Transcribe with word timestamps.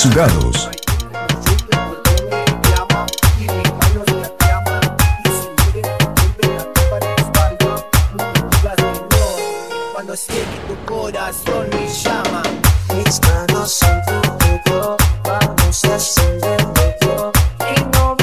Fisurados. 0.00 0.70
Cuando 9.92 10.14
que 10.14 10.44
tu 10.68 10.76
corazón 10.86 11.66
me 11.72 11.88
llama 11.92 12.42
Mis 12.94 13.20
manos 13.22 13.72
son 13.72 14.00
tu 14.06 14.20
dedo 14.70 14.96
Vamos 15.24 15.84
a 15.84 15.94
encenderlo 15.94 17.32
Y 17.58 17.80
no 17.90 18.16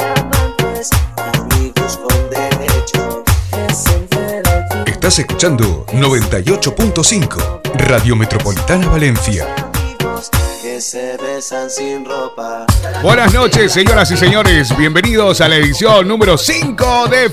amantes 0.00 0.88
Amigos 1.18 1.98
con 1.98 2.30
derecho 2.30 3.24
Estás 4.86 5.18
escuchando 5.18 5.84
98.5 5.92 7.60
Radio 7.74 8.16
Metropolitana 8.16 8.88
Valencia. 8.88 9.69
Se 10.90 11.16
besan 11.18 11.70
sin 11.70 12.04
ropa 12.04 12.66
Buenas 13.00 13.32
noches, 13.32 13.70
señoras 13.70 14.10
y 14.10 14.16
señores. 14.16 14.76
Bienvenidos 14.76 15.40
a 15.40 15.46
la 15.48 15.54
edición 15.54 16.08
número 16.08 16.36
5 16.36 17.06
de 17.06 17.30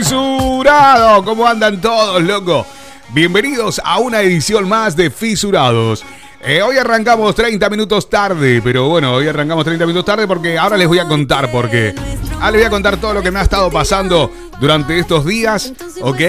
Fisurado. 0.00 1.24
¿Cómo 1.24 1.46
andan 1.46 1.80
todos, 1.80 2.20
loco? 2.20 2.66
Bienvenidos 3.10 3.80
a 3.84 4.00
una 4.00 4.22
edición 4.22 4.68
más 4.68 4.96
de 4.96 5.08
Fisurados. 5.08 6.04
Eh, 6.42 6.62
hoy 6.62 6.76
arrancamos 6.76 7.36
30 7.36 7.70
minutos 7.70 8.10
tarde, 8.10 8.60
pero 8.60 8.88
bueno, 8.88 9.14
hoy 9.14 9.28
arrancamos 9.28 9.64
30 9.64 9.86
minutos 9.86 10.06
tarde 10.06 10.26
porque 10.26 10.58
ahora 10.58 10.76
les 10.76 10.88
voy 10.88 10.98
a 10.98 11.06
contar 11.06 11.52
por 11.52 11.70
qué. 11.70 11.94
Ahora 12.40 12.50
les 12.50 12.60
voy 12.62 12.66
a 12.66 12.70
contar 12.70 12.96
todo 12.96 13.14
lo 13.14 13.22
que 13.22 13.30
me 13.30 13.38
ha 13.38 13.42
estado 13.42 13.70
pasando 13.70 14.32
durante 14.58 14.98
estos 14.98 15.24
días, 15.24 15.72
¿ok? 16.00 16.20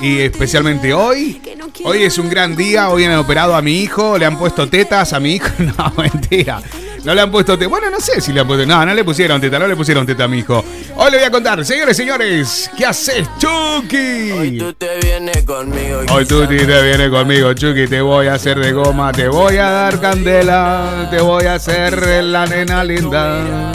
Y 0.00 0.20
especialmente 0.20 0.94
hoy. 0.94 1.42
Hoy 1.84 2.02
es 2.02 2.18
un 2.18 2.28
gran 2.28 2.56
día, 2.56 2.90
hoy 2.90 3.04
han 3.04 3.16
operado 3.16 3.54
a 3.54 3.62
mi 3.62 3.80
hijo, 3.80 4.18
le 4.18 4.26
han 4.26 4.38
puesto 4.38 4.68
tetas 4.68 5.12
a 5.12 5.20
mi 5.20 5.34
hijo. 5.34 5.48
No, 5.58 5.92
mentira. 5.96 6.60
No 7.04 7.14
le 7.14 7.20
han 7.20 7.30
puesto 7.30 7.54
tetas. 7.54 7.70
Bueno, 7.70 7.90
no 7.90 8.00
sé 8.00 8.20
si 8.20 8.32
le 8.32 8.40
han 8.40 8.46
puesto. 8.46 8.66
No, 8.66 8.84
no 8.84 8.94
le 8.94 9.04
pusieron 9.04 9.40
teta, 9.40 9.58
no 9.58 9.66
le 9.66 9.76
pusieron 9.76 10.04
teta 10.06 10.24
a 10.24 10.28
mi 10.28 10.38
hijo. 10.38 10.64
Hoy 10.96 11.10
le 11.10 11.18
voy 11.18 11.26
a 11.26 11.30
contar, 11.30 11.64
señores, 11.64 11.96
señores, 11.96 12.70
¿qué 12.76 12.86
haces, 12.86 13.28
Chucky? 13.38 14.58
Tú 14.58 14.72
te 14.74 14.98
vienes 15.02 15.42
conmigo. 15.44 16.00
Hoy 16.10 16.26
tú 16.26 16.46
te 16.46 16.64
vienes 16.64 17.08
conmigo, 17.10 17.52
Chucky. 17.54 17.86
Te 17.86 18.00
voy 18.00 18.26
a 18.26 18.34
hacer 18.34 18.58
de 18.58 18.72
goma, 18.72 19.12
te 19.12 19.28
voy 19.28 19.56
a 19.56 19.70
dar 19.70 20.00
candela, 20.00 21.08
te 21.10 21.20
voy 21.20 21.46
a 21.46 21.54
hacer 21.54 22.24
la 22.24 22.46
nena 22.46 22.84
linda. 22.84 23.72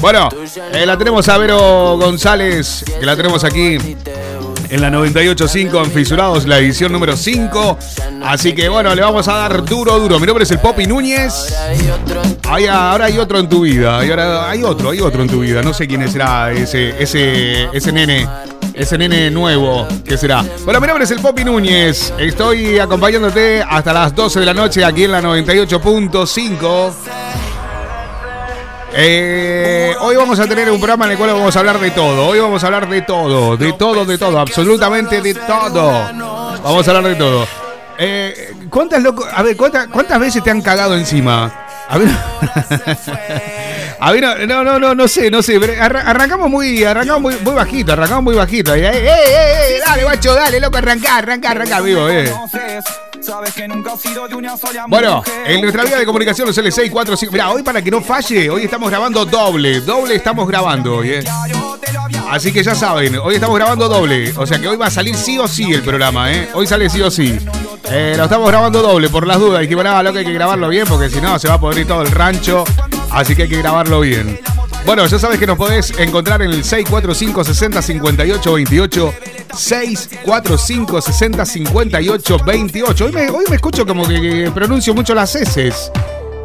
Bueno, 0.00 0.28
eh, 0.72 0.84
la 0.84 0.98
tenemos 0.98 1.28
a 1.28 1.38
Vero 1.38 1.96
González, 1.96 2.84
que 2.98 3.06
la 3.06 3.14
tenemos 3.16 3.44
aquí 3.44 3.78
en 4.72 4.80
la 4.80 4.88
98.5 4.90 5.84
en 5.84 5.90
Fisurados, 5.92 6.46
la 6.46 6.58
edición 6.58 6.92
número 6.92 7.14
5. 7.14 7.78
Así 8.24 8.54
que 8.54 8.70
bueno, 8.70 8.94
le 8.94 9.02
vamos 9.02 9.28
a 9.28 9.34
dar 9.34 9.62
duro, 9.66 9.98
duro. 9.98 10.18
Mi 10.18 10.26
nombre 10.26 10.44
es 10.44 10.50
el 10.50 10.60
Popi 10.60 10.86
Núñez. 10.86 11.54
Hay- 12.48 12.66
ahora 12.66 13.04
hay 13.04 13.18
otro 13.18 13.38
en 13.38 13.48
tu 13.50 13.60
vida. 13.60 14.04
Y 14.04 14.10
ahora 14.10 14.48
hay 14.48 14.62
otro, 14.62 14.90
hay 14.90 15.00
otro 15.00 15.20
en 15.22 15.28
tu 15.28 15.40
vida. 15.40 15.60
No 15.62 15.74
sé 15.74 15.86
quién 15.86 16.10
será 16.10 16.50
ese, 16.52 17.00
ese, 17.02 17.64
ese 17.72 17.92
nene. 17.92 18.26
Ese 18.72 18.96
nene 18.96 19.30
nuevo, 19.30 19.86
¿qué 20.02 20.16
será? 20.16 20.42
Bueno, 20.64 20.80
mi 20.80 20.86
nombre 20.86 21.04
es 21.04 21.10
el 21.10 21.20
Popi 21.20 21.44
Núñez. 21.44 22.10
Estoy 22.18 22.78
acompañándote 22.78 23.62
hasta 23.62 23.92
las 23.92 24.14
12 24.14 24.40
de 24.40 24.46
la 24.46 24.54
noche 24.54 24.82
aquí 24.82 25.04
en 25.04 25.12
la 25.12 25.20
98.5. 25.20 26.92
Eh, 28.94 29.94
hoy 30.00 30.16
vamos 30.16 30.38
a 30.38 30.46
tener 30.46 30.70
un 30.70 30.78
programa 30.78 31.06
en 31.06 31.12
el 31.12 31.18
cual 31.18 31.32
vamos 31.32 31.56
a 31.56 31.58
hablar 31.58 31.78
de 31.80 31.90
todo. 31.92 32.26
Hoy 32.26 32.40
vamos 32.40 32.62
a 32.62 32.66
hablar 32.66 32.88
de 32.88 33.02
todo, 33.02 33.56
de 33.56 33.72
todo, 33.72 34.04
de 34.04 34.18
todo, 34.18 34.38
absolutamente 34.38 35.20
de 35.22 35.34
todo. 35.34 35.90
Vamos 36.62 36.86
a 36.86 36.90
hablar 36.90 37.10
de 37.10 37.14
todo. 37.16 37.46
Eh, 37.98 38.52
¿Cuántas 38.68 39.02
loco, 39.02 39.24
a 39.32 39.42
ver, 39.42 39.56
¿cuántas, 39.56 39.86
cuántas 39.88 40.18
veces 40.18 40.42
te 40.42 40.50
han 40.50 40.60
cagado 40.60 40.94
encima? 40.94 41.66
A 41.88 41.98
ver, 41.98 42.08
a 44.04 44.10
ver, 44.10 44.48
no, 44.48 44.64
no, 44.64 44.80
no, 44.80 44.94
no, 44.96 45.06
sé, 45.06 45.30
no 45.30 45.42
sé. 45.42 45.60
arrancamos 45.80 46.50
muy, 46.50 46.82
arrancamos 46.82 47.22
muy, 47.22 47.36
muy 47.36 47.54
bajito, 47.54 47.92
arrancamos 47.92 48.24
muy 48.24 48.34
bajito. 48.34 48.74
Eh, 48.74 48.84
eh, 48.84 49.04
eh, 49.06 49.80
dale, 49.86 50.02
guacho, 50.02 50.34
dale, 50.34 50.58
loco, 50.58 50.78
arranca, 50.78 51.18
arranca, 51.18 51.50
arranca, 51.52 51.80
vivo, 51.80 52.08
eh. 52.08 52.28
Bueno, 54.88 55.22
en 55.46 55.60
nuestra 55.60 55.84
vía 55.84 55.98
de 55.98 56.04
comunicación 56.04 56.48
los 56.48 56.58
L645. 56.58 57.30
Mira, 57.30 57.52
hoy 57.52 57.62
para 57.62 57.80
que 57.80 57.92
no 57.92 58.02
falle, 58.02 58.50
hoy 58.50 58.64
estamos 58.64 58.90
grabando 58.90 59.24
doble. 59.24 59.80
Doble 59.82 60.16
estamos 60.16 60.48
grabando 60.48 60.96
hoy, 60.96 61.10
¿eh? 61.10 61.24
Así 62.28 62.52
que 62.52 62.64
ya 62.64 62.74
saben, 62.74 63.16
hoy 63.18 63.36
estamos 63.36 63.56
grabando 63.56 63.88
doble. 63.88 64.32
O 64.36 64.44
sea 64.48 64.58
que 64.58 64.66
hoy 64.66 64.76
va 64.76 64.86
a 64.86 64.90
salir 64.90 65.14
sí 65.14 65.38
o 65.38 65.46
sí 65.46 65.72
el 65.72 65.82
programa, 65.82 66.32
¿eh? 66.32 66.48
Hoy 66.54 66.66
sale 66.66 66.90
sí 66.90 67.00
o 67.00 67.10
sí. 67.10 67.38
Eh, 67.88 68.14
lo 68.16 68.24
estamos 68.24 68.48
grabando 68.48 68.82
doble 68.82 69.08
por 69.10 69.28
las 69.28 69.38
dudas. 69.38 69.62
Y 69.62 69.68
que 69.68 69.76
nada, 69.76 70.02
loco, 70.02 70.18
hay 70.18 70.24
que 70.24 70.32
grabarlo 70.32 70.68
bien 70.68 70.88
porque 70.88 71.08
si 71.08 71.20
no 71.20 71.38
se 71.38 71.46
va 71.46 71.54
a 71.54 71.60
podrir 71.60 71.86
todo 71.86 72.02
el 72.02 72.10
rancho. 72.10 72.64
Así 73.12 73.36
que 73.36 73.42
hay 73.42 73.48
que 73.48 73.58
grabarlo 73.58 74.00
bien. 74.00 74.40
Bueno, 74.86 75.06
ya 75.06 75.18
sabes 75.18 75.38
que 75.38 75.46
nos 75.46 75.56
podés 75.56 75.92
encontrar 75.98 76.42
en 76.42 76.50
el 76.50 76.64
645 76.64 77.44
60 77.44 77.82
58 77.82 78.52
28. 78.52 79.14
645 79.56 81.00
60 81.02 81.46
58 81.46 82.38
28. 82.44 83.04
Hoy 83.04 83.12
me, 83.12 83.30
hoy 83.30 83.44
me 83.48 83.56
escucho 83.56 83.86
como 83.86 84.06
que, 84.08 84.50
pronuncio 84.52 84.94
mucho 84.94 85.14
las 85.14 85.34
heces. 85.36 85.92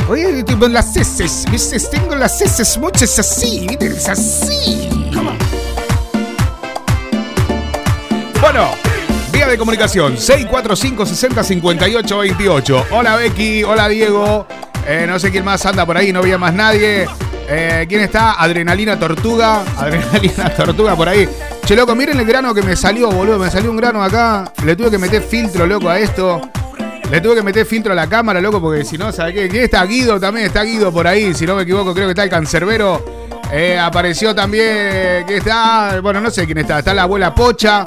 Oye, 0.10 0.44
tipo 0.44 0.68
las 0.68 0.96
heces, 0.96 1.46
¿viste? 1.52 1.80
Tengo 1.80 2.16
las 2.16 2.42
heces 2.42 2.78
muchas 2.78 3.18
así, 3.18 3.66
¿viste? 3.68 3.88
Es 3.88 4.08
así. 4.08 4.90
Bueno, 8.40 8.70
vía 9.32 9.48
de 9.48 9.58
comunicación 9.58 10.18
645 10.18 11.06
60 11.06 11.44
58 11.44 12.18
28. 12.20 12.86
Hola 12.92 13.16
Becky, 13.16 13.64
hola 13.64 13.88
Diego. 13.88 14.48
Eh, 14.88 15.06
no 15.06 15.20
sé 15.20 15.32
quién 15.32 15.44
más 15.44 15.66
anda 15.66 15.86
por 15.86 15.98
ahí, 15.98 16.14
no 16.14 16.20
había 16.20 16.38
más 16.38 16.54
nadie. 16.54 17.08
Eh, 17.50 17.86
¿Quién 17.90 18.02
está? 18.02 18.34
Adrenalina 18.34 18.98
Tortuga. 18.98 19.64
Adrenalina 19.78 20.50
Tortuga 20.56 20.96
por 20.96 21.10
ahí. 21.10 21.28
Che, 21.66 21.76
loco, 21.76 21.94
miren 21.96 22.20
el 22.20 22.26
grano 22.26 22.54
que 22.54 22.62
me 22.62 22.76
salió, 22.76 23.10
boludo. 23.12 23.38
Me 23.38 23.50
salió 23.50 23.70
un 23.70 23.78
grano 23.78 24.02
acá. 24.02 24.52
Le 24.64 24.76
tuve 24.76 24.92
que 24.92 24.98
meter 24.98 25.22
filtro, 25.22 25.68
loco, 25.68 25.90
a 25.90 26.00
esto. 26.00 26.42
Le 27.12 27.22
tuve 27.22 27.36
que 27.36 27.44
meter 27.44 27.66
filtro 27.66 27.94
a 27.94 27.96
la 27.96 28.08
cámara, 28.08 28.42
loco, 28.42 28.62
porque 28.62 28.84
si 28.84 28.98
no, 28.98 29.12
¿sabes 29.12 29.34
qué? 29.34 29.48
¿Quién 29.48 29.64
está 29.64 29.86
Guido 29.86 30.20
también? 30.20 30.48
Está 30.48 30.64
Guido 30.64 30.92
por 30.92 31.08
ahí, 31.08 31.34
si 31.34 31.46
no 31.46 31.56
me 31.56 31.64
equivoco, 31.64 31.94
creo 31.94 32.08
que 32.08 32.12
está 32.12 32.24
el 32.24 32.30
cancerbero. 32.30 33.04
Eh, 33.52 33.80
apareció 33.80 34.36
también, 34.36 35.26
que 35.26 35.38
está, 35.38 36.02
bueno, 36.02 36.20
no 36.20 36.30
sé 36.30 36.46
quién 36.46 36.58
está, 36.58 36.80
está 36.80 36.94
la 36.94 37.04
abuela 37.04 37.34
Pocha. 37.34 37.86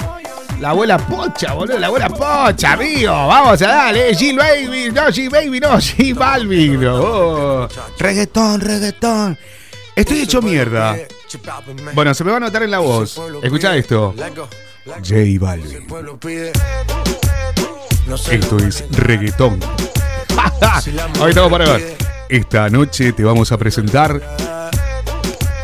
La 0.61 0.69
abuela 0.69 0.95
Pocha, 0.99 1.53
boludo, 1.53 1.79
la 1.79 1.87
abuela 1.87 2.07
Pocha, 2.07 2.73
amigo. 2.73 3.11
Vamos 3.11 3.59
a 3.63 3.67
darle, 3.67 4.13
G 4.13 4.37
Baby, 4.37 4.91
no, 4.91 5.07
G 5.07 5.27
Baby, 5.27 5.59
no, 5.59 5.69
G 5.79 6.13
Balvin. 6.13 6.85
Oh. 6.85 7.67
Reggaetón, 7.97 8.61
reggaetón. 8.61 9.39
Estoy 9.95 10.21
hecho 10.21 10.39
mierda. 10.39 10.95
Bueno, 11.95 12.13
se 12.13 12.23
me 12.23 12.29
va 12.29 12.37
a 12.37 12.41
notar 12.41 12.61
en 12.61 12.69
la 12.69 12.77
voz. 12.77 13.19
Escucha 13.41 13.75
esto. 13.75 14.13
J 14.85 15.15
Balvin. 15.39 15.87
Esto 18.29 18.57
es 18.59 18.85
reggaetón. 18.91 19.59
Hoy 21.19 21.29
estamos 21.29 21.51
para 21.51 21.73
ver. 21.73 21.97
Esta 22.29 22.69
noche 22.69 23.13
te 23.13 23.23
vamos 23.23 23.51
a 23.51 23.57
presentar. 23.57 24.21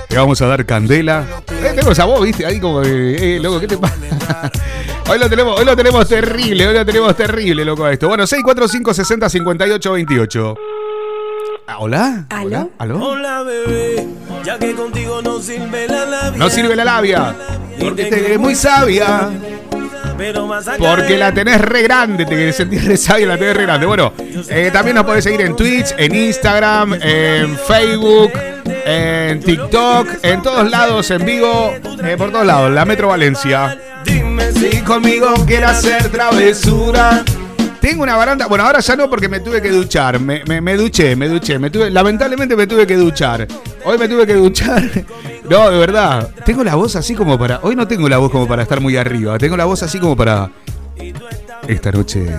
Te 0.08 0.16
vamos 0.18 0.42
a 0.42 0.48
dar 0.48 0.66
candela. 0.66 1.26
Eh, 1.52 1.74
tengo 1.76 1.92
esa 1.92 2.06
voz, 2.06 2.22
viste, 2.22 2.46
ahí 2.46 2.60
como 2.60 2.82
que, 2.82 3.36
eh, 3.36 3.40
loco, 3.40 3.60
¿qué 3.60 3.68
te 3.68 3.78
pasa? 3.78 3.96
Hoy 5.10 5.20
lo 5.20 5.30
tenemos, 5.30 5.58
hoy 5.58 5.64
lo 5.64 5.74
tenemos 5.74 6.06
terrible, 6.06 6.68
hoy 6.68 6.74
lo 6.74 6.86
tenemos 6.86 7.16
terrible, 7.16 7.64
loco, 7.64 7.86
a 7.86 7.94
esto. 7.94 8.10
Bueno, 8.10 8.28
645 8.28 8.94
60 8.94 9.30
58 9.30 9.92
28. 9.94 10.56
Ah, 11.66 11.78
¿Hola? 11.80 12.26
¿Aló? 12.30 12.70
¿Aló? 12.78 13.00
Hola 13.12 13.42
bebé, 13.44 14.06
ya 14.44 14.60
que 14.60 14.74
contigo 14.74 15.22
no 15.22 15.40
sirve 15.40 15.88
la 15.88 16.06
labia. 16.06 16.38
No 16.38 16.50
sirve 16.50 16.76
la 16.76 16.84
labia, 16.84 17.34
porque 17.80 18.06
te 18.06 18.20
eres 18.20 18.38
muy 18.40 18.54
sabia. 18.54 19.30
Porque 20.78 21.18
la 21.18 21.32
tenés 21.34 21.62
re 21.62 21.84
grande, 21.84 22.26
te 22.26 22.52
sentís 22.54 22.84
re 22.86 22.98
sabia 22.98 23.26
y 23.26 23.28
la 23.28 23.38
tenés 23.38 23.56
re 23.56 23.64
grande. 23.64 23.86
Bueno, 23.86 24.14
eh, 24.50 24.70
también 24.72 24.96
nos 24.96 25.06
podés 25.06 25.24
seguir 25.24 25.42
en 25.42 25.56
Twitch, 25.56 25.94
en 25.98 26.16
Instagram, 26.16 26.94
en 27.02 27.58
Facebook, 27.58 28.32
en 28.86 29.40
TikTok, 29.40 30.08
en 30.24 30.42
todos 30.42 30.70
lados, 30.70 31.10
en 31.12 31.26
vivo, 31.26 31.74
eh, 32.04 32.16
por 32.18 32.32
todos 32.32 32.46
lados, 32.46 32.72
la 32.72 32.86
Metro 32.86 33.10
Valencia. 33.10 33.78
Dime 34.04 34.52
si 34.52 34.72
Si 34.72 34.82
conmigo 34.82 35.34
quiere 35.46 35.66
hacer 35.66 36.10
travesura. 36.10 37.24
Tengo 37.88 38.04
una 38.04 38.18
baranda, 38.18 38.48
bueno, 38.48 38.66
ahora 38.66 38.82
ya 38.82 38.98
no 38.98 39.10
porque 39.10 39.30
me 39.30 39.40
tuve 39.40 39.62
que 39.62 39.70
duchar, 39.70 40.20
me, 40.20 40.44
me- 40.44 40.60
me 40.60 40.76
duché, 40.76 41.16
me 41.16 41.30
duché, 41.30 41.58
me 41.58 41.70
tuve, 41.70 41.90
lamentablemente 41.90 42.54
me 42.54 42.68
tuve 42.68 42.86
que 42.86 42.98
duchar. 42.98 43.48
Hoy 43.86 43.98
me 43.98 44.10
tuve 44.10 44.28
que 44.28 44.34
duchar. 44.34 44.84
No, 45.50 45.70
de 45.72 45.78
verdad, 45.80 46.30
tengo 46.46 46.62
la 46.66 46.76
voz 46.76 46.98
así 46.98 47.16
como 47.16 47.40
para, 47.40 47.62
hoy 47.64 47.74
no 47.78 47.88
tengo 47.88 48.10
la 48.10 48.18
voz 48.18 48.30
como 48.30 48.46
para 48.46 48.64
estar 48.64 48.82
muy 48.82 48.98
arriba, 48.98 49.38
tengo 49.38 49.56
la 49.56 49.64
voz 49.64 49.82
así 49.84 49.98
como 50.00 50.18
para... 50.18 50.52
Esta 51.66 51.90
noche, 51.94 52.30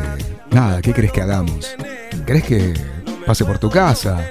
nada, 0.51 0.83
¿qué 0.83 0.93
crees 0.93 1.13
que 1.13 1.23
hagamos? 1.23 1.75
¿Querés 2.27 2.45
que 2.45 2.75
pase 3.27 3.47
por 3.47 3.59
tu 3.59 3.71
casa? 3.71 4.31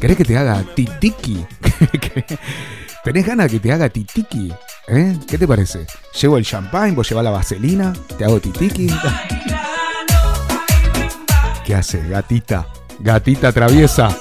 ¿Querés 0.00 0.16
que 0.16 0.24
te 0.24 0.36
haga 0.36 0.64
titiki? 0.74 1.46
¿Tenés 3.04 3.24
ganas 3.24 3.46
de 3.46 3.52
que 3.52 3.60
te 3.60 3.72
haga 3.72 3.88
titiki? 3.88 4.52
¿Eh? 4.88 5.16
¿Qué 5.28 5.38
te 5.38 5.46
parece? 5.46 5.86
Llevo 6.20 6.36
el 6.38 6.44
champagne, 6.44 6.96
vos 6.96 7.08
llevas 7.08 7.22
la 7.22 7.30
vaselina, 7.30 7.92
te 8.18 8.24
hago 8.24 8.40
titiki. 8.40 8.88
¿Qué 11.72 11.76
hace, 11.78 12.06
gatita? 12.06 12.66
Gatita 13.00 13.50
traviesa. 13.50 14.14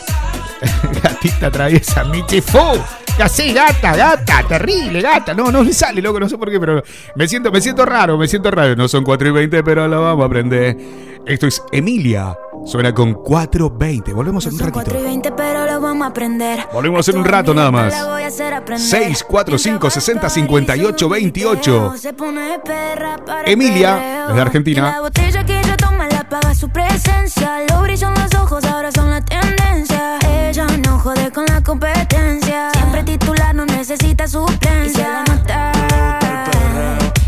gatita 1.03 1.51
traviesa, 1.51 2.05
Michifu. 2.05 2.79
¿Qué 3.17 3.23
hace, 3.23 3.51
gata, 3.51 3.93
gata? 3.93 4.47
Terrible, 4.47 5.01
gata. 5.01 5.33
No, 5.33 5.51
no 5.51 5.61
me 5.61 5.73
sale, 5.73 6.01
loco, 6.01 6.17
no 6.17 6.29
sé 6.29 6.37
por 6.37 6.49
qué, 6.49 6.61
pero 6.61 6.81
me 7.13 7.27
siento, 7.27 7.51
me 7.51 7.59
siento 7.59 7.85
raro, 7.85 8.17
me 8.17 8.29
siento 8.29 8.51
raro. 8.51 8.77
No 8.77 8.87
son 8.87 9.03
4 9.03 9.27
y 9.27 9.31
20, 9.31 9.63
pero 9.65 9.85
lo 9.89 10.01
vamos 10.01 10.23
a 10.23 10.27
aprender. 10.27 10.77
Esto 11.25 11.47
es 11.47 11.61
Emilia. 11.73 12.37
Suena 12.65 12.93
con 12.93 13.15
4.20. 13.15 14.13
Volvemos 14.13 14.45
en 14.45 14.53
un 14.53 14.59
ratito. 14.59 14.73
4 14.75 14.99
y 14.99 15.03
20, 15.03 15.31
pero 15.31 15.65
lo 15.65 15.81
vamos 15.81 16.05
a 16.05 16.09
aprender. 16.09 16.59
Volvemos 16.71 17.07
en 17.09 17.17
un 17.17 17.25
rato 17.25 17.53
nada 17.53 17.71
más. 17.71 17.91
la 17.91 18.05
voy 18.05 18.23
a 18.23 18.27
hacer 18.27 18.53
aprender. 18.53 18.87
6, 18.87 19.25
4, 19.27 19.57
5, 19.57 19.89
60, 19.89 20.29
58, 20.29 21.09
28. 21.09 21.93
Se 21.97 22.13
pone 22.13 22.59
perra 22.59 23.17
para 23.25 23.49
Emilia, 23.49 23.95
perreo. 23.95 24.27
desde 24.27 24.41
Argentina. 24.41 24.91
La 24.91 25.01
botella 25.01 25.43
que 25.43 25.59
ella 25.59 25.75
toma 25.75 26.07
la 26.07 26.27
paga 26.29 26.53
su 26.53 26.69
presencia. 26.69 27.61
Lo 27.69 27.81
brillan 27.81 28.13
los 28.13 28.33
ojos, 28.35 28.63
ahora 28.65 28.91
son 28.91 29.09
la 29.09 29.21
tendencia. 29.25 30.19
Ella 30.49 30.67
no 30.85 30.99
jode 30.99 31.31
con 31.31 31.45
la 31.47 31.61
competencia. 31.63 32.69
Siempre 32.73 33.03
titular, 33.03 33.55
no 33.55 33.65
necesita 33.65 34.27
suplencia. 34.27 34.85
Y 34.85 34.89
se 34.91 35.01
le 35.01 35.35
nota. 35.35 35.71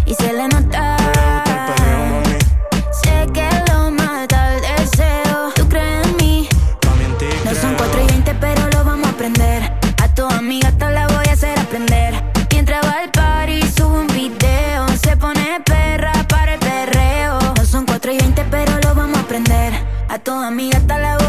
Y 0.06 0.13
se 0.13 0.33
le 0.33 0.47
nota. 0.47 1.02
Aprender. 20.24 20.24
A 20.24 20.25
tu 20.25 20.31
amiga 20.31 21.23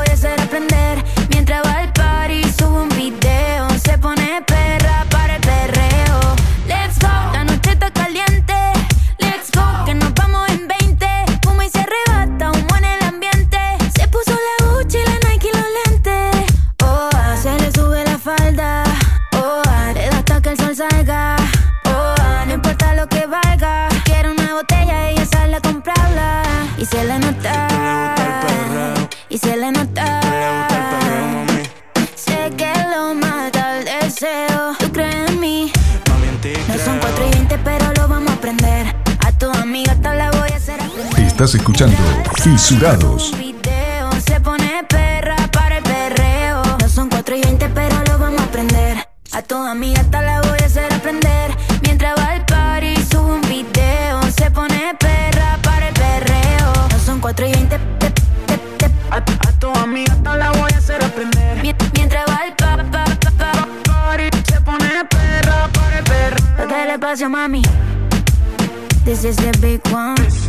Estás 41.45 41.61
escuchando 41.61 41.97
Fisurados. 42.43 43.33
Un 43.33 43.39
video 43.39 44.11
se 44.27 44.41
pone 44.41 44.83
perra 44.89 45.37
para 45.53 45.77
el 45.77 45.83
perreo. 45.85 46.63
No 46.81 46.89
son 46.89 47.11
4 47.11 47.37
y 47.37 47.43
20, 47.43 47.69
pero 47.69 47.97
lo 48.07 48.19
vamos 48.19 48.41
a 48.41 48.45
aprender. 48.45 49.07
A 49.33 49.43
tu 49.43 49.55
amiga 49.55 50.01
hasta 50.01 50.23
la 50.23 50.41
voy 50.41 50.57
a 50.63 50.65
hacer 50.65 50.91
aprender. 50.91 51.55
Mientras 51.83 52.15
va 52.19 52.29
al 52.29 52.47
party, 52.47 52.97
sube 53.13 53.35
un 53.35 53.41
video. 53.43 54.23
Se 54.35 54.51
pone 54.53 54.95
perra 54.99 55.59
para 55.63 55.89
el 55.89 55.93
perreo. 55.93 56.73
No 56.91 56.99
son 57.05 57.21
4 57.21 57.47
y 57.47 57.53
20, 57.53 57.79
te- 57.99 58.11
te- 58.11 58.59
te- 58.79 58.91
A, 59.11 59.17
a 59.17 59.53
tu 59.61 59.69
amiga 59.75 60.15
hasta 60.15 60.37
la 60.39 60.51
voy 60.53 60.73
a 60.73 60.79
hacer 60.79 61.05
aprender. 61.05 61.63
mi- 61.63 61.75
mientras 61.93 62.25
va 62.27 62.37
al 62.37 62.57
pa, 62.57 62.77
pa, 62.91 63.05
pa, 63.05 63.31
pa. 63.33 63.69
Party 63.85 64.31
se 64.51 64.61
pone 64.63 64.89
perra 65.11 65.69
por 65.75 65.93
el 65.93 66.73
el 66.73 66.91
espacio, 66.91 67.29
mami. 67.29 67.61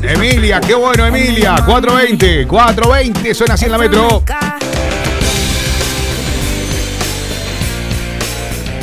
Emilia, 0.02 0.62
qué 0.62 0.76
bueno, 0.76 1.06
Emilia. 1.06 1.56
420, 1.66 2.48
420, 2.48 3.34
suena 3.34 3.56
así 3.56 3.66
en 3.66 3.72
la 3.72 3.78
metro. 3.78 4.24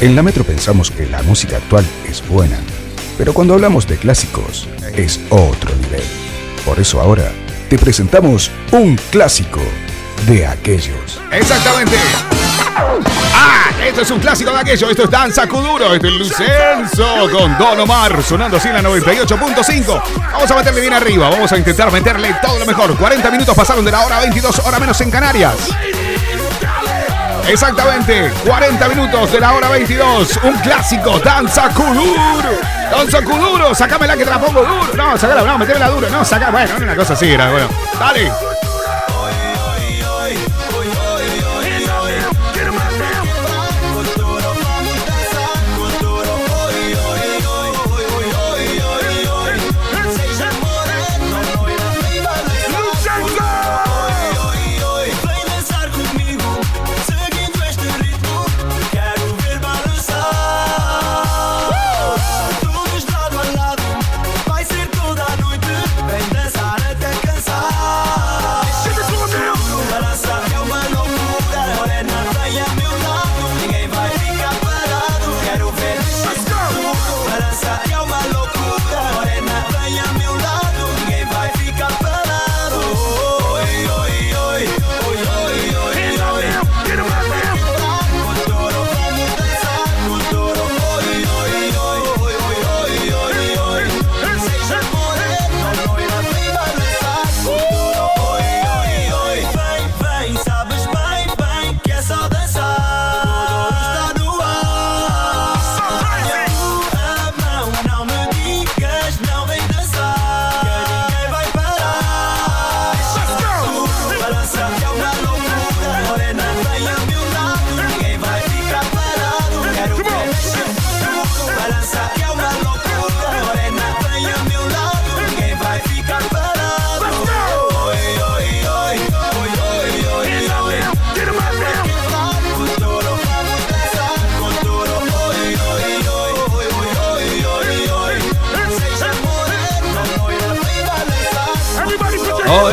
En 0.00 0.16
la 0.16 0.22
Metro 0.24 0.42
pensamos 0.42 0.90
que 0.90 1.06
la 1.06 1.22
música 1.22 1.58
actual 1.58 1.86
es 2.10 2.26
buena, 2.26 2.58
pero 3.16 3.32
cuando 3.32 3.54
hablamos 3.54 3.86
de 3.86 3.96
clásicos 3.96 4.68
es 4.96 5.20
otro 5.30 5.70
nivel. 5.76 6.02
Por 6.64 6.80
eso 6.80 7.00
ahora 7.00 7.30
te 7.70 7.78
presentamos 7.78 8.50
un 8.72 8.98
clásico 9.12 9.60
de 10.26 10.44
aquellos. 10.44 11.20
Exactamente. 11.30 11.96
Ah, 13.44 13.70
esto 13.84 14.02
es 14.02 14.10
un 14.10 14.20
clásico 14.20 14.52
de 14.52 14.60
aquello. 14.60 14.88
Esto 14.88 15.04
es 15.04 15.10
Danza 15.10 15.48
Kuduro. 15.48 15.92
Esto 15.92 16.06
es 16.06 16.12
Lucenzo 16.12 17.28
con 17.32 17.58
Don 17.58 17.80
Omar 17.80 18.22
sonando 18.22 18.56
así 18.56 18.68
en 18.68 18.74
la 18.74 18.82
98.5. 18.82 20.02
Vamos 20.32 20.50
a 20.50 20.54
meterle 20.54 20.80
bien 20.80 20.92
arriba. 20.92 21.28
Vamos 21.28 21.50
a 21.50 21.58
intentar 21.58 21.90
meterle 21.90 22.36
todo 22.40 22.58
lo 22.58 22.66
mejor. 22.66 22.96
40 22.96 23.30
minutos 23.30 23.56
pasaron 23.56 23.84
de 23.84 23.90
la 23.90 24.02
hora 24.02 24.20
22, 24.20 24.60
hora 24.60 24.78
menos 24.78 25.00
en 25.00 25.10
Canarias. 25.10 25.56
Exactamente, 27.48 28.30
40 28.46 28.88
minutos 28.88 29.32
de 29.32 29.40
la 29.40 29.52
hora 29.52 29.68
22. 29.68 30.38
Un 30.44 30.54
clásico, 30.58 31.18
Danza 31.18 31.68
Kuduro. 31.70 32.50
Danza 32.90 33.22
Kuduro, 33.22 33.74
sacámela 33.74 34.16
que 34.16 34.24
te 34.24 34.30
la 34.30 34.38
pongo 34.38 34.62
duro. 34.62 34.94
No, 34.94 35.18
sacala, 35.18 35.42
no, 35.42 35.58
metémela 35.58 35.88
duro. 35.88 36.08
No, 36.08 36.24
saca, 36.24 36.50
bueno, 36.50 36.76
una 36.80 36.94
cosa 36.94 37.14
así 37.14 37.30
era. 37.32 37.50
Bueno, 37.50 37.68
dale. 37.98 38.51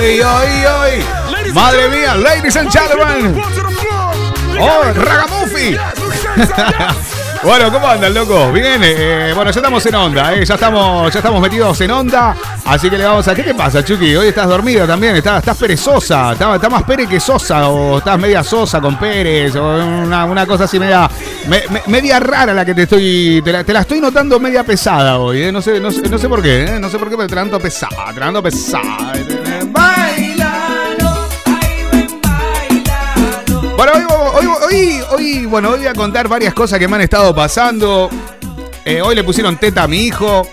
Hoy, 0.10 0.22
hoy, 0.22 0.66
hoy. 0.66 1.52
Madre 1.54 1.88
mía, 1.90 2.16
ladies 2.16 2.56
and 2.58 2.72
gentlemen. 2.72 3.40
Oh, 4.60 4.92
Ragamuffy. 4.96 5.78
Bueno, 7.42 7.72
¿cómo 7.72 7.88
andan, 7.88 8.14
loco? 8.14 8.52
Bien, 8.52 8.82
eh, 8.84 9.32
bueno, 9.34 9.50
ya 9.50 9.62
estamos 9.62 9.86
en 9.86 9.96
onda, 9.96 10.34
eh, 10.34 10.44
ya 10.46 10.56
estamos, 10.56 11.10
ya 11.14 11.20
estamos 11.20 11.40
metidos 11.42 11.80
en 11.80 11.90
onda, 11.92 12.36
así 12.66 12.90
que 12.90 12.98
le 12.98 13.06
vamos 13.06 13.26
a. 13.30 13.34
¿Qué 13.34 13.44
te 13.44 13.54
pasa, 13.56 13.82
Chucky? 13.82 14.14
Hoy 14.18 14.28
estás 14.28 14.46
dormida 14.50 14.86
también, 14.86 15.16
estás, 15.16 15.40
estás 15.40 15.56
perezosa, 15.56 16.34
estás, 16.34 16.56
estás 16.56 16.70
más 16.70 16.84
pere 16.84 17.08
que 17.08 17.18
sosa, 17.18 17.70
o 17.70 18.00
estás 18.00 18.20
media 18.20 18.44
sosa 18.44 18.82
con 18.82 18.98
Pérez, 19.00 19.56
o 19.56 19.64
una, 19.78 20.26
una 20.26 20.46
cosa 20.46 20.66
así 20.66 20.78
media, 20.82 21.10
me- 21.48 21.64
me- 21.70 21.84
media 21.88 22.20
rara 22.20 22.54
la 22.54 22.66
que 22.66 22.76
te 22.76 22.82
estoy, 22.84 23.42
te 23.42 23.54
la, 23.54 23.64
te 23.64 23.72
la 23.72 23.80
estoy 23.82 24.02
notando 24.02 24.38
media 24.38 24.66
pesada 24.66 25.18
hoy, 25.18 25.44
eh, 25.44 25.52
no 25.54 25.62
sé, 25.62 25.80
no, 25.80 25.92
sé- 25.92 26.10
no 26.10 26.18
sé 26.18 26.28
por 26.28 26.42
qué, 26.42 26.66
eh, 26.66 26.78
no 26.78 26.90
sé 26.90 27.00
por 27.00 27.10
qué, 27.10 27.16
pero 27.16 27.30
te 27.30 27.36
la 27.36 27.46
noto 27.46 27.60
pesada, 27.62 28.14
te 28.14 28.20
la 28.20 28.26
noto 28.34 28.44
pesada. 28.44 29.14
Bueno, 33.80 33.94
hoy, 34.34 34.46
hoy, 34.46 35.02
hoy, 35.10 35.46
bueno, 35.46 35.70
hoy 35.70 35.78
voy 35.78 35.88
a 35.88 35.94
contar 35.94 36.28
varias 36.28 36.54
cosas 36.54 36.78
que 36.80 36.88
me 36.90 36.98
han 36.98 37.02
estado 37.04 37.34
pasando. 37.34 38.10
Eh, 38.84 39.02
hoy 39.02 39.16
le 39.16 39.24
pusieron 39.24 39.56
teta 39.56 39.84
a 39.84 39.88
mi 39.88 40.04
hijo. 40.04 40.46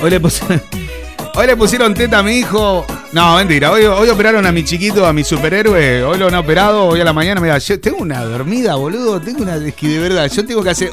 Hoy 0.00 0.08
le 0.08 0.20
pusieron, 0.20 0.62
hoy 1.34 1.46
le 1.48 1.56
pusieron 1.56 1.94
teta 1.94 2.20
a 2.20 2.22
mi 2.22 2.36
hijo. 2.36 2.86
No, 3.10 3.34
mentira. 3.34 3.72
Hoy, 3.72 3.86
hoy 3.86 4.08
operaron 4.08 4.46
a 4.46 4.52
mi 4.52 4.62
chiquito, 4.62 5.04
a 5.04 5.12
mi 5.12 5.24
superhéroe. 5.24 6.04
Hoy 6.04 6.16
lo 6.16 6.28
han 6.28 6.36
operado. 6.36 6.84
Hoy 6.84 7.00
a 7.00 7.04
la 7.04 7.12
mañana. 7.12 7.40
Mira, 7.40 7.58
yo 7.58 7.80
tengo 7.80 7.96
una 7.96 8.22
dormida, 8.22 8.76
boludo. 8.76 9.20
Tengo 9.20 9.42
una. 9.42 9.56
Es 9.56 9.74
que 9.74 9.88
de 9.88 9.98
verdad, 9.98 10.30
yo 10.30 10.46
tengo 10.46 10.62
que 10.62 10.70
hacer. 10.70 10.92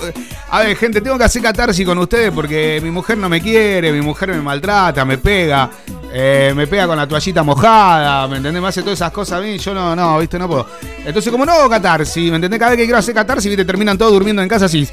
A 0.49 0.61
ver, 0.61 0.75
gente, 0.75 0.99
tengo 0.99 1.15
que 1.15 1.25
hacer 1.25 1.43
catarsis 1.43 1.85
con 1.85 1.99
ustedes 1.99 2.31
porque 2.31 2.79
mi 2.81 2.89
mujer 2.89 3.19
no 3.19 3.29
me 3.29 3.39
quiere, 3.39 3.91
mi 3.91 4.01
mujer 4.01 4.29
me 4.29 4.41
maltrata, 4.41 5.05
me 5.05 5.19
pega. 5.19 5.69
Eh, 6.17 6.53
me 6.55 6.65
pega 6.65 6.87
con 6.87 6.95
la 6.95 7.05
toallita 7.05 7.43
mojada, 7.43 8.25
¿me 8.29 8.37
entendés? 8.37 8.61
Me 8.61 8.69
hace 8.69 8.81
todas 8.81 8.97
esas 8.97 9.11
cosas 9.11 9.39
a 9.39 9.41
mí, 9.41 9.57
yo 9.57 9.73
no, 9.73 9.93
no, 9.93 10.17
viste, 10.17 10.39
no 10.39 10.47
puedo. 10.47 10.65
Entonces, 11.05 11.29
como 11.29 11.45
no 11.45 11.51
hago 11.51 11.69
catarsis, 11.69 12.29
¿me 12.29 12.37
entendés? 12.37 12.57
Cada 12.57 12.71
vez 12.71 12.77
que 12.77 12.85
quiero 12.85 12.99
hacer 12.99 13.13
catarsis, 13.13 13.49
viste, 13.49 13.65
terminan 13.65 13.97
todos 13.97 14.13
durmiendo 14.13 14.41
en 14.41 14.47
casa 14.47 14.63
así. 14.63 14.87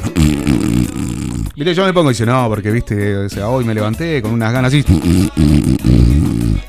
Viste, 1.55 1.75
yo 1.75 1.85
me 1.85 1.93
pongo 1.93 2.11
y 2.11 2.15
dice, 2.15 2.25
no, 2.25 2.49
porque 2.49 2.71
viste, 2.71 3.15
o 3.15 3.29
sea, 3.29 3.49
hoy 3.49 3.63
me 3.63 3.75
levanté 3.75 4.23
con 4.23 4.33
unas 4.33 4.53
ganas 4.55 4.73
así. 4.73 4.83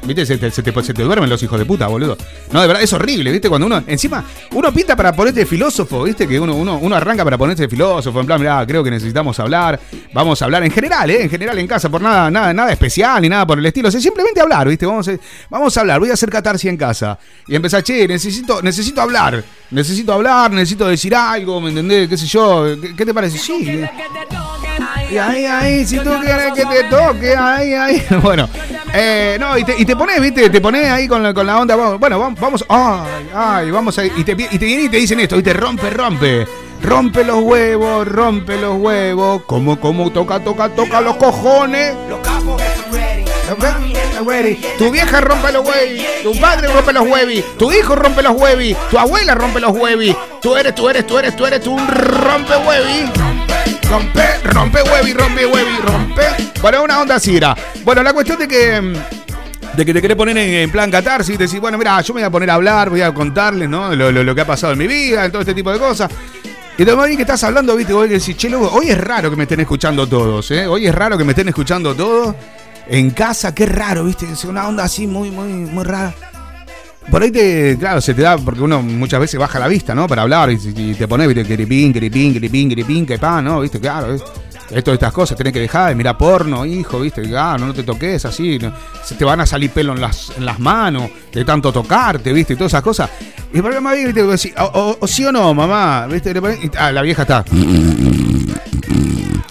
Viste, 0.06 0.26
se 0.26 0.38
te, 0.94 1.04
duermen 1.04 1.30
los 1.30 1.42
hijos 1.42 1.58
de 1.58 1.66
puta, 1.66 1.88
boludo. 1.88 2.18
No, 2.52 2.62
de 2.62 2.68
verdad, 2.68 2.84
es 2.84 2.92
horrible, 2.92 3.32
viste, 3.32 3.48
cuando 3.48 3.68
uno, 3.68 3.82
encima, 3.88 4.26
uno 4.52 4.74
pinta 4.74 4.98
para 4.98 5.14
ponerte 5.14 5.46
filósofo, 5.46 6.04
viste, 6.04 6.28
que 6.28 6.38
uno, 6.38 6.54
uno, 6.54 6.80
uno 6.80 6.96
arranca 6.98 7.24
para 7.24 7.38
ponerse 7.38 7.64
de 7.64 7.70
filósofo, 7.70 8.20
en 8.20 8.26
plan, 8.26 8.42
mirá, 8.42 8.66
creo 8.68 8.84
que 8.84 8.92
necesitamos 8.92 9.40
hablar, 9.40 9.80
vamos 10.14 10.42
a 10.42 10.46
hablar 10.46 10.64
en 10.66 10.72
general, 10.72 11.10
eh, 11.10 11.24
en 11.24 11.30
general 11.30 11.58
en 11.60 11.68
casa, 11.68 11.88
por 11.90 12.02
nada, 12.02 12.30
nada, 12.30 12.54
nada 12.54 12.74
especial 12.74 13.22
ni 13.22 13.30
nada 13.30 13.48
por 13.48 13.58
el 13.58 13.66
estilo, 13.66 13.88
o 13.88 13.92
simplemente 13.92 14.42
hablar, 14.42 14.68
viste, 14.68 14.86
vamos 14.86 15.08
a, 15.08 15.80
hablar, 15.80 16.02
voy 16.02 16.10
a 16.10 16.14
hacer 16.14 16.30
catarsis 16.30 16.70
en 16.70 16.76
casa. 16.76 17.18
Y 17.48 17.56
empezar, 17.56 17.82
che, 17.84 18.06
necesito, 18.06 18.62
necesito 18.62 19.02
hablar, 19.02 19.42
necesito 19.72 20.12
hablar, 20.12 20.52
necesito 20.52 20.86
decir 20.88 21.16
algo, 21.16 21.62
¿me 21.62 21.70
entendés? 21.70 22.10
¿Qué 22.10 22.18
sé 22.18 22.28
yo? 22.28 22.66
¿Qué, 22.82 22.94
qué 22.94 23.06
te 23.06 23.14
parece? 23.14 23.38
Sí. 23.38 23.82
Y 25.14 25.18
ahí, 25.20 25.46
ahí, 25.46 25.86
si 25.86 26.00
tú 26.00 26.10
quieres 26.22 26.54
que 26.54 26.66
te 26.66 26.86
toque, 26.86 27.36
ahí, 27.36 27.76
ahí. 27.76 28.04
Bueno, 28.24 28.50
eh, 28.92 29.38
no, 29.40 29.56
y 29.56 29.64
te, 29.64 29.80
y 29.80 29.86
te 29.86 29.96
pones, 29.96 30.20
viste, 30.20 30.50
te 30.50 30.60
pones 30.60 30.90
ahí 30.90 31.08
con 31.08 31.22
la, 31.22 31.36
con 31.36 31.46
la 31.46 31.60
onda, 31.60 31.76
bueno, 31.76 32.18
vamos, 32.18 32.40
vamos, 32.40 32.66
ay, 32.68 33.30
ay, 33.32 33.70
vamos 33.70 33.96
ahí, 34.00 34.12
y 34.18 34.24
te, 34.24 34.32
y 34.32 34.58
te 34.58 34.66
vienen 34.66 34.88
y 34.88 34.90
te 34.90 34.98
dicen 34.98 35.20
esto, 35.20 35.38
y 35.38 35.44
te 35.44 35.54
rompe, 35.54 35.92
rompe. 35.92 36.48
Rompe 36.82 37.24
los 37.24 37.44
huevos, 37.44 38.08
rompe 38.08 38.58
los 38.58 38.76
huevos, 38.80 39.44
como, 39.44 39.80
como, 39.80 40.12
toca, 40.12 40.40
toca, 40.40 40.70
toca 40.70 41.00
los 41.00 41.16
cojones. 41.18 41.96
Tu 44.80 44.92
vieja 44.92 45.22
rompe 45.22 45.52
los 45.52 45.64
huevis, 45.68 46.24
tu 46.24 46.40
padre 46.40 46.70
rompe 46.70 46.92
los 46.92 47.08
huevis, 47.08 47.46
tu 47.60 47.72
hijo 47.72 47.96
rompe 47.96 48.24
los 48.24 48.34
huevis, 48.34 48.76
tu 48.90 48.98
abuela 48.98 49.36
rompe 49.36 49.60
los 49.60 49.78
huevis, 49.78 50.16
tú 50.42 50.56
eres, 50.56 50.74
tú 50.74 50.90
eres, 50.90 51.06
tú 51.06 51.20
eres, 51.20 51.36
tú 51.36 51.46
eres 51.46 51.68
un 51.68 51.88
rompe 51.88 52.58
huevis. 52.58 53.73
Rompe, 53.94 54.40
rompe 54.46 54.82
huevi, 54.82 55.14
rompe 55.14 55.46
huevi, 55.46 55.78
rompe. 55.86 56.24
Bueno, 56.62 56.84
una 56.84 57.00
onda 57.02 57.16
así 57.16 57.38
era. 57.38 57.56
Bueno, 57.84 58.02
la 58.02 58.12
cuestión 58.12 58.40
de 58.40 58.48
que. 58.48 58.82
mm, 58.82 58.94
De 59.78 59.86
que 59.86 59.94
te 59.94 60.02
querés 60.02 60.18
poner 60.18 60.36
en, 60.38 60.50
en 60.54 60.72
plan 60.72 60.90
catarsis 60.90 61.36
y 61.36 61.38
decís, 61.38 61.60
bueno, 61.60 61.78
mira, 61.78 62.00
yo 62.02 62.14
me 62.14 62.22
voy 62.22 62.28
a 62.28 62.30
poner 62.32 62.50
a 62.50 62.56
hablar, 62.56 62.90
voy 62.90 63.02
a 63.02 63.14
contarles, 63.14 63.70
¿no? 63.70 63.94
Lo, 63.96 64.12
lo- 64.12 64.24
lo 64.24 64.34
que 64.36 64.42
ha 64.42 64.46
pasado 64.48 64.74
en 64.74 64.80
mi 64.80 64.88
vida, 64.88 65.28
todo 65.30 65.42
este 65.42 65.54
tipo 65.54 65.72
de 65.72 65.78
cosas. 65.80 66.10
Y 66.78 66.86
te 66.86 66.92
que 67.16 67.22
estás 67.22 67.44
hablando, 67.44 67.76
viste, 67.76 67.94
vos 67.94 68.10
decís, 68.10 68.36
che, 68.36 68.50
loco, 68.50 68.72
hoy 68.74 68.90
es 68.90 68.98
raro 69.00 69.30
que 69.30 69.36
me 69.36 69.44
estén 69.44 69.60
escuchando 69.60 70.08
todos, 70.08 70.50
¿eh? 70.52 70.66
Hoy 70.66 70.88
es 70.88 70.94
raro 70.96 71.18
que 71.20 71.24
me 71.24 71.32
estén 71.34 71.50
escuchando 71.50 71.94
todos. 71.96 72.36
En 72.88 73.12
casa, 73.12 73.54
qué 73.54 73.66
raro, 73.68 74.04
viste, 74.06 74.26
es 74.32 74.44
una 74.44 74.68
onda 74.68 74.84
así 74.86 75.06
muy, 75.08 75.30
muy, 75.30 75.48
muy 75.50 75.84
rara. 75.84 76.14
Por 77.12 77.22
ahí 77.22 77.32
te, 77.32 77.78
claro, 77.78 78.02
se 78.02 78.14
te 78.14 78.22
da, 78.22 78.38
porque 78.38 78.62
uno 78.62 78.82
muchas 78.82 79.20
veces 79.20 79.40
baja 79.40 79.60
la 79.60 79.68
vista, 79.68 79.94
¿no? 79.94 80.08
Para 80.08 80.24
hablar 80.24 80.52
y, 80.52 80.94
te 80.94 81.08
pones, 81.08 81.28
viste, 81.28 81.44
queripín, 81.46 81.94
queripín, 81.94 82.34
queripín, 82.34 82.70
queripín, 82.70 83.06
que 83.06 83.20
pa, 83.20 83.42
¿no? 83.42 83.60
Viste, 83.60 83.80
claro, 83.80 84.14
es, 84.14 84.24
esto 84.76 84.92
de 84.92 84.96
estas 84.96 85.14
cosas, 85.14 85.38
tenés 85.38 85.54
que 85.54 85.60
dejar 85.60 85.90
de 85.90 85.96
mirar 85.96 86.18
porno, 86.18 86.66
hijo, 86.66 87.00
viste, 87.00 87.22
claro, 87.24 87.66
no 87.68 87.74
te 87.74 87.84
toques 87.84 88.26
así, 88.26 88.58
no, 88.60 88.74
se 89.04 89.16
te 89.16 89.24
van 89.26 89.40
a 89.42 89.46
salir 89.46 89.70
pelo 89.72 89.94
en 89.94 90.02
las, 90.02 90.32
en 90.38 90.46
las 90.46 90.60
manos, 90.60 91.10
de 91.32 91.46
tanto 91.46 91.72
tocarte, 91.72 92.34
viste, 92.34 92.54
y 92.54 92.56
todas 92.56 92.72
esas 92.72 92.82
cosas. 92.84 93.10
Y 93.54 93.58
el 93.58 93.62
problema 93.64 93.94
es, 93.96 94.06
viste, 94.06 94.24
vos 94.24 94.42
decís, 94.42 94.58
o, 94.60 94.64
o- 94.66 94.98
o 95.00 95.08
sí 95.08 95.24
o 95.26 95.32
no, 95.32 95.54
mamá, 95.54 96.08
viste, 96.08 96.34
ah, 96.78 96.92
la 96.92 97.02
vieja 97.02 97.22
está. 97.24 97.46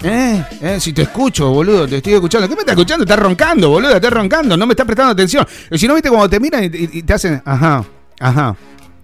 Eh, 0.05 0.45
eh, 0.61 0.81
si 0.81 0.93
te 0.93 1.03
escucho, 1.03 1.51
boludo, 1.51 1.87
te 1.87 1.99
estoy 1.99 2.15
escuchando. 2.15 2.49
¿Qué 2.49 2.55
me 2.57 2.61
estás 2.63 2.73
escuchando? 2.73 3.05
Estás 3.05 3.21
roncando, 3.21 3.69
boludo, 3.69 3.95
estás 3.95 4.13
roncando, 4.13 4.57
no 4.57 4.67
me 4.67 4.73
estás 4.73 4.85
prestando 4.85 5.13
atención. 5.13 5.47
Y 5.71 5.79
si 5.79 5.87
no, 5.87 5.95
viste, 5.95 6.09
cuando 6.09 6.29
te 6.29 6.41
miran 6.41 6.65
y, 6.65 6.67
y- 6.67 6.91
y 6.95 7.03
te 7.05 7.13
hacen, 7.15 7.41
ajá, 7.45 7.85
ajá, 8.19 8.57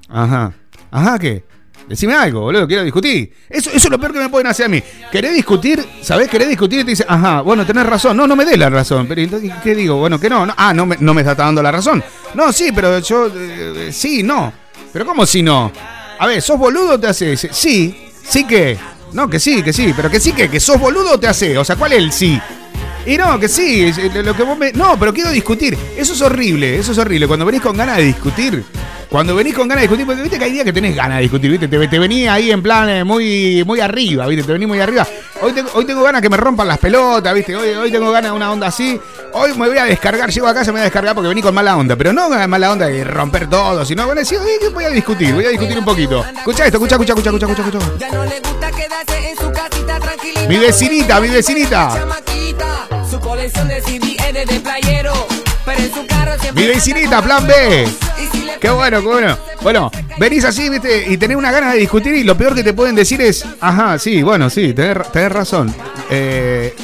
ajá, 0.08 0.52
ajá, 0.90 1.18
¿qué? 1.20 1.44
Decime 1.88 2.14
algo, 2.14 2.40
boludo, 2.42 2.66
quiero 2.68 2.85
discutir. 2.85 3.33
Eso, 3.49 3.71
eso 3.71 3.88
es 3.88 3.90
lo 3.90 3.99
peor 3.99 4.12
que 4.12 4.18
me 4.18 4.28
pueden 4.28 4.47
hacer 4.47 4.66
a 4.66 4.68
mí. 4.68 4.83
¿Querés 5.11 5.35
discutir? 5.35 5.83
¿Sabés? 6.02 6.28
¿Querés 6.28 6.49
discutir? 6.49 6.80
Y 6.80 6.85
te 6.85 6.90
dicen, 6.90 7.07
ajá, 7.09 7.40
bueno, 7.40 7.64
tenés 7.64 7.87
razón. 7.87 8.16
No, 8.16 8.26
no 8.26 8.37
me 8.37 8.45
des 8.45 8.59
la 8.59 8.68
razón. 8.68 9.07
Pero 9.09 9.23
entonces, 9.23 9.50
¿qué 9.62 9.75
digo? 9.75 9.97
Bueno, 9.97 10.21
que 10.21 10.28
no. 10.28 10.47
Ah, 10.57 10.75
no 10.75 10.85
me, 10.85 10.97
no 11.00 11.14
me 11.14 11.23
está 11.23 11.35
dando 11.35 11.62
la 11.62 11.73
razón. 11.73 12.04
No, 12.35 12.52
sí, 12.52 12.71
pero 12.75 12.99
yo, 12.99 13.30
eh, 13.35 13.90
sí, 13.92 14.23
no. 14.23 14.52
Pero 14.92 15.07
¿cómo 15.07 15.25
si 15.25 15.42
no? 15.42 15.73
A 16.18 16.26
ver, 16.26 16.42
¿sos 16.42 16.59
boludo 16.59 16.95
o 16.95 17.00
te 17.00 17.07
haces? 17.07 17.49
Sí, 17.52 18.11
sí 18.23 18.45
que. 18.45 18.76
No, 19.12 19.28
que 19.28 19.40
sí, 19.40 19.62
que 19.62 19.73
sí, 19.73 19.95
pero 19.97 20.11
que 20.11 20.21
sí 20.21 20.33
que, 20.33 20.50
que 20.50 20.61
sos 20.61 20.78
boludo 20.78 21.12
o 21.12 21.18
te 21.18 21.26
hace. 21.26 21.57
O 21.57 21.64
sea, 21.64 21.76
¿cuál 21.76 21.92
es 21.92 21.99
el 21.99 22.12
sí? 22.12 22.38
Y 23.08 23.16
no, 23.16 23.40
que 23.40 23.48
sí, 23.48 23.84
eh, 23.84 24.22
lo 24.22 24.36
que 24.36 24.42
vos 24.42 24.58
me... 24.58 24.70
No, 24.72 24.98
pero 24.98 25.14
quiero 25.14 25.30
discutir. 25.30 25.78
Eso 25.96 26.12
es 26.12 26.20
horrible, 26.20 26.78
eso 26.78 26.92
es 26.92 26.98
horrible. 26.98 27.26
Cuando 27.26 27.46
venís 27.46 27.62
con 27.62 27.74
ganas 27.74 27.96
de 27.96 28.02
discutir, 28.02 28.62
cuando 29.08 29.34
venís 29.34 29.54
con 29.54 29.66
ganas 29.66 29.80
de 29.80 29.88
discutir, 29.88 30.04
porque 30.04 30.20
viste 30.20 30.38
que 30.38 30.44
hay 30.44 30.52
días 30.52 30.64
que 30.66 30.74
tenés 30.74 30.94
ganas 30.94 31.16
de 31.16 31.22
discutir, 31.22 31.50
viste, 31.50 31.68
te, 31.68 31.88
te 31.88 31.98
venís 31.98 32.28
ahí 32.28 32.50
en 32.50 32.62
plan 32.62 32.86
eh, 32.90 33.04
muy, 33.04 33.64
muy 33.64 33.80
arriba, 33.80 34.26
viste, 34.26 34.44
te 34.44 34.52
venís 34.52 34.68
muy 34.68 34.78
arriba. 34.78 35.06
Hoy 35.40 35.52
tengo, 35.52 35.70
hoy 35.72 35.86
tengo 35.86 36.02
ganas 36.02 36.20
que 36.20 36.28
me 36.28 36.36
rompan 36.36 36.68
las 36.68 36.76
pelotas, 36.76 37.32
viste, 37.32 37.56
hoy, 37.56 37.70
hoy 37.70 37.90
tengo 37.90 38.12
ganas 38.12 38.30
de 38.30 38.36
una 38.36 38.52
onda 38.52 38.66
así. 38.66 39.00
Hoy 39.32 39.54
me 39.56 39.68
voy 39.68 39.78
a 39.78 39.84
descargar, 39.84 40.30
llego 40.30 40.46
a 40.46 40.52
casa 40.52 40.64
y 40.64 40.66
me 40.66 40.72
voy 40.72 40.80
a 40.82 40.84
descargar 40.84 41.14
porque 41.14 41.28
vení 41.28 41.40
con 41.40 41.54
mala 41.54 41.78
onda, 41.78 41.96
pero 41.96 42.12
no 42.12 42.28
con 42.28 42.50
mala 42.50 42.72
onda 42.72 42.88
de 42.88 43.04
romper 43.04 43.48
todo, 43.48 43.86
sino 43.86 44.04
bueno, 44.04 44.22
sí, 44.22 44.36
hoy 44.36 44.50
voy 44.74 44.84
a 44.84 44.90
discutir, 44.90 45.32
voy 45.32 45.46
a 45.46 45.48
discutir 45.48 45.78
un 45.78 45.84
poquito. 45.86 46.22
Escucha 46.26 46.66
esto, 46.66 46.76
escucha, 46.76 46.96
escucha, 46.96 47.14
escucha, 47.14 47.30
escucha, 47.30 47.62
escucha. 47.62 47.78
escucha. 47.78 47.98
Ya 47.98 48.10
no 48.12 48.24
le 48.26 48.38
gusta 48.40 48.70
quedarse 48.70 49.30
en 49.30 49.36
su 49.38 49.50
casita 49.50 49.98
tranquilita. 49.98 50.46
Mi 50.46 50.58
vecinita, 50.58 51.20
mi 51.22 51.28
vecinita. 51.28 52.06
Su 53.20 53.28
colección 53.28 53.68
de 53.68 53.80
de 54.46 54.60
playero. 54.60 55.12
Pero 55.64 55.80
en 55.80 55.92
su 55.92 56.06
carro 56.06 56.32
siempre 56.40 56.62
Mi 56.64 56.68
vecinita, 56.68 57.20
plan 57.20 57.46
B. 57.46 57.87
Qué 58.60 58.70
bueno, 58.70 59.00
qué 59.00 59.06
bueno. 59.06 59.38
Bueno, 59.62 59.90
venís 60.18 60.44
así, 60.44 60.68
viste, 60.68 61.06
y 61.08 61.16
tenés 61.16 61.37
una 61.37 61.50
ganas 61.50 61.72
de 61.72 61.78
discutir 61.80 62.14
y 62.14 62.25
lo 62.25 62.37
peor 62.37 62.54
que 62.54 62.62
te 62.62 62.72
pueden 62.72 62.94
decir 62.94 63.20
es, 63.20 63.44
ajá, 63.60 63.98
sí, 63.98 64.22
bueno, 64.22 64.48
sí, 64.50 64.72
tenés, 64.72 64.96
ra- 64.96 65.04
tenés 65.04 65.32
razón. 65.32 65.75
Eh, 66.10 66.75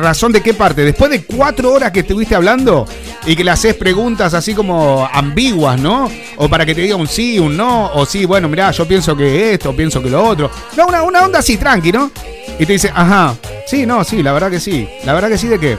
¿Razón 0.00 0.32
de 0.32 0.40
qué 0.42 0.54
parte? 0.54 0.82
Después 0.82 1.10
de 1.10 1.24
cuatro 1.24 1.72
horas 1.72 1.92
que 1.92 2.00
estuviste 2.00 2.34
hablando 2.34 2.86
y 3.24 3.36
que 3.36 3.44
le 3.44 3.52
haces 3.52 3.74
preguntas 3.76 4.34
así 4.34 4.54
como 4.54 5.08
ambiguas, 5.12 5.80
¿no? 5.80 6.10
O 6.36 6.48
para 6.48 6.66
que 6.66 6.74
te 6.74 6.80
diga 6.82 6.96
un 6.96 7.06
sí, 7.06 7.38
un 7.38 7.56
no, 7.56 7.92
o 7.94 8.04
sí, 8.04 8.24
bueno, 8.24 8.48
mirá, 8.48 8.72
yo 8.72 8.86
pienso 8.86 9.16
que 9.16 9.54
esto, 9.54 9.74
pienso 9.74 10.02
que 10.02 10.10
lo 10.10 10.24
otro. 10.24 10.50
No, 10.76 10.86
una, 10.86 11.02
una 11.04 11.22
onda 11.22 11.38
así, 11.38 11.56
tranqui, 11.56 11.92
¿no? 11.92 12.10
Y 12.62 12.66
te 12.66 12.74
dice, 12.74 12.92
ajá, 12.94 13.34
sí, 13.66 13.86
no, 13.86 14.04
sí, 14.04 14.22
la 14.22 14.32
verdad 14.32 14.48
que 14.48 14.60
sí. 14.60 14.88
La 15.04 15.14
verdad 15.14 15.28
que 15.28 15.36
sí, 15.36 15.48
¿de 15.48 15.58
qué? 15.58 15.78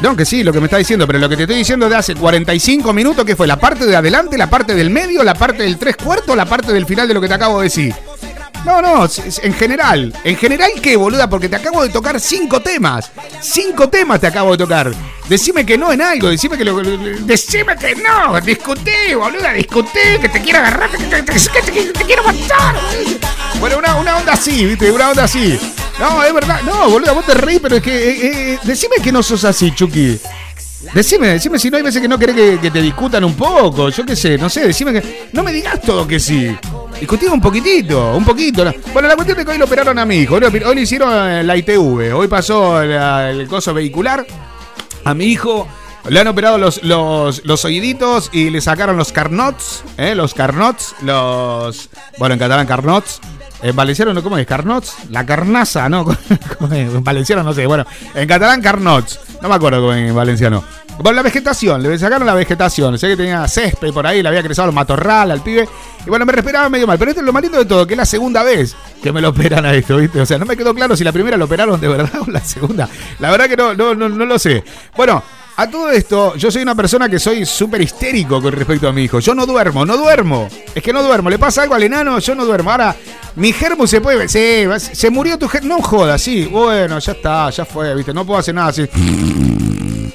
No, 0.00 0.16
que 0.16 0.24
sí, 0.24 0.42
lo 0.42 0.54
que 0.54 0.58
me 0.58 0.64
está 0.64 0.78
diciendo, 0.78 1.06
pero 1.06 1.18
lo 1.18 1.28
que 1.28 1.36
te 1.36 1.42
estoy 1.42 1.58
diciendo 1.58 1.86
de 1.86 1.96
hace 1.96 2.14
45 2.14 2.90
minutos, 2.94 3.26
que 3.26 3.36
fue 3.36 3.46
la 3.46 3.60
parte 3.60 3.84
de 3.84 3.94
adelante, 3.94 4.38
la 4.38 4.48
parte 4.48 4.74
del 4.74 4.88
medio, 4.88 5.22
la 5.22 5.34
parte 5.34 5.64
del 5.64 5.76
tres 5.76 5.98
cuartos, 5.98 6.34
la 6.34 6.46
parte 6.46 6.72
del 6.72 6.86
final 6.86 7.06
de 7.06 7.12
lo 7.12 7.20
que 7.20 7.28
te 7.28 7.34
acabo 7.34 7.58
de 7.58 7.64
decir. 7.64 7.94
No, 8.64 8.82
no, 8.82 9.08
en 9.42 9.54
general. 9.54 10.14
¿En 10.22 10.36
general 10.36 10.70
qué, 10.82 10.94
boluda? 10.96 11.28
Porque 11.30 11.48
te 11.48 11.56
acabo 11.56 11.82
de 11.82 11.88
tocar 11.88 12.20
cinco 12.20 12.60
temas. 12.60 13.10
Cinco 13.40 13.88
temas 13.88 14.20
te 14.20 14.26
acabo 14.26 14.52
de 14.52 14.58
tocar. 14.58 14.92
Decime 15.28 15.64
que 15.64 15.78
no 15.78 15.90
en 15.92 16.02
algo, 16.02 16.28
decime 16.28 16.58
que 16.58 16.64
lo. 16.64 16.76
Decime 16.82 17.74
que 17.76 17.94
no. 17.96 18.38
Discutí, 18.40 19.14
boluda, 19.16 19.52
discutí, 19.54 19.98
que 20.20 20.28
te 20.28 20.42
quiero 20.42 20.58
agarrar, 20.58 20.90
que 20.90 20.98
te, 21.04 21.24
que 21.24 21.32
te- 21.62 21.72
que 21.72 21.82
te- 21.92 22.04
quiero 22.04 22.22
matar. 22.24 22.76
Bueno, 23.60 23.78
una, 23.78 23.94
una 23.96 24.16
onda 24.18 24.32
así, 24.34 24.66
¿viste? 24.66 24.90
Una 24.90 25.10
onda 25.10 25.24
así. 25.24 25.58
No, 25.98 26.22
es 26.22 26.34
verdad. 26.34 26.60
No, 26.62 26.90
boluda, 26.90 27.12
vos 27.12 27.24
te 27.24 27.34
reís, 27.34 27.60
pero 27.62 27.76
es 27.76 27.82
que. 27.82 27.94
eh, 28.10 28.18
eh, 28.54 28.58
decime 28.64 28.96
que 29.02 29.10
no 29.12 29.22
sos 29.22 29.44
así, 29.44 29.72
Chucky. 29.74 30.18
Decime, 30.94 31.28
decime 31.28 31.58
si 31.58 31.70
no 31.70 31.76
hay 31.76 31.82
veces 31.82 32.00
que 32.02 32.08
no 32.08 32.18
querés 32.18 32.34
que, 32.36 32.58
que 32.60 32.70
te 32.70 32.82
discutan 32.82 33.22
un 33.24 33.34
poco. 33.36 33.88
Yo 33.90 34.04
qué 34.04 34.16
sé, 34.16 34.36
no 34.36 34.50
sé, 34.50 34.66
decime 34.66 34.92
que. 34.92 35.28
No 35.32 35.42
me 35.42 35.52
digas 35.52 35.80
todo 35.80 36.06
que 36.06 36.18
sí. 36.20 36.54
Discutimos 37.00 37.34
un 37.34 37.40
poquitito, 37.40 38.14
un 38.14 38.24
poquito. 38.24 38.62
¿no? 38.62 38.74
Bueno, 38.92 39.08
la 39.08 39.14
cuestión 39.14 39.38
es 39.38 39.46
que 39.46 39.52
hoy 39.52 39.58
lo 39.58 39.64
operaron 39.64 39.98
a 39.98 40.04
mi 40.04 40.16
hijo. 40.16 40.34
Hoy, 40.34 40.74
le 40.74 40.82
hicieron 40.82 41.46
la 41.46 41.56
ITV. 41.56 42.14
Hoy 42.14 42.28
pasó 42.28 42.82
el 42.82 43.48
coso 43.48 43.72
vehicular 43.72 44.26
a 45.04 45.14
mi 45.14 45.24
hijo. 45.24 45.66
Le 46.08 46.20
han 46.20 46.28
operado 46.28 46.58
los, 46.58 46.82
los, 46.82 47.44
los 47.44 47.64
oíditos 47.64 48.30
y 48.32 48.50
le 48.50 48.60
sacaron 48.60 48.96
los 48.96 49.12
carnots, 49.12 49.84
¿eh? 49.98 50.14
los 50.14 50.32
carnots, 50.34 50.94
los... 51.02 51.90
Bueno, 52.18 52.34
en 52.34 52.38
catalán 52.38 52.66
carnots. 52.66 53.20
En 53.62 53.76
valenciano, 53.76 54.14
¿no? 54.14 54.22
¿cómo 54.22 54.38
es? 54.38 54.46
¿Carnots? 54.46 54.94
La 55.10 55.26
carnaza, 55.26 55.88
¿no? 55.88 56.06
En 56.70 57.04
valenciano 57.04 57.42
no 57.42 57.52
sé. 57.52 57.66
Bueno, 57.66 57.84
en 58.14 58.26
catalán 58.26 58.62
carnots. 58.62 59.20
No 59.42 59.48
me 59.48 59.54
acuerdo 59.54 59.94
en 59.94 60.14
valenciano. 60.14 60.64
Bueno, 61.02 61.16
la 61.16 61.22
vegetación, 61.22 61.82
le 61.82 61.98
sacaron 61.98 62.26
la 62.26 62.34
vegetación. 62.34 62.98
Sé 62.98 63.08
que 63.08 63.16
tenía 63.16 63.48
césped 63.48 63.90
por 63.92 64.06
ahí, 64.06 64.22
le 64.22 64.28
había 64.28 64.42
crecido 64.42 64.66
el 64.66 64.72
matorral 64.72 65.30
al 65.30 65.40
pibe. 65.40 65.66
Y 66.04 66.10
bueno, 66.10 66.26
me 66.26 66.32
respiraba 66.32 66.68
medio 66.68 66.86
mal. 66.86 66.98
Pero 66.98 67.12
esto 67.12 67.20
es 67.20 67.26
lo 67.26 67.32
más 67.32 67.42
de 67.42 67.64
todo, 67.64 67.86
que 67.86 67.94
es 67.94 67.98
la 67.98 68.04
segunda 68.04 68.42
vez 68.42 68.76
que 69.02 69.10
me 69.10 69.22
lo 69.22 69.30
operan 69.30 69.64
a 69.64 69.72
esto, 69.72 69.96
¿viste? 69.96 70.20
O 70.20 70.26
sea, 70.26 70.36
no 70.36 70.44
me 70.44 70.58
quedó 70.58 70.74
claro 70.74 70.94
si 70.96 71.04
la 71.04 71.12
primera 71.12 71.38
lo 71.38 71.46
operaron 71.46 71.80
de 71.80 71.88
verdad 71.88 72.20
o 72.26 72.30
la 72.30 72.44
segunda. 72.44 72.88
La 73.18 73.30
verdad 73.30 73.48
que 73.48 73.56
no, 73.56 73.74
no, 73.74 73.94
no, 73.94 74.10
no 74.10 74.26
lo 74.26 74.38
sé. 74.38 74.62
Bueno, 74.94 75.22
a 75.60 75.70
todo 75.70 75.90
esto, 75.90 76.36
yo 76.36 76.50
soy 76.50 76.62
una 76.62 76.74
persona 76.74 77.06
que 77.06 77.18
soy 77.18 77.44
súper 77.44 77.82
histérico 77.82 78.40
con 78.40 78.50
respecto 78.50 78.88
a 78.88 78.92
mi 78.92 79.02
hijo. 79.02 79.20
Yo 79.20 79.34
no 79.34 79.44
duermo, 79.44 79.84
no 79.84 79.98
duermo. 79.98 80.48
Es 80.74 80.82
que 80.82 80.90
no 80.90 81.02
duermo. 81.02 81.28
Le 81.28 81.38
pasa 81.38 81.60
algo 81.60 81.74
al 81.74 81.82
enano, 81.82 82.18
yo 82.18 82.34
no 82.34 82.46
duermo. 82.46 82.70
Ahora, 82.70 82.96
mi 83.36 83.52
germo 83.52 83.86
se 83.86 84.00
puede. 84.00 84.26
Sí, 84.26 84.64
se 84.78 85.10
murió 85.10 85.38
tu 85.38 85.48
germo. 85.48 85.68
No 85.68 85.82
jodas, 85.82 86.22
sí. 86.22 86.46
Bueno, 86.46 86.98
ya 86.98 87.12
está, 87.12 87.50
ya 87.50 87.66
fue, 87.66 87.94
¿viste? 87.94 88.14
No 88.14 88.24
puedo 88.24 88.40
hacer 88.40 88.54
nada 88.54 88.68
así. 88.68 88.88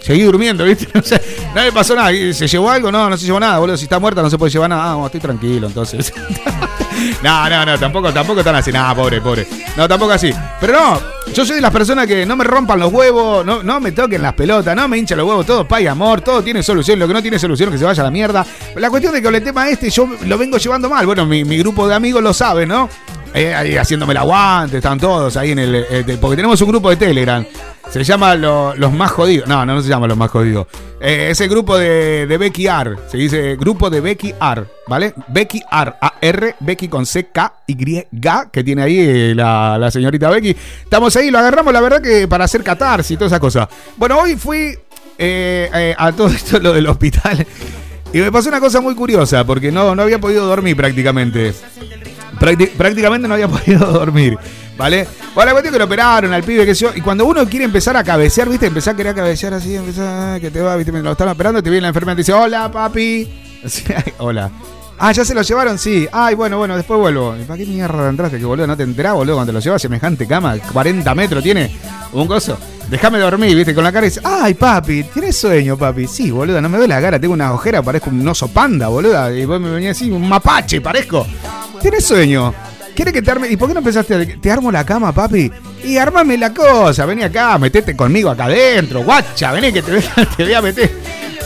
Seguí 0.01 0.23
durmiendo, 0.23 0.63
¿viste? 0.65 0.87
No, 0.95 1.03
sé, 1.03 1.21
le 1.53 1.71
pasó 1.71 1.93
nada. 1.95 2.11
¿Y 2.11 2.33
¿Se 2.33 2.47
llevó 2.47 2.71
algo? 2.71 2.91
No, 2.91 3.07
no 3.07 3.15
se 3.15 3.27
llevó 3.27 3.39
nada. 3.39 3.77
Si 3.77 3.83
está 3.83 3.99
muerta 3.99 4.23
no 4.23 4.31
se 4.31 4.39
puede 4.39 4.51
llevar 4.51 4.71
nada. 4.71 4.93
Ah, 4.93 5.05
estoy 5.05 5.21
tranquilo, 5.21 5.67
entonces. 5.67 6.11
no, 7.23 7.49
no, 7.49 7.65
no, 7.65 7.77
tampoco, 7.79 8.11
tampoco 8.13 8.43
tan 8.43 8.55
así. 8.55 8.71
Nada, 8.71 8.93
pobre, 8.95 9.21
pobre. 9.21 9.47
No, 9.75 9.87
tampoco 9.87 10.11
así. 10.13 10.31
Pero 10.59 10.73
no, 10.73 10.99
yo 11.33 11.45
soy 11.45 11.55
de 11.55 11.61
las 11.61 11.71
personas 11.71 12.07
que 12.07 12.25
no 12.25 12.35
me 12.35 12.43
rompan 12.43 12.79
los 12.79 12.91
huevos, 12.91 13.45
no, 13.45 13.63
no 13.63 13.79
me 13.79 13.91
toquen 13.91 14.21
las 14.21 14.33
pelotas, 14.33 14.75
no 14.75 14.87
me 14.87 14.97
hinchan 14.97 15.17
los 15.17 15.27
huevos, 15.27 15.45
todo 15.45 15.67
paz 15.67 15.81
y 15.81 15.87
amor, 15.87 16.21
todo 16.21 16.41
tiene 16.43 16.61
solución. 16.63 16.99
Lo 16.99 17.07
que 17.07 17.13
no 17.13 17.21
tiene 17.21 17.39
solución 17.39 17.71
que 17.71 17.77
se 17.77 17.85
vaya 17.85 18.01
a 18.01 18.05
la 18.05 18.11
mierda. 18.11 18.45
La 18.75 18.89
cuestión 18.89 19.13
de 19.13 19.19
que 19.19 19.25
con 19.25 19.35
el 19.35 19.43
tema 19.43 19.69
este 19.69 19.89
yo 19.89 20.07
lo 20.25 20.37
vengo 20.37 20.57
llevando 20.57 20.89
mal. 20.89 21.05
Bueno, 21.05 21.25
mi, 21.25 21.43
mi 21.43 21.57
grupo 21.57 21.87
de 21.87 21.95
amigos 21.95 22.21
lo 22.23 22.33
sabe, 22.33 22.65
¿no? 22.65 22.89
Eh, 23.33 23.77
haciéndome 23.77 24.13
el 24.13 24.17
aguante, 24.17 24.77
están 24.77 24.97
todos 24.97 25.35
ahí 25.35 25.51
en 25.51 25.59
el. 25.59 25.75
eh, 25.89 26.17
porque 26.21 26.37
tenemos 26.37 26.61
un 26.61 26.69
grupo 26.69 26.89
de 26.89 26.95
Telegram. 26.95 27.45
Se 27.89 28.01
llama 28.03 28.33
lo- 28.35 28.73
Los 28.75 28.91
Más 28.93 29.11
Jodidos. 29.11 29.47
No, 29.47 29.65
no, 29.65 29.75
no 29.75 29.81
se 29.81 29.89
llama 29.89 30.07
Los 30.07 30.17
Más 30.17 30.31
Jodidos. 30.31 30.67
Eh, 31.07 31.29
es 31.29 31.39
el 31.39 31.49
grupo 31.49 31.77
de, 31.77 32.25
Becky 32.39 32.65
R. 32.65 32.95
Se 33.11 33.17
dice 33.17 33.55
grupo 33.57 33.91
de 33.91 34.01
Becky 34.01 34.33
R. 34.41 34.63
¿Vale? 34.87 35.13
Becky 35.27 35.61
R. 35.71 35.93
A-R. 36.01 36.55
Becky 36.59 36.87
con 36.87 37.05
C-K-Y. 37.05 38.07
Que 38.51 38.63
tiene 38.63 38.81
ahí 38.81 38.97
eh, 38.99 39.33
la, 39.35 39.77
la 39.77 39.91
señorita 39.91 40.31
Becky. 40.31 40.55
Estamos 40.83 41.15
ahí, 41.15 41.29
lo 41.29 41.37
agarramos, 41.37 41.71
la 41.71 41.81
verdad, 41.81 42.01
que 42.01 42.27
para 42.27 42.45
hacer 42.45 42.63
catarsis 42.63 43.11
y 43.11 43.17
todas 43.17 43.31
esas 43.31 43.39
cosas. 43.39 43.67
Bueno, 43.97 44.17
hoy 44.19 44.35
fui 44.35 44.75
eh, 45.19 45.93
a 45.95 46.11
todo 46.11 46.27
esto, 46.35 46.59
lo 46.59 46.73
del 46.73 46.87
hospital. 46.87 47.45
Y 48.11 48.19
me 48.19 48.31
pasó 48.31 48.49
una 48.49 48.59
cosa 48.59 48.81
muy 48.81 48.95
curiosa, 48.95 49.43
porque 49.45 49.71
no, 49.71 49.93
no 49.93 50.01
había 50.01 50.19
podido 50.19 50.45
dormir 50.47 50.75
prácticamente. 50.75 51.53
Prácti- 52.39 52.69
prácticamente 52.71 53.27
no 53.27 53.33
había 53.35 53.47
podido 53.49 53.91
dormir, 53.91 54.37
¿vale? 54.77 55.07
Bueno, 55.33 55.47
la 55.47 55.51
cuestión 55.51 55.65
es 55.65 55.71
que 55.71 55.79
lo 55.79 55.85
operaron 55.85 56.33
al 56.33 56.43
pibe, 56.43 56.65
que 56.65 56.73
yo. 56.73 56.91
Y 56.95 57.01
cuando 57.01 57.25
uno 57.25 57.45
quiere 57.47 57.65
empezar 57.65 57.95
a 57.97 58.03
cabecear, 58.03 58.49
¿viste? 58.49 58.67
Empezar 58.67 58.93
a 58.93 58.97
querer 58.97 59.15
cabecear 59.15 59.53
así, 59.53 59.75
empezar 59.75 60.39
que 60.39 60.51
te 60.51 60.61
va, 60.61 60.75
¿viste? 60.75 60.91
Lo 60.91 61.11
están 61.11 61.29
operando, 61.29 61.61
te 61.61 61.69
viene 61.69 61.83
la 61.83 61.89
enfermera 61.89 62.13
y 62.13 62.17
dice, 62.17 62.33
hola, 62.33 62.71
papi. 62.71 63.29
Hola. 64.19 64.51
Ah, 64.97 65.11
¿ya 65.11 65.25
se 65.25 65.33
lo 65.33 65.41
llevaron? 65.41 65.77
Sí. 65.77 66.07
Ay, 66.11 66.35
bueno, 66.35 66.57
bueno, 66.57 66.77
después 66.77 66.99
vuelvo. 66.99 67.35
¿Y 67.35 67.43
para 67.43 67.57
qué 67.57 67.65
mierda 67.65 68.07
entraste? 68.07 68.37
Que 68.37 68.45
boludo, 68.45 68.65
no 68.65 68.77
te 68.77 68.83
enterás, 68.83 69.13
boludo, 69.13 69.35
cuando 69.35 69.51
te 69.51 69.53
lo 69.53 69.59
llevas 69.59 69.81
semejante 69.81 70.25
cama, 70.25 70.57
40 70.57 71.15
metros 71.15 71.43
tiene, 71.43 71.75
un 72.13 72.27
coso. 72.27 72.57
Déjame 72.89 73.19
dormir, 73.19 73.55
viste, 73.55 73.75
con 73.75 73.83
la 73.83 73.91
cara 73.91 74.05
y 74.05 74.09
dice, 74.09 74.21
ay, 74.23 74.53
papi, 74.53 75.03
¿tienes 75.05 75.35
sueño, 75.35 75.75
papi? 75.75 76.07
Sí, 76.07 76.31
boludo, 76.31 76.61
no 76.61 76.69
me 76.69 76.77
ve 76.77 76.87
la 76.87 77.01
cara, 77.01 77.19
tengo 77.19 77.33
una 77.33 77.51
ojera, 77.51 77.81
parezco 77.81 78.09
un 78.09 78.25
oso 78.27 78.47
panda, 78.47 78.87
boluda. 78.87 79.33
Y 79.33 79.43
vos 79.45 79.59
me 79.59 79.69
venías 79.71 79.97
así, 79.97 80.09
un 80.09 80.29
mapache, 80.29 80.79
parezco. 80.79 81.27
¿Tienes 81.81 82.05
sueño? 82.05 82.53
¿Quieres 82.95 83.13
que 83.13 83.21
te 83.21 83.31
arme? 83.31 83.49
¿Y 83.49 83.57
por 83.57 83.67
qué 83.67 83.73
no 83.73 83.79
empezaste 83.79 84.15
a... 84.15 84.41
¿Te 84.41 84.51
armo 84.51 84.71
la 84.71 84.85
cama, 84.85 85.11
papi? 85.11 85.51
Y 85.83 85.97
armame 85.97 86.37
la 86.37 86.53
cosa, 86.53 87.05
vení 87.05 87.23
acá, 87.23 87.57
metete 87.57 87.95
conmigo 87.95 88.29
acá 88.29 88.45
adentro, 88.45 89.03
guacha, 89.03 89.51
vení 89.51 89.71
que 89.71 89.81
te 89.81 90.01
te 90.37 90.43
voy 90.43 90.53
a 90.53 90.61
meter. 90.61 90.91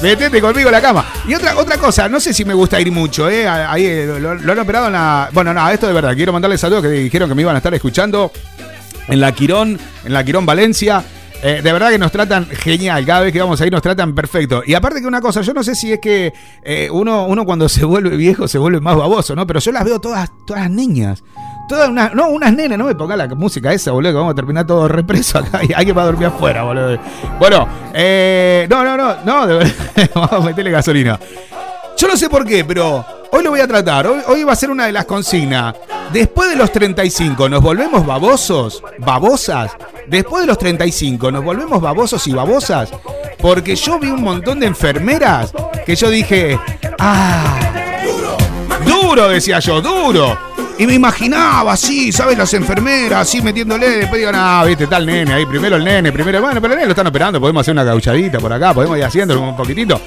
Metete 0.01 0.39
conmigo 0.39 0.69
en 0.69 0.73
la 0.73 0.81
cama. 0.81 1.05
Y 1.27 1.33
otra, 1.33 1.57
otra 1.57 1.77
cosa, 1.77 2.07
no 2.07 2.19
sé 2.19 2.33
si 2.33 2.45
me 2.45 2.53
gusta 2.53 2.79
ir 2.79 2.91
mucho, 2.91 3.29
¿eh? 3.29 3.47
Ahí 3.47 3.85
eh, 3.85 4.05
lo, 4.19 4.35
lo 4.35 4.51
han 4.51 4.59
operado 4.59 4.87
en 4.87 4.93
la. 4.93 5.29
Bueno, 5.33 5.53
no, 5.53 5.69
esto 5.69 5.87
de 5.87 5.93
verdad. 5.93 6.15
Quiero 6.15 6.31
mandarle 6.31 6.57
saludos 6.57 6.83
que 6.83 6.89
dijeron 6.89 7.27
que 7.27 7.35
me 7.35 7.41
iban 7.41 7.55
a 7.55 7.57
estar 7.57 7.73
escuchando 7.73 8.31
en 9.09 9.19
la 9.19 9.33
Quirón, 9.33 9.77
en 10.05 10.13
la 10.13 10.23
Quirón 10.23 10.45
Valencia. 10.45 11.03
Eh, 11.41 11.61
de 11.63 11.71
verdad 11.71 11.89
que 11.89 11.97
nos 11.97 12.11
tratan 12.11 12.45
genial, 12.47 13.05
cada 13.05 13.21
vez 13.21 13.31
que 13.31 13.39
vamos 13.39 13.61
ahí 13.61 13.69
nos 13.69 13.81
tratan 13.81 14.13
perfecto. 14.13 14.61
Y 14.65 14.73
aparte 14.73 14.99
que 14.99 15.07
una 15.07 15.21
cosa, 15.21 15.41
yo 15.41 15.53
no 15.53 15.63
sé 15.63 15.73
si 15.73 15.93
es 15.93 15.99
que 15.99 16.33
eh, 16.63 16.89
uno, 16.91 17.27
uno 17.27 17.45
cuando 17.45 17.69
se 17.69 17.85
vuelve 17.85 18.17
viejo 18.17 18.47
se 18.47 18.57
vuelve 18.57 18.81
más 18.81 18.97
baboso, 18.97 19.35
¿no? 19.35 19.47
Pero 19.47 19.59
yo 19.59 19.71
las 19.71 19.85
veo 19.85 19.99
todas, 19.99 20.29
todas 20.45 20.69
niñas. 20.69 21.23
Todas 21.69 21.87
unas, 21.87 22.15
no, 22.15 22.29
unas 22.29 22.51
nenas, 22.51 22.79
no 22.79 22.85
me 22.85 22.95
ponga 22.95 23.15
la 23.15 23.27
música 23.27 23.71
esa, 23.71 23.91
boludo, 23.91 24.11
que 24.11 24.17
vamos 24.17 24.31
a 24.31 24.35
terminar 24.35 24.65
todo 24.65 24.87
represo 24.87 25.37
acá 25.37 25.61
y 25.63 25.71
alguien 25.71 25.95
va 25.95 26.01
a 26.01 26.05
dormir 26.05 26.27
afuera, 26.27 26.63
boludo. 26.63 26.97
Bueno, 27.37 27.67
eh, 27.93 28.65
no, 28.69 28.83
no, 28.83 28.97
no, 28.97 29.15
no, 29.23 29.45
de 29.45 29.53
verdad, 29.55 29.73
vamos 30.15 30.33
a 30.33 30.39
meterle 30.39 30.71
gasolina. 30.71 31.19
Yo 31.95 32.07
no 32.07 32.17
sé 32.17 32.27
por 32.27 32.43
qué, 32.43 32.65
pero 32.65 33.05
hoy 33.31 33.43
lo 33.43 33.51
voy 33.51 33.59
a 33.59 33.67
tratar. 33.67 34.07
Hoy, 34.07 34.21
hoy 34.27 34.43
va 34.43 34.53
a 34.53 34.55
ser 34.55 34.69
una 34.69 34.85
de 34.85 34.91
las 34.91 35.05
consignas. 35.05 35.75
Después 36.11 36.49
de 36.49 36.55
los 36.55 36.71
35, 36.71 37.49
¿nos 37.49 37.61
volvemos 37.61 38.05
babosos? 38.05 38.83
¿Babosas? 38.99 39.71
Después 40.07 40.41
de 40.41 40.47
los 40.47 40.57
35, 40.57 41.31
¿nos 41.31 41.43
volvemos 41.43 41.79
babosos 41.79 42.25
y 42.27 42.33
babosas? 42.33 42.89
Porque 43.39 43.75
yo 43.75 43.99
vi 43.99 44.09
un 44.09 44.23
montón 44.23 44.59
de 44.59 44.65
enfermeras 44.67 45.53
que 45.85 45.95
yo 45.95 46.09
dije, 46.09 46.59
¡ah! 46.97 47.59
Duro, 48.85 49.29
decía 49.29 49.59
yo, 49.59 49.81
duro. 49.81 50.37
Y 50.79 50.87
me 50.87 50.93
imaginaba 50.93 51.73
así, 51.73 52.11
¿sabes? 52.11 52.37
Las 52.37 52.53
enfermeras 52.53 53.27
así 53.27 53.41
metiéndole. 53.41 53.89
Después 53.89 54.19
digo, 54.19 54.31
no, 54.31 54.65
viste, 54.65 54.87
tal 54.87 55.05
nene 55.05 55.33
ahí. 55.33 55.45
Primero 55.45 55.75
el 55.75 55.83
nene, 55.83 56.11
primero. 56.11 56.41
Bueno, 56.41 56.61
pero 56.61 56.73
el 56.73 56.77
nene 56.77 56.87
lo 56.87 56.93
están 56.93 57.07
operando. 57.07 57.39
Podemos 57.39 57.61
hacer 57.61 57.73
una 57.73 57.83
gauchadita 57.83 58.39
por 58.39 58.53
acá, 58.53 58.73
podemos 58.73 58.97
ir 58.97 59.03
haciendo 59.03 59.39
un 59.39 59.57
poquitito. 59.57 59.99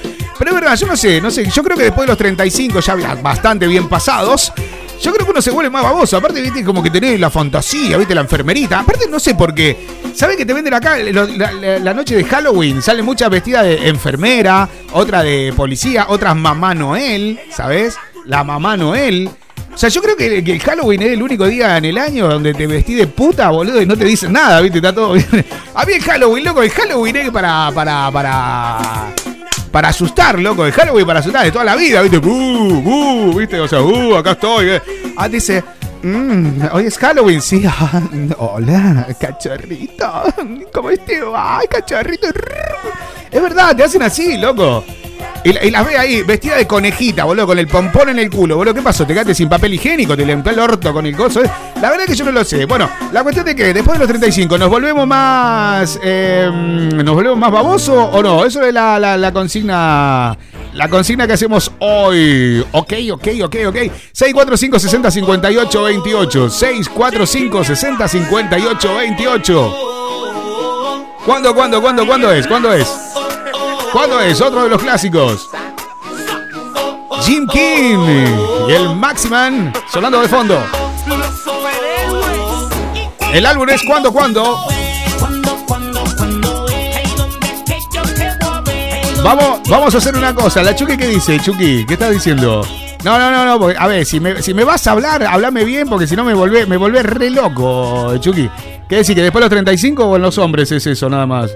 Pero 0.42 0.56
es 0.56 0.60
verdad, 0.60 0.76
yo 0.76 0.88
no 0.88 0.96
sé, 0.96 1.20
no 1.20 1.30
sé. 1.30 1.48
Yo 1.48 1.62
creo 1.62 1.76
que 1.76 1.84
después 1.84 2.04
de 2.04 2.08
los 2.08 2.18
35, 2.18 2.80
ya 2.80 2.96
bastante 3.22 3.68
bien 3.68 3.88
pasados. 3.88 4.52
Yo 5.00 5.12
creo 5.12 5.24
que 5.24 5.30
uno 5.30 5.40
se 5.40 5.52
vuelve 5.52 5.70
más 5.70 5.84
baboso. 5.84 6.16
Aparte, 6.16 6.40
viste, 6.40 6.64
como 6.64 6.82
que 6.82 6.90
tenés 6.90 7.20
la 7.20 7.30
fantasía, 7.30 7.96
viste, 7.96 8.12
la 8.12 8.22
enfermerita. 8.22 8.80
Aparte, 8.80 9.06
no 9.08 9.20
sé 9.20 9.36
por 9.36 9.54
qué. 9.54 9.86
¿Sabes 10.16 10.36
que 10.36 10.44
te 10.44 10.52
venden 10.52 10.74
acá 10.74 10.96
la, 10.98 11.94
noche 11.94 12.16
de 12.16 12.24
Halloween? 12.24 12.82
Salen 12.82 13.04
muchas 13.04 13.30
vestidas 13.30 13.62
de 13.62 13.86
enfermera, 13.88 14.68
otra 14.94 15.22
de 15.22 15.52
policía, 15.56 16.06
otras 16.08 16.34
mamá 16.34 16.74
Noel, 16.74 17.38
¿sabes? 17.48 17.96
La 18.26 18.42
mamá 18.42 18.76
Noel. 18.76 19.30
O 19.72 19.78
sea, 19.78 19.90
yo 19.90 20.02
creo 20.02 20.16
que, 20.16 20.42
que 20.42 20.54
el 20.54 20.60
Halloween 20.60 21.02
es 21.02 21.12
el 21.12 21.22
único 21.22 21.46
día 21.46 21.76
en 21.76 21.84
el 21.84 21.98
año 21.98 22.26
donde 22.26 22.52
te 22.52 22.66
vestí 22.66 22.96
de 22.96 23.06
puta, 23.06 23.48
boludo, 23.50 23.80
y 23.80 23.86
no 23.86 23.96
te 23.96 24.06
dicen 24.06 24.32
nada, 24.32 24.60
¿viste? 24.60 24.78
Está 24.78 24.92
todo 24.92 25.12
bien. 25.12 25.46
A 25.74 25.84
mí 25.84 25.92
el 25.92 26.02
Halloween, 26.02 26.44
loco, 26.44 26.64
el 26.64 26.70
Halloween 26.70 27.14
es 27.14 27.30
para, 27.30 27.70
para, 27.72 28.10
para, 28.10 29.14
para 29.72 29.88
asustar, 29.88 30.38
loco. 30.38 30.64
El 30.64 30.72
Halloween 30.72 31.06
para 31.06 31.18
asustar 31.20 31.44
de 31.44 31.50
toda 31.50 31.64
la 31.64 31.74
vida, 31.74 32.00
¿viste? 32.02 32.18
Uh, 32.18 32.28
uh, 32.30 33.34
¿viste? 33.36 33.58
O 33.58 33.66
sea, 33.66 33.80
uh, 33.82 34.14
acá 34.16 34.32
estoy. 34.32 34.68
eh. 34.70 34.82
Ah, 35.16 35.28
dice, 35.28 35.64
"Mm, 36.02 36.62
hoy 36.72 36.86
es 36.86 36.98
Halloween, 36.98 37.40
sí. 37.40 37.62
ah, 37.68 38.00
hola, 38.38 39.06
cachorrito. 39.18 40.10
¿Cómo 40.72 40.90
estás? 40.90 41.16
Ay, 41.36 41.66
cachorrito. 41.68 42.26
Es 43.30 43.42
verdad, 43.42 43.74
te 43.76 43.84
hacen 43.84 44.02
así, 44.02 44.36
loco. 44.36 44.84
Y, 45.44 45.52
la- 45.52 45.64
y 45.64 45.70
las 45.72 45.84
ve 45.84 45.98
ahí, 45.98 46.22
vestida 46.22 46.56
de 46.56 46.66
conejita, 46.68 47.24
boludo, 47.24 47.46
con 47.48 47.58
el 47.58 47.66
pompón 47.66 48.08
en 48.10 48.18
el 48.20 48.30
culo, 48.30 48.56
boludo. 48.56 48.74
¿Qué 48.74 48.82
pasó? 48.82 49.04
¿Te 49.04 49.12
quedaste 49.12 49.34
sin 49.34 49.48
papel 49.48 49.74
higiénico? 49.74 50.16
¿Te 50.16 50.24
limpió 50.24 50.52
el 50.52 50.58
orto 50.60 50.92
con 50.92 51.04
el 51.04 51.16
coso? 51.16 51.40
La 51.42 51.90
verdad 51.90 52.02
es 52.02 52.06
que 52.10 52.14
yo 52.14 52.24
no 52.24 52.30
lo 52.32 52.44
sé. 52.44 52.64
Bueno, 52.64 52.88
la 53.12 53.22
cuestión 53.24 53.46
de 53.46 53.56
que 53.56 53.74
después 53.74 53.94
de 53.94 53.98
los 54.00 54.08
35, 54.08 54.56
¿nos 54.56 54.68
volvemos 54.68 55.04
más. 55.06 55.98
eh, 56.02 56.48
¿Nos 56.94 57.14
volvemos 57.14 57.38
más 57.38 57.50
babosos 57.50 58.08
o 58.12 58.22
no? 58.22 58.44
Eso 58.44 58.62
es 58.62 58.72
la- 58.72 58.98
la 59.00 59.32
consigna. 59.32 60.36
La 60.72 60.88
consigna 60.88 61.26
que 61.26 61.34
hacemos 61.34 61.70
hoy. 61.80 62.64
Ok, 62.72 62.94
ok, 63.12 63.28
ok, 63.44 63.56
ok. 63.68 63.76
645 64.12 64.78
60 64.78 65.10
58 65.10 65.82
28. 65.82 66.50
645 66.50 67.64
60 67.64 68.08
58 68.08 68.94
28. 68.94 69.76
¿Cuándo, 71.26 71.54
cuándo, 71.54 71.80
cuándo, 71.82 72.06
cuándo 72.06 72.32
es? 72.32 72.46
¿Cuándo 72.46 72.72
es? 72.72 72.88
¿Cuándo 73.92 74.20
es? 74.20 74.40
Otro 74.40 74.64
de 74.64 74.70
los 74.70 74.82
clásicos. 74.82 75.50
Jim 77.22 77.46
King 77.46 77.98
y 78.68 78.72
el 78.72 78.96
Maximan 78.96 79.72
sonando 79.92 80.20
de 80.22 80.28
fondo. 80.28 80.58
El 83.32 83.46
álbum 83.46 83.68
es 83.68 83.82
Cuando, 83.86 84.12
Cuando. 84.12 84.81
Vamos, 89.22 89.60
vamos 89.68 89.94
a 89.94 89.98
hacer 89.98 90.16
una 90.16 90.34
cosa. 90.34 90.62
¿La 90.62 90.74
Chucky 90.74 90.96
qué 90.96 91.06
dice, 91.08 91.38
Chucky? 91.40 91.86
¿Qué 91.86 91.94
estás 91.94 92.10
diciendo? 92.10 92.66
No, 93.04 93.18
no, 93.18 93.30
no, 93.30 93.44
no. 93.44 93.58
porque- 93.58 93.76
a 93.78 93.86
ver, 93.86 94.04
si 94.04 94.20
me, 94.20 94.42
si 94.42 94.52
me 94.52 94.64
vas 94.64 94.86
a 94.86 94.92
hablar, 94.92 95.22
háblame 95.24 95.64
bien, 95.64 95.88
porque 95.88 96.06
si 96.06 96.16
no 96.16 96.24
me 96.24 96.34
volvés, 96.34 96.66
me 96.68 96.76
re 97.02 97.30
loco, 97.30 98.16
Chucky. 98.18 98.50
¿Qué 98.88 98.96
decir? 98.96 99.14
¿Que 99.14 99.22
después 99.22 99.40
de 99.40 99.46
los 99.46 99.50
35 99.50 100.04
o 100.04 100.16
en 100.16 100.22
los 100.22 100.36
hombres 100.38 100.70
es 100.72 100.86
eso, 100.86 101.08
nada 101.08 101.26
más? 101.26 101.50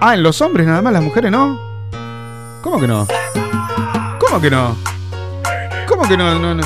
Ah, 0.00 0.14
en 0.14 0.22
los 0.22 0.40
hombres 0.40 0.66
nada 0.66 0.80
más, 0.82 0.92
las 0.92 1.02
mujeres 1.02 1.30
no. 1.30 1.58
¿Cómo 2.62 2.78
que 2.80 2.86
no? 2.86 3.06
¿Cómo 4.18 4.40
que 4.40 4.50
no? 4.50 4.76
¿Cómo 5.86 6.06
que 6.08 6.16
no? 6.16 6.38
no, 6.38 6.54
no? 6.54 6.62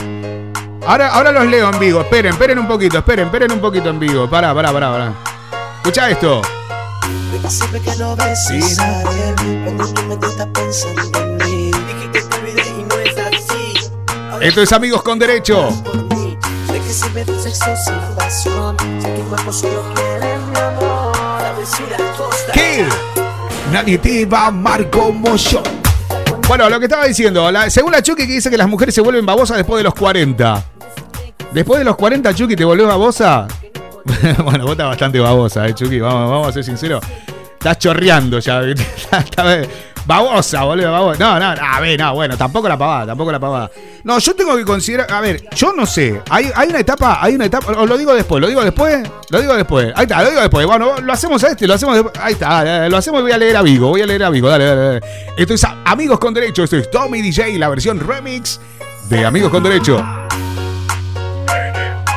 Ahora, 0.87 1.09
ahora 1.15 1.33
los 1.33 1.47
leo 1.47 1.71
en 1.73 1.79
vivo. 1.79 2.01
Esperen, 2.03 2.33
esperen 2.33 2.59
un 2.59 2.69
poquito, 2.69 2.99
esperen, 2.99 3.27
esperen 3.27 3.51
un 3.53 3.61
poquito 3.61 3.89
en 3.89 3.99
vivo. 3.99 4.29
Pará, 4.29 4.53
pará, 4.55 4.73
pará, 4.73 4.91
pará. 4.91 5.13
Escucha 5.79 6.11
esto. 6.11 6.43
Siempre 7.49 7.81
que 7.81 7.95
lo 7.97 8.17
beses 8.17 8.79
a 8.79 9.03
él, 9.03 9.63
cuando 9.65 9.87
tu 9.93 10.03
mente 10.05 10.27
está 10.27 10.47
pensando 10.53 11.19
en 11.21 11.37
mí. 11.39 11.71
Dije 11.71 12.11
que 12.13 12.21
te 12.23 12.37
olvidé 12.37 12.63
y 12.69 12.83
no 12.85 12.95
es 12.97 13.17
así. 13.19 13.91
Ahora 14.31 14.47
Esto 14.47 14.63
es 14.63 14.73
Amigos 14.73 15.03
con 15.03 15.19
Derecho. 15.19 15.71
mí. 16.15 16.37
De 16.73 16.81
que 16.81 16.93
si 16.93 17.09
me 17.11 17.25
sexo 17.25 17.67
sin 17.85 18.17
pasión, 18.17 18.77
sé 19.01 19.15
que 19.15 19.21
cuerpo 19.23 19.53
solo 19.53 19.83
quiere 19.95 20.39
mi 20.39 20.59
amor. 20.59 21.15
Nadie 23.73 23.99
te 23.99 24.25
va 24.27 24.43
a 24.43 24.47
amar 24.49 24.89
como 24.91 25.37
yo. 25.37 25.63
Bueno, 26.47 26.69
lo 26.69 26.79
que 26.79 26.87
estaba 26.87 27.07
diciendo, 27.07 27.51
la- 27.51 27.71
según 27.71 27.93
la 27.93 28.03
Chucky 28.03 28.27
que 28.27 28.35
dice 28.35 28.51
que 28.51 28.59
las 28.59 28.69
mujeres 28.69 28.95
se 28.95 29.01
vuelven 29.01 29.25
babosas 29.27 29.57
después 29.57 29.79
de 29.79 29.85
los 29.85 29.95
40. 29.95 30.63
Después 31.53 31.79
de 31.79 31.85
los 31.85 31.97
40, 31.97 32.35
Chucky, 32.35 32.55
¿te 32.57 32.65
volvés 32.65 32.87
babosa? 32.87 33.47
bueno, 34.45 34.65
vos 34.65 34.73
estás 34.73 34.89
bastante 34.89 35.19
babosa, 35.19 35.67
eh, 35.67 35.75
Chucky, 35.75 35.99
vamos, 36.01 36.31
vamos 36.31 36.49
a 36.49 36.53
ser 36.53 36.65
sinceros. 36.65 37.03
Estás 37.65 37.79
chorreando 37.79 38.41
ya. 38.41 38.61
babosa, 40.07 40.65
boludo, 40.65 40.93
babosa. 40.93 41.19
No, 41.19 41.41
no, 41.41 41.63
a 41.63 41.81
ver, 41.81 41.99
no, 41.99 42.13
bueno, 42.13 42.37
tampoco 42.37 42.69
la 42.69 42.77
pavada, 42.77 43.07
tampoco 43.07 43.33
la 43.33 43.41
pavada. 43.41 43.71
No, 44.03 44.19
yo 44.19 44.35
tengo 44.35 44.55
que 44.55 44.67
considerar, 44.67 45.11
a 45.11 45.23
ver, 45.23 45.49
yo 45.57 45.73
no 45.73 45.87
sé, 45.87 46.21
hay, 46.29 46.51
hay 46.55 46.69
una 46.69 46.81
etapa, 46.81 47.21
hay 47.23 47.37
una 47.37 47.47
etapa, 47.47 47.73
os 47.73 47.89
lo 47.89 47.97
digo 47.97 48.13
después, 48.13 48.39
lo 48.39 48.49
digo 48.49 48.63
después, 48.63 49.09
lo 49.31 49.41
digo 49.41 49.55
después. 49.55 49.95
Ahí 49.97 50.03
está, 50.03 50.23
lo 50.23 50.29
digo 50.29 50.43
después. 50.43 50.67
Bueno, 50.67 51.01
lo 51.01 51.11
hacemos 51.11 51.43
a 51.43 51.49
este, 51.53 51.67
lo 51.67 51.73
hacemos 51.73 51.95
después. 51.95 52.15
Ahí 52.23 52.35
está, 52.35 52.87
lo 52.87 52.99
hacemos 52.99 53.21
y 53.21 53.23
voy 53.23 53.33
a 53.33 53.39
leer 53.39 53.57
a 53.57 53.63
Vigo, 53.63 53.89
voy 53.89 54.03
a 54.03 54.07
leer 54.07 54.25
a 54.25 54.29
Vigo, 54.29 54.51
dale, 54.51 54.67
dale, 54.67 54.83
dale. 54.83 55.01
Esto 55.35 55.55
es 55.55 55.67
Amigos 55.87 56.19
con 56.19 56.35
Derecho, 56.35 56.65
esto 56.65 56.77
es 56.77 56.91
Tommy 56.91 57.23
DJ, 57.23 57.59
la 57.59 57.71
versión 57.71 57.99
remix 57.99 58.61
de 59.09 59.25
Amigos 59.25 59.51
con 59.51 59.63
Derecho. 59.63 60.24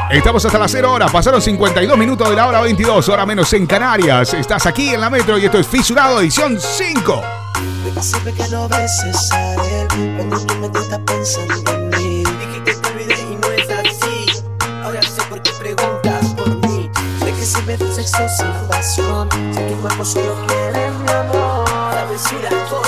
Estamos 0.10 0.46
hasta 0.46 0.58
las 0.58 0.72
0 0.72 0.94
horas, 0.94 1.12
pasaron 1.12 1.42
52 1.42 1.98
minutos 1.98 2.30
de 2.30 2.36
la 2.38 2.48
hora 2.48 2.62
22, 2.62 3.10
hora 3.10 3.26
menos 3.26 3.52
en 3.52 3.68
Canarias. 3.68 4.34
Estás 4.34 4.66
aquí 4.66 4.94
en 4.94 5.02
la 5.02 5.10
metro 5.10 5.38
y 5.38 5.44
esto 5.44 5.60
es 5.60 5.68
Fisurado, 5.68 6.22
edición 6.22 6.58
5. 6.58 7.22
Porque 7.84 8.02
siempre 8.02 8.34
que 8.34 8.48
lo 8.48 8.70
beses 8.70 9.32
a 9.34 9.54
él, 9.56 9.88
cuando 10.16 10.40
tu 10.46 10.56
mente 10.56 10.80
está 10.80 10.98
pensando 11.00 11.74
en 11.74 11.90
mí. 11.90 12.24
Dije 12.24 12.64
que 12.64 12.74
te 12.74 12.90
olvidé 12.90 13.22
y 13.22 13.36
no 13.36 13.48
es 13.52 13.70
así. 13.70 14.44
Ahora 14.82 15.02
sé 15.02 15.22
por 15.24 15.42
qué 15.42 15.52
preguntas 15.60 16.34
por 16.36 16.56
mí. 16.70 16.90
De 17.20 17.34
que 17.34 17.62
me 17.66 17.78
das 17.78 17.96
sexo 17.96 18.30
sin 18.30 18.68
pasión, 18.70 19.30
sé 19.54 19.66
que 19.66 19.74
tu 19.74 19.82
cuerpo 19.82 20.06
solo 20.06 20.36
quiere 20.48 20.90
mi 20.90 21.12
amor. 21.12 21.68
La 21.98 22.50
costa, 22.70 22.87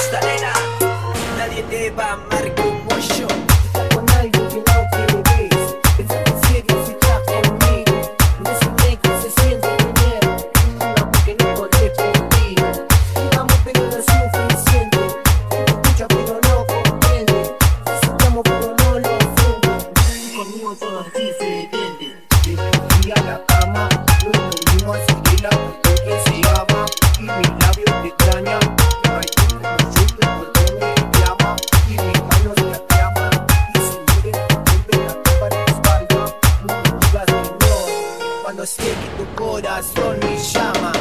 Cuando 38.60 38.74
sé 38.74 38.84
que 38.84 39.24
tu 39.24 39.36
corazón 39.42 40.20
me 40.20 40.38
llama. 40.38 40.92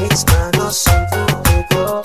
Mis 0.00 0.26
manos 0.26 0.76
son 0.78 1.06
tu 1.70 2.03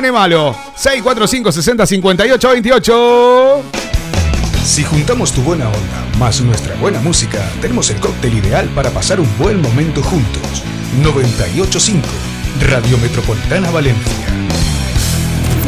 nene 0.00 0.12
malo. 0.12 0.54
645 0.76 1.52
60 1.52 1.86
58 1.86 2.48
28. 2.50 3.62
Si 4.64 4.84
juntamos 4.84 5.32
tu 5.32 5.42
buena 5.42 5.66
onda 5.66 6.18
más 6.18 6.40
nuestra 6.40 6.74
buena 6.76 7.00
música, 7.00 7.50
tenemos 7.60 7.90
el 7.90 7.98
cóctel 7.98 8.34
ideal 8.34 8.68
para 8.74 8.90
pasar 8.90 9.20
un 9.20 9.28
buen 9.38 9.60
momento 9.60 10.02
juntos. 10.02 10.62
985 11.02 12.06
Radio 12.68 12.98
Metropolitana 12.98 13.70
Valencia. 13.70 14.26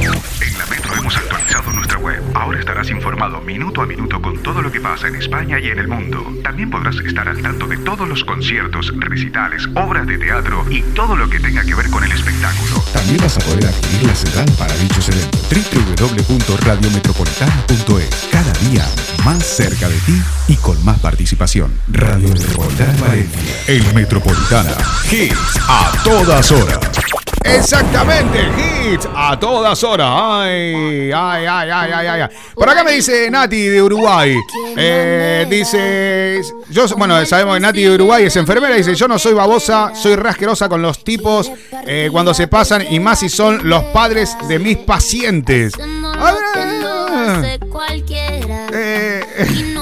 En 0.00 0.58
la 0.58 0.66
Metro 0.66 0.94
hemos 0.94 1.16
actualizado 1.16 1.72
nuestra 1.72 1.98
web. 1.98 2.22
Ahora 2.34 2.60
estarás 2.60 2.90
informado 2.90 3.40
minuto 3.40 3.82
a 3.82 3.86
minuto 3.86 4.09
pasa 4.80 5.08
en 5.08 5.16
España 5.16 5.58
y 5.58 5.68
en 5.68 5.78
el 5.78 5.88
mundo. 5.88 6.24
También 6.42 6.70
podrás 6.70 6.96
estar 6.96 7.28
al 7.28 7.42
tanto 7.42 7.66
de 7.66 7.76
todos 7.78 8.08
los 8.08 8.24
conciertos, 8.24 8.92
recitales, 8.98 9.66
obras 9.74 10.06
de 10.06 10.16
teatro 10.18 10.64
y 10.70 10.82
todo 10.94 11.16
lo 11.16 11.28
que 11.28 11.40
tenga 11.40 11.64
que 11.64 11.74
ver 11.74 11.90
con 11.90 12.04
el 12.04 12.12
espectáculo. 12.12 12.82
También 12.92 13.16
vas 13.18 13.36
a 13.36 13.40
poder 13.40 13.66
adquirir 13.66 14.06
la 14.06 14.14
sedal 14.14 14.46
para 14.58 14.72
dichos 14.76 15.08
eventos. 15.08 15.40
www.radiometropolitana.es 15.48 18.28
Cada 18.30 18.52
día 18.68 18.86
más 19.24 19.42
cerca 19.44 19.88
de 19.88 19.98
ti 20.00 20.20
y 20.48 20.56
con 20.56 20.84
más 20.84 20.98
participación. 20.98 21.72
Radio 21.88 22.28
Metropolitana 22.28 22.92
Valencia. 23.00 23.40
El 23.66 23.94
Metropolitana. 23.94 24.72
Hits 25.10 25.58
a 25.68 25.90
todas 26.04 26.52
horas. 26.52 26.89
Exactamente, 27.44 28.38
hits 28.58 29.08
a 29.14 29.38
todas 29.38 29.82
horas. 29.82 30.08
Ay, 30.10 31.10
ay, 31.12 31.46
ay, 31.46 31.70
ay, 31.70 31.92
ay, 31.92 32.06
ay. 32.06 32.28
Por 32.54 32.68
acá 32.68 32.84
me 32.84 32.92
dice 32.92 33.30
Nati 33.30 33.66
de 33.68 33.82
Uruguay. 33.82 34.36
Eh, 34.76 35.46
dice, 35.48 36.40
yo, 36.70 36.86
bueno, 36.96 37.24
sabemos 37.26 37.54
que 37.54 37.60
Nati 37.60 37.82
de 37.82 37.94
Uruguay 37.94 38.24
es 38.26 38.36
enfermera. 38.36 38.74
Dice, 38.74 38.94
yo 38.94 39.08
no 39.08 39.18
soy 39.18 39.32
babosa, 39.32 39.92
soy 39.94 40.16
rasquerosa 40.16 40.68
con 40.68 40.82
los 40.82 41.02
tipos 41.02 41.50
eh, 41.86 42.08
cuando 42.12 42.34
se 42.34 42.46
pasan 42.46 42.84
y 42.90 43.00
más 43.00 43.20
si 43.20 43.28
son 43.28 43.68
los 43.68 43.84
padres 43.84 44.36
de 44.48 44.58
mis 44.58 44.76
pacientes. 44.78 45.72
A 45.78 47.40
ver, 47.40 47.60
cualquiera 47.68 48.66
eh, 48.72 49.24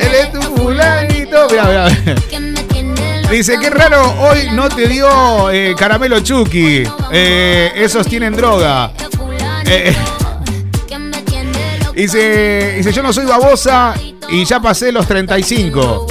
él 0.00 0.14
es 0.14 0.32
tu 0.32 0.40
fulanito. 0.42 1.46
Mira, 1.50 1.88
mira. 2.04 2.55
Dice, 3.30 3.58
qué 3.60 3.70
raro, 3.70 4.14
hoy 4.20 4.50
no 4.52 4.68
te 4.68 4.86
dio 4.86 5.50
eh, 5.50 5.74
caramelo 5.76 6.20
Chucky. 6.20 6.84
Eh, 7.12 7.72
esos 7.74 8.06
tienen 8.06 8.34
droga. 8.34 8.92
Eh. 9.66 9.94
Dice, 11.94 12.74
dice, 12.76 12.92
yo 12.92 13.02
no 13.02 13.12
soy 13.12 13.26
babosa 13.26 13.94
y 14.28 14.44
ya 14.44 14.60
pasé 14.60 14.92
los 14.92 15.06
35. 15.06 16.06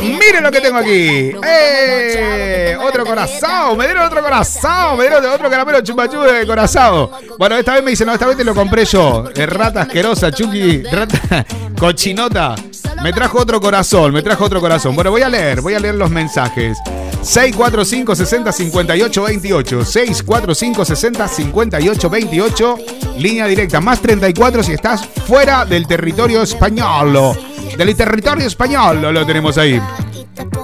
Miren 0.00 0.42
lo 0.42 0.50
que 0.50 0.60
tengo 0.60 0.78
aquí. 0.78 1.32
¡Eh! 1.44 2.76
Otro 2.80 3.04
corazón. 3.04 3.76
Me 3.76 3.84
dieron 3.84 4.04
otro 4.04 4.22
corazón. 4.22 4.96
Me 4.96 5.04
dieron 5.08 5.24
otro 5.26 5.50
caramelo 5.50 5.80
chupachú 5.82 6.20
de 6.22 6.46
corazón. 6.46 7.10
Bueno, 7.38 7.56
esta 7.56 7.74
vez 7.74 7.82
me 7.82 7.90
dice, 7.90 8.06
no, 8.06 8.14
esta 8.14 8.26
vez 8.26 8.36
te 8.36 8.44
lo 8.44 8.54
compré 8.54 8.84
yo. 8.86 9.24
Rata 9.34 9.82
asquerosa, 9.82 10.32
Chucky. 10.32 10.84
Rata 10.84 11.44
cochinota. 11.78 12.54
Me 13.02 13.12
trajo 13.12 13.38
otro 13.38 13.60
corazón. 13.60 14.12
Me 14.12 14.22
trajo 14.22 14.44
otro 14.44 14.60
corazón. 14.60 14.94
Bueno, 14.94 15.10
voy 15.10 15.22
a 15.22 15.28
leer. 15.28 15.60
Voy 15.60 15.74
a 15.74 15.80
leer 15.80 15.94
los 15.94 16.10
mensajes. 16.10 16.78
645 17.22 18.14
60 18.14 18.52
58 18.52 19.22
28 19.22 19.84
645 19.84 20.84
60 20.84 21.28
58 21.28 22.10
28 22.10 22.76
Línea 23.18 23.46
directa 23.46 23.80
Más 23.80 24.00
34 24.00 24.62
si 24.62 24.72
estás 24.72 25.04
fuera 25.26 25.64
del 25.64 25.88
territorio 25.88 26.42
español 26.42 27.36
Del 27.76 27.96
territorio 27.96 28.46
español 28.46 29.02
lo 29.02 29.26
tenemos 29.26 29.58
ahí 29.58 29.82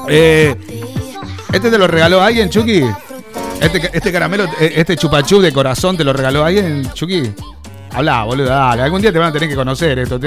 eh, 0.08 0.54
¿Este 1.52 1.70
te 1.70 1.78
lo 1.78 1.86
regaló 1.86 2.20
alguien, 2.20 2.50
Chucky? 2.50 2.82
¿Este, 3.60 3.90
este 3.92 4.12
caramelo, 4.12 4.44
eh, 4.60 4.72
este 4.76 4.96
chupachú 4.96 5.40
de 5.40 5.52
corazón 5.52 5.96
te 5.96 6.04
lo 6.04 6.12
regaló 6.12 6.44
alguien, 6.44 6.90
Chucky? 6.92 7.32
Habla, 7.94 8.24
boludo, 8.24 8.48
dale. 8.48 8.82
Algún 8.82 9.00
día 9.00 9.12
te 9.12 9.18
van 9.18 9.28
a 9.28 9.32
tener 9.32 9.48
que 9.48 9.54
conocer 9.54 9.98
esto. 10.00 10.18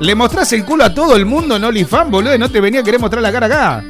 Le 0.00 0.14
mostrás 0.14 0.52
el 0.54 0.64
culo 0.64 0.84
a 0.84 0.94
todo 0.94 1.14
el 1.14 1.26
mundo 1.26 1.56
en 1.56 1.64
OnlyFans, 1.64 2.10
boludo, 2.10 2.34
y 2.34 2.38
no 2.38 2.50
te 2.50 2.60
venía 2.60 2.80
a 2.80 2.82
querer 2.82 2.98
mostrar 2.98 3.22
la 3.22 3.30
cara 3.30 3.46
acá. 3.46 3.84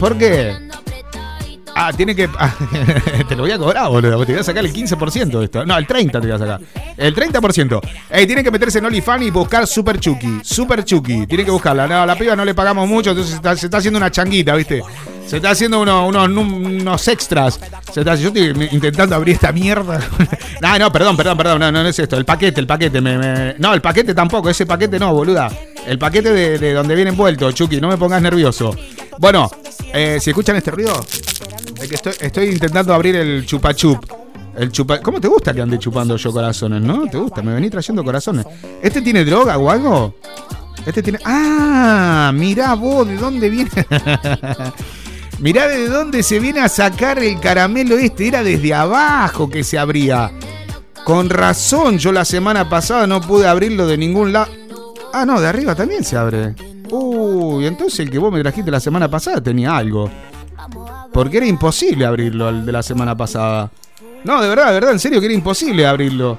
¿Por 0.00 0.18
qué? 0.18 0.67
Ah, 1.80 1.92
tiene 1.92 2.12
que. 2.16 2.28
ah, 2.36 2.52
te 3.28 3.36
lo 3.36 3.42
voy 3.42 3.52
a 3.52 3.58
cobrar, 3.58 3.88
boludo. 3.88 4.26
Te 4.26 4.32
voy 4.32 4.40
a 4.40 4.42
sacar 4.44 4.64
el 4.64 4.72
15% 4.72 5.38
de 5.38 5.44
esto. 5.44 5.64
No, 5.64 5.78
el 5.78 5.86
30% 5.86 6.10
te 6.10 6.18
voy 6.18 6.30
a 6.32 6.38
sacar. 6.38 6.60
El 6.96 7.14
30%. 7.14 7.80
Ey, 8.10 8.26
tiene 8.26 8.42
que 8.42 8.50
meterse 8.50 8.78
en 8.78 8.86
OnlyFans 8.86 9.24
y 9.26 9.30
buscar 9.30 9.64
Super 9.64 10.00
Chucky. 10.00 10.40
Super 10.42 10.84
Chucky. 10.84 11.28
Tiene 11.28 11.44
que 11.44 11.52
buscarla. 11.52 11.86
No, 11.86 12.02
a 12.02 12.06
la 12.06 12.16
piba 12.16 12.34
no 12.34 12.44
le 12.44 12.52
pagamos 12.52 12.88
mucho, 12.88 13.10
entonces 13.10 13.40
se 13.40 13.66
está, 13.66 13.78
haciendo 13.78 13.96
una 13.96 14.10
changuita, 14.10 14.56
¿viste? 14.56 14.82
Se 15.24 15.36
está 15.36 15.50
haciendo 15.50 15.80
uno- 15.80 16.08
unos, 16.08 17.06
extras. 17.06 17.60
Se 17.92 18.00
está, 18.00 18.16
yo 18.16 18.28
estoy 18.28 18.68
intentando 18.72 19.14
abrir 19.14 19.36
esta 19.36 19.52
mierda. 19.52 20.00
no, 20.60 20.78
no, 20.80 20.90
perdón, 20.90 21.16
perdón, 21.16 21.38
perdón. 21.38 21.60
No, 21.60 21.70
no, 21.70 21.82
no 21.84 21.88
es 21.88 21.98
esto. 21.98 22.16
El 22.16 22.24
paquete, 22.24 22.60
el 22.60 22.66
paquete. 22.66 23.00
No, 23.00 23.72
el 23.72 23.80
paquete 23.80 24.14
tampoco. 24.14 24.50
Ese 24.50 24.66
paquete 24.66 24.98
no, 24.98 25.14
boluda. 25.14 25.48
El 25.86 25.96
paquete 25.96 26.32
de, 26.32 26.58
de 26.58 26.72
donde 26.72 26.96
viene 26.96 27.10
envuelto, 27.10 27.52
Chucky. 27.52 27.80
No 27.80 27.86
me 27.86 27.96
pongas 27.96 28.20
nervioso. 28.20 28.74
Bueno, 29.18 29.50
eh, 29.92 30.18
si 30.20 30.30
escuchan 30.30 30.56
este 30.56 30.70
ruido, 30.70 31.04
estoy, 31.80 32.12
estoy 32.20 32.46
intentando 32.46 32.94
abrir 32.94 33.16
el 33.16 33.46
chupachup. 33.46 34.04
El 34.56 34.72
chupa... 34.72 35.00
¿Cómo 35.00 35.20
te 35.20 35.28
gusta 35.28 35.54
que 35.54 35.60
ande 35.60 35.78
chupando 35.78 36.16
yo 36.16 36.32
corazones, 36.32 36.82
no? 36.82 37.06
¿Te 37.06 37.16
gusta? 37.16 37.42
Me 37.42 37.54
vení 37.54 37.70
trayendo 37.70 38.02
corazones. 38.02 38.44
¿Este 38.82 39.00
tiene 39.00 39.24
droga 39.24 39.56
o 39.56 39.70
algo? 39.70 40.16
Este 40.84 41.02
tiene. 41.02 41.18
¡Ah! 41.24 42.32
Mirá 42.34 42.74
vos, 42.74 43.06
¿de 43.06 43.16
dónde 43.16 43.50
viene? 43.50 43.70
mirá 45.38 45.68
de 45.68 45.88
dónde 45.88 46.22
se 46.24 46.40
viene 46.40 46.60
a 46.60 46.68
sacar 46.68 47.20
el 47.20 47.38
caramelo 47.38 47.96
este. 47.96 48.26
Era 48.28 48.42
desde 48.42 48.74
abajo 48.74 49.48
que 49.48 49.62
se 49.62 49.78
abría. 49.78 50.32
Con 51.04 51.30
razón, 51.30 51.98
yo 51.98 52.10
la 52.10 52.24
semana 52.24 52.68
pasada 52.68 53.06
no 53.06 53.20
pude 53.20 53.46
abrirlo 53.46 53.86
de 53.86 53.96
ningún 53.96 54.32
lado. 54.32 54.50
Ah, 55.12 55.24
no, 55.24 55.40
de 55.40 55.46
arriba 55.46 55.74
también 55.74 56.02
se 56.04 56.16
abre. 56.16 56.54
Uy, 56.90 57.66
entonces 57.66 58.00
el 58.00 58.10
que 58.10 58.18
vos 58.18 58.32
me 58.32 58.40
trajiste 58.40 58.70
la 58.70 58.80
semana 58.80 59.08
pasada 59.08 59.40
tenía 59.40 59.76
algo. 59.76 60.10
Porque 61.12 61.38
era 61.38 61.46
imposible 61.46 62.04
abrirlo 62.04 62.48
el 62.48 62.66
de 62.66 62.72
la 62.72 62.82
semana 62.82 63.16
pasada. 63.16 63.70
No, 64.24 64.40
de 64.42 64.48
verdad, 64.48 64.68
de 64.68 64.72
verdad, 64.74 64.92
en 64.92 64.98
serio 64.98 65.20
que 65.20 65.26
era 65.26 65.34
imposible 65.34 65.86
abrirlo. 65.86 66.38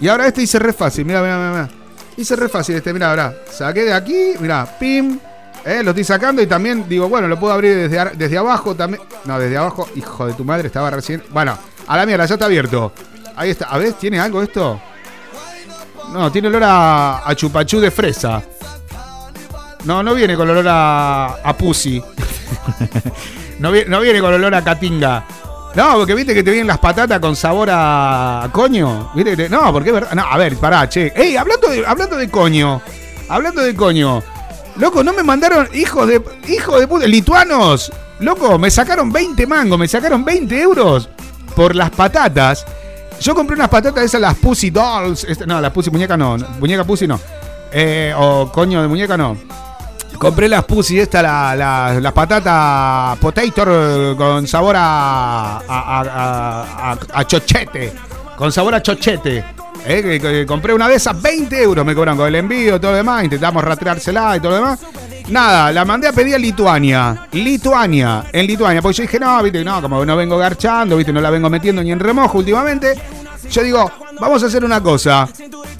Y 0.00 0.08
ahora 0.08 0.26
este 0.26 0.42
hice 0.42 0.58
re 0.58 0.72
fácil, 0.72 1.04
mira, 1.04 1.20
mira, 1.22 1.38
mira. 1.38 1.68
Hice 2.16 2.36
re 2.36 2.48
fácil 2.48 2.76
este, 2.76 2.92
mira, 2.92 3.10
mira. 3.10 3.34
Saqué 3.50 3.84
de 3.84 3.92
aquí, 3.92 4.34
mira, 4.40 4.66
pim. 4.78 5.18
Eh, 5.64 5.82
lo 5.82 5.90
estoy 5.90 6.04
sacando 6.04 6.40
y 6.40 6.46
también 6.46 6.88
digo, 6.88 7.08
bueno, 7.08 7.26
lo 7.26 7.38
puedo 7.40 7.52
abrir 7.52 7.88
desde, 7.88 8.10
desde 8.16 8.38
abajo 8.38 8.74
también. 8.74 9.02
No, 9.24 9.38
desde 9.38 9.56
abajo, 9.56 9.88
hijo 9.96 10.26
de 10.26 10.34
tu 10.34 10.44
madre, 10.44 10.68
estaba 10.68 10.90
recién. 10.90 11.22
Bueno, 11.30 11.58
a 11.86 11.96
la 11.96 12.06
mierda, 12.06 12.26
ya 12.26 12.34
está 12.34 12.46
abierto. 12.46 12.92
Ahí 13.34 13.50
está. 13.50 13.66
A 13.66 13.78
ver, 13.78 13.94
¿tiene 13.94 14.20
algo 14.20 14.42
esto? 14.42 14.80
No, 16.12 16.30
tiene 16.30 16.48
olor 16.48 16.62
a, 16.64 17.28
a 17.28 17.34
chupachú 17.34 17.80
de 17.80 17.90
fresa. 17.90 18.42
No, 19.84 20.02
no 20.02 20.14
viene 20.14 20.36
con 20.36 20.48
olor 20.48 20.66
a 20.68 21.54
pussy. 21.58 22.02
no, 23.58 23.70
no 23.86 24.00
viene 24.00 24.20
con 24.20 24.32
olor 24.34 24.54
a 24.54 24.62
catinga. 24.62 25.24
No, 25.74 25.94
porque 25.96 26.14
viste 26.14 26.32
que 26.34 26.42
te 26.42 26.50
vienen 26.50 26.66
las 26.68 26.78
patatas 26.78 27.20
con 27.20 27.36
sabor 27.36 27.68
a 27.70 28.48
coño. 28.52 29.10
¿Viste 29.14 29.36
te- 29.36 29.48
No, 29.48 29.72
porque 29.72 29.90
es 29.90 29.94
verdad. 29.94 30.12
No, 30.14 30.22
a 30.22 30.36
ver, 30.38 30.56
pará, 30.56 30.88
che. 30.88 31.12
Ey, 31.14 31.36
hablando 31.36 31.68
de, 31.68 31.84
hablando 31.86 32.16
de 32.16 32.30
coño. 32.30 32.80
Hablando 33.28 33.60
de 33.62 33.74
coño. 33.74 34.22
Loco, 34.76 35.02
no 35.04 35.12
me 35.12 35.22
mandaron 35.22 35.68
hijos 35.74 36.06
de. 36.08 36.22
Hijos 36.48 36.80
de 36.80 36.88
puta. 36.88 37.06
Lituanos. 37.06 37.92
Loco, 38.20 38.58
me 38.58 38.70
sacaron 38.70 39.12
20 39.12 39.46
mangos, 39.46 39.78
me 39.78 39.86
sacaron 39.86 40.24
20 40.24 40.58
euros 40.62 41.10
por 41.54 41.74
las 41.74 41.90
patatas. 41.90 42.64
Yo 43.20 43.34
compré 43.34 43.56
unas 43.56 43.68
patatas 43.68 44.04
esas, 44.04 44.20
las 44.22 44.34
Pussy 44.36 44.70
Dolls. 44.70 45.24
este- 45.24 45.46
no, 45.46 45.60
las 45.60 45.72
Pussy 45.72 45.90
muñeca 45.90 46.16
no. 46.16 46.38
no, 46.38 46.46
Muñeca 46.58 46.84
Pussy 46.84 47.06
no. 47.06 47.20
Eh, 47.72 48.14
o 48.16 48.50
coño 48.50 48.80
de 48.80 48.88
muñeca 48.88 49.18
no. 49.18 49.36
Compré 50.18 50.48
las 50.48 50.64
Pussy, 50.64 50.98
esta, 50.98 51.22
la, 51.22 51.54
la, 51.54 52.00
las 52.00 52.12
patatas 52.12 53.18
potato 53.18 54.14
con 54.16 54.46
sabor 54.46 54.74
a, 54.78 55.58
a, 57.12 57.24
chochete. 57.26 57.92
Con 58.36 58.50
sabor 58.52 58.74
a 58.74 58.82
chochete. 58.82 59.44
Eh, 59.88 60.18
que- 60.20 60.46
compré 60.46 60.74
una 60.74 60.88
de 60.88 60.96
esas, 60.96 61.20
20 61.20 61.62
euros 61.62 61.84
me 61.86 61.94
cobran 61.94 62.16
con 62.16 62.26
el 62.26 62.34
envío 62.34 62.80
todo 62.80 62.92
lo 62.92 62.96
demás. 62.98 63.24
Intentamos 63.24 63.62
rastreársela 63.62 64.36
y 64.36 64.40
todo 64.40 64.50
lo 64.50 64.56
demás. 64.56 64.80
Nada, 65.28 65.72
la 65.72 65.84
mandé 65.84 66.08
a 66.08 66.12
pedir 66.12 66.34
a 66.34 66.38
Lituania. 66.38 67.26
Lituania, 67.32 68.24
en 68.32 68.46
Lituania. 68.46 68.80
Porque 68.82 68.96
yo 68.96 69.02
dije, 69.02 69.20
no, 69.20 69.42
viste, 69.42 69.64
no, 69.64 69.82
como 69.82 70.04
no 70.04 70.16
vengo 70.16 70.38
garchando, 70.38 70.96
viste, 70.96 71.12
no 71.12 71.20
la 71.20 71.30
vengo 71.30 71.50
metiendo 71.50 71.82
ni 71.82 71.92
en 71.92 72.00
remojo 72.00 72.38
últimamente. 72.38 72.94
Yo 73.50 73.62
digo, 73.62 73.90
vamos 74.20 74.42
a 74.42 74.46
hacer 74.46 74.64
una 74.64 74.82
cosa. 74.82 75.28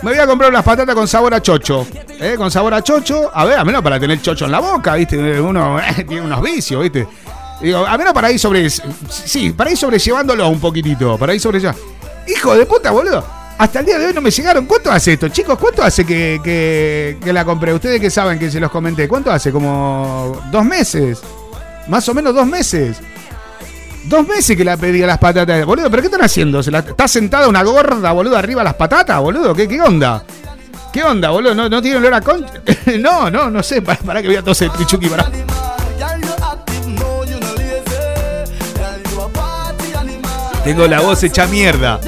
Me 0.02 0.10
voy 0.10 0.18
a 0.20 0.26
comprar 0.26 0.50
unas 0.50 0.62
patatas 0.64 0.94
con 0.94 1.08
sabor 1.08 1.34
a 1.34 1.40
chocho. 1.42 1.86
¿eh? 2.20 2.34
Con 2.36 2.50
sabor 2.50 2.74
a 2.74 2.82
chocho. 2.82 3.30
A 3.34 3.44
ver, 3.44 3.58
a 3.58 3.64
menos 3.64 3.82
para 3.82 3.98
tener 3.98 4.20
chocho 4.20 4.44
en 4.44 4.52
la 4.52 4.60
boca, 4.60 4.94
viste. 4.94 5.40
Uno 5.40 5.78
eh, 5.80 6.04
tiene 6.08 6.22
unos 6.26 6.40
vicios, 6.42 6.82
viste. 6.82 7.06
A 7.86 7.96
menos 7.96 8.12
para 8.12 8.30
ir 8.30 8.38
sobre. 8.38 8.68
Sí, 8.68 9.50
para 9.56 9.70
ir 9.70 9.76
sobrellevándolo 9.76 10.48
un 10.48 10.60
poquitito. 10.60 11.16
Para 11.16 11.34
ir 11.34 11.40
sobrellevando. 11.40 11.80
Hijo 12.28 12.54
de 12.56 12.66
puta, 12.66 12.90
boludo. 12.90 13.24
Hasta 13.58 13.80
el 13.80 13.86
día 13.86 13.98
de 13.98 14.06
hoy 14.08 14.12
no 14.12 14.20
me 14.20 14.30
llegaron. 14.30 14.66
¿Cuánto 14.66 14.90
hace 14.92 15.14
esto, 15.14 15.28
chicos? 15.30 15.56
¿Cuánto 15.58 15.82
hace 15.82 16.04
que, 16.04 16.38
que- 16.44 17.16
que 17.24 17.32
la 17.32 17.42
compré? 17.46 17.72
Ustedes 17.72 17.98
que 18.00 18.10
saben 18.10 18.38
que 18.38 18.50
se 18.50 18.60
los 18.60 18.70
comenté. 18.70 19.08
¿Cuánto 19.08 19.30
hace? 19.32 19.50
Como 19.50 20.42
dos 20.50 20.64
meses. 20.64 21.20
Más 21.88 22.06
o 22.08 22.12
menos 22.14 22.34
dos 22.34 22.46
meses. 22.46 22.98
Dos 24.08 24.26
meses 24.26 24.56
que 24.56 24.64
la 24.64 24.76
pedí 24.76 25.02
a 25.02 25.06
las 25.06 25.18
patatas. 25.18 25.64
Boludo, 25.66 25.90
¿pero 25.90 26.02
qué 26.02 26.06
están 26.06 26.22
haciendo? 26.22 26.62
¿Se 26.62 26.70
la- 26.70 26.78
¿Está 26.80 27.08
sentada 27.08 27.48
una 27.48 27.62
gorda, 27.64 28.12
boludo, 28.12 28.36
arriba 28.36 28.62
las 28.62 28.74
patatas, 28.74 29.20
boludo? 29.20 29.54
¿Qué, 29.54 29.66
qué 29.68 29.80
onda? 29.80 30.22
¿Qué 30.92 31.02
onda, 31.02 31.30
boludo? 31.30 31.54
¿No, 31.54 31.68
no 31.68 31.82
tiene 31.82 31.98
olor 31.98 32.14
a 32.14 32.20
concha? 32.20 32.54
no, 33.00 33.30
no, 33.30 33.50
no 33.50 33.62
sé. 33.62 33.82
Para, 33.82 34.22
que 34.22 34.28
voy 34.28 34.36
a 34.36 34.42
toser, 34.42 34.70
Pichuki, 34.70 35.08
para. 35.08 35.26
Tengo 40.64 40.86
la 40.86 41.00
voz 41.00 41.22
hecha 41.22 41.46
mierda. 41.46 42.00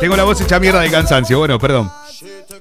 Tengo 0.00 0.16
la 0.16 0.24
voz 0.24 0.40
hecha 0.40 0.58
mierda 0.58 0.80
de 0.80 0.90
cansancio. 0.90 1.38
Bueno, 1.38 1.58
perdón. 1.58 1.90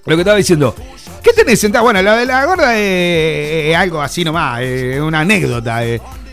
Lo 0.06 0.16
que 0.16 0.22
estaba 0.22 0.38
diciendo. 0.38 0.76
¿Qué 1.24 1.34
tenés 1.34 1.60
sentado? 1.60 1.86
Bueno, 1.86 2.02
la 2.02 2.16
de 2.18 2.26
la 2.26 2.46
gorda 2.46 2.78
es, 2.78 3.76
algo 3.76 4.02
así 4.02 4.24
nomás, 4.24 4.62
es 4.62 5.00
una 5.00 5.22
anécdota. 5.22 5.82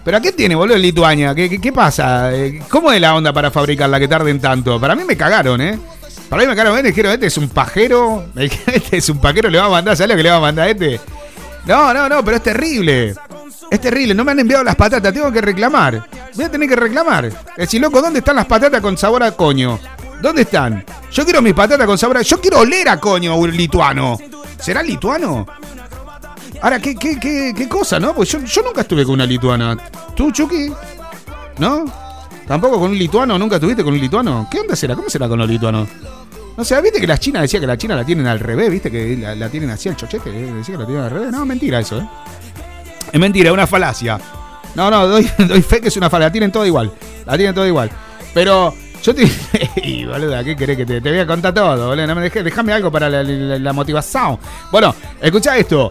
Eh. 0.02 0.04
Pero 0.04 0.16
¿a 0.16 0.20
qué 0.20 0.32
tiene, 0.32 0.54
boludo, 0.54 0.76
en 0.76 0.82
Lituania? 0.82 1.34
¿Qué, 1.34 1.72
pasa? 1.72 2.34
Eh, 2.34 2.60
¿Cómo 2.68 2.92
es 2.92 3.00
la 3.00 3.14
onda 3.14 3.32
para 3.32 3.50
fabricarla 3.50 3.98
que 3.98 4.08
tarden 4.08 4.40
tanto? 4.40 4.80
Para 4.80 4.94
mí 4.94 5.04
me 5.04 5.16
cagaron, 5.16 5.60
¿eh? 5.60 5.78
Para 6.28 6.42
mí 6.42 6.48
me 6.48 6.56
cagaron, 6.56 6.78
¿eh? 6.78 6.82
Dijeron, 6.82 7.12
este 7.12 7.26
es 7.26 7.38
un 7.38 7.48
pajero. 7.48 8.26
Este 8.34 8.96
es 8.96 9.08
un 9.08 9.20
pajero, 9.20 9.48
le 9.48 9.58
va 9.58 9.66
a 9.66 9.70
mandar, 9.70 9.96
¿sabes 9.96 10.10
lo 10.10 10.16
que 10.16 10.22
le 10.22 10.30
va 10.30 10.36
a 10.36 10.40
mandar 10.40 10.66
a 10.66 10.70
este? 10.70 11.00
No, 11.66 11.94
no, 11.94 12.08
no, 12.08 12.24
pero 12.24 12.38
es 12.38 12.42
terrible. 12.42 13.14
Es 13.70 13.80
terrible, 13.80 14.14
no 14.14 14.24
me 14.24 14.32
han 14.32 14.40
enviado 14.40 14.64
las 14.64 14.76
patatas, 14.76 15.12
tengo 15.12 15.32
que 15.32 15.40
reclamar. 15.40 16.06
Voy 16.34 16.44
a 16.44 16.50
tener 16.50 16.68
que 16.68 16.76
reclamar. 16.76 17.30
Decir, 17.56 17.80
loco, 17.80 18.02
¿dónde 18.02 18.18
están 18.18 18.36
las 18.36 18.46
patatas 18.46 18.80
con 18.80 18.98
sabor 18.98 19.22
a 19.22 19.32
coño? 19.32 19.78
¿Dónde 20.20 20.42
están? 20.42 20.84
Yo 21.10 21.24
quiero 21.24 21.40
mis 21.40 21.54
patatas 21.54 21.86
con 21.86 21.96
sabor 21.96 22.18
a... 22.18 22.22
Yo 22.22 22.40
quiero 22.40 22.60
oler 22.60 22.88
a 22.88 23.00
coño 23.00 23.36
un 23.36 23.56
lituano. 23.56 24.18
¿Será 24.60 24.82
lituano? 24.82 25.46
Ahora, 26.62 26.78
¿qué, 26.78 26.94
qué, 26.94 27.18
qué, 27.18 27.52
qué 27.56 27.68
cosa, 27.68 27.98
no? 27.98 28.14
Pues 28.14 28.30
yo, 28.30 28.38
yo 28.44 28.62
nunca 28.62 28.82
estuve 28.82 29.04
con 29.04 29.14
una 29.14 29.26
lituana. 29.26 29.76
¿Tú, 30.14 30.30
Chucky? 30.30 30.72
¿No? 31.58 31.84
¿Tampoco 32.46 32.78
con 32.78 32.90
un 32.92 32.98
lituano? 32.98 33.36
¿Nunca 33.38 33.56
estuviste 33.56 33.82
con 33.82 33.92
un 33.94 34.00
lituano? 34.00 34.46
¿Qué 34.50 34.60
onda 34.60 34.76
será? 34.76 34.94
¿Cómo 34.94 35.10
será 35.10 35.28
con 35.28 35.38
los 35.38 35.48
lituanos? 35.48 35.88
No 36.56 36.64
sé, 36.64 36.80
¿viste 36.80 37.00
que 37.00 37.06
las 37.06 37.18
chinas 37.18 37.42
decía 37.42 37.58
que 37.58 37.66
la 37.66 37.76
china 37.78 37.96
la 37.96 38.04
tienen 38.04 38.26
al 38.26 38.38
revés? 38.38 38.70
¿Viste 38.70 38.90
que 38.90 39.16
la, 39.16 39.48
tienen 39.48 39.70
así 39.70 39.88
al 39.88 39.96
chochete? 39.96 40.30
Decía 40.30 40.74
que 40.76 40.80
la 40.80 40.86
tienen 40.86 41.04
al 41.04 41.10
revés. 41.10 41.32
No, 41.32 41.44
mentira 41.46 41.80
eso, 41.80 41.98
¿eh? 41.98 42.08
Es 43.12 43.18
mentira, 43.20 43.48
es 43.48 43.54
una 43.54 43.66
falacia. 43.66 44.20
No, 44.74 44.90
no, 44.90 45.06
doy, 45.08 45.28
doy 45.38 45.62
fe 45.62 45.80
que 45.80 45.88
es 45.88 45.96
una 45.96 46.10
falacia. 46.10 46.28
La 46.28 46.32
tienen 46.32 46.52
toda 46.52 46.66
igual. 46.66 46.92
La 47.26 47.36
tienen 47.36 47.54
toda 47.54 47.66
igual. 47.66 47.90
Pero 48.34 48.74
yo 49.02 49.14
te. 49.14 49.28
y 49.82 50.04
boluda, 50.04 50.44
¿qué 50.44 50.54
querés 50.54 50.76
que 50.76 50.86
te, 50.86 51.00
te 51.00 51.10
voy 51.10 51.18
a 51.20 51.26
contar 51.26 51.52
todo, 51.54 51.88
boludo? 51.88 52.06
No 52.06 52.14
me 52.14 52.22
dejé, 52.22 52.42
déjame 52.42 52.72
algo 52.72 52.92
para 52.92 53.08
la, 53.08 53.22
la- 53.22 53.72
motivación. 53.72 54.38
Bueno, 54.70 54.94
escuchá 55.20 55.56
esto. 55.56 55.90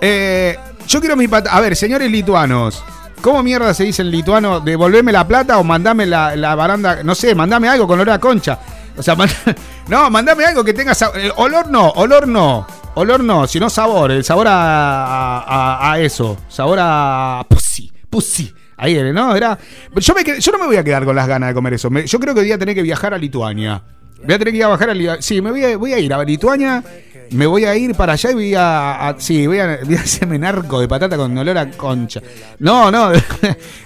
Eh, 0.00 0.56
yo 0.86 1.00
quiero 1.00 1.16
mi 1.16 1.28
pata. 1.28 1.50
A 1.50 1.60
ver, 1.60 1.76
señores 1.76 2.10
lituanos. 2.10 2.82
¿Cómo 3.20 3.42
mierda 3.42 3.74
se 3.74 3.84
dice 3.84 4.02
en 4.02 4.10
lituano? 4.10 4.60
¿Devolverme 4.60 5.10
la 5.10 5.26
plata 5.26 5.58
o 5.58 5.64
mandame 5.64 6.06
la, 6.06 6.36
la 6.36 6.54
baranda? 6.54 7.02
No 7.02 7.14
sé, 7.14 7.34
mandame 7.34 7.68
algo 7.68 7.86
con 7.86 7.98
olor 7.98 8.14
a 8.14 8.20
concha. 8.20 8.58
O 8.96 9.02
sea, 9.02 9.16
no, 9.88 10.10
mandame 10.10 10.44
algo 10.44 10.62
que 10.64 10.72
tenga 10.72 10.94
sabor. 10.94 11.18
Eh, 11.18 11.32
olor 11.36 11.68
no, 11.68 11.90
olor 11.90 12.28
no. 12.28 12.66
Olor 12.94 13.22
no, 13.22 13.46
sino 13.46 13.68
sabor. 13.68 14.10
El 14.10 14.24
sabor 14.24 14.46
a, 14.48 15.40
a, 15.40 15.92
a 15.92 16.00
eso. 16.00 16.36
Sabor 16.48 16.78
a 16.80 17.44
pussy. 17.48 17.92
Pussy. 18.08 18.54
Ahí 18.76 18.96
era, 18.96 19.12
¿no? 19.12 19.34
Era. 19.34 19.58
Yo, 19.94 20.14
me 20.14 20.40
yo 20.40 20.52
no 20.52 20.58
me 20.58 20.66
voy 20.66 20.76
a 20.76 20.84
quedar 20.84 21.04
con 21.04 21.16
las 21.16 21.26
ganas 21.26 21.48
de 21.48 21.54
comer 21.54 21.74
eso. 21.74 21.90
Yo 21.90 22.20
creo 22.20 22.34
que 22.34 22.40
voy 22.40 22.52
a 22.52 22.58
tener 22.58 22.74
que 22.74 22.82
viajar 22.82 23.14
a 23.14 23.18
Lituania. 23.18 23.82
Voy 24.22 24.34
a 24.34 24.38
tener 24.38 24.52
que 24.52 24.58
ir 24.58 24.64
a 24.64 24.68
bajar 24.68 24.90
a 24.90 24.94
Lituania. 24.94 25.22
Sí, 25.22 25.40
me 25.42 25.50
voy 25.50 25.74
voy 25.76 25.92
a 25.92 25.98
ir 25.98 26.12
a 26.12 26.22
Lituania. 26.22 26.82
Me 27.30 27.46
voy 27.46 27.64
a 27.64 27.74
ir 27.76 27.94
para 27.94 28.12
allá 28.14 28.30
y 28.30 28.34
voy 28.34 28.54
a. 28.56 29.14
sí, 29.18 29.46
voy 29.46 29.58
a, 29.58 29.78
voy 29.84 29.96
a 29.96 30.00
hacerme 30.00 30.38
narco 30.38 30.80
de 30.80 30.88
patata 30.88 31.16
con 31.16 31.36
olor 31.36 31.58
a 31.58 31.70
concha. 31.70 32.20
No, 32.58 32.90
no, 32.90 33.10
de, 33.10 33.20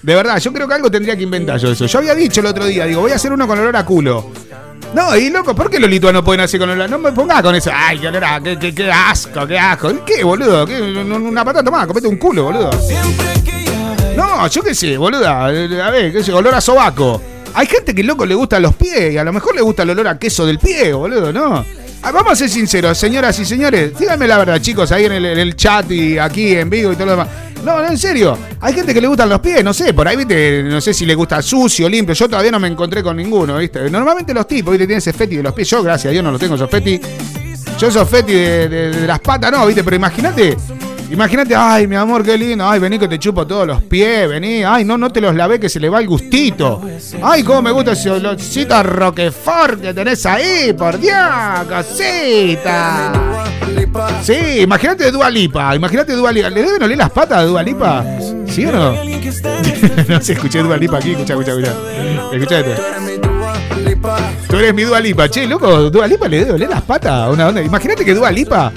verdad, 0.02 0.38
yo 0.38 0.52
creo 0.52 0.68
que 0.68 0.74
algo 0.74 0.90
tendría 0.90 1.16
que 1.16 1.22
inventar 1.22 1.58
yo 1.58 1.70
eso. 1.72 1.86
Yo 1.86 1.98
había 1.98 2.14
dicho 2.14 2.40
el 2.40 2.46
otro 2.46 2.66
día, 2.66 2.84
digo, 2.86 3.00
voy 3.00 3.12
a 3.12 3.16
hacer 3.16 3.32
uno 3.32 3.46
con 3.46 3.58
olor 3.58 3.76
a 3.76 3.84
culo. 3.84 4.30
No, 4.94 5.16
y 5.16 5.30
loco, 5.30 5.54
¿por 5.54 5.70
qué 5.70 5.78
los 5.78 5.88
lituanos 5.88 6.22
pueden 6.24 6.40
hacer 6.40 6.58
con 6.58 6.68
olor 6.70 6.82
a.? 6.84 6.88
No 6.88 6.98
me 6.98 7.12
pongas 7.12 7.42
con 7.42 7.54
eso. 7.54 7.70
Ay, 7.72 7.98
qué 7.98 8.08
olor 8.08 8.24
a. 8.24 8.40
Qué, 8.40 8.58
qué- 8.58 8.74
qué 8.74 8.90
asco, 8.90 9.46
qué 9.46 9.58
asco. 9.58 10.04
¿Qué, 10.04 10.24
boludo? 10.24 10.64
Una 10.66 11.44
patata 11.44 11.70
más, 11.70 11.86
comete 11.86 12.08
un 12.08 12.16
culo, 12.16 12.44
boludo. 12.44 12.70
No, 14.16 14.46
yo 14.48 14.62
qué 14.62 14.74
sé, 14.74 14.96
boluda. 14.96 15.46
A 15.46 15.50
ver, 15.90 16.12
qué 16.12 16.22
sé, 16.22 16.32
olor 16.32 16.54
a 16.54 16.60
sobaco. 16.60 17.20
Hay 17.54 17.66
gente 17.66 17.94
que 17.94 18.02
loco 18.04 18.24
le 18.26 18.34
gustan 18.34 18.62
los 18.62 18.74
pies 18.76 19.12
y 19.14 19.18
a 19.18 19.24
lo 19.24 19.32
mejor 19.32 19.54
le 19.54 19.60
gusta 19.60 19.82
el 19.82 19.90
olor 19.90 20.06
a 20.08 20.18
queso 20.18 20.46
del 20.46 20.58
pie, 20.58 20.92
boludo, 20.92 21.32
¿no? 21.32 21.64
Ah, 22.02 22.12
vamos 22.12 22.32
a 22.32 22.36
ser 22.36 22.48
sinceros, 22.48 22.96
señoras 22.96 23.38
y 23.38 23.44
señores. 23.44 23.98
Díganme 23.98 24.26
la 24.26 24.38
verdad, 24.38 24.60
chicos, 24.60 24.90
ahí 24.90 25.04
en 25.04 25.12
el, 25.12 25.54
chat 25.54 25.90
y 25.90 26.18
aquí 26.18 26.56
en 26.56 26.70
vivo 26.70 26.92
y 26.92 26.94
todo 26.94 27.06
lo 27.06 27.10
demás. 27.12 27.28
No, 27.62 27.82
no, 27.82 27.88
en 27.88 27.98
serio. 27.98 28.38
Hay 28.60 28.72
gente 28.72 28.94
que 28.94 29.02
le 29.02 29.06
gustan 29.06 29.28
los 29.28 29.40
pies, 29.40 29.62
no 29.62 29.74
sé, 29.74 29.92
por 29.92 30.08
ahí, 30.08 30.16
viste, 30.16 30.62
no 30.62 30.80
sé 30.80 30.94
si 30.94 31.04
le 31.04 31.14
gusta 31.14 31.42
sucio, 31.42 31.88
limpio. 31.90 32.14
Yo 32.14 32.26
todavía 32.26 32.50
no 32.50 32.58
me 32.58 32.68
encontré 32.68 33.02
con 33.02 33.16
ninguno, 33.16 33.58
viste. 33.58 33.90
Normalmente 33.90 34.32
los 34.32 34.46
tipos, 34.46 34.72
viste, 34.72 34.86
tienen 34.86 34.98
ese 34.98 35.12
feti 35.12 35.36
de 35.36 35.42
los 35.42 35.52
pies. 35.52 35.68
Yo, 35.68 35.82
gracias 35.82 36.10
a 36.10 36.12
Dios, 36.12 36.24
no 36.24 36.32
lo 36.32 36.38
tengo 36.38 36.54
esos. 36.54 36.70
Yo 37.78 37.88
esos 37.88 38.10
de 38.10 39.04
las 39.06 39.20
patas, 39.20 39.52
no, 39.52 39.66
viste, 39.66 39.84
pero 39.84 39.96
imagínate. 39.96 40.56
Imagínate, 41.10 41.56
ay, 41.56 41.88
mi 41.88 41.96
amor, 41.96 42.24
qué 42.24 42.38
lindo. 42.38 42.68
Ay, 42.68 42.78
vení 42.78 42.96
que 42.98 43.08
te 43.08 43.18
chupo 43.18 43.44
todos 43.44 43.66
los 43.66 43.82
pies, 43.82 44.28
vení. 44.28 44.62
Ay, 44.62 44.84
no, 44.84 44.96
no 44.96 45.10
te 45.10 45.20
los 45.20 45.34
lavé 45.34 45.58
que 45.58 45.68
se 45.68 45.80
le 45.80 45.88
va 45.88 45.98
el 46.00 46.06
gustito. 46.06 46.80
Ay, 47.20 47.42
cómo 47.42 47.62
me 47.62 47.72
gusta 47.72 47.92
ese 47.92 48.10
olorcito 48.10 48.80
Roquefort 48.82 49.80
que 49.80 49.92
tenés 49.92 50.24
ahí, 50.24 50.72
por 50.72 50.98
Dios, 51.00 51.16
cosita. 51.68 53.12
Sí, 54.22 54.60
imagínate 54.60 55.10
Dua 55.10 55.28
Lipa, 55.30 55.74
imagínate 55.74 56.12
Dua 56.14 56.30
Lipa. 56.30 56.48
¿Le 56.48 56.62
deben 56.62 56.82
oler 56.82 56.98
las 56.98 57.10
patas 57.10 57.38
a 57.38 57.42
Dua 57.42 57.62
Lipa? 57.62 58.04
¿Sí 58.46 58.64
o 58.66 58.72
no? 58.72 58.92
no 60.08 60.20
sé, 60.20 60.34
escuché 60.34 60.62
Dua 60.62 60.76
Lipa 60.76 60.98
aquí, 60.98 61.10
escucha, 61.10 61.32
escucha, 61.32 61.52
escucha. 61.52 61.74
Escucha 62.32 62.60
esto. 62.60 62.82
Tú 64.48 64.56
eres 64.56 64.74
mi 64.74 64.84
Dua 64.84 65.00
Lipa. 65.00 65.28
Che, 65.28 65.46
loco, 65.46 65.90
Dua 65.90 66.06
Lipa 66.06 66.28
le 66.28 66.38
debe 66.38 66.52
oler 66.52 66.68
las 66.70 66.82
patas 66.82 67.12
a 67.12 67.30
una 67.30 67.48
onda. 67.48 67.60
Imagínate 67.62 68.04
que 68.04 68.14
Dua 68.14 68.30
Lipa. 68.30 68.72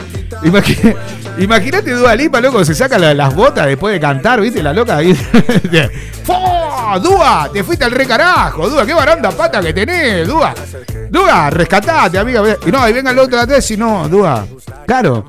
Imagínate 1.39 1.91
Dua 1.91 2.15
Lipa, 2.15 2.39
loco, 2.39 2.63
se 2.63 2.75
saca 2.75 2.97
la- 2.99 3.13
las 3.13 3.33
botas 3.33 3.65
después 3.65 3.93
de 3.93 3.99
cantar, 3.99 4.39
¿viste? 4.39 4.61
La 4.61 4.71
loca 4.73 4.97
ahí. 4.97 5.13
¡Fua! 6.23 6.99
¡Dua! 7.01 7.49
Te 7.51 7.63
fuiste 7.63 7.83
al 7.85 7.91
re 7.91 8.05
carajo, 8.05 8.69
Dua, 8.69 8.85
qué 8.85 8.93
baranda 8.93 9.31
pata 9.31 9.59
que 9.61 9.73
tenés, 9.73 10.27
Dua. 10.27 10.53
Dua, 11.09 11.49
rescatate, 11.49 12.17
amiga. 12.19 12.41
Y 12.65 12.71
no, 12.71 12.87
y 12.87 12.93
venga 12.93 13.11
el 13.11 13.19
otro 13.19 13.39
atrás 13.39 13.69
y 13.71 13.77
no, 13.77 14.07
Dua. 14.07 14.45
Claro. 14.85 15.25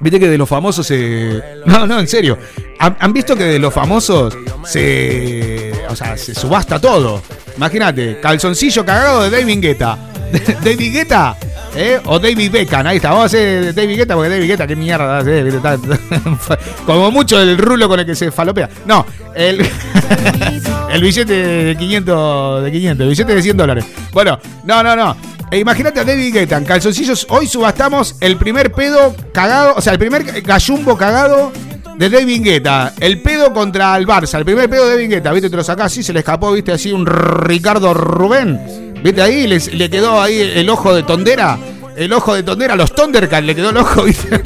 Viste 0.00 0.18
que 0.20 0.28
de 0.28 0.36
los 0.38 0.48
famosos 0.48 0.86
se. 0.86 1.42
No, 1.64 1.86
no, 1.86 1.98
en 2.00 2.08
serio. 2.08 2.36
¿Han, 2.78 2.96
han 3.00 3.12
visto 3.12 3.36
que 3.36 3.44
de 3.44 3.58
los 3.58 3.72
famosos 3.72 4.36
se. 4.64 5.72
O 5.88 5.96
sea, 5.96 6.16
se 6.16 6.34
subasta 6.34 6.78
todo? 6.78 7.22
Imagínate, 7.56 8.18
calzoncillo 8.20 8.84
cagado 8.84 9.22
de 9.22 9.30
David 9.30 9.60
Guetta. 9.60 9.96
David 10.64 10.92
Guetta, 10.92 11.36
¿eh? 11.74 12.00
O 12.06 12.18
David 12.18 12.50
Beckham, 12.50 12.86
ahí 12.86 12.96
está. 12.96 13.10
Vamos 13.10 13.24
a 13.24 13.26
hacer 13.26 13.74
David 13.74 13.96
Guetta 13.96 14.14
porque 14.14 14.30
David 14.30 14.48
Guetta, 14.48 14.66
qué 14.66 14.76
mierda 14.76 15.22
Como 16.86 17.10
mucho 17.10 17.40
el 17.40 17.58
rulo 17.58 17.88
con 17.88 18.00
el 18.00 18.06
que 18.06 18.14
se 18.14 18.30
falopea. 18.30 18.68
No, 18.86 19.06
el. 19.34 19.60
el 20.90 21.02
billete 21.02 21.32
de 21.32 21.76
500, 21.76 22.64
de 22.64 22.72
500, 22.72 23.04
el 23.04 23.08
billete 23.08 23.34
de 23.34 23.42
100 23.42 23.56
dólares. 23.56 23.84
Bueno, 24.12 24.38
no, 24.64 24.82
no, 24.82 24.96
no. 24.96 25.16
E 25.50 25.58
imagínate 25.58 26.00
a 26.00 26.04
David 26.04 26.32
Guetta 26.32 26.56
en 26.56 26.64
calzoncillos. 26.64 27.26
Hoy 27.30 27.46
subastamos 27.46 28.16
el 28.20 28.36
primer 28.36 28.72
pedo 28.72 29.14
cagado, 29.32 29.74
o 29.76 29.80
sea, 29.80 29.92
el 29.92 29.98
primer 29.98 30.42
gallumbo 30.42 30.96
cagado 30.96 31.52
de 31.96 32.10
David 32.10 32.42
Guetta. 32.42 32.92
El 32.98 33.20
pedo 33.20 33.52
contra 33.52 33.96
el 33.96 34.06
Barça, 34.06 34.38
el 34.38 34.44
primer 34.44 34.68
pedo 34.68 34.86
de 34.86 34.92
David 34.92 35.10
Guetta. 35.10 35.32
¿Viste? 35.32 35.50
Te 35.50 35.56
lo 35.56 35.64
sacás 35.64 35.86
así, 35.86 36.02
se 36.02 36.12
le 36.12 36.20
escapó, 36.20 36.52
¿viste? 36.52 36.72
Así 36.72 36.92
un 36.92 37.06
Ricardo 37.06 37.94
Rubén. 37.94 38.83
¿Viste 39.04 39.22
ahí? 39.22 39.46
Le, 39.46 39.58
le 39.58 39.90
quedó 39.90 40.20
ahí 40.20 40.40
el 40.56 40.68
ojo 40.70 40.92
de 40.94 41.02
tondera. 41.04 41.58
El 41.96 42.12
ojo 42.12 42.34
de 42.34 42.42
tondera, 42.42 42.74
los 42.74 42.92
Thundercats, 42.92 43.46
le 43.46 43.54
quedó 43.54 43.70
el 43.70 43.76
ojo, 43.76 44.02
¿viste? 44.04 44.42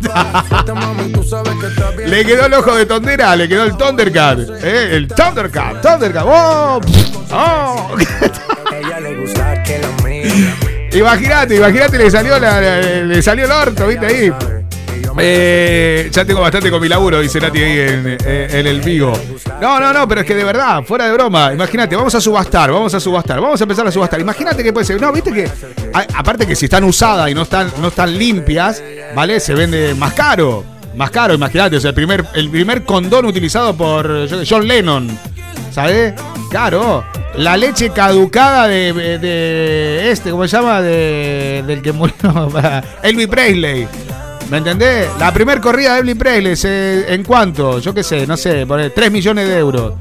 le 2.06 2.24
quedó 2.26 2.44
el 2.46 2.52
ojo 2.54 2.74
de 2.74 2.84
tondera, 2.84 3.34
le 3.36 3.48
quedó 3.48 3.64
el 3.64 3.74
Thundercat. 3.76 4.38
¿eh? 4.62 4.96
El 4.96 5.08
Thundercat, 5.08 5.80
Thundercat. 5.80 6.24
¡Oh! 6.26 6.80
¡Oh! 7.30 7.96
Imagínate, 10.92 11.56
imagínate, 11.56 11.98
le 11.98 12.10
salió, 12.10 12.38
la- 12.38 12.60
le 12.60 13.22
salió 13.22 13.44
el 13.44 13.50
orto, 13.52 13.86
¿viste 13.86 14.06
ahí? 14.06 14.32
Eh, 15.18 16.08
ya 16.12 16.24
tengo 16.24 16.40
bastante 16.40 16.70
con 16.70 16.80
mi 16.80 16.88
laburo, 16.88 17.20
dice 17.20 17.40
Nati 17.40 17.58
ahí 17.58 17.78
en, 17.80 18.18
eh, 18.24 18.48
en 18.50 18.66
el 18.66 18.80
vivo. 18.80 19.12
No, 19.60 19.80
no, 19.80 19.92
no, 19.92 20.06
pero 20.06 20.20
es 20.20 20.26
que 20.26 20.34
de 20.34 20.44
verdad, 20.44 20.82
fuera 20.84 21.06
de 21.06 21.12
broma, 21.12 21.52
imagínate, 21.52 21.96
vamos 21.96 22.14
a 22.14 22.20
subastar, 22.20 22.70
vamos 22.70 22.94
a 22.94 23.00
subastar, 23.00 23.40
vamos 23.40 23.60
a 23.60 23.64
empezar 23.64 23.86
a 23.86 23.90
subastar. 23.90 24.20
Imagínate 24.20 24.62
que 24.62 24.72
puede 24.72 24.86
ser, 24.86 25.00
no, 25.00 25.12
viste 25.12 25.32
que, 25.32 25.50
aparte 26.14 26.46
que 26.46 26.54
si 26.54 26.66
están 26.66 26.84
usadas 26.84 27.30
y 27.30 27.34
no 27.34 27.42
están, 27.42 27.72
no 27.80 27.88
están 27.88 28.16
limpias, 28.16 28.82
¿vale? 29.14 29.40
Se 29.40 29.54
vende 29.54 29.94
más 29.94 30.12
caro, 30.12 30.64
más 30.96 31.10
caro, 31.10 31.34
imagínate, 31.34 31.76
o 31.76 31.80
sea, 31.80 31.90
el 31.90 31.94
primer, 31.94 32.24
el 32.34 32.50
primer 32.50 32.84
condón 32.84 33.26
utilizado 33.26 33.76
por 33.76 34.28
John 34.48 34.66
Lennon, 34.66 35.08
¿sabes? 35.72 36.14
Claro, 36.50 37.04
la 37.36 37.56
leche 37.56 37.90
caducada 37.90 38.68
de 38.68 40.10
este, 40.10 40.30
¿cómo 40.30 40.46
se 40.46 40.56
llama? 40.56 40.80
De, 40.80 41.64
del 41.66 41.82
que 41.82 41.92
murió, 41.92 42.14
Elvis 43.02 43.26
Presley. 43.28 43.86
¿Me 44.50 44.58
entendés? 44.58 45.08
La 45.18 45.32
primer 45.32 45.60
corrida 45.60 45.94
de 45.94 46.00
Elvis 46.00 46.16
Presley, 46.16 46.56
se- 46.56 47.12
¿en 47.12 47.22
cuánto? 47.22 47.78
Yo 47.80 47.92
qué 47.92 48.02
sé, 48.02 48.26
no 48.26 48.36
sé, 48.36 48.64
por 48.66 48.78
ahí, 48.80 48.90
3 48.94 49.10
millones 49.12 49.46
de 49.46 49.58
euros. 49.58 49.92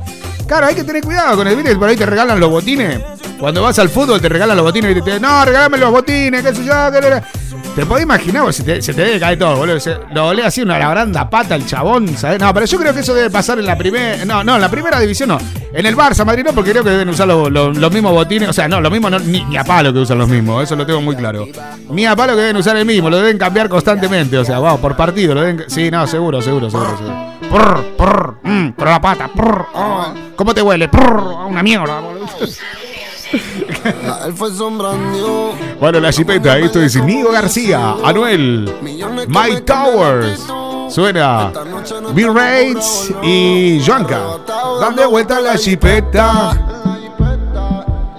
Claro, 0.47 0.67
hay 0.67 0.75
que 0.75 0.85
tener 0.85 1.03
cuidado 1.03 1.35
con 1.35 1.45
el 1.47 1.55
¿viste? 1.57 1.75
por 1.75 1.89
ahí 1.89 1.97
te 1.97 2.05
regalan 2.05 2.39
los 2.39 2.49
botines. 2.49 3.01
Cuando 3.37 3.61
vas 3.61 3.77
al 3.79 3.89
fútbol 3.89 4.21
te 4.21 4.29
regalan 4.29 4.55
los 4.55 4.65
botines 4.65 4.91
y 4.91 4.93
te 4.95 5.01
dicen, 5.01 5.21
no, 5.21 5.43
regálame 5.43 5.77
los 5.77 5.91
botines, 5.91 6.41
qué 6.43 6.55
sé 6.55 6.63
yo, 6.63 6.73
qué 6.93 7.21
Te 7.77 7.85
podés 7.85 8.05
imaginar, 8.05 8.41
vos, 8.41 8.55
se 8.55 8.63
te, 8.63 8.81
se 8.81 8.91
te 8.91 9.03
debe 9.03 9.19
caer 9.19 9.37
todo, 9.37 9.55
boludo. 9.55 9.77
Lo 10.11 10.29
olé 10.29 10.43
así 10.43 10.63
una 10.63 10.79
labranda 10.79 11.29
pata 11.29 11.53
el 11.53 11.63
chabón, 11.63 12.07
¿sabes? 12.17 12.39
No, 12.39 12.51
pero 12.51 12.65
yo 12.65 12.79
creo 12.79 12.91
que 12.91 13.01
eso 13.01 13.13
debe 13.13 13.29
pasar 13.29 13.59
en 13.59 13.67
la 13.67 13.77
primera. 13.77 14.25
No, 14.25 14.43
no, 14.43 14.55
en 14.55 14.61
la 14.61 14.69
primera 14.71 14.99
división 14.99 15.29
no. 15.29 15.37
En 15.71 15.85
el 15.85 15.95
Barça, 15.95 16.25
Madrid 16.25 16.43
no, 16.43 16.53
porque 16.53 16.71
creo 16.71 16.83
que 16.83 16.89
deben 16.89 17.07
usar 17.09 17.27
los, 17.27 17.51
los- 17.51 17.77
los 17.77 17.91
mismos 17.93 18.13
botines. 18.13 18.49
O 18.49 18.53
sea, 18.53 18.67
no, 18.67 18.81
lo 18.81 18.89
mismo 18.89 19.11
no, 19.11 19.19
ni, 19.19 19.43
ni 19.43 19.57
a 19.57 19.63
palo 19.63 19.93
que 19.93 19.99
usan 19.99 20.17
los 20.17 20.27
mismos, 20.27 20.63
eso 20.63 20.75
lo 20.75 20.87
tengo 20.87 21.01
muy 21.01 21.15
claro. 21.15 21.47
Ni 21.91 22.03
a 22.07 22.15
palo 22.15 22.33
que 22.35 22.41
deben 22.41 22.57
usar 22.57 22.75
el 22.77 22.85
mismo, 22.85 23.11
lo 23.11 23.17
deben 23.17 23.37
cambiar 23.37 23.69
constantemente. 23.69 24.35
O 24.39 24.43
sea, 24.43 24.57
vamos, 24.57 24.79
por 24.79 24.95
partido, 24.97 25.35
lo 25.35 25.41
deben. 25.41 25.63
Sí, 25.67 25.91
no, 25.91 26.07
seguro, 26.07 26.41
seguro, 26.41 26.71
seguro, 26.71 26.97
seguro. 26.97 27.15
Prr, 27.51 27.83
prr, 27.95 28.33
mm, 28.41 28.69
con 28.71 28.89
la 28.89 28.99
pata, 28.99 29.27
prr, 29.27 29.65
oh, 29.75 30.13
¿cómo 30.35 30.55
te 30.55 30.63
huele? 30.63 30.89
Prr, 30.89 31.21
una 31.47 31.61
mierda, 31.61 31.99
boludo. 31.99 32.25
Bueno, 35.79 35.99
la 35.99 36.11
chipeta, 36.11 36.57
esto 36.57 36.81
es 36.81 36.95
Nigo 37.03 37.31
García, 37.31 37.95
Anuel, 38.03 38.73
Mike 39.27 39.61
Towers, 39.61 40.45
suena 40.89 41.51
Bill 42.13 42.33
Rates 42.33 43.13
y 43.23 43.81
Joanca. 43.85 44.21
Dale 44.79 45.05
vuelta 45.05 45.39
la 45.39 45.57
chipeta. 45.57 47.06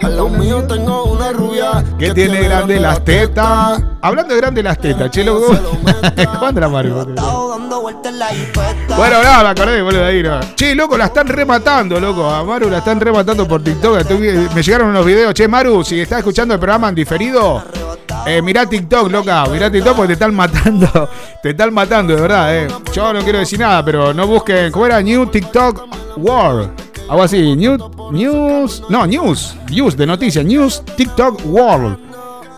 Al 0.03 0.17
lado 0.17 0.29
mío 0.29 0.63
tengo 0.65 1.05
una 1.05 1.33
rubia 1.33 1.85
Que 1.99 2.13
tiene 2.15 2.41
grandes 2.43 2.81
las 2.81 3.05
tetas. 3.05 3.83
Hablando 4.01 4.35
de 4.35 4.41
grandes 4.41 4.65
las 4.65 4.79
tetas, 4.79 5.11
che, 5.11 5.25
loco. 5.25 5.47
¿Cómo 6.33 6.47
anda 6.47 6.69
Maru? 6.71 7.05
dando 7.15 7.81
vueltas 7.81 8.13
en 8.13 8.19
la 8.19 8.27
jipeta. 8.29 8.97
Bueno, 8.97 9.23
nada, 9.23 9.43
me 9.43 9.49
acordé, 9.51 9.83
boludo, 9.83 10.05
ahí, 10.05 10.23
no. 10.23 10.39
Che, 10.55 10.75
loco, 10.75 10.97
la 10.97 11.07
están 11.07 11.27
rematando, 11.27 11.99
loco. 11.99 12.29
A 12.31 12.45
Maru 12.45 12.71
la 12.71 12.79
están 12.79 13.01
rematando 13.01 13.47
por 13.49 13.63
TikTok. 13.63 13.99
Estoy- 13.99 14.49
me 14.55 14.63
llegaron 14.63 14.89
unos 14.89 15.05
videos. 15.05 15.35
Che, 15.35 15.49
Maru, 15.49 15.83
si 15.85 16.01
estás 16.01 16.19
escuchando 16.19 16.55
el 16.55 16.61
programa 16.61 16.89
en 16.89 16.95
diferido, 16.95 17.63
eh, 18.27 18.41
mirá 18.41 18.67
TikTok, 18.67 19.11
loca. 19.11 19.47
Mirá 19.47 19.71
TikTok 19.71 19.95
porque 19.97 20.09
te 20.09 20.13
están 20.15 20.35
matando. 20.35 21.09
Te 21.43 21.51
están 21.51 21.73
matando, 21.73 22.15
de 22.17 22.21
verdad, 22.21 22.57
eh. 22.57 22.69
Yo 22.93 23.13
no 23.13 23.21
quiero 23.23 23.39
decir 23.39 23.59
nada, 23.61 23.85
pero 23.85 24.13
no 24.15 24.27
busquen. 24.27 24.71
¿Cómo 24.73 24.87
era? 24.87 25.01
New 25.01 25.27
TikTok 25.27 25.87
World. 26.17 26.71
Algo 27.09 27.23
así. 27.23 27.57
New, 27.57 27.79
news. 28.13 28.83
No, 28.89 29.07
news. 29.07 29.57
News 29.71 29.97
de 29.97 30.07
noticias. 30.07 30.45
News 30.45 30.83
TikTok 30.97 31.41
World. 31.47 31.99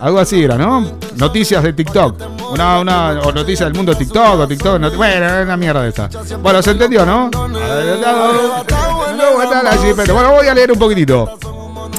Algo 0.00 0.18
así 0.18 0.42
era, 0.42 0.56
¿no? 0.56 0.84
Noticias 1.16 1.62
de 1.62 1.72
TikTok. 1.74 2.16
Una, 2.52 2.80
una, 2.80 3.20
o 3.20 3.32
noticias 3.32 3.68
del 3.68 3.74
mundo 3.76 3.92
de 3.92 3.98
TikTok, 3.98 4.40
o 4.40 4.48
TikTok. 4.48 4.96
bueno, 4.96 5.14
era 5.26 5.42
una 5.42 5.56
mierda 5.56 5.86
esta. 5.86 6.08
Bueno, 6.42 6.62
se 6.62 6.70
entendió, 6.70 7.04
¿no? 7.04 7.30
Bueno, 10.12 10.32
voy 10.32 10.46
a 10.46 10.54
leer 10.54 10.72
un 10.72 10.78
poquitito. 10.78 11.38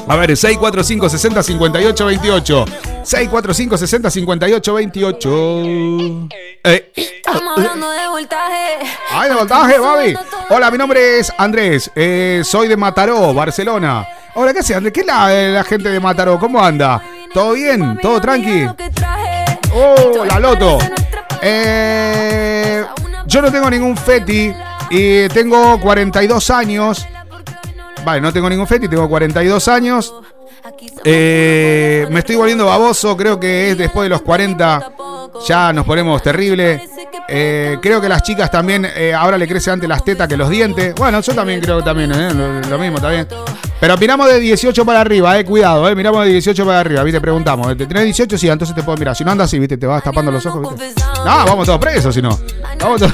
A 0.08 0.16
ver, 0.16 0.36
645 0.36 1.10
60 1.10 1.44
58 1.44 2.06
28. 2.06 2.66
645 3.04 3.78
60 3.78 4.10
58 4.12 4.74
28. 4.74 6.28
Eh, 6.64 6.92
Estamos 6.96 7.58
hablando 7.58 7.90
de 7.92 8.08
voltaje. 8.10 8.78
¡Ay, 9.12 9.30
de 9.30 9.36
voltaje, 9.36 9.80
Babi! 9.80 10.16
Hola, 10.50 10.70
mi 10.72 10.78
nombre 10.78 11.20
es 11.20 11.32
Andrés. 11.38 11.90
eh, 11.96 12.42
soy 12.44 12.68
de 12.68 12.76
Mataró, 12.78 13.34
Barcelona. 13.34 14.06
Hola, 14.36 14.54
¿qué 14.54 14.60
hace, 14.60 14.76
Andrés? 14.76 14.94
¿Qué 14.94 15.02
es 15.02 15.06
la, 15.06 15.34
eh, 15.34 15.50
la 15.54 15.64
gente 15.64 15.90
de 15.90 16.00
Mataró? 16.00 16.38
¿Cómo 16.40 16.62
anda? 16.62 17.02
¿Todo 17.34 17.54
bien? 17.54 17.98
¿Todo 18.02 18.20
tranqui? 18.20 18.66
¡Oh, 19.74 20.26
la 20.26 20.40
loto! 20.40 20.78
Eh, 21.42 22.84
yo 23.26 23.42
no 23.42 23.52
tengo 23.52 23.70
ningún 23.70 23.96
feti 23.98 24.54
y 24.90 25.28
tengo 25.30 25.80
42 25.80 26.50
años. 26.50 27.06
Vale, 28.04 28.22
no 28.22 28.34
tengo 28.34 28.50
ningún 28.50 28.68
feti, 28.68 28.88
tengo 28.88 29.08
42 29.08 29.68
años. 29.68 30.14
Eh, 31.04 32.08
me 32.10 32.20
estoy 32.20 32.36
volviendo 32.36 32.66
baboso, 32.66 33.16
creo 33.18 33.40
que 33.40 33.72
es 33.72 33.78
después 33.78 34.06
de 34.06 34.10
los 34.10 34.22
40 34.22 34.92
ya 35.48 35.74
nos 35.74 35.86
ponemos 35.86 36.22
terrible. 36.22 36.88
Eh, 37.28 37.78
creo 37.82 38.02
que 38.02 38.10
las 38.10 38.24
chicas 38.24 38.52
también 38.52 38.86
eh, 38.86 39.14
ahora 39.14 39.38
le 39.38 39.48
crece 39.48 39.72
antes 39.72 39.88
las 39.88 40.04
tetas 40.04 40.28
que 40.28 40.36
los 40.38 40.50
dientes. 40.50 40.94
Bueno, 40.96 41.22
yo 41.22 41.34
también 41.34 41.62
creo 41.62 41.78
que 41.78 41.84
también, 41.84 42.12
eh, 42.12 42.34
lo, 42.34 42.62
lo 42.62 42.78
mismo, 42.78 42.98
bien. 43.10 43.28
Pero 43.80 43.98
miramos 43.98 44.28
de 44.30 44.40
18 44.40 44.86
para 44.86 45.02
arriba, 45.02 45.40
eh, 45.40 45.46
cuidado, 45.46 45.88
eh, 45.90 45.96
miramos 45.96 46.26
de 46.26 46.32
18 46.32 46.66
para 46.66 46.80
arriba, 46.82 47.04
¿viste? 47.04 47.22
Preguntamos, 47.22 47.76
¿te 47.78 47.88
tenés 47.88 48.04
18? 48.06 48.38
Sí, 48.38 48.50
entonces 48.50 48.76
te 48.76 48.84
puedo 48.84 48.98
mirar. 48.98 49.16
Si 49.16 49.24
no 49.24 49.32
andas 49.32 49.46
así, 49.46 49.60
¿viste? 49.60 49.78
Te 49.78 49.88
vas 49.88 50.04
tapando 50.04 50.32
los 50.32 50.46
ojos, 50.46 50.76
¿viste? 50.78 51.02
No, 51.02 51.46
vamos 51.46 51.66
todos 51.66 51.80
presos, 51.80 52.14
si 52.14 52.22
no. 52.22 52.38
Vamos 52.80 53.00
todos, 53.02 53.14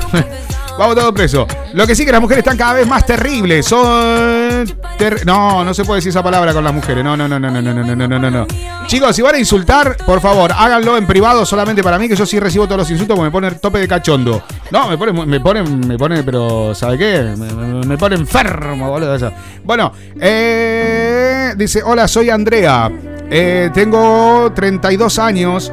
vamos 0.78 0.96
todos 0.96 1.14
presos. 1.14 1.48
Lo 1.74 1.86
que 1.86 1.96
sí 1.96 2.06
que 2.06 2.12
las 2.12 2.22
mujeres 2.22 2.40
están 2.40 2.58
cada 2.58 2.74
vez 2.74 2.88
más 2.88 3.06
terribles. 3.06 3.66
Son. 3.66 4.66
no, 5.26 5.64
no 5.64 5.74
se 5.74 5.84
puede 5.84 5.98
decir 5.98 6.10
esa 6.10 6.24
palabra 6.24 6.54
con 6.54 6.64
las 6.64 6.74
mujeres. 6.74 7.04
No, 7.04 7.18
no, 7.18 7.28
no, 7.28 7.40
no, 7.40 7.50
no, 7.50 7.62
no, 7.62 7.74
no, 7.74 8.08
no, 8.08 8.20
no, 8.20 8.32
no. 8.32 8.48
Chicos, 8.88 9.16
si 9.16 9.22
van 9.22 9.36
a 9.36 9.40
insultar, 9.40 9.98
por 10.06 10.22
favor, 10.22 10.52
háganlo 10.56 10.98
en 10.98 11.06
privado 11.06 11.46
solamente 11.46 11.84
para 11.84 12.00
mí, 12.00 12.08
que 12.08 12.16
yo 12.16 12.26
sí 12.26 12.40
recibo 12.40 12.66
todos 12.66 12.80
los 12.80 12.92
insultos 12.92 13.16
porque 13.16 13.28
me 13.28 13.32
pone 13.32 13.52
tope 13.52 13.80
de 13.80 13.88
cachondo. 13.88 14.44
No, 14.72 14.88
me 14.88 14.98
pone, 14.98 15.26
me 15.26 15.40
pone, 15.40 15.64
me 15.64 15.98
pone, 15.98 16.24
pero 16.24 16.74
¿sabe 16.74 16.98
qué? 16.98 17.36
Me, 17.86 17.98
pone 17.98 18.16
enfermo, 18.16 18.90
boludo. 18.90 19.18
Bueno, 19.64 19.92
eh, 20.20 21.54
dice, 21.58 21.82
hola, 21.84 22.08
soy 22.08 22.30
Andrea. 22.30 22.90
Eh, 23.30 23.70
tengo 23.74 24.52
32 24.54 25.20
años. 25.20 25.72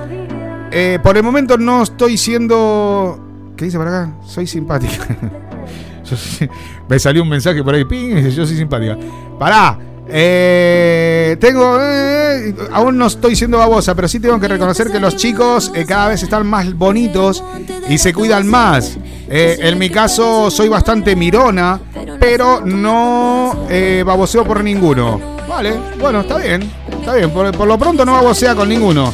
Eh, 0.70 0.98
por 1.02 1.16
el 1.16 1.22
momento 1.22 1.56
no 1.56 1.82
estoy 1.82 2.18
siendo. 2.18 3.23
¿Qué 3.56 3.66
dice 3.66 3.78
por 3.78 3.86
acá? 3.88 4.10
Soy 4.26 4.46
simpática. 4.46 5.06
Me 6.88 6.98
salió 6.98 7.22
un 7.22 7.28
mensaje 7.28 7.62
por 7.62 7.74
ahí, 7.74 7.84
ping, 7.84 8.16
yo 8.30 8.46
soy 8.46 8.56
simpática. 8.56 8.96
Pará. 9.38 9.78
Eh, 10.06 11.36
tengo. 11.40 11.78
eh, 11.80 12.54
aún 12.72 12.98
no 12.98 13.06
estoy 13.06 13.34
siendo 13.36 13.56
babosa, 13.58 13.94
pero 13.94 14.06
sí 14.06 14.20
tengo 14.20 14.38
que 14.38 14.48
reconocer 14.48 14.90
que 14.90 15.00
los 15.00 15.16
chicos 15.16 15.72
eh, 15.74 15.86
cada 15.86 16.08
vez 16.08 16.22
están 16.22 16.46
más 16.46 16.76
bonitos 16.76 17.42
y 17.88 17.96
se 17.96 18.12
cuidan 18.12 18.46
más. 18.46 18.98
Eh, 19.28 19.56
en 19.60 19.78
mi 19.78 19.88
caso, 19.88 20.50
soy 20.50 20.68
bastante 20.68 21.16
mirona, 21.16 21.80
pero 22.20 22.60
no 22.60 23.66
eh, 23.70 24.02
baboseo 24.04 24.44
por 24.44 24.62
ninguno. 24.62 25.36
Vale, 25.48 25.74
bueno, 25.98 26.20
está 26.20 26.36
bien. 26.36 26.70
Está 27.00 27.14
bien, 27.14 27.30
por, 27.30 27.50
por 27.56 27.66
lo 27.66 27.78
pronto 27.78 28.04
no 28.04 28.12
babosea 28.12 28.54
con 28.54 28.68
ninguno. 28.68 29.10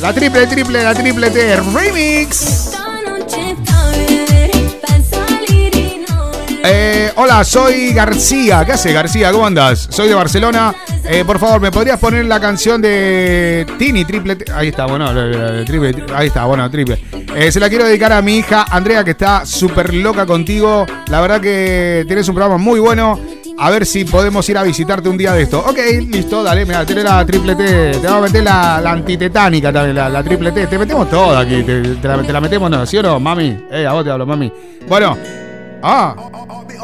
La 0.00 0.12
triple, 0.12 0.46
triple, 0.48 0.82
la 0.82 0.94
triple 0.94 1.30
T. 1.30 1.56
Remix. 1.72 2.72
Eh, 6.64 7.10
hola, 7.16 7.42
soy 7.44 7.92
García. 7.92 8.64
¿Qué 8.64 8.72
hace 8.72 8.92
García? 8.92 9.32
¿Cómo 9.32 9.46
andas? 9.46 9.88
Soy 9.90 10.08
de 10.08 10.14
Barcelona. 10.14 10.74
Eh, 11.04 11.24
por 11.26 11.38
favor, 11.40 11.60
¿me 11.60 11.70
podrías 11.72 11.98
poner 11.98 12.24
la 12.26 12.38
canción 12.40 12.80
de 12.80 13.66
Tini, 13.78 14.04
triple? 14.04 14.38
Ahí 14.54 14.68
está, 14.68 14.86
bueno, 14.86 15.06
triple, 15.64 15.92
tri- 15.92 16.12
ahí 16.14 16.28
está, 16.28 16.44
bueno, 16.44 16.70
triple. 16.70 17.02
Eh, 17.34 17.50
se 17.50 17.58
la 17.58 17.68
quiero 17.68 17.84
dedicar 17.84 18.12
a 18.12 18.22
mi 18.22 18.36
hija 18.36 18.66
Andrea, 18.70 19.02
que 19.02 19.10
está 19.10 19.44
súper 19.44 19.92
loca 19.92 20.24
contigo. 20.24 20.86
La 21.08 21.20
verdad 21.20 21.40
que 21.40 22.04
tienes 22.06 22.28
un 22.28 22.34
programa 22.36 22.58
muy 22.58 22.78
bueno. 22.78 23.18
A 23.58 23.68
ver 23.70 23.84
si 23.84 24.04
podemos 24.04 24.48
ir 24.48 24.56
a 24.56 24.62
visitarte 24.62 25.08
un 25.08 25.18
día 25.18 25.32
de 25.32 25.42
esto. 25.42 25.60
Ok, 25.60 25.78
listo, 26.08 26.42
dale, 26.42 26.64
mira, 26.64 26.86
tenés 26.86 27.04
la 27.04 27.24
triple 27.26 27.54
T. 27.56 27.64
Te 28.00 28.06
vamos 28.06 28.20
a 28.22 28.26
meter 28.26 28.42
la, 28.44 28.80
la 28.80 28.92
antitetánica 28.92 29.72
también, 29.72 29.96
la, 29.96 30.08
la 30.08 30.22
triple 30.22 30.52
T. 30.52 30.66
Te 30.68 30.78
metemos 30.78 31.10
toda 31.10 31.40
aquí. 31.40 31.62
Te, 31.64 31.80
te 31.82 32.08
la, 32.08 32.22
te 32.22 32.32
la 32.32 32.40
metemos, 32.40 32.70
¿no? 32.70 32.86
¿Sí 32.86 32.96
o 32.98 33.02
no, 33.02 33.18
mami? 33.20 33.56
Eh, 33.70 33.84
a 33.86 33.92
vos 33.92 34.04
te 34.04 34.10
hablo, 34.10 34.24
mami. 34.26 34.50
Bueno. 34.88 35.41
Ah. 35.82 36.14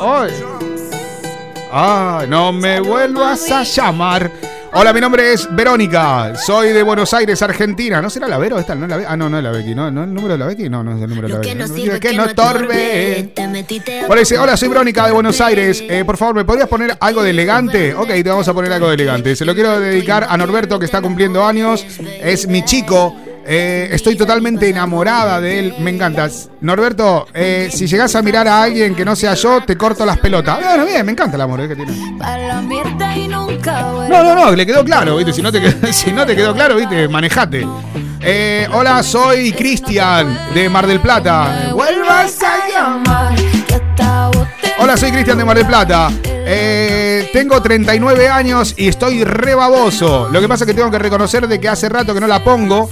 Ay. 0.00 0.30
Ah, 1.70 2.24
no 2.28 2.52
me 2.52 2.80
vuelvas 2.80 3.50
a 3.50 3.62
llamar. 3.62 4.30
Hola, 4.72 4.92
mi 4.92 5.00
nombre 5.00 5.32
es 5.32 5.48
Verónica. 5.54 6.34
Soy 6.36 6.72
de 6.72 6.82
Buenos 6.82 7.14
Aires, 7.14 7.40
Argentina. 7.40 8.02
¿No 8.02 8.10
será 8.10 8.28
la 8.28 8.38
Vero 8.38 8.58
esta? 8.58 8.74
¿No 8.74 8.84
es 8.84 8.90
la? 8.90 9.08
Ah, 9.08 9.16
no, 9.16 9.28
no 9.28 9.38
es 9.38 9.44
la 9.44 9.50
Becky. 9.50 9.74
¿No, 9.74 9.90
¿No 9.90 10.02
es 10.02 10.08
el 10.08 10.14
número 10.14 10.32
de 10.34 10.38
la 10.38 10.46
Becky? 10.46 10.68
No, 10.68 10.82
no 10.82 10.96
es 10.96 11.02
el 11.02 11.08
número 11.08 11.28
de 11.28 11.34
la 11.34 11.40
Becky. 11.40 11.50
Que 11.50 11.54
no 11.54 11.74
que 11.74 12.00
que 12.00 12.12
no 12.14 12.24
estorbe. 12.24 13.32
Bueno, 14.06 14.20
dice, 14.20 14.38
hola, 14.38 14.56
soy 14.56 14.68
Verónica 14.68 15.06
de 15.06 15.12
Buenos 15.12 15.40
Aires. 15.40 15.82
Eh, 15.88 16.04
por 16.04 16.16
favor, 16.16 16.34
¿me 16.34 16.44
podrías 16.44 16.68
poner 16.68 16.96
algo 17.00 17.22
de 17.22 17.30
elegante? 17.30 17.94
Ok, 17.94 18.08
te 18.08 18.28
vamos 18.28 18.48
a 18.48 18.54
poner 18.54 18.72
algo 18.72 18.88
de 18.88 18.94
elegante. 18.94 19.36
Se 19.36 19.44
lo 19.44 19.54
quiero 19.54 19.78
dedicar 19.80 20.26
a 20.28 20.36
Norberto, 20.36 20.78
que 20.78 20.84
está 20.84 21.00
cumpliendo 21.00 21.44
años. 21.44 21.86
Es 22.20 22.46
mi 22.46 22.64
chico. 22.64 23.14
Eh, 23.50 23.88
estoy 23.92 24.14
totalmente 24.14 24.68
enamorada 24.68 25.40
de 25.40 25.58
él. 25.58 25.74
Me 25.80 25.90
encantas. 25.90 26.50
Norberto, 26.60 27.26
eh, 27.32 27.70
si 27.72 27.86
llegas 27.86 28.14
a 28.14 28.20
mirar 28.20 28.46
a 28.46 28.62
alguien 28.62 28.94
que 28.94 29.06
no 29.06 29.16
sea 29.16 29.32
yo, 29.32 29.62
te 29.64 29.74
corto 29.76 30.04
las 30.04 30.18
pelotas. 30.18 30.58
Bueno, 30.62 30.84
bien, 30.84 31.06
me 31.06 31.12
encanta 31.12 31.36
el 31.36 31.40
amor 31.40 31.62
eh, 31.62 31.68
que 31.68 31.74
tiene. 31.76 31.92
No, 34.10 34.22
no, 34.22 34.34
no, 34.34 34.50
le 34.54 34.66
quedó 34.66 34.84
claro, 34.84 35.16
¿viste? 35.16 35.32
Si 35.32 35.40
no 35.40 35.50
te, 35.50 35.62
quedó- 35.62 35.92
si 35.92 36.12
no 36.12 36.26
te 36.26 36.36
quedó 36.36 36.52
claro, 36.54 36.76
¿viste? 36.76 37.08
Manejate. 37.08 37.66
Eh, 38.20 38.68
hola, 38.72 39.02
soy 39.02 39.52
Cristian 39.52 40.38
de 40.52 40.68
Mar 40.68 40.86
del 40.86 41.00
Plata. 41.00 41.70
Vuelvas 41.72 42.36
a 42.42 42.68
llamar. 42.68 43.34
Hola, 44.80 44.96
soy 44.96 45.10
Cristian 45.10 45.38
de 45.38 45.44
Mar 45.46 45.56
del 45.56 45.66
Plata. 45.66 46.10
Eh, 46.24 47.30
tengo 47.32 47.60
39 47.62 48.28
años 48.28 48.74
y 48.76 48.88
estoy 48.88 49.24
re 49.24 49.54
baboso. 49.54 50.28
Lo 50.30 50.40
que 50.40 50.48
pasa 50.48 50.64
es 50.64 50.68
que 50.68 50.74
tengo 50.74 50.90
que 50.90 50.98
reconocer 50.98 51.48
de 51.48 51.58
que 51.58 51.68
hace 51.68 51.88
rato 51.88 52.12
que 52.14 52.20
no 52.20 52.26
la 52.26 52.44
pongo. 52.44 52.90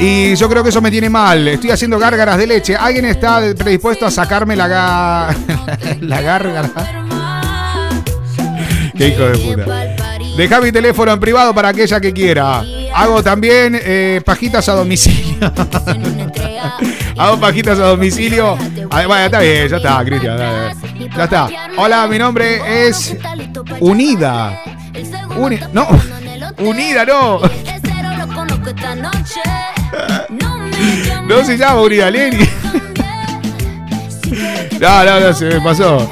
Y 0.00 0.36
yo 0.36 0.48
creo 0.48 0.62
que 0.62 0.68
eso 0.68 0.80
me 0.80 0.90
tiene 0.90 1.10
mal. 1.10 1.46
Estoy 1.48 1.70
haciendo 1.70 1.98
gárgaras 1.98 2.38
de 2.38 2.46
leche. 2.46 2.76
¿Alguien 2.76 3.04
está 3.04 3.40
predispuesto 3.56 4.06
a 4.06 4.10
sacarme 4.10 4.54
la, 4.54 5.34
la 6.00 6.20
gárgara? 6.20 6.70
Qué 8.96 9.08
hijo 9.08 9.24
de 9.24 9.38
puta. 9.38 9.64
Deja 10.36 10.60
mi 10.60 10.70
teléfono 10.70 11.12
en 11.12 11.18
privado 11.20 11.52
para 11.54 11.68
aquella 11.70 12.00
que 12.00 12.12
quiera. 12.12 12.62
Hago 12.94 13.22
también 13.24 13.76
eh, 13.82 14.20
pajitas 14.24 14.68
a 14.68 14.74
domicilio. 14.74 15.36
Hago 17.18 17.40
pajitas 17.40 17.78
a 17.80 17.86
domicilio. 17.88 18.56
Ah, 18.90 19.04
bueno, 19.06 19.24
está 19.24 19.40
bien, 19.40 19.66
ya 19.68 19.76
está, 19.78 20.04
Cristian. 20.04 20.38
Ya 21.16 21.24
está. 21.24 21.48
Hola, 21.76 22.06
mi 22.06 22.18
nombre 22.18 22.86
es 22.88 23.16
Unida. 23.80 24.60
Uni- 25.36 25.58
no, 25.72 25.88
Unida, 26.58 27.04
no. 27.04 27.40
No 31.26 31.44
se 31.44 31.58
llama 31.58 31.82
Lenny. 31.88 32.48
No, 34.80 35.04
no, 35.04 35.20
no, 35.20 35.32
se 35.32 35.46
me 35.46 35.60
pasó. 35.60 36.10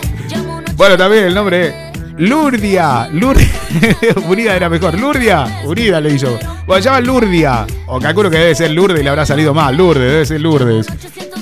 Bueno, 0.75 0.97
también 0.97 1.25
el 1.25 1.35
nombre 1.35 1.69
es 1.69 1.75
Lurdia. 2.19 3.09
Lurdia. 3.13 3.49
Unida 4.29 4.57
era 4.57 4.69
mejor. 4.69 4.99
Lurdia. 4.99 5.63
Unida 5.65 6.01
le 6.01 6.15
hizo. 6.15 6.39
Bueno, 6.67 6.83
se 6.83 6.89
llama 6.89 7.01
Lurdia. 7.01 7.67
O 7.87 8.01
calculo 8.01 8.29
que 8.31 8.39
debe 8.39 8.55
ser 8.55 8.73
Lourdes 8.73 9.01
y 9.01 9.05
le 9.05 9.11
habrá 9.11 9.25
salido 9.25 9.55
mal. 9.55 9.77
Lourdes, 9.77 10.11
debe 10.11 10.27
ser 10.27 10.41
Lourdes. 10.41 10.87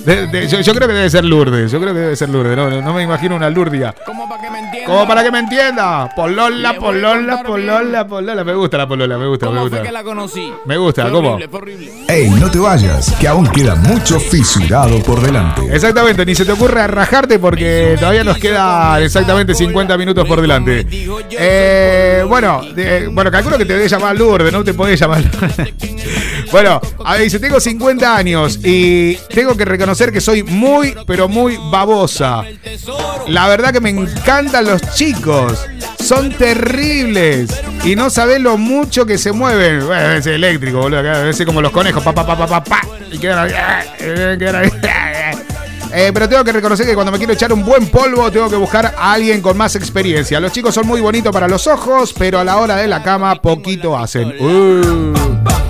De- 0.04 0.26
de- 0.26 0.48
yo, 0.48 0.60
yo 0.60 0.74
creo 0.74 0.88
que 0.88 0.94
debe 0.94 1.10
ser 1.10 1.24
Lourdes. 1.24 1.70
Yo 1.70 1.80
creo 1.80 1.94
que 1.94 2.00
debe 2.00 2.16
ser 2.16 2.28
Lourdes. 2.28 2.56
No, 2.56 2.92
me 2.92 3.02
imagino 3.02 3.36
una 3.36 3.48
Lourdia. 3.50 3.94
Como 4.04 4.28
para 4.28 4.42
que 4.42 4.50
me 4.50 4.58
entiendan. 4.60 4.90
Como 4.94 5.08
para 5.08 5.22
que 5.22 5.30
me 5.30 5.38
entienda. 5.38 6.10
Polola, 6.14 6.74
polola, 6.74 7.42
polola, 7.42 8.06
polola. 8.06 8.44
Me 8.44 8.54
gusta 8.54 8.76
la 8.78 8.86
polola, 8.86 9.16
me 9.18 9.26
gusta, 9.26 9.46
me 9.46 9.50
¿Cómo 9.52 9.62
gusta. 9.62 9.76
fue 9.78 9.86
que 9.86 9.92
la 9.92 10.02
conocí? 10.04 10.52
Me 10.66 10.76
gusta, 10.76 11.02
Fue 11.02 11.10
¿cómo? 11.12 11.28
horrible, 11.30 11.48
fue 11.48 11.58
horrible. 11.60 11.92
Ey, 12.08 12.30
no 12.30 12.50
te 12.50 12.58
vayas, 12.58 13.12
que 13.18 13.26
aún 13.28 13.46
queda 13.48 13.74
mucho 13.76 14.20
fisurado 14.20 15.02
por 15.02 15.20
delante. 15.22 15.62
Exactamente, 15.74 16.26
ni 16.26 16.34
se 16.34 16.44
te 16.44 16.52
ocurre 16.52 16.86
rajarte 16.86 17.38
porque 17.38 17.96
todavía 17.98 18.24
nos 18.24 18.36
quedan 18.38 19.02
exactamente 19.02 19.54
50 19.54 19.96
minutos 19.96 20.26
por 20.28 20.40
delante. 20.40 20.86
Eh, 21.30 22.24
bueno, 22.28 22.60
bueno, 23.12 23.30
calculo 23.30 23.56
que 23.56 23.64
te 23.64 23.72
debe 23.74 23.88
llamar 23.88 24.16
Lourdes, 24.16 24.52
no 24.52 24.62
te 24.62 24.74
podés 24.74 25.00
llamar. 25.00 25.22
bueno, 26.52 26.80
a 27.04 27.12
ver, 27.14 27.22
dice, 27.22 27.38
tengo 27.40 27.58
50 27.58 28.16
años 28.16 28.58
y 28.62 29.14
tengo 29.34 29.56
que 29.56 29.64
reconocer 29.64 29.93
que 30.12 30.20
soy 30.20 30.42
muy, 30.42 30.94
pero 31.06 31.28
muy 31.28 31.58
babosa. 31.70 32.42
La 33.28 33.48
verdad 33.48 33.72
que 33.72 33.80
me 33.80 33.90
encantan 33.90 34.66
los 34.66 34.82
chicos. 34.94 35.58
Son 36.02 36.30
terribles. 36.32 37.50
Y 37.84 37.96
no 37.96 38.10
sabés 38.10 38.40
lo 38.40 38.58
mucho 38.58 39.06
que 39.06 39.18
se 39.18 39.32
mueven. 39.32 39.86
Bueno, 39.86 40.12
es 40.12 40.26
eléctrico, 40.26 40.78
boludo. 40.78 41.02
Debe 41.02 41.32
ser 41.32 41.46
como 41.46 41.62
los 41.62 41.72
conejos. 41.72 42.02
Pa, 42.02 42.12
pa, 42.12 42.26
pa, 42.26 42.46
pa, 42.46 42.64
pa, 42.64 42.80
y 43.10 43.18
quedan 43.18 43.46
ahí, 43.46 43.52
eh, 44.00 44.52
ahí. 44.54 44.70
Eh, 45.96 46.10
pero 46.12 46.28
tengo 46.28 46.42
que 46.42 46.50
reconocer 46.50 46.84
que 46.86 46.94
cuando 46.94 47.12
me 47.12 47.18
quiero 47.18 47.34
echar 47.34 47.52
un 47.52 47.64
buen 47.64 47.86
polvo, 47.86 48.28
tengo 48.28 48.50
que 48.50 48.56
buscar 48.56 48.96
a 48.98 49.12
alguien 49.12 49.40
con 49.40 49.56
más 49.56 49.76
experiencia. 49.76 50.40
Los 50.40 50.50
chicos 50.50 50.74
son 50.74 50.88
muy 50.88 51.00
bonitos 51.00 51.32
para 51.32 51.46
los 51.46 51.68
ojos, 51.68 52.12
pero 52.18 52.40
a 52.40 52.44
la 52.44 52.56
hora 52.56 52.78
de 52.78 52.88
la 52.88 53.00
cama, 53.00 53.40
poquito 53.40 53.96
hacen. 53.96 54.34
Uh. 54.40 55.63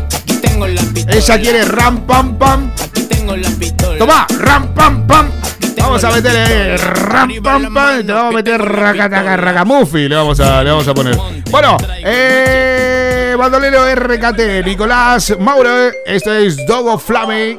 Ella 1.07 1.39
quiere 1.41 1.65
ram, 1.65 2.01
pam, 2.07 2.37
pam. 2.37 2.73
Aquí 2.83 3.03
tengo 3.03 3.37
la 3.37 3.49
pistola. 3.59 3.99
Toma, 3.99 4.27
ram, 4.39 4.75
pam, 4.75 5.07
pam. 5.07 5.31
Vamos 5.79 6.03
a 6.03 6.11
meterle 6.11 6.77
ram, 6.79 7.31
pam, 7.43 7.75
pam. 7.75 8.01
y 8.01 8.05
Te 8.05 8.13
vamos 8.13 8.33
a 8.33 8.37
meter 8.37 8.61
racataca, 8.61 9.37
racamufi. 9.37 10.09
Le 10.09 10.17
vamos 10.17 10.41
a, 10.41 10.63
le 10.65 10.71
vamos 10.71 10.89
a 10.89 10.95
poner. 10.95 11.17
Bueno, 11.51 11.77
eh, 12.05 13.35
bandolero 13.39 13.95
RKT, 13.95 14.65
Nicolás 14.65 15.35
Mauro. 15.39 15.91
Este 16.07 16.47
es 16.47 16.57
Dogo 16.67 16.99
Flame. 16.99 17.59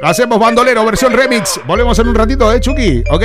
Lo 0.00 0.08
hacemos 0.08 0.38
bandolero, 0.38 0.82
versión 0.86 1.12
remix. 1.12 1.60
Volvemos 1.66 1.98
en 1.98 2.08
un 2.08 2.14
ratito, 2.14 2.50
¿eh, 2.50 2.58
Chucky? 2.58 3.04
¿Ok? 3.10 3.22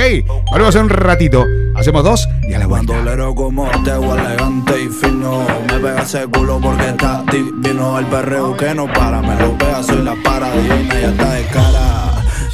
Volvemos 0.50 0.74
en 0.74 0.82
un 0.82 0.90
ratito. 0.90 1.46
Hacemos 1.74 2.04
dos 2.04 2.28
y 2.42 2.52
a 2.52 2.58
la 2.58 2.66
vuelta. 2.66 2.92
Bandolero 2.92 3.34
como 3.34 3.66
Teo, 3.82 4.14
elegante 4.14 4.82
y 4.82 4.88
fino. 4.88 5.46
Me 5.68 5.78
pega 5.78 6.02
ese 6.02 6.26
culo 6.26 6.60
porque 6.60 6.88
está 6.88 7.24
divino. 7.32 7.98
El 7.98 8.04
perreo 8.04 8.54
que 8.58 8.74
no 8.74 8.92
para, 8.92 9.22
me 9.22 9.36
lo 9.36 9.56
pega, 9.56 9.82
soy 9.82 10.02
la 10.02 10.14
paradina, 10.22 11.00
ya 11.00 11.08
está 11.08 11.30
de 11.32 11.44
cara. 11.46 12.05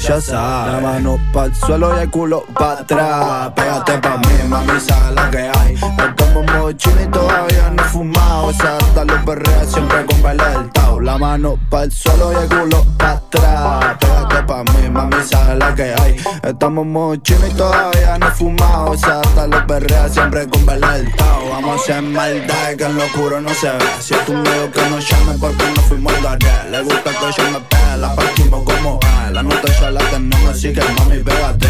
Ya 0.02 0.20
sabes, 0.20 0.72
la 0.72 0.80
mano 0.80 1.16
pa'l 1.32 1.54
suelo 1.54 1.96
y 1.96 2.00
el 2.02 2.10
culo 2.10 2.44
pa' 2.58 2.72
atrás. 2.72 3.52
Pégate 3.54 3.98
pa' 3.98 4.18
mí, 4.18 4.48
mami, 4.48 4.80
sabes 4.80 5.14
la 5.14 5.30
que 5.30 5.38
hay. 5.38 5.74
Estamos 5.74 6.44
mochila 6.44 7.02
y 7.02 7.06
todavía 7.06 7.70
no 7.70 7.82
he 7.84 7.86
fumado. 7.86 8.50
Esa 8.50 8.78
hasta 8.78 9.04
los 9.04 9.22
perreas 9.24 9.70
siempre 9.72 10.04
con 10.06 10.20
baile 10.20 10.44
del 10.44 10.70
tao. 10.72 11.00
La 11.00 11.18
mano 11.18 11.56
pa'l 11.70 11.92
suelo 11.92 12.32
y 12.32 12.36
el 12.36 12.48
culo 12.48 12.84
pa' 12.98 13.12
atrás. 13.12 13.96
Pégate 14.00 14.42
pa' 14.42 14.64
mí, 14.64 14.90
mami, 14.90 15.16
sabes 15.24 15.58
la 15.58 15.72
que 15.72 15.94
hay. 15.94 16.16
Estamos 16.42 16.84
mochila 16.84 17.46
y 17.46 17.54
todavía 17.54 18.18
no 18.18 18.26
he 18.26 18.30
fumado. 18.32 18.94
Esa 18.94 19.20
hasta 19.20 19.46
los 19.46 19.62
perreas 19.62 20.12
siempre 20.12 20.48
con 20.48 20.66
baile 20.66 20.88
del 20.88 21.14
tao. 21.14 21.48
Vamos 21.48 21.70
a 21.70 21.80
hacer 21.80 22.02
maldad 22.02 22.74
que 22.76 22.84
en 22.84 22.96
lo 22.96 23.04
oscuro 23.04 23.40
no 23.40 23.54
se 23.54 23.70
ve. 23.70 23.84
Si 24.00 24.14
es 24.14 24.24
tu 24.24 24.32
miedo 24.32 24.68
que 24.72 24.80
no 24.90 24.98
llame 24.98 25.38
porque 25.38 25.64
no 25.76 25.82
fuimos 25.82 26.12
al. 26.26 26.38
Le 26.72 26.82
gusta 26.82 27.10
que 27.10 27.40
yo 27.40 27.50
me 27.52 27.60
pegue, 27.60 27.96
la 27.98 28.16
partimos 28.16 28.64
como 28.64 28.98
él. 29.28 29.34
La 29.34 29.42
nota 29.42 29.72
ya 29.80 29.91
la 29.92 30.00
tenemos, 30.10 30.50
así 30.50 30.72
que 30.72 30.80
mami, 30.80 31.22
pégate. 31.22 31.68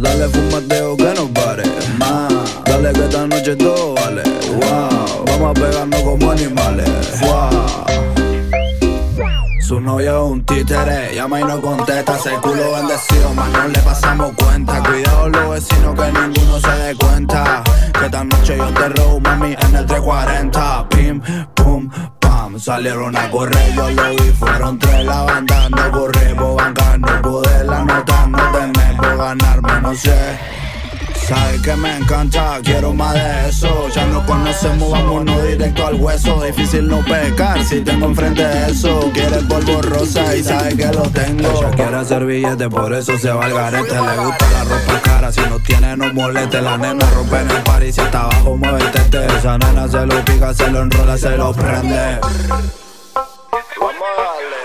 Dale 0.00 0.28
fumateo 0.28 0.96
que 0.96 1.14
no 1.14 1.28
pare. 1.28 1.62
Dale 2.64 2.92
que 2.92 3.04
esta 3.04 3.26
noche 3.26 3.56
todo 3.56 3.94
vale. 3.94 4.22
Vamos 5.26 5.50
a 5.50 5.54
pegarnos 5.54 6.02
como 6.02 6.30
animales. 6.30 6.88
Su 9.60 9.80
novio 9.80 10.26
es 10.26 10.32
un 10.32 10.44
títere, 10.44 11.14
llama 11.14 11.40
y 11.40 11.44
no 11.44 11.60
contesta, 11.60 12.16
ese 12.16 12.32
culo 12.42 12.72
bendecido, 12.72 13.32
más 13.32 13.50
no 13.50 13.68
le 13.68 13.78
pasamos 13.78 14.32
cuenta. 14.36 14.82
Cuidado 14.82 15.28
los 15.30 15.50
vecinos 15.50 15.94
que 15.94 16.12
ninguno 16.12 16.60
se 16.60 16.70
dé 16.70 16.94
cuenta. 16.94 17.64
Que 17.98 18.04
esta 18.04 18.24
noche 18.24 18.58
yo 18.58 18.68
te 18.68 18.88
robo, 18.90 19.20
mami, 19.20 19.56
en 19.58 19.76
el 19.76 19.86
340. 19.86 20.88
Pim, 20.90 21.22
pum, 21.54 21.88
salieron 22.58 23.16
a 23.16 23.30
correr, 23.30 23.74
yo 23.74 23.90
lo 23.90 24.10
vi, 24.10 24.30
fueron 24.32 24.78
tres 24.78 25.04
la 25.04 25.22
banda, 25.22 25.68
no 25.70 25.90
corre, 25.90 26.34
bancar, 26.34 27.00
no 27.00 27.22
poder 27.22 27.66
la 27.66 27.84
nota, 27.84 28.26
no 28.26 28.52
tener 28.52 28.96
por 28.96 29.16
ganarme, 29.16 29.80
no 29.80 29.94
sé. 29.94 30.63
Sabes 31.26 31.62
que 31.62 31.74
me 31.76 31.96
encanta, 31.96 32.60
quiero 32.62 32.92
más 32.92 33.14
de 33.14 33.48
eso. 33.48 33.88
Ya 33.88 34.04
nos 34.06 34.24
conocemos, 34.24 34.90
vámonos 34.90 35.42
directo 35.42 35.86
al 35.86 35.94
hueso. 35.94 36.42
Difícil 36.42 36.86
no 36.86 37.02
pecar 37.02 37.64
si 37.64 37.80
tengo 37.80 38.06
enfrente 38.06 38.44
eso. 38.68 39.10
Quiere 39.14 39.38
polvo 39.48 39.80
rosa 39.80 40.36
y 40.36 40.42
sabe 40.42 40.76
que 40.76 40.86
lo 40.88 41.02
tengo. 41.02 41.50
Ella 41.50 41.70
quiere 41.70 41.96
hacer 41.96 42.26
billete, 42.26 42.68
por 42.68 42.92
eso 42.92 43.16
se 43.16 43.30
va 43.30 43.46
al 43.46 43.54
garete. 43.54 43.94
Le 43.94 44.16
gusta 44.18 44.50
la 44.52 44.64
ropa 44.64 45.00
cara, 45.02 45.32
si 45.32 45.40
no 45.40 45.58
tiene 45.60 45.96
no 45.96 46.12
moleste. 46.12 46.60
La 46.60 46.76
nena 46.76 47.08
rompe 47.10 47.40
en 47.40 47.50
el 47.50 47.62
party, 47.62 47.92
si 47.92 48.00
está 48.02 48.24
abajo 48.24 48.56
mueve 48.58 48.80
el 48.80 48.90
tete. 48.90 49.26
Esa 49.26 49.56
nena 49.56 49.88
se 49.88 50.04
lo 50.04 50.24
pica, 50.26 50.52
se 50.52 50.70
lo 50.70 50.82
enrola, 50.82 51.16
se 51.16 51.36
lo 51.38 51.54
prende. 51.54 52.20
Vamos 53.80 54.08
a 54.10 54.20
darle. 54.20 54.64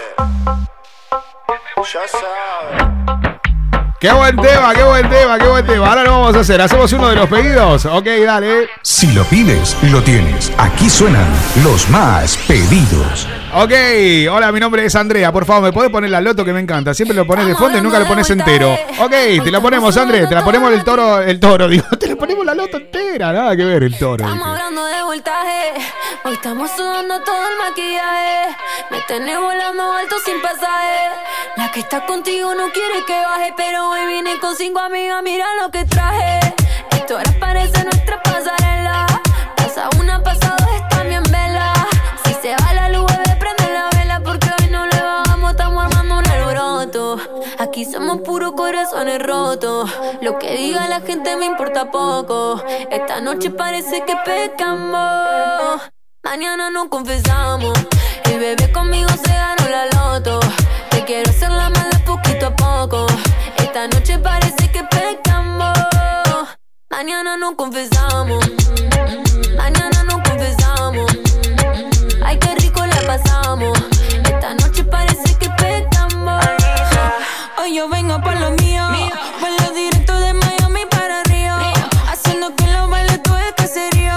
Ya 1.77 2.07
sabes. 2.07 2.58
Qué 3.99 4.13
buen 4.13 4.37
tema, 4.37 4.73
qué 4.73 4.83
buen 4.83 5.09
tema, 5.09 5.37
qué 5.37 5.45
buen 5.45 5.65
tema. 5.65 5.89
Ahora 5.89 6.05
lo 6.05 6.11
vamos 6.11 6.35
a 6.37 6.39
hacer. 6.39 6.61
Hacemos 6.61 6.93
uno 6.93 7.09
de 7.09 7.17
los 7.17 7.27
pedidos. 7.27 7.85
Ok, 7.85 8.05
dale. 8.25 8.69
Si 8.81 9.11
lo 9.11 9.25
pides, 9.25 9.75
lo 9.91 10.01
tienes. 10.01 10.53
Aquí 10.57 10.89
suenan 10.89 11.27
los 11.65 11.89
más 11.89 12.37
pedidos. 12.47 13.27
Ok, 13.51 13.71
hola, 14.31 14.51
mi 14.51 14.59
nombre 14.59 14.85
es 14.85 14.95
Andrea. 14.95 15.31
Por 15.31 15.43
favor, 15.43 15.63
¿me 15.63 15.73
podés 15.73 15.89
poner 15.89 16.11
la 16.11 16.21
loto 16.21 16.45
que 16.45 16.53
me 16.53 16.59
encanta? 16.59 16.93
Siempre 16.93 17.15
lo 17.15 17.25
pones 17.25 17.47
de 17.47 17.55
fondo 17.55 17.79
y 17.79 17.81
nunca 17.81 17.97
lo 17.97 18.05
pones 18.05 18.29
entero. 18.29 18.73
Ok, 18.99 19.09
te 19.43 19.51
la 19.51 19.59
ponemos, 19.59 19.97
Andrea. 19.97 20.29
Te 20.29 20.35
la 20.35 20.43
ponemos 20.43 20.71
el 20.71 20.83
toro, 20.83 21.19
el 21.19 21.39
toro, 21.39 21.67
digo. 21.67 21.85
Te 21.99 22.07
la 22.07 22.15
ponemos 22.15 22.45
la 22.45 22.53
loto 22.53 22.77
entera. 22.77 23.33
Nada 23.33 23.55
que 23.55 23.65
ver, 23.65 23.83
el 23.83 23.97
toro. 23.97 24.23
Estamos 24.23 24.47
hablando 24.47 24.85
de 24.85 25.03
voltaje. 25.03 25.73
Hoy 26.25 26.33
estamos 26.33 26.69
sudando 26.75 27.19
todo 27.21 27.47
el 27.47 27.57
maquillaje. 27.57 28.55
Me 28.91 29.01
tenés 29.07 29.39
volando 29.39 29.93
alto 29.93 30.15
sin 30.23 30.39
pasaje. 30.41 31.09
La 31.57 31.71
que 31.71 31.79
está 31.79 32.05
contigo 32.05 32.53
no 32.53 32.71
quiere 32.71 33.03
que 33.07 33.19
baje. 33.19 33.53
Pero 33.57 33.89
hoy 33.89 34.05
vine 34.05 34.37
con 34.39 34.55
cinco 34.55 34.79
amigas. 34.79 35.23
Mira 35.23 35.45
lo 35.63 35.71
que 35.71 35.85
traje. 35.85 36.39
Esto 36.91 37.17
ahora 37.17 37.33
parece 37.39 37.83
nuestra 37.83 38.21
pasarela. 38.21 39.08
Aquí 47.79 47.89
somos 47.89 48.19
puros 48.23 48.51
corazones 48.57 49.21
rotos. 49.21 49.89
Lo 50.19 50.37
que 50.37 50.53
diga 50.57 50.89
la 50.89 50.99
gente 50.99 51.37
me 51.37 51.45
importa 51.45 51.89
poco. 51.89 52.61
Esta 52.91 53.21
noche 53.21 53.51
parece 53.51 54.03
que 54.03 54.17
pecamos. 54.25 55.79
Mañana 56.21 56.69
no 56.71 56.89
confesamos. 56.89 57.71
El 58.25 58.37
bebé 58.37 58.69
conmigo 58.73 59.07
se 59.07 59.31
ganó 59.31 59.69
la 59.69 59.85
loto. 59.85 60.41
Te 60.89 61.05
quiero 61.05 61.29
hacer 61.29 61.51
la 61.51 61.69
mala 61.69 62.03
poquito 62.05 62.47
a 62.47 62.53
poco. 62.53 63.07
Esta 63.55 63.87
noche 63.87 64.19
parece 64.19 64.69
que 64.73 64.83
pecamos. 64.83 65.77
Mañana 66.89 67.37
no 67.37 67.55
confesamos. 67.55 68.45
Mañana 69.55 70.03
no 70.03 70.21
confesamos. 70.21 71.09
Ay, 72.25 72.37
qué 72.39 72.55
rico 72.55 72.85
la 72.85 73.01
pasamos. 73.07 73.79
Esta 74.25 74.53
noche 74.55 74.83
parece. 74.83 75.08
Hoy 77.61 77.75
yo 77.75 77.89
vengo 77.89 78.21
por 78.21 78.39
lo 78.39 78.51
mío. 78.51 78.87
Vuelo 79.41 79.73
directo 79.75 80.17
de 80.17 80.33
Miami 80.33 80.81
para 80.89 81.23
Río. 81.23 81.55
Haciendo 82.09 82.55
que 82.55 82.65
los 82.67 82.89
bailes 82.89 83.21
todo 83.21 83.37
es 83.37 83.53
caserío. 83.53 84.13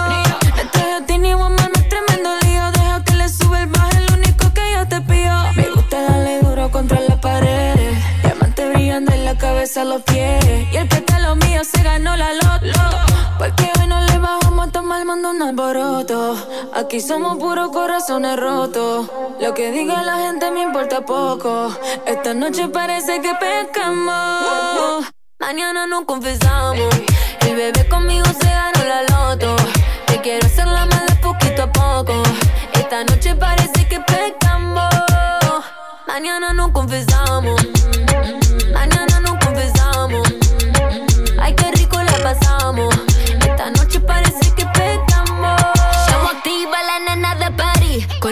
Le 0.57 0.64
traje 0.66 0.93
a 0.93 1.07
Tini 1.07 1.34
Woman, 1.34 1.70
es 1.74 1.88
tremendo 1.88 2.30
lío. 2.47 2.70
Deja 2.70 3.03
que 3.05 3.16
le 3.16 3.28
sube 3.28 3.62
el 3.62 3.66
bajo, 3.66 3.90
el 3.97 4.14
único 4.14 4.53
que 4.55 4.62
yo 4.74 4.86
te 4.86 5.01
pido. 5.01 5.53
Me 5.57 5.68
gusta 5.70 6.03
darle 6.03 6.40
duro 6.40 6.70
contra 6.70 7.01
la 7.01 7.20
pared. 7.20 7.74
Diamante 8.22 8.68
brillando 8.68 9.12
en 9.12 9.24
la 9.24 9.36
cabeza 9.36 9.82
los 9.82 10.03
pies. 10.03 10.45
Y 10.72 10.76
el 10.76 10.88
que 10.88 10.99
está 10.99 11.18
lo 11.18 11.34
mío 11.34 11.62
se 11.64 11.82
ganó 11.82 12.16
la 12.16 12.34
loto. 12.34 12.80
Porque 13.38 13.72
hoy 15.03 15.09
no 15.09 15.14
le 15.16 15.16
bajamos 15.16 15.16
a 15.16 15.16
tomar 15.16 15.16
mando 15.16 15.30
un 15.30 15.42
alboroto. 15.42 16.70
Aquí 16.74 17.00
somos 17.00 17.38
puros 17.38 17.70
corazones 17.70 18.38
rotos. 18.38 19.11
Lo 19.40 19.55
que 19.55 19.70
diga 19.72 20.03
la 20.03 20.18
gente 20.26 20.50
me 20.50 20.62
importa 20.62 21.05
poco. 21.05 21.70
Esta 22.07 22.34
noche 22.34 22.68
parece 22.68 23.20
que 23.20 23.32
pescamos. 23.34 25.05
Mañana 25.40 25.86
no 25.86 26.07
confesamos. 26.07 26.94
El 27.40 27.57
bebé 27.57 27.88
conmigo 27.88 28.26
se 28.40 28.48
ganó 28.48 28.84
la 28.84 29.03
loto. 29.03 29.57
Te 30.07 30.20
quiero 30.20 30.46
hacer 30.46 30.66
la 30.66 30.86
mala 30.86 31.18
poquito 31.20 31.62
a 31.62 31.72
poco. 31.72 32.22
Esta 32.74 33.05
noche 33.05 33.34
parece 33.34 33.88
que 33.88 34.00
pecamos. 34.00 34.94
Mañana 36.07 36.53
nos 36.53 36.70
confesamos. 36.72 37.61
Mañana 38.72 39.20
nos 39.20 39.44
confesamos. 39.44 40.28
Ay, 41.40 41.55
qué 41.55 41.70
rico 41.72 42.00
la 42.03 42.16
pasamos. 42.22 42.94
Esta 43.40 43.70
noche 43.70 44.00
parece 44.00 44.51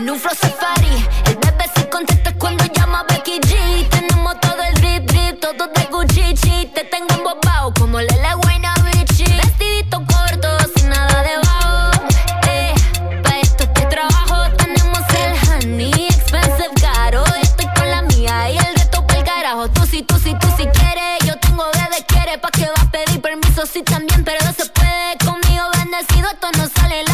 con 0.01 0.09
un 0.09 0.19
flow 0.19 0.35
safari. 0.35 1.07
El 1.27 1.37
bebé 1.37 1.65
se 1.75 1.89
contesta 1.89 2.33
cuando 2.39 2.65
llama 2.65 3.05
Becky 3.09 3.39
G. 3.41 3.89
Tenemos 3.91 4.41
todo 4.41 4.63
el 4.63 4.75
drip 4.75 5.05
drip, 5.11 5.41
todo 5.41 5.67
de 5.67 5.85
Gucci. 5.93 6.35
chi. 6.35 6.67
Te 6.75 6.85
tengo 6.85 7.13
embobado 7.15 7.73
como 7.75 8.01
Lele 8.01 8.35
Wayne 8.45 8.69
Richie. 8.85 9.37
Vestidito 9.37 9.99
corto, 10.07 10.49
sin 10.75 10.89
nada 10.89 11.23
debajo. 11.23 12.05
Eh, 12.49 12.75
pa' 13.23 13.39
esto 13.41 13.69
te 13.69 13.83
trabajo. 13.87 14.51
Tenemos 14.57 15.01
el 15.23 15.33
honey, 15.49 16.07
expensive 16.09 16.71
caro. 16.81 17.25
Estoy 17.43 17.67
con 17.77 17.91
la 17.91 18.03
mía 18.03 18.51
y 18.51 18.59
el 18.59 18.75
resto 18.75 19.07
pa'l 19.07 19.23
carajo. 19.25 19.69
Tú 19.69 19.85
sí, 19.87 20.03
tú 20.03 20.19
sí, 20.19 20.35
tú 20.41 20.49
sí 20.57 20.67
quieres. 20.67 21.19
Yo 21.27 21.37
tengo 21.39 21.65
bebé 21.75 22.05
quiere. 22.07 22.39
¿Pa' 22.39 22.51
que 22.51 22.67
vas 22.67 22.87
a 22.87 22.91
pedir 22.91 23.21
permiso? 23.21 23.67
Sí, 23.67 23.83
también, 23.83 24.25
pero 24.25 24.41
se 24.57 24.65
puede. 24.67 25.19
Conmigo 25.25 25.65
bendecido, 25.77 26.31
esto 26.31 26.49
no 26.57 26.67
sale 26.69 27.05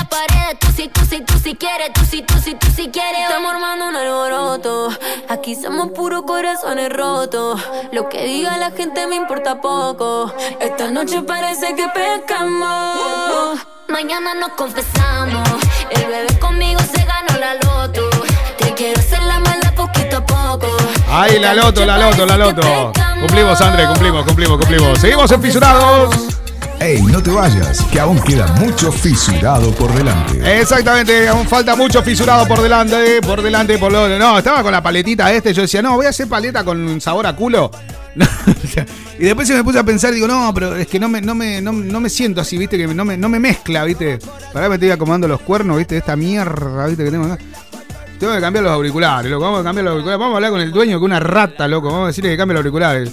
sí 1.46 1.54
quieres. 1.54 1.92
Tú 1.92 2.00
sí, 2.10 2.22
tú 2.22 2.34
sí, 2.42 2.56
tú 2.58 2.66
sí 2.74 2.90
quieres. 2.92 3.20
Estamos 3.22 3.54
armando 3.54 3.88
un 3.88 3.96
alboroto. 3.96 4.88
Aquí 5.28 5.54
somos 5.54 5.92
puros 5.92 6.22
corazones 6.22 6.92
rotos. 6.92 7.60
Lo 7.92 8.08
que 8.08 8.24
diga 8.24 8.58
la 8.58 8.72
gente 8.72 9.06
me 9.06 9.14
importa 9.14 9.60
poco. 9.60 10.32
Esta 10.60 10.90
noche 10.90 11.22
parece 11.22 11.74
que 11.76 11.86
pescamos. 11.88 13.60
Mañana 13.88 14.34
nos 14.34 14.50
confesamos. 14.50 15.48
El 15.90 16.06
bebé 16.06 16.38
conmigo 16.40 16.80
se 16.80 17.04
ganó 17.04 17.38
la 17.38 17.54
loto. 17.54 18.10
Te 18.58 18.74
quiero 18.74 18.98
hacer 18.98 19.22
la 19.22 19.38
mala 19.38 19.72
poquito 19.76 20.16
a 20.16 20.26
poco. 20.26 20.66
Ahí 21.08 21.38
la 21.38 21.54
loto, 21.54 21.86
la 21.86 21.96
loto, 21.96 22.26
la 22.26 22.36
loto. 22.36 22.92
Cumplimos, 23.20 23.60
André, 23.60 23.86
cumplimos, 23.86 24.24
cumplimos, 24.24 24.58
cumplimos. 24.58 24.98
Seguimos 24.98 25.30
en. 25.30 26.45
Ey, 26.78 27.00
no 27.02 27.22
te 27.22 27.30
vayas, 27.30 27.82
que 27.90 27.98
aún 27.98 28.20
queda 28.20 28.46
mucho 28.60 28.92
fisurado 28.92 29.72
por 29.72 29.92
delante. 29.94 30.60
Exactamente, 30.60 31.26
aún 31.26 31.48
falta 31.48 31.74
mucho 31.74 32.02
fisurado 32.02 32.46
por 32.46 32.60
delante, 32.60 33.20
por 33.22 33.40
delante, 33.42 33.78
por 33.78 33.90
lo. 33.90 34.08
No, 34.18 34.38
estaba 34.38 34.62
con 34.62 34.72
la 34.72 34.82
paletita 34.82 35.32
este, 35.32 35.54
yo 35.54 35.62
decía, 35.62 35.80
no, 35.80 35.96
voy 35.96 36.06
a 36.06 36.10
hacer 36.10 36.28
paleta 36.28 36.64
con 36.64 37.00
sabor 37.00 37.26
a 37.26 37.34
culo. 37.34 37.70
y 39.18 39.24
después 39.24 39.48
se 39.48 39.54
me 39.54 39.64
puse 39.64 39.78
a 39.78 39.84
pensar, 39.84 40.12
digo, 40.12 40.26
no, 40.26 40.52
pero 40.54 40.76
es 40.76 40.86
que 40.86 41.00
no 41.00 41.08
me, 41.08 41.20
no 41.22 41.34
me, 41.34 41.60
no, 41.62 41.72
me 41.72 42.08
siento 42.10 42.42
así, 42.42 42.58
viste, 42.58 42.76
que 42.76 42.86
no 42.86 43.04
me, 43.04 43.16
no 43.16 43.28
me 43.30 43.38
mezcla, 43.40 43.82
viste. 43.84 44.18
Para 44.52 44.68
me 44.68 44.74
estoy 44.74 44.90
acomodando 44.90 45.26
los 45.28 45.40
cuernos, 45.40 45.78
viste, 45.78 45.96
esta 45.96 46.14
mierda, 46.14 46.86
viste, 46.86 47.04
que 47.04 47.10
tengo 47.10 47.24
acá. 47.24 47.38
Tengo 48.18 48.34
que 48.34 48.40
cambiar 48.40 48.64
los 48.64 48.72
auriculares, 48.72 49.30
loco. 49.30 49.44
Vamos 49.44 49.60
a 49.60 49.64
cambiar 49.64 49.84
los 49.84 49.92
auriculares. 49.92 50.18
Vamos 50.20 50.34
a 50.34 50.36
hablar 50.36 50.50
con 50.50 50.60
el 50.60 50.72
dueño, 50.72 50.98
que 50.98 51.04
una 51.04 51.20
rata, 51.20 51.66
loco. 51.68 51.88
Vamos 51.88 52.04
a 52.04 52.06
decirle 52.08 52.30
que 52.30 52.36
cambie 52.36 52.54
los 52.54 52.60
auriculares. 52.60 53.10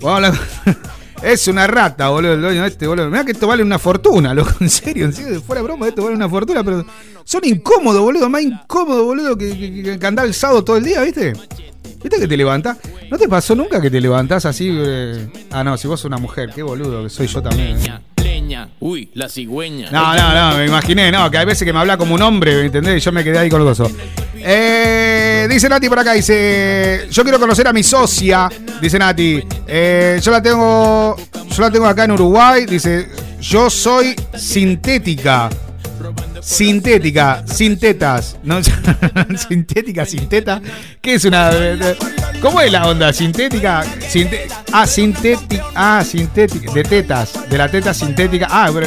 Vamos 0.00 0.12
a 0.12 0.16
hablar 0.16 0.32
con- 0.64 0.76
Es 1.22 1.48
una 1.48 1.66
rata, 1.66 2.08
boludo, 2.10 2.34
el 2.34 2.42
dueño 2.42 2.64
este, 2.66 2.86
boludo. 2.86 3.08
Mirá 3.08 3.24
que 3.24 3.32
esto 3.32 3.46
vale 3.46 3.62
una 3.62 3.78
fortuna, 3.78 4.34
loco. 4.34 4.50
En 4.60 4.68
serio, 4.68 5.06
en 5.06 5.12
serio, 5.12 5.40
fuera 5.40 5.60
de 5.62 5.66
broma, 5.68 5.88
esto 5.88 6.02
vale 6.02 6.14
una 6.16 6.28
fortuna, 6.28 6.62
pero 6.62 6.84
son 7.24 7.40
incómodos, 7.44 8.02
boludo. 8.02 8.28
Más 8.28 8.42
incómodos, 8.42 9.04
boludo, 9.04 9.36
que, 9.38 9.56
que, 9.56 9.98
que- 9.98 10.06
andar 10.06 10.26
el 10.26 10.34
sábado 10.34 10.62
todo 10.64 10.76
el 10.76 10.84
día, 10.84 11.02
¿viste? 11.02 11.32
¿Viste 12.02 12.18
que 12.18 12.28
te 12.28 12.36
levantás? 12.36 12.76
¿No 13.10 13.16
te 13.16 13.28
pasó 13.28 13.54
nunca 13.54 13.80
que 13.80 13.90
te 13.90 14.00
levantás 14.00 14.44
así? 14.44 14.68
eh? 14.70 15.26
Ah, 15.50 15.64
no, 15.64 15.76
si 15.78 15.88
vos 15.88 15.98
sos 16.00 16.08
una 16.08 16.18
mujer, 16.18 16.50
qué 16.54 16.62
boludo 16.62 17.02
que 17.04 17.08
soy 17.08 17.26
yo 17.26 17.42
también. 17.42 17.78
eh. 17.78 18.13
Uy, 18.80 19.10
la 19.14 19.28
cigüeña. 19.28 19.90
No, 19.90 20.14
no, 20.14 20.34
no, 20.34 20.56
me 20.56 20.66
imaginé, 20.66 21.10
no, 21.10 21.30
que 21.30 21.38
hay 21.38 21.46
veces 21.46 21.64
que 21.64 21.72
me 21.72 21.78
habla 21.78 21.96
como 21.96 22.14
un 22.14 22.22
hombre, 22.22 22.54
¿me 22.56 22.66
entendés? 22.66 23.02
Yo 23.04 23.12
me 23.12 23.24
quedé 23.24 23.38
ahí 23.38 23.48
con 23.48 23.60
el 23.60 23.66
gozo. 23.66 23.90
Eh, 24.36 25.46
dice 25.50 25.68
Nati 25.68 25.88
por 25.88 25.98
acá, 25.98 26.12
dice, 26.12 27.08
yo 27.10 27.22
quiero 27.22 27.40
conocer 27.40 27.66
a 27.66 27.72
mi 27.72 27.82
socia, 27.82 28.48
dice 28.80 28.98
Nati. 28.98 29.42
Eh, 29.66 30.20
yo 30.22 30.30
la 30.30 30.42
tengo, 30.42 31.16
yo 31.50 31.62
la 31.62 31.70
tengo 31.70 31.86
acá 31.86 32.04
en 32.04 32.12
Uruguay, 32.12 32.66
dice, 32.66 33.08
yo 33.40 33.70
soy 33.70 34.14
sintética. 34.36 35.48
Sintética, 36.42 37.44
sin 37.46 37.78
tetas. 37.78 38.36
¿no? 38.42 38.58
sintética, 39.48 40.04
sin 40.04 40.28
teta. 40.28 40.60
¿Qué 41.00 41.14
es 41.14 41.24
una.? 41.24 41.50
¿Cómo 42.40 42.60
es 42.60 42.70
la 42.70 42.86
onda? 42.86 43.12
¿Sintética? 43.12 43.84
Ah, 44.72 44.86
sintética. 44.86 45.64
Ah, 45.74 46.04
sintética. 46.04 46.72
De 46.72 46.82
tetas. 46.82 47.48
De 47.48 47.56
la 47.58 47.68
teta 47.70 47.94
sintética. 47.94 48.46
Ah, 48.50 48.70
pero 48.72 48.86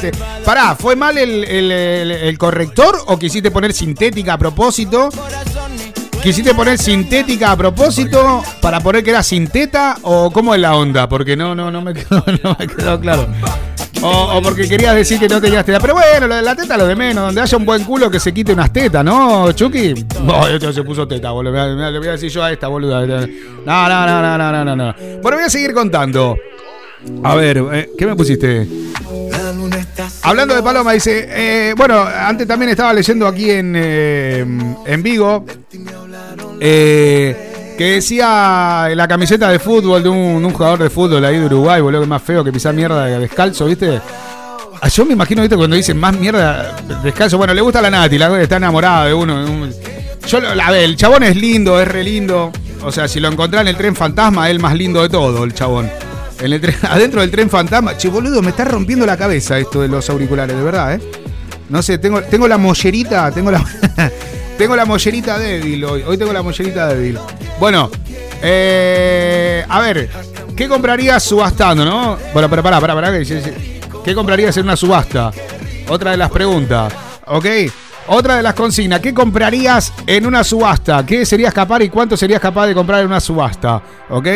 te- 0.00 0.12
pará, 0.44 0.74
¿fue 0.74 0.96
mal 0.96 1.16
el- 1.18 1.44
el 1.44 2.38
corrector 2.38 2.98
o 3.06 3.18
quisiste 3.18 3.50
poner 3.50 3.72
sintética 3.72 4.32
a 4.34 4.38
propósito? 4.38 5.08
¿Quisiste 6.22 6.54
poner 6.54 6.76
sintética 6.78 7.52
a 7.52 7.56
propósito 7.56 8.42
para 8.60 8.80
poner 8.80 9.04
que 9.04 9.10
era 9.10 9.22
sinteta 9.22 9.96
o 10.02 10.32
cómo 10.32 10.56
es 10.56 10.60
la 10.60 10.74
onda? 10.74 11.08
Porque 11.08 11.36
no, 11.36 11.54
no, 11.54 11.70
no 11.70 11.82
me 11.82 11.94
quedó, 11.94 12.24
no 12.42 12.56
me 12.58 12.66
quedó 12.66 13.00
claro. 13.00 13.28
O, 14.02 14.40
porque 14.42 14.68
querías 14.68 14.94
decir 14.94 15.18
que 15.18 15.28
no 15.28 15.40
tenías 15.40 15.64
teta. 15.64 15.80
Pero 15.80 15.94
bueno, 15.94 16.26
la 16.26 16.54
teta 16.54 16.76
lo 16.76 16.86
de 16.86 16.94
menos. 16.94 17.26
Donde 17.26 17.40
haya 17.40 17.56
un 17.56 17.64
buen 17.64 17.84
culo 17.84 18.10
que 18.10 18.20
se 18.20 18.32
quite 18.32 18.52
unas 18.52 18.72
tetas, 18.72 19.04
¿no, 19.04 19.52
Chucky? 19.52 20.06
No, 20.22 20.46
este 20.46 20.72
se 20.72 20.82
puso 20.82 21.06
teta, 21.08 21.30
boludo. 21.30 21.90
Le 21.90 21.98
voy 21.98 22.08
a 22.08 22.12
decir 22.12 22.30
yo 22.30 22.42
a 22.42 22.52
esta, 22.52 22.68
boluda. 22.68 23.06
No, 23.06 23.88
no, 23.88 24.06
no, 24.06 24.22
no, 24.22 24.38
no, 24.38 24.64
no, 24.64 24.76
no. 24.76 24.94
Bueno, 25.22 25.36
voy 25.38 25.46
a 25.46 25.50
seguir 25.50 25.72
contando. 25.72 26.36
A 27.22 27.34
ver, 27.34 27.58
eh, 27.72 27.90
¿qué 27.96 28.06
me 28.06 28.16
pusiste? 28.16 28.66
Hablando 30.22 30.54
de 30.54 30.62
Paloma, 30.62 30.92
dice, 30.92 31.28
eh, 31.30 31.74
bueno, 31.76 32.02
antes 32.02 32.46
también 32.46 32.70
estaba 32.70 32.92
leyendo 32.92 33.26
aquí 33.26 33.50
en, 33.50 33.74
eh, 33.76 34.44
en 34.86 35.02
Vigo, 35.02 35.44
eh, 36.60 37.52
que 37.76 37.92
decía 37.92 38.88
la 38.94 39.08
camiseta 39.08 39.50
de 39.50 39.58
fútbol 39.58 40.02
de 40.02 40.08
un, 40.08 40.50
jugador 40.50 40.82
de 40.82 40.90
fútbol 40.90 41.24
ahí 41.24 41.38
de 41.38 41.46
Uruguay, 41.46 41.80
boludo, 41.80 42.02
que 42.02 42.06
más 42.06 42.22
feo 42.22 42.42
que 42.42 42.52
pisar 42.52 42.74
mierda 42.74 43.06
descalzo, 43.18 43.66
¿viste? 43.66 44.00
Ah, 44.80 44.88
Yo 44.88 45.04
me 45.04 45.12
imagino, 45.12 45.42
¿viste? 45.42 45.56
Cuando 45.56 45.76
dicen 45.76 45.98
más 45.98 46.16
mierda 46.16 46.76
descalzo, 47.02 47.38
bueno, 47.38 47.54
le 47.54 47.60
gusta 47.60 47.82
la 47.82 47.90
Nati, 47.90 48.18
la 48.18 48.40
está 48.40 48.56
enamorada 48.56 49.06
de 49.06 49.14
uno. 49.14 49.68
Yo, 50.26 50.38
a 50.38 50.70
ver, 50.70 50.84
el 50.84 50.96
chabón 50.96 51.22
es 51.22 51.36
lindo, 51.36 51.80
es 51.80 51.86
re 51.86 52.02
lindo. 52.02 52.50
O 52.82 52.92
sea, 52.92 53.08
si 53.08 53.20
lo 53.20 53.28
encontrás 53.28 53.62
en 53.62 53.68
el 53.68 53.76
tren 53.76 53.94
fantasma, 53.94 54.48
es 54.48 54.52
el 54.52 54.60
más 54.60 54.74
lindo 54.74 55.02
de 55.02 55.08
todo, 55.08 55.44
el 55.44 55.54
chabón. 55.54 55.90
En 56.40 56.52
el 56.52 56.74
adentro 56.82 57.20
del 57.20 57.30
tren 57.30 57.48
fantasma. 57.48 57.96
Che, 57.96 58.08
boludo, 58.08 58.42
me 58.42 58.50
está 58.50 58.64
rompiendo 58.64 59.06
la 59.06 59.16
cabeza 59.16 59.58
esto 59.58 59.80
de 59.82 59.88
los 59.88 60.08
auriculares, 60.10 60.56
de 60.56 60.62
verdad, 60.62 60.94
¿eh? 60.94 61.00
No 61.68 61.82
sé, 61.82 61.98
tengo, 61.98 62.22
tengo 62.22 62.46
la 62.48 62.58
mollerita, 62.58 63.30
tengo 63.30 63.50
la. 63.50 63.64
tengo 64.58 64.76
la 64.76 64.84
mollerita 64.84 65.38
débil 65.38 65.84
hoy. 65.84 66.02
Hoy 66.02 66.16
tengo 66.18 66.32
la 66.32 66.42
mollerita 66.42 66.88
débil. 66.94 67.18
Bueno, 67.60 67.90
eh, 68.42 69.64
a 69.68 69.80
ver, 69.80 70.08
¿qué 70.56 70.68
comprarías 70.68 71.22
subastando, 71.22 71.84
no? 71.84 72.16
Bueno, 72.32 72.48
pero 72.48 72.62
pará, 72.62 72.80
pará, 72.80 72.94
pará. 72.94 73.12
¿Qué 74.04 74.14
comprarías 74.14 74.56
en 74.56 74.64
una 74.64 74.76
subasta? 74.76 75.30
Otra 75.88 76.12
de 76.12 76.16
las 76.16 76.30
preguntas, 76.30 76.92
¿ok? 77.26 77.46
Otra 78.08 78.36
de 78.36 78.42
las 78.42 78.54
consignas, 78.54 79.00
¿qué 79.00 79.12
comprarías 79.12 79.92
en 80.06 80.26
una 80.26 80.44
subasta? 80.44 81.04
¿Qué 81.04 81.26
serías 81.26 81.52
capaz 81.52 81.82
y 81.82 81.88
cuánto 81.88 82.16
serías 82.16 82.40
capaz 82.40 82.68
de 82.68 82.74
comprar 82.74 83.00
en 83.00 83.06
una 83.06 83.20
subasta? 83.20 83.82
¿Ok? 84.10 84.28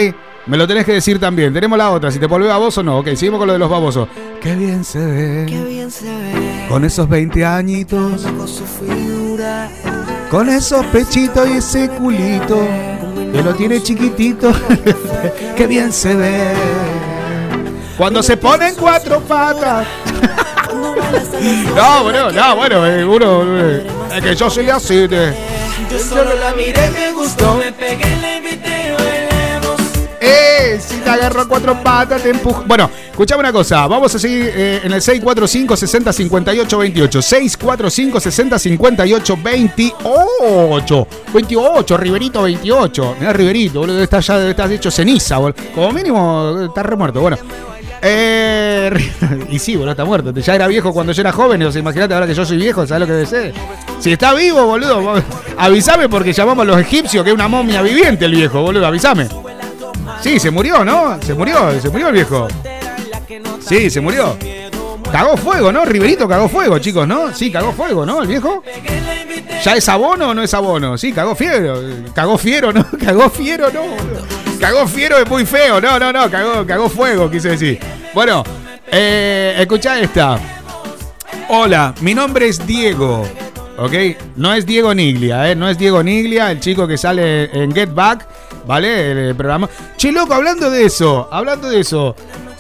Me 0.47 0.57
lo 0.57 0.67
tenés 0.67 0.85
que 0.85 0.95
decir 0.95 1.21
también. 1.21 1.53
Tenemos 1.53 1.79
la 1.79 1.91
otra, 1.91 2.11
si 2.11 2.19
te 2.19 2.27
volvés 2.27 2.49
baboso 2.49 2.81
o 2.81 2.83
no. 2.83 2.99
Ok, 2.99 3.09
seguimos 3.15 3.39
con 3.39 3.47
lo 3.47 3.53
de 3.53 3.59
los 3.61 3.71
babosos. 3.71 4.09
Qué 4.43 4.57
bien 4.57 4.83
se 4.85 4.99
ve. 4.99 5.47
Qué 5.49 5.63
bien 5.63 5.91
se 5.91 6.07
ve 6.07 6.67
Con 6.69 6.85
esos 6.85 7.09
20 7.09 7.45
añitos. 7.45 8.23
con 8.23 8.49
su 8.49 8.65
figura. 8.65 9.69
Con 10.31 10.49
esos 10.49 10.85
pechitos 10.87 11.49
y 11.49 11.57
ese 11.57 11.89
culito. 11.91 12.61
Que 13.33 13.43
lo 13.43 13.55
tiene 13.55 13.83
chiquitito. 13.83 14.53
Qué 15.57 15.67
bien 15.67 15.93
se 15.93 16.15
ve. 16.15 16.53
Cuando 17.97 18.23
se 18.23 18.37
ponen 18.37 18.75
cuatro 18.77 19.21
patas. 19.21 19.87
No, 21.75 22.05
bueno, 22.05 22.31
no, 22.31 22.57
bueno, 22.57 22.87
eh, 22.87 23.05
uno. 23.05 23.43
eh, 23.59 23.87
es 24.15 24.23
que 24.23 24.37
yo 24.37 24.49
soy 24.49 24.71
así 24.71 25.09
de. 25.09 25.35
Yo 25.91 25.99
solo 25.99 26.35
la 26.37 26.53
miré, 26.55 26.91
me 26.91 27.13
gustó, 27.13 27.55
me 27.57 27.73
pegué, 27.73 28.17
le 28.21 28.37
invité. 28.37 28.70
¡Eh! 30.31 30.79
Si 30.81 30.97
te 30.97 31.11
agarro 31.11 31.49
cuatro 31.49 31.83
patas, 31.83 32.23
te 32.23 32.31
empujo. 32.31 32.63
Bueno, 32.67 32.89
escuchame 33.11 33.41
una 33.41 33.53
cosa. 33.53 33.87
Vamos 33.87 34.15
a 34.15 34.19
seguir 34.19 34.51
eh, 34.55 34.81
en 34.85 34.93
el 34.93 35.03
645 35.03 35.77
60 35.77 36.13
58 36.13 36.79
28. 36.79 37.23
645 37.23 38.21
60 38.21 38.59
58 38.59 39.39
28. 39.43 41.09
28, 41.35 41.97
Riverito 41.97 42.43
28. 42.43 43.17
Mirá, 43.19 43.33
Riverito, 43.33 43.81
boludo. 43.81 44.03
Está 44.03 44.21
ya 44.21 44.49
estar 44.49 44.71
hecho 44.71 44.91
ceniza, 44.91 45.39
boludo. 45.39 45.57
Como 45.75 45.93
mínimo, 45.93 46.61
está 46.69 46.83
remuerto. 46.83 47.21
Bueno. 47.21 47.37
Eh, 48.03 48.91
y 49.51 49.59
sí, 49.59 49.75
boludo, 49.75 49.91
está 49.91 50.05
muerto. 50.05 50.33
Ya 50.33 50.55
era 50.55 50.69
viejo 50.69 50.93
cuando 50.93 51.13
yo 51.13 51.23
era 51.23 51.33
joven. 51.33 51.63
O 51.65 51.73
sea, 51.73 51.81
imagínate 51.81 52.15
ahora 52.15 52.27
que 52.27 52.35
yo 52.35 52.45
soy 52.45 52.57
viejo, 52.59 52.87
¿sabes 52.87 53.01
lo 53.01 53.07
que 53.07 53.21
desee? 53.21 53.53
Si 53.99 54.13
está 54.13 54.33
vivo, 54.33 54.65
boludo, 54.65 55.23
avísame 55.59 56.09
porque 56.09 56.33
llamamos 56.33 56.63
a 56.63 56.67
los 56.67 56.81
egipcios 56.81 57.25
que 57.25 57.31
es 57.31 57.35
una 57.35 57.49
momia 57.49 57.83
viviente 57.83 58.25
el 58.25 58.33
viejo, 58.33 58.63
boludo, 58.63 58.87
avísame. 58.87 59.29
Sí, 60.23 60.39
se 60.39 60.51
murió, 60.51 60.85
¿no? 60.85 61.21
Se 61.23 61.35
murió, 61.35 61.81
se 61.81 61.89
murió 61.89 62.09
el 62.09 62.15
viejo. 62.15 62.49
Sí, 63.61 63.91
se 63.91 64.01
murió. 64.01 64.37
Cagó 65.11 65.37
fuego, 65.37 65.73
¿no? 65.73 65.85
Riverito 65.85 66.29
cagó 66.29 66.49
fuego, 66.49 66.79
chicos, 66.79 67.07
¿no? 67.07 67.35
Sí, 67.35 67.51
cagó 67.51 67.73
fuego, 67.73 68.07
¿no? 68.07 68.23
El 68.23 68.29
viejo. 68.29 68.63
¿Ya 69.65 69.75
es 69.75 69.89
abono 69.89 70.31
o 70.31 70.35
no 70.35 70.43
es 70.43 70.55
abono? 70.55 70.97
Sí, 70.97 71.13
cagó 71.13 71.35
fiero. 71.35 71.83
Cagó 72.15 72.39
fiero, 72.39 72.73
¿no? 72.73 72.87
Cagó 73.05 73.29
fiero, 73.29 73.71
no. 73.73 73.83
Cagó 74.61 74.87
fiero 74.87 75.19
es 75.19 75.29
muy 75.29 75.45
feo. 75.45 75.81
No, 75.81 75.99
no, 75.99 76.13
no. 76.13 76.31
Cagó, 76.31 76.67
cagó 76.67 76.89
fuego, 76.89 77.31
quise 77.31 77.51
decir. 77.51 77.81
Bueno, 78.15 78.45
eh, 78.91 79.57
escuchá 79.59 79.99
esta. 79.99 80.39
Hola, 81.49 81.95
mi 82.01 82.15
nombre 82.15 82.49
es 82.49 82.65
Diego. 82.65 83.27
¿Ok? 83.81 83.93
No 84.37 84.53
es 84.53 84.67
Diego 84.67 84.95
Niglia, 84.95 85.51
¿eh? 85.51 85.57
No 85.57 85.69
es 85.69 85.79
Diego 85.79 86.03
Niglia, 86.03 86.51
el 86.51 86.61
chico 86.61 86.87
que 86.87 86.99
sale 86.99 87.45
en 87.53 87.73
Get 87.75 87.93
Back, 87.95 88.27
¿vale? 88.67 89.11
El, 89.13 89.19
el 89.19 89.35
programa. 89.35 89.69
Che, 89.97 90.13
loco, 90.13 90.35
hablando 90.35 90.71
de 90.71 90.85
eso, 90.85 91.29
hablando 91.33 91.69
de 91.71 91.81
eso. 91.81 92.15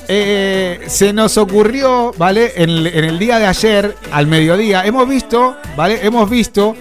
eh, 0.09 0.81
se 0.89 1.12
nos 1.12 1.37
ocurrió, 1.39 2.12
¿vale? 2.18 2.53
En, 2.57 2.71
el- 2.71 2.87
en 2.89 3.05
el 3.05 3.18
día 3.18 3.39
de 3.39 3.47
ayer, 3.47 3.95
al 4.11 4.27
mediodía, 4.27 4.85
hemos 4.85 5.09
visto, 5.09 5.57
¿vale? 5.77 6.01
Hemos 6.03 6.29
visto 6.29 6.75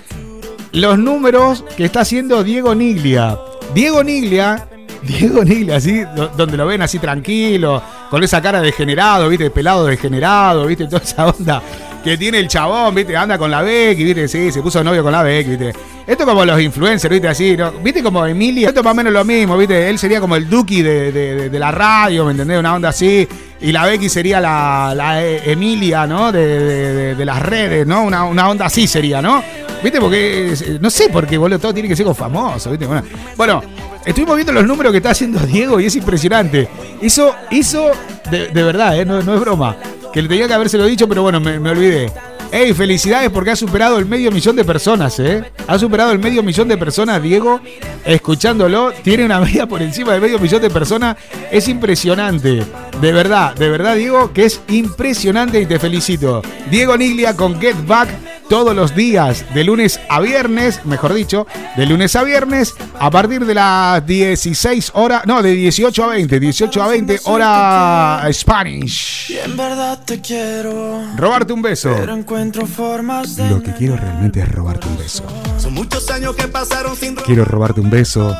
los 0.72 0.98
números 0.98 1.64
que 1.78 1.86
está 1.86 2.02
haciendo 2.02 2.44
Diego 2.44 2.74
Niglia. 2.74 3.38
Diego 3.76 4.04
Niglia, 4.04 4.68
Diego 5.04 5.44
Niglia, 5.44 5.76
así, 5.76 6.00
do- 6.16 6.30
donde 6.36 6.58
lo 6.58 6.66
ven 6.66 6.82
así 6.82 6.98
tranquilo, 6.98 7.84
con 8.10 8.24
esa 8.24 8.42
cara 8.42 8.62
degenerado, 8.62 9.28
¿viste? 9.30 9.52
Pelado 9.52 9.86
degenerado, 9.86 10.66
¿viste? 10.66 10.86
Toda 10.86 11.04
esa 11.04 11.28
onda 11.28 11.62
que 12.04 12.18
tiene 12.18 12.40
el 12.40 12.48
chabón, 12.48 12.96
¿viste? 12.96 13.16
Anda 13.18 13.38
con 13.38 13.52
la 13.52 13.62
Becky, 13.62 14.04
¿viste? 14.04 14.28
Sí, 14.28 14.52
se 14.52 14.62
puso 14.62 14.84
novio 14.84 15.04
con 15.04 15.12
la 15.12 15.22
Becky, 15.24 15.50
¿viste? 15.58 15.74
Esto 16.08 16.26
como 16.26 16.44
los 16.46 16.60
influencers, 16.62 17.12
¿viste? 17.12 17.28
Así, 17.28 17.56
¿no? 17.58 17.72
¿Viste? 17.74 18.02
Como 18.02 18.26
Emilia, 18.26 18.70
esto 18.70 18.80
es 18.80 18.84
más 18.84 18.94
o 18.94 18.96
menos 18.96 19.14
lo 19.14 19.24
mismo, 19.26 19.58
¿viste? 19.58 19.90
Él 19.90 20.00
sería 20.00 20.20
como 20.20 20.36
el 20.36 20.50
Duki 20.50 20.82
de, 20.82 21.12
de- 21.50 21.60
la 21.60 21.72
radio, 21.72 22.26
¿me 22.26 22.32
entendés? 22.32 22.58
Una 22.60 22.74
onda 22.76 22.90
así. 22.90 23.28
Y 23.62 23.72
la 23.74 23.86
Becky 23.86 24.08
sería 24.10 24.40
la, 24.40 24.94
la 24.96 25.22
E- 25.24 25.52
Emilia, 25.52 26.08
¿no? 26.08 26.32
De, 26.32 27.16
las 27.26 27.42
redes, 27.42 27.86
¿no? 27.86 28.04
Una, 28.04 28.24
una 28.24 28.50
onda 28.50 28.66
así 28.68 28.88
sería, 28.88 29.22
¿no? 29.22 29.44
¿Viste? 29.84 30.00
Porque, 30.00 30.54
eh, 30.54 30.78
no 30.82 30.90
sé 30.90 31.10
por 31.10 31.28
qué, 31.28 31.38
boludo, 31.38 31.60
todo 31.60 31.74
tiene 31.74 31.88
que 31.90 31.96
ser 31.96 32.06
con 32.06 32.16
famoso, 32.16 32.70
¿viste? 32.72 32.86
Bueno, 32.86 33.04
bueno, 33.38 33.62
estuvimos 34.06 34.36
viendo 34.36 34.52
los 34.54 34.66
números 34.66 34.92
que 34.92 34.98
está 34.98 35.12
haciendo 35.12 35.40
Diego 35.46 35.80
y 35.80 35.86
es 35.86 35.96
impresionante. 35.96 36.68
Hizo, 37.02 37.36
hizo, 37.52 37.92
de, 38.32 38.48
de 38.48 38.64
verdad, 38.64 39.00
¿eh? 39.00 39.06
no, 39.06 39.22
no 39.22 39.36
es 39.36 39.40
broma, 39.42 39.76
que 40.14 40.22
le 40.22 40.28
tenía 40.28 40.48
que 40.48 40.54
habérselo 40.54 40.86
dicho, 40.86 41.08
pero 41.08 41.24
bueno, 41.24 41.40
me, 41.40 41.60
me 41.60 41.70
olvidé. 41.70 42.12
Ey, 42.52 42.74
felicidades 42.74 43.30
porque 43.30 43.52
ha 43.52 43.56
superado 43.56 44.00
el 44.00 44.08
medio 44.08 44.32
millón 44.32 44.56
de 44.56 44.66
personas, 44.66 45.20
¿eh? 45.20 45.44
Ha 45.68 45.78
superado 45.78 46.12
el 46.12 46.18
medio 46.18 46.42
millón 46.42 46.68
de 46.68 46.78
personas, 46.78 47.22
Diego, 47.22 47.62
escuchándolo. 48.04 48.92
Tiene 49.04 49.26
una 49.26 49.40
media 49.42 49.68
por 49.68 49.84
encima 49.84 50.14
del 50.14 50.22
medio 50.22 50.40
millón 50.40 50.62
de 50.62 50.70
personas. 50.72 51.16
Es 51.52 51.68
impresionante. 51.68 52.66
De 53.00 53.12
verdad, 53.12 53.54
de 53.54 53.70
verdad, 53.70 53.96
Diego, 53.96 54.34
que 54.34 54.46
es 54.46 54.62
impresionante 54.70 55.62
y 55.62 55.68
te 55.68 55.78
felicito. 55.78 56.42
Diego 56.72 56.98
Niglia 56.98 57.36
con 57.36 57.62
Get 57.62 57.76
Back 57.86 58.10
todos 58.50 58.76
los 58.76 58.96
días, 58.96 59.46
de 59.54 59.64
lunes 59.64 60.00
a 60.10 60.20
viernes, 60.20 60.84
mejor 60.86 61.14
dicho, 61.14 61.46
de 61.78 61.86
lunes 61.86 62.16
a 62.16 62.24
viernes, 62.24 62.74
a 63.00 63.12
partir 63.12 63.46
de 63.46 63.54
las 63.54 64.06
16 64.06 64.92
horas, 64.96 65.22
no, 65.28 65.42
de 65.44 65.52
18 65.54 66.04
a 66.04 66.08
20, 66.08 66.40
18 66.40 66.84
a 66.84 66.88
20 66.88 67.20
hora 67.26 68.28
Spanish. 68.34 69.38
En 69.46 69.56
verdad 69.56 70.00
te 70.04 70.20
quiero. 70.20 71.02
Robarte 71.16 71.54
un 71.54 71.62
beso. 71.62 71.94
Pero 71.96 72.16
encuentro 72.16 72.66
formas 72.66 73.36
de. 73.36 73.50
Lo 73.50 73.62
que 73.62 73.72
quiero 73.74 73.96
realmente 73.96 74.42
es 74.42 74.52
robarte 74.52 74.88
un 74.88 74.98
beso. 74.98 75.24
Son 75.60 75.74
muchos 75.74 76.10
años 76.10 76.36
que 76.36 76.48
pasaron 76.48 76.96
sin 76.96 77.16
Quiero 77.16 77.46
robarte 77.46 77.82
un 77.82 77.90
beso, 77.90 78.36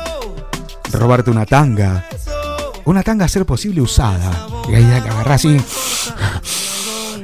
robarte 0.92 1.30
una 1.30 1.46
tanga. 1.46 2.04
Una 2.84 3.02
tanga 3.04 3.26
a 3.26 3.28
ser 3.28 3.46
posible 3.46 3.80
usada. 3.80 4.48
Y 4.68 4.74
ahí 4.74 4.84
la 4.84 5.02
que 5.02 5.08
agarrás 5.08 5.44
así. 5.44 5.56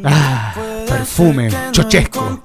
Ah, 0.04 0.54
perfume, 1.06 1.48
chochesco. 1.70 2.40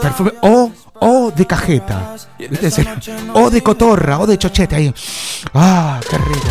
Perfume. 0.00 0.32
O, 0.42 0.70
o 1.00 1.30
de 1.30 1.46
cajeta. 1.46 2.16
O 3.34 3.50
de 3.50 3.62
cotorra, 3.62 4.18
o 4.18 4.26
de 4.26 4.38
chochete 4.38 4.76
ahí. 4.76 4.94
Ah, 5.54 6.00
qué 6.08 6.16
rico. 6.16 6.48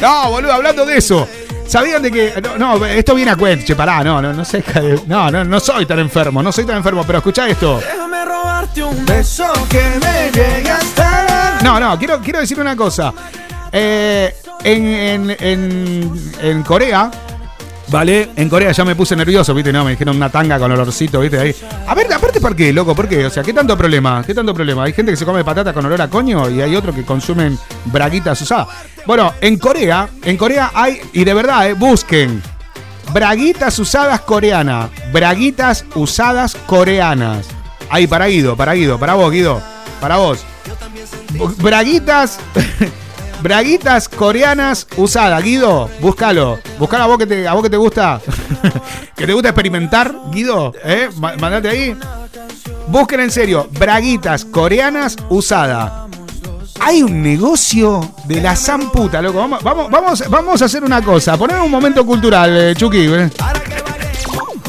No, 0.00 0.30
boludo, 0.30 0.52
hablando 0.52 0.86
de 0.86 0.96
eso. 0.96 1.28
¿Sabían 1.66 2.02
de 2.02 2.10
que.? 2.10 2.42
No, 2.42 2.78
no, 2.78 2.86
esto 2.86 3.14
viene 3.14 3.30
a 3.30 3.36
cuento, 3.36 3.64
che, 3.64 3.76
pará, 3.76 4.02
no, 4.02 4.20
no, 4.20 4.32
no 4.32 4.44
sé. 4.44 4.64
No, 5.06 5.30
no, 5.30 5.44
no 5.44 5.60
soy 5.60 5.86
tan 5.86 5.98
enfermo, 6.00 6.42
no 6.42 6.50
soy 6.50 6.64
tan 6.64 6.78
enfermo, 6.78 7.04
pero 7.06 7.18
escuchá 7.18 7.46
esto. 7.46 7.78
Déjame 7.78 8.24
robarte 8.24 8.82
un 8.82 9.06
beso 9.06 9.44
que 9.68 9.82
me 10.02 10.30
llegue 10.32 10.70
hasta. 10.70 11.58
No, 11.62 11.78
no, 11.78 11.98
quiero, 11.98 12.20
quiero 12.20 12.40
decir 12.40 12.58
una 12.58 12.74
cosa. 12.74 13.12
Eh, 13.70 14.34
en, 14.64 14.86
en, 14.86 15.36
en, 15.38 16.32
en 16.42 16.62
Corea, 16.64 17.10
¿vale? 17.90 18.30
En 18.36 18.48
Corea 18.48 18.72
ya 18.72 18.84
me 18.84 18.94
puse 18.94 19.16
nervioso, 19.16 19.52
¿viste? 19.54 19.72
No, 19.72 19.84
me 19.84 19.92
dijeron 19.92 20.16
una 20.16 20.30
tanga 20.30 20.58
con 20.58 20.70
olorcito, 20.70 21.20
¿viste? 21.20 21.38
Ahí. 21.38 21.54
A 21.86 21.94
ver, 21.94 22.12
aparte, 22.12 22.40
¿por 22.40 22.54
qué, 22.54 22.72
loco? 22.72 22.94
¿Por 22.94 23.08
qué? 23.08 23.26
O 23.26 23.30
sea, 23.30 23.42
¿qué 23.42 23.52
tanto 23.52 23.76
problema? 23.76 24.22
¿Qué 24.24 24.34
tanto 24.34 24.54
problema? 24.54 24.84
Hay 24.84 24.92
gente 24.92 25.12
que 25.12 25.16
se 25.16 25.24
come 25.24 25.44
patata 25.44 25.72
con 25.72 25.84
olor 25.84 26.00
a 26.00 26.08
coño 26.08 26.48
y 26.48 26.60
hay 26.60 26.74
otros 26.76 26.94
que 26.94 27.04
consumen 27.04 27.58
braguitas 27.86 28.40
usadas. 28.40 28.68
Bueno, 29.06 29.34
en 29.40 29.58
Corea, 29.58 30.08
en 30.22 30.36
Corea 30.36 30.70
hay, 30.74 31.00
y 31.12 31.24
de 31.24 31.34
verdad, 31.34 31.68
eh, 31.68 31.74
busquen. 31.74 32.42
Braguitas 33.12 33.78
usadas 33.78 34.20
coreanas. 34.20 34.90
Braguitas 35.12 35.84
usadas 35.94 36.56
coreanas. 36.66 37.46
Ahí, 37.88 38.06
para 38.06 38.26
Guido, 38.26 38.56
para 38.56 38.74
Guido, 38.74 38.98
para 38.98 39.14
vos, 39.14 39.32
Guido. 39.32 39.60
Para 40.00 40.16
vos. 40.16 40.44
Braguitas. 41.58 42.38
Braguitas 43.42 44.08
coreanas 44.08 44.86
usadas. 44.96 45.42
Guido, 45.42 45.88
búscalo. 46.00 46.58
Buscalo 46.78 47.04
a 47.04 47.06
vos 47.06 47.18
que 47.18 47.26
te, 47.26 47.48
a 47.48 47.54
vos 47.54 47.62
que 47.62 47.70
te 47.70 47.76
gusta. 47.76 48.20
que 49.16 49.26
te 49.26 49.32
gusta 49.32 49.48
experimentar, 49.50 50.14
Guido. 50.30 50.72
¿Eh? 50.84 51.08
Ma- 51.16 51.34
Mandate 51.36 51.68
ahí. 51.68 51.96
Busquen 52.88 53.20
en 53.20 53.30
serio. 53.30 53.68
Braguitas 53.72 54.44
coreanas 54.44 55.16
usadas. 55.28 55.92
Hay 56.82 57.02
un 57.02 57.22
negocio 57.22 58.00
de 58.24 58.40
la 58.40 58.56
zamputa, 58.56 59.20
loco. 59.20 59.38
Vamos, 59.38 59.62
vamos, 59.62 59.90
vamos, 59.90 60.24
vamos 60.30 60.62
a 60.62 60.64
hacer 60.64 60.82
una 60.82 61.02
cosa. 61.02 61.36
Poner 61.36 61.60
un 61.60 61.70
momento 61.70 62.04
cultural, 62.06 62.56
eh, 62.56 62.74
Chucky. 62.74 63.06
eh. 63.06 63.30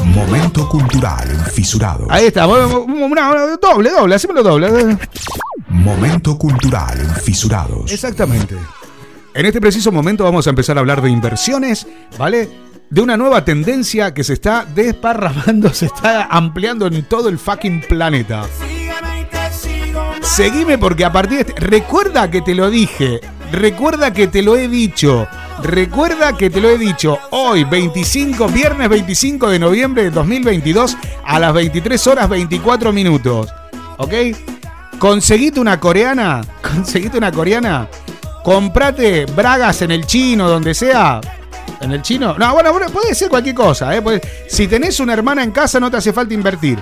Momento 0.04 0.68
cultural 0.68 1.30
en 1.30 1.40
Fisurados. 1.52 2.06
Ahí 2.10 2.26
está. 2.26 2.46
Una, 2.46 2.66
una- 2.66 3.56
doble, 3.60 3.90
doble. 3.90 4.14
Hacémoslo 4.14 4.42
doble. 4.42 4.98
Momento 5.68 6.36
cultural 6.36 7.00
en 7.00 7.14
Fisurados. 7.16 7.90
Exactamente. 7.92 8.56
En 9.34 9.46
este 9.46 9.60
preciso 9.60 9.90
momento 9.92 10.24
vamos 10.24 10.46
a 10.46 10.50
empezar 10.50 10.76
a 10.76 10.80
hablar 10.80 11.00
de 11.00 11.08
inversiones, 11.10 11.86
¿vale? 12.18 12.48
De 12.90 13.00
una 13.00 13.16
nueva 13.16 13.44
tendencia 13.44 14.12
que 14.12 14.24
se 14.24 14.34
está 14.34 14.66
desparramando, 14.66 15.68
se 15.72 15.86
está 15.86 16.24
ampliando 16.24 16.86
en 16.86 17.04
todo 17.08 17.28
el 17.28 17.38
fucking 17.38 17.82
planeta. 17.88 18.44
Seguime 20.22 20.78
porque 20.78 21.04
a 21.04 21.12
partir 21.12 21.38
de 21.44 21.50
este... 21.52 21.60
Recuerda 21.60 22.30
que 22.30 22.42
te 22.42 22.54
lo 22.54 22.70
dije. 22.70 23.20
Recuerda 23.50 24.12
que 24.12 24.28
te 24.28 24.42
lo 24.42 24.56
he 24.56 24.68
dicho. 24.68 25.26
Recuerda 25.62 26.36
que 26.36 26.50
te 26.50 26.60
lo 26.60 26.68
he 26.70 26.76
dicho. 26.76 27.18
Hoy, 27.30 27.62
25, 27.62 28.48
viernes 28.48 28.88
25 28.88 29.48
de 29.48 29.58
noviembre 29.60 30.04
de 30.04 30.10
2022, 30.10 30.96
a 31.24 31.38
las 31.38 31.54
23 31.54 32.06
horas 32.08 32.28
24 32.28 32.92
minutos. 32.92 33.48
¿Ok? 33.98 34.12
Conseguite 34.98 35.60
una 35.60 35.78
coreana. 35.78 36.40
Conseguite 36.62 37.16
una 37.16 37.30
coreana. 37.30 37.88
Comprate 38.42 39.26
bragas 39.26 39.82
en 39.82 39.92
el 39.92 40.04
chino, 40.04 40.48
donde 40.48 40.74
sea. 40.74 41.20
¿En 41.80 41.92
el 41.92 42.02
chino? 42.02 42.34
No, 42.36 42.54
bueno, 42.54 42.72
bueno, 42.72 42.86
puede 42.88 43.14
ser 43.14 43.28
cualquier 43.28 43.54
cosa. 43.54 43.96
¿eh? 43.96 44.20
Si 44.48 44.66
tenés 44.66 44.98
una 44.98 45.12
hermana 45.12 45.44
en 45.44 45.52
casa, 45.52 45.78
no 45.78 45.90
te 45.90 45.96
hace 45.98 46.12
falta 46.12 46.34
invertir. 46.34 46.78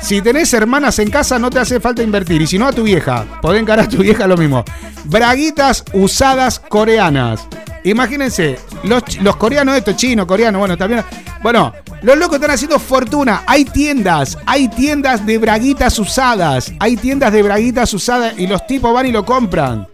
Si 0.00 0.22
tenés 0.22 0.52
hermanas 0.54 0.98
en 0.98 1.10
casa, 1.10 1.38
no 1.38 1.50
te 1.50 1.58
hace 1.58 1.80
falta 1.80 2.02
invertir. 2.02 2.42
Y 2.42 2.46
si 2.46 2.58
no, 2.58 2.66
a 2.66 2.72
tu 2.72 2.84
vieja. 2.84 3.24
Podés 3.42 3.60
encarar 3.60 3.86
a 3.86 3.88
tu 3.88 3.98
vieja 3.98 4.26
lo 4.26 4.36
mismo. 4.36 4.64
Braguitas 5.04 5.84
usadas 5.92 6.58
coreanas. 6.60 7.46
Imagínense, 7.84 8.58
los, 8.84 9.02
los 9.20 9.36
coreanos, 9.36 9.76
estos 9.76 9.96
chinos, 9.96 10.26
coreanos, 10.26 10.58
bueno, 10.58 10.76
también. 10.76 11.04
Bueno, 11.42 11.72
los 12.02 12.18
locos 12.18 12.36
están 12.36 12.50
haciendo 12.50 12.78
fortuna. 12.78 13.42
Hay 13.46 13.64
tiendas, 13.64 14.38
hay 14.46 14.68
tiendas 14.68 15.24
de 15.24 15.38
braguitas 15.38 15.98
usadas. 15.98 16.72
Hay 16.80 16.96
tiendas 16.96 17.32
de 17.32 17.42
braguitas 17.42 17.92
usadas 17.94 18.34
y 18.38 18.46
los 18.46 18.66
tipos 18.66 18.92
van 18.92 19.06
y 19.06 19.12
lo 19.12 19.24
compran. 19.24 19.88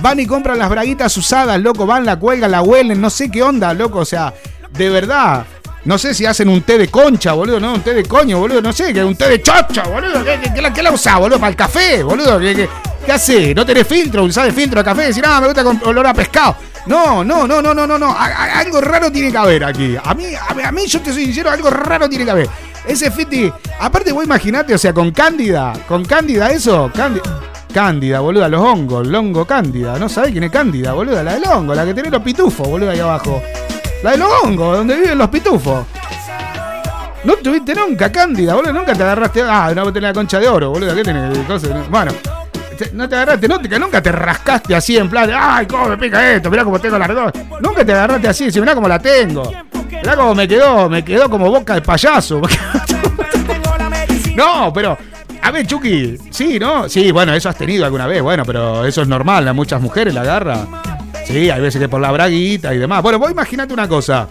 Van 0.00 0.20
y 0.20 0.26
compran 0.26 0.58
las 0.58 0.68
braguitas 0.68 1.16
usadas, 1.16 1.60
loco, 1.60 1.86
van, 1.86 2.04
la 2.04 2.18
cuelgan, 2.18 2.50
la 2.50 2.62
huelen, 2.62 3.00
no 3.00 3.10
sé 3.10 3.30
qué 3.30 3.42
onda, 3.42 3.72
loco, 3.74 4.00
o 4.00 4.04
sea, 4.04 4.34
de 4.72 4.90
verdad. 4.90 5.46
No 5.84 5.98
sé 5.98 6.14
si 6.14 6.24
hacen 6.24 6.48
un 6.48 6.62
té 6.62 6.78
de 6.78 6.88
concha, 6.88 7.32
boludo, 7.34 7.60
no, 7.60 7.74
un 7.74 7.82
té 7.82 7.92
de 7.92 8.04
coño, 8.04 8.38
boludo, 8.38 8.62
no 8.62 8.72
sé, 8.72 8.92
que 8.92 9.04
un 9.04 9.16
té 9.16 9.28
de 9.28 9.42
chocha, 9.42 9.82
boludo, 9.82 10.24
¿qué, 10.24 10.62
la, 10.62 10.72
qué 10.72 10.82
la 10.82 10.90
usás, 10.90 11.18
boludo? 11.18 11.38
Para 11.38 11.50
el 11.50 11.56
café, 11.56 12.02
boludo, 12.02 12.38
¿qué, 12.38 12.54
qué, 12.54 12.68
qué 13.04 13.12
hace? 13.12 13.54
¿No 13.54 13.66
tenés 13.66 13.86
filtro? 13.86 14.24
¿Usás 14.24 14.46
de 14.46 14.52
filtro 14.52 14.80
de 14.80 14.84
café? 14.84 15.02
Decir, 15.02 15.22
ah, 15.26 15.40
me 15.40 15.46
gusta 15.46 15.62
con 15.62 15.80
olor 15.84 16.06
a 16.06 16.14
pescado. 16.14 16.56
No, 16.86 17.22
no, 17.22 17.46
no, 17.46 17.60
no, 17.60 17.74
no, 17.74 17.86
no, 17.86 17.98
no, 17.98 18.16
algo 18.18 18.80
raro 18.80 19.12
tiene 19.12 19.30
que 19.30 19.36
haber 19.36 19.64
aquí. 19.64 19.94
A 20.02 20.14
mí, 20.14 20.26
a, 20.34 20.68
a 20.68 20.72
mí, 20.72 20.86
yo 20.86 21.00
te 21.00 21.12
soy 21.12 21.26
sincero, 21.26 21.50
algo 21.50 21.68
raro 21.68 22.08
tiene 22.08 22.24
que 22.24 22.30
haber. 22.30 22.48
Ese 22.86 23.10
fiti, 23.10 23.50
aparte 23.80 24.12
vos 24.12 24.24
imaginate, 24.24 24.74
o 24.74 24.78
sea, 24.78 24.92
con 24.92 25.10
Cándida, 25.10 25.74
con 25.86 26.04
Cándida 26.04 26.50
eso, 26.50 26.90
Cándida. 26.94 27.40
Cándida, 27.72 28.20
boluda, 28.20 28.48
los 28.48 28.60
hongos, 28.60 29.06
longo 29.06 29.44
Cándida. 29.44 29.98
¿No 29.98 30.08
sabés 30.08 30.32
quién 30.32 30.44
es 30.44 30.50
Cándida, 30.50 30.92
boluda? 30.92 31.22
La 31.22 31.34
del 31.34 31.44
hongo, 31.46 31.74
la 31.74 31.84
que 31.84 31.92
tiene 31.92 32.08
los 32.08 32.22
pitufos, 32.22 32.68
boluda, 32.68 32.92
ahí 32.92 33.00
abajo. 33.00 33.42
La 34.04 34.10
de 34.12 34.18
los 34.18 34.28
hongos, 34.42 34.76
donde 34.78 34.96
viven 34.96 35.16
los 35.18 35.28
pitufos. 35.30 35.86
No 37.24 37.34
tuviste 37.36 37.74
nunca, 37.74 38.12
Cándida, 38.12 38.54
boludo. 38.54 38.72
Nunca 38.74 38.92
te 38.94 39.02
agarraste. 39.02 39.42
Ah, 39.42 39.72
no 39.74 39.90
tenés 39.92 40.10
la 40.10 40.12
concha 40.12 40.38
de 40.38 40.46
oro, 40.46 40.70
boludo. 40.70 40.94
¿Qué 40.94 41.02
tenés? 41.02 41.38
Cosas? 41.46 41.70
Bueno. 41.88 42.12
No 42.92 43.08
te 43.08 43.14
agarraste, 43.14 43.46
no 43.48 43.58
te- 43.60 43.78
nunca 43.78 44.02
te 44.02 44.10
rascaste 44.10 44.74
así 44.74 44.96
en 44.96 45.08
plan, 45.08 45.30
ay, 45.32 45.64
cómo 45.64 45.88
me 45.90 45.96
pica 45.96 46.32
esto, 46.32 46.50
mirá 46.50 46.64
cómo 46.64 46.80
tengo 46.80 46.98
la 46.98 47.06
redonda. 47.06 47.32
Nunca 47.60 47.84
te 47.84 47.92
agarraste 47.92 48.26
así, 48.28 48.50
si 48.50 48.60
mirá 48.60 48.74
cómo 48.74 48.88
la 48.88 48.98
tengo. 48.98 49.48
Mirá 49.90 50.16
cómo 50.16 50.34
me 50.34 50.48
quedó, 50.48 50.88
me 50.90 51.04
quedó 51.04 51.30
como 51.30 51.48
boca 51.50 51.74
de 51.74 51.82
payaso. 51.82 52.42
No, 54.36 54.72
pero. 54.72 54.98
A 55.42 55.50
ver, 55.52 55.66
Chucky, 55.66 56.18
sí, 56.30 56.58
¿no? 56.58 56.88
Sí, 56.88 57.12
bueno, 57.12 57.32
eso 57.34 57.48
has 57.48 57.56
tenido 57.56 57.84
alguna 57.84 58.06
vez, 58.08 58.20
bueno, 58.22 58.44
pero 58.44 58.84
eso 58.84 59.02
es 59.02 59.08
normal, 59.08 59.46
a 59.46 59.52
muchas 59.52 59.80
mujeres 59.80 60.12
la 60.12 60.22
agarra. 60.22 60.58
Sí, 61.24 61.50
hay 61.50 61.60
veces 61.60 61.80
que 61.80 61.88
por 61.88 62.00
la 62.00 62.12
braguita 62.12 62.74
y 62.74 62.78
demás. 62.78 63.02
Bueno, 63.02 63.18
vos 63.18 63.30
imaginate 63.30 63.72
una 63.72 63.88
cosa. 63.88 64.28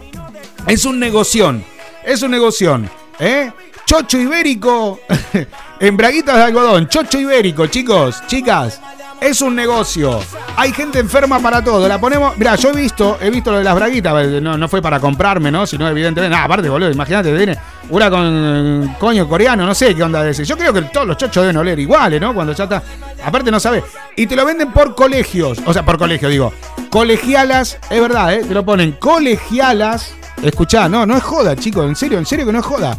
Es 0.67 0.85
un 0.85 0.99
negoción. 0.99 1.63
Es 2.05 2.21
un 2.21 2.31
negoción. 2.31 2.89
¿Eh? 3.19 3.51
Chocho 3.85 4.17
ibérico 4.17 4.99
en 5.79 5.97
braguitas 5.97 6.37
de 6.37 6.43
algodón. 6.43 6.87
Chocho 6.87 7.19
ibérico, 7.19 7.67
chicos, 7.67 8.23
chicas. 8.27 8.79
Es 9.24 9.41
un 9.41 9.55
negocio. 9.55 10.19
Hay 10.57 10.74
gente 10.74 10.99
enferma 10.99 11.39
para 11.39 11.63
todo. 11.63 11.88
La 11.88 11.97
ponemos. 11.97 12.38
Mira, 12.38 12.55
yo 12.55 12.71
he 12.71 12.74
visto, 12.74 13.17
he 13.21 13.30
visto 13.30 13.51
lo 13.51 13.59
de 13.59 13.63
las 13.63 13.74
braguitas. 13.74 14.28
No, 14.41 14.57
no 14.57 14.67
fue 14.67 14.82
para 14.82 14.99
comprarme, 14.99 15.49
¿no? 15.49 15.65
Sino 15.65 15.88
evidentemente. 15.88 16.30
Nada, 16.30 16.43
aparte, 16.43 16.67
boludo, 16.67 16.91
imagínate, 16.91 17.32
viene 17.32 17.57
una 17.89 18.09
con 18.09 18.84
eh, 18.84 18.95
coño 18.99 19.26
coreano, 19.26 19.65
no 19.65 19.74
sé 19.74 19.95
qué 19.95 20.03
onda 20.03 20.21
de. 20.21 20.34
Yo 20.43 20.57
creo 20.57 20.74
que 20.74 20.82
todos 20.82 21.07
los 21.07 21.15
chochos 21.15 21.41
deben 21.43 21.55
oler 21.55 21.80
iguales, 21.80 22.19
¿no? 22.19 22.34
Cuando 22.34 22.51
ya 22.51 22.65
está. 22.65 22.84
Aparte 23.24 23.49
no 23.49 23.61
sabe. 23.61 23.82
Y 24.17 24.28
te 24.28 24.36
lo 24.36 24.45
venden 24.45 24.74
por 24.74 24.93
colegios. 24.93 25.57
O 25.65 25.71
sea, 25.71 25.86
por 25.86 25.97
colegio, 25.97 26.28
digo. 26.28 26.51
Colegialas, 26.89 27.78
es 27.89 28.01
verdad, 28.01 28.34
¿eh? 28.34 28.43
Te 28.45 28.53
lo 28.53 28.65
ponen 28.65 28.91
colegialas. 28.99 30.15
Escuchá, 30.41 30.89
no, 30.89 31.05
no 31.05 31.15
es 31.15 31.24
joda, 31.24 31.55
chicos. 31.55 31.86
En 31.86 31.95
serio, 31.95 32.17
en 32.17 32.26
serio 32.26 32.45
que 32.45 32.51
no 32.51 32.59
es 32.59 32.65
joda. 32.65 32.97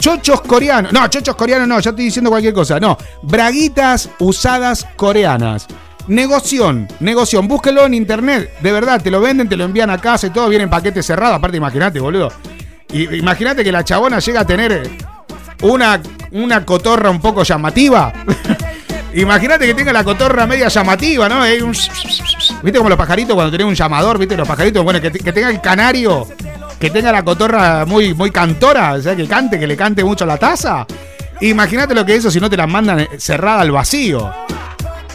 Chochos 0.00 0.40
coreanos. 0.40 0.92
No, 0.92 1.06
chochos 1.08 1.36
coreanos 1.36 1.68
no, 1.68 1.78
yo 1.78 1.90
estoy 1.90 2.06
diciendo 2.06 2.30
cualquier 2.30 2.54
cosa. 2.54 2.80
No, 2.80 2.96
braguitas 3.22 4.08
usadas 4.18 4.86
coreanas. 4.96 5.66
Negoción, 6.08 6.88
negoción. 7.00 7.46
Búsquelo 7.46 7.84
en 7.84 7.94
internet. 7.94 8.50
De 8.60 8.72
verdad, 8.72 9.00
te 9.02 9.10
lo 9.10 9.20
venden, 9.20 9.48
te 9.48 9.56
lo 9.56 9.64
envían 9.64 9.90
a 9.90 9.98
casa 9.98 10.26
y 10.26 10.30
todo 10.30 10.48
viene 10.48 10.64
en 10.64 10.70
paquete 10.70 11.02
cerrado. 11.02 11.34
Aparte, 11.34 11.58
imagínate, 11.58 12.00
boludo. 12.00 12.32
Imagínate 12.92 13.62
que 13.62 13.70
la 13.70 13.84
chabona 13.84 14.18
llega 14.18 14.40
a 14.40 14.46
tener 14.46 14.90
una, 15.62 16.00
una 16.32 16.64
cotorra 16.64 17.10
un 17.10 17.20
poco 17.20 17.42
llamativa. 17.42 18.12
imagínate 19.14 19.66
que 19.66 19.74
tenga 19.74 19.92
la 19.92 20.04
cotorra 20.04 20.46
media 20.46 20.68
llamativa, 20.68 21.28
¿no? 21.28 21.42
¿Viste 21.42 22.78
como 22.78 22.88
los 22.88 22.98
pajaritos 22.98 23.34
cuando 23.34 23.50
tenés 23.50 23.66
un 23.66 23.74
llamador? 23.74 24.18
¿Viste 24.18 24.36
los 24.36 24.46
pajaritos? 24.46 24.82
Bueno, 24.84 25.00
que, 25.00 25.10
que 25.10 25.32
tenga 25.32 25.50
el 25.50 25.60
canario, 25.60 26.26
que 26.78 26.90
tenga 26.90 27.12
la 27.12 27.22
cotorra 27.22 27.84
muy, 27.86 28.14
muy 28.14 28.30
cantora, 28.30 28.94
o 28.94 29.02
sea, 29.02 29.14
que 29.14 29.26
cante, 29.26 29.58
que 29.58 29.66
le 29.66 29.76
cante 29.76 30.02
mucho 30.04 30.24
la 30.26 30.38
taza. 30.38 30.86
Imagínate 31.40 31.94
lo 31.94 32.04
que 32.04 32.12
es 32.12 32.18
eso 32.20 32.30
si 32.30 32.40
no 32.40 32.50
te 32.50 32.56
la 32.56 32.66
mandan 32.66 33.00
eh, 33.00 33.08
cerrada 33.18 33.62
al 33.62 33.70
vacío. 33.70 34.30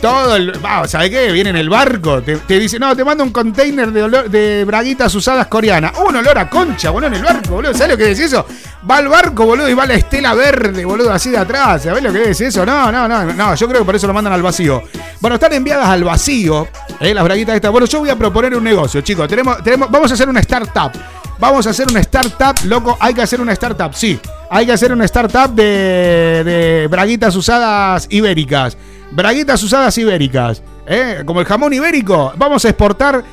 Todo 0.02 0.36
el. 0.36 0.64
va, 0.64 0.88
¿Sabes 0.88 1.10
qué? 1.10 1.32
Viene 1.32 1.50
en 1.50 1.56
el 1.56 1.70
barco. 1.70 2.22
Te, 2.22 2.60
dice, 2.60 2.78
no, 2.78 2.96
te 2.96 3.04
manda 3.04 3.24
un 3.24 3.32
container 3.32 3.92
de, 3.92 4.04
olor- 4.04 4.30
de 4.30 4.64
braguitas 4.66 5.14
usadas 5.16 5.48
coreanas. 5.48 5.94
Uh, 5.98 6.10
un 6.10 6.16
olor 6.18 6.38
a 6.38 6.50
concha, 6.50 6.92
boludo, 6.92 7.08
en 7.08 7.14
el 7.16 7.24
barco, 7.24 7.52
boludo. 7.56 7.74
¿Sabes 7.74 7.90
lo 7.90 7.98
que 7.98 8.12
es 8.12 8.20
eso? 8.20 8.46
Va 8.90 8.98
al 8.98 9.08
barco, 9.08 9.46
boludo, 9.46 9.68
y 9.68 9.74
va 9.74 9.86
la 9.88 9.96
estela 9.96 10.34
verde, 10.36 10.86
boludo, 10.86 11.12
así 11.12 11.32
de 11.32 11.38
atrás. 11.40 11.84
¿Sabes 11.84 12.04
lo 12.04 12.14
que 12.14 12.30
es 12.30 12.40
eso? 12.42 12.66
No, 12.66 12.92
no, 12.92 13.08
no, 13.08 13.24
no. 13.26 13.56
Yo 13.56 13.68
creo 13.68 13.80
que 13.82 13.86
por 13.86 13.96
eso 13.96 14.06
lo 14.06 14.14
mandan 14.14 14.34
al 14.34 14.44
vacío. 14.44 14.84
Bueno, 15.20 15.36
están 15.36 15.54
enviadas 15.54 15.88
al 15.88 16.04
vacío, 16.04 16.68
¿eh? 17.00 17.14
las 17.14 17.24
braguitas 17.24 17.56
estas. 17.56 17.72
Bueno, 17.72 17.88
yo 17.88 18.00
voy 18.00 18.10
a 18.10 18.16
proponer 18.16 18.56
un 18.56 18.64
negocio, 18.64 19.02
chicos. 19.02 19.28
Tenemos, 19.28 19.64
tenemos, 19.64 19.90
vamos 19.90 20.12
a 20.12 20.14
hacer 20.14 20.30
una 20.30 20.42
startup. 20.42 20.92
Vamos 21.40 21.68
a 21.68 21.72
hacer 21.72 21.88
una 21.90 22.00
startup, 22.00 22.56
loco. 22.66 22.98
Hay 23.00 23.14
que 23.14 23.22
hacer 23.22 23.42
una 23.42 23.54
startup, 23.54 23.94
sí. 23.94 24.20
Hay 24.50 24.66
que 24.66 24.72
hacer 24.72 24.92
una 24.92 25.06
startup 25.06 25.54
de, 25.54 26.44
de 26.46 26.88
braguitas 26.90 27.36
usadas 27.36 28.08
ibéricas. 28.10 28.78
Braguitas 29.12 29.62
usadas 29.64 29.98
ibéricas. 29.98 30.62
¿eh? 30.88 31.24
Como 31.26 31.40
el 31.40 31.46
jamón 31.46 31.74
ibérico. 31.74 32.34
Vamos 32.38 32.66
a 32.66 32.70
exportar 32.70 33.24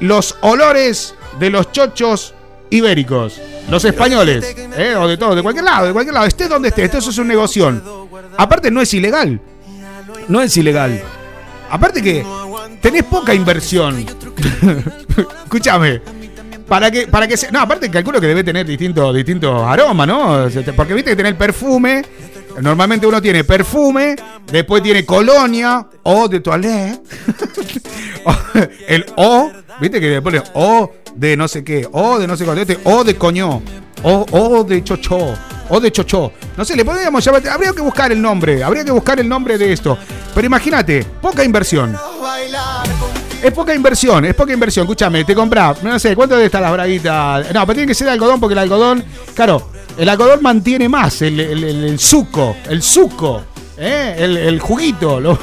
los 0.00 0.36
olores 0.42 1.14
de 1.38 1.50
los 1.50 1.72
chochos 1.72 2.34
ibéricos. 2.70 3.40
Los 3.70 3.84
españoles. 3.84 4.54
¿eh? 4.76 4.94
O 4.96 5.06
de 5.06 5.16
todo, 5.16 5.34
de 5.34 5.42
cualquier 5.42 5.64
lado, 5.64 5.86
de 5.86 5.92
cualquier 5.92 6.14
lado. 6.14 6.26
Esté 6.26 6.48
donde 6.48 6.68
esté. 6.68 6.84
Esto 6.84 6.98
es 6.98 7.18
un 7.18 7.28
negocio. 7.28 8.08
Aparte 8.36 8.70
no 8.70 8.80
es 8.80 8.92
ilegal. 8.94 9.40
No 10.28 10.40
es 10.40 10.56
ilegal. 10.56 11.02
Aparte 11.70 12.02
que 12.02 12.24
tenés 12.80 13.04
poca 13.04 13.34
inversión. 13.34 14.04
Escúchame. 15.44 16.00
Para 16.68 16.90
que, 16.90 17.06
para 17.06 17.28
que 17.28 17.36
se- 17.36 17.50
No, 17.52 17.60
aparte 17.60 17.90
calculo 17.90 18.20
que 18.20 18.26
debe 18.26 18.42
tener 18.42 18.66
distintos 18.66 19.14
distintos 19.14 19.62
aromas, 19.66 20.06
¿no? 20.06 20.48
Porque 20.74 20.94
viste 20.94 21.10
que 21.10 21.16
tiene 21.16 21.28
el 21.30 21.36
perfume. 21.36 22.04
Normalmente 22.60 23.06
uno 23.06 23.20
tiene 23.20 23.44
perfume, 23.44 24.16
después 24.50 24.82
tiene 24.82 25.04
colonia 25.04 25.86
o 26.04 26.26
de 26.26 26.40
toilette. 26.40 27.00
el 28.88 29.04
O, 29.16 29.50
viste 29.80 30.00
que 30.00 30.06
después 30.08 30.34
le 30.34 30.42
O 30.54 30.90
de 31.14 31.36
no 31.36 31.48
sé 31.48 31.62
qué, 31.62 31.86
O 31.92 32.18
de 32.18 32.26
no 32.26 32.34
sé 32.36 32.44
cuánto, 32.44 32.62
este, 32.62 32.78
O 32.84 33.04
de 33.04 33.14
coño, 33.16 33.60
O, 34.02 34.26
o 34.30 34.64
de 34.64 34.82
chocho, 34.82 35.34
O 35.68 35.80
de 35.80 35.92
chocho. 35.92 36.32
No 36.56 36.64
sé, 36.64 36.74
le 36.76 36.84
podríamos 36.84 37.22
llamar, 37.22 37.46
habría 37.48 37.72
que 37.72 37.82
buscar 37.82 38.10
el 38.10 38.22
nombre, 38.22 38.64
habría 38.64 38.84
que 38.84 38.90
buscar 38.90 39.20
el 39.20 39.28
nombre 39.28 39.58
de 39.58 39.72
esto. 39.74 39.98
Pero 40.34 40.46
imagínate, 40.46 41.04
poca 41.20 41.44
inversión. 41.44 41.94
Es 43.42 43.52
poca 43.52 43.74
inversión, 43.74 44.24
es 44.24 44.34
poca 44.34 44.52
inversión. 44.52 44.84
Escúchame, 44.84 45.24
te 45.24 45.34
compras, 45.34 45.82
no 45.82 45.98
sé, 45.98 46.16
¿cuánto 46.16 46.36
de 46.36 46.46
estas 46.46 46.60
las 46.62 46.72
braguitas? 46.72 47.46
No, 47.52 47.66
pero 47.66 47.74
tiene 47.74 47.86
que 47.86 47.94
ser 47.94 48.08
algodón 48.08 48.40
porque 48.40 48.54
el 48.54 48.58
algodón, 48.58 49.04
claro, 49.34 49.70
el 49.96 50.08
algodón 50.08 50.40
mantiene 50.42 50.88
más 50.88 51.22
el, 51.22 51.96
suco, 51.98 52.56
el 52.68 52.82
suco, 52.82 53.42
¿eh? 53.78 54.16
el, 54.18 54.36
el 54.36 54.58
juguito. 54.60 55.20
lo- 55.20 55.38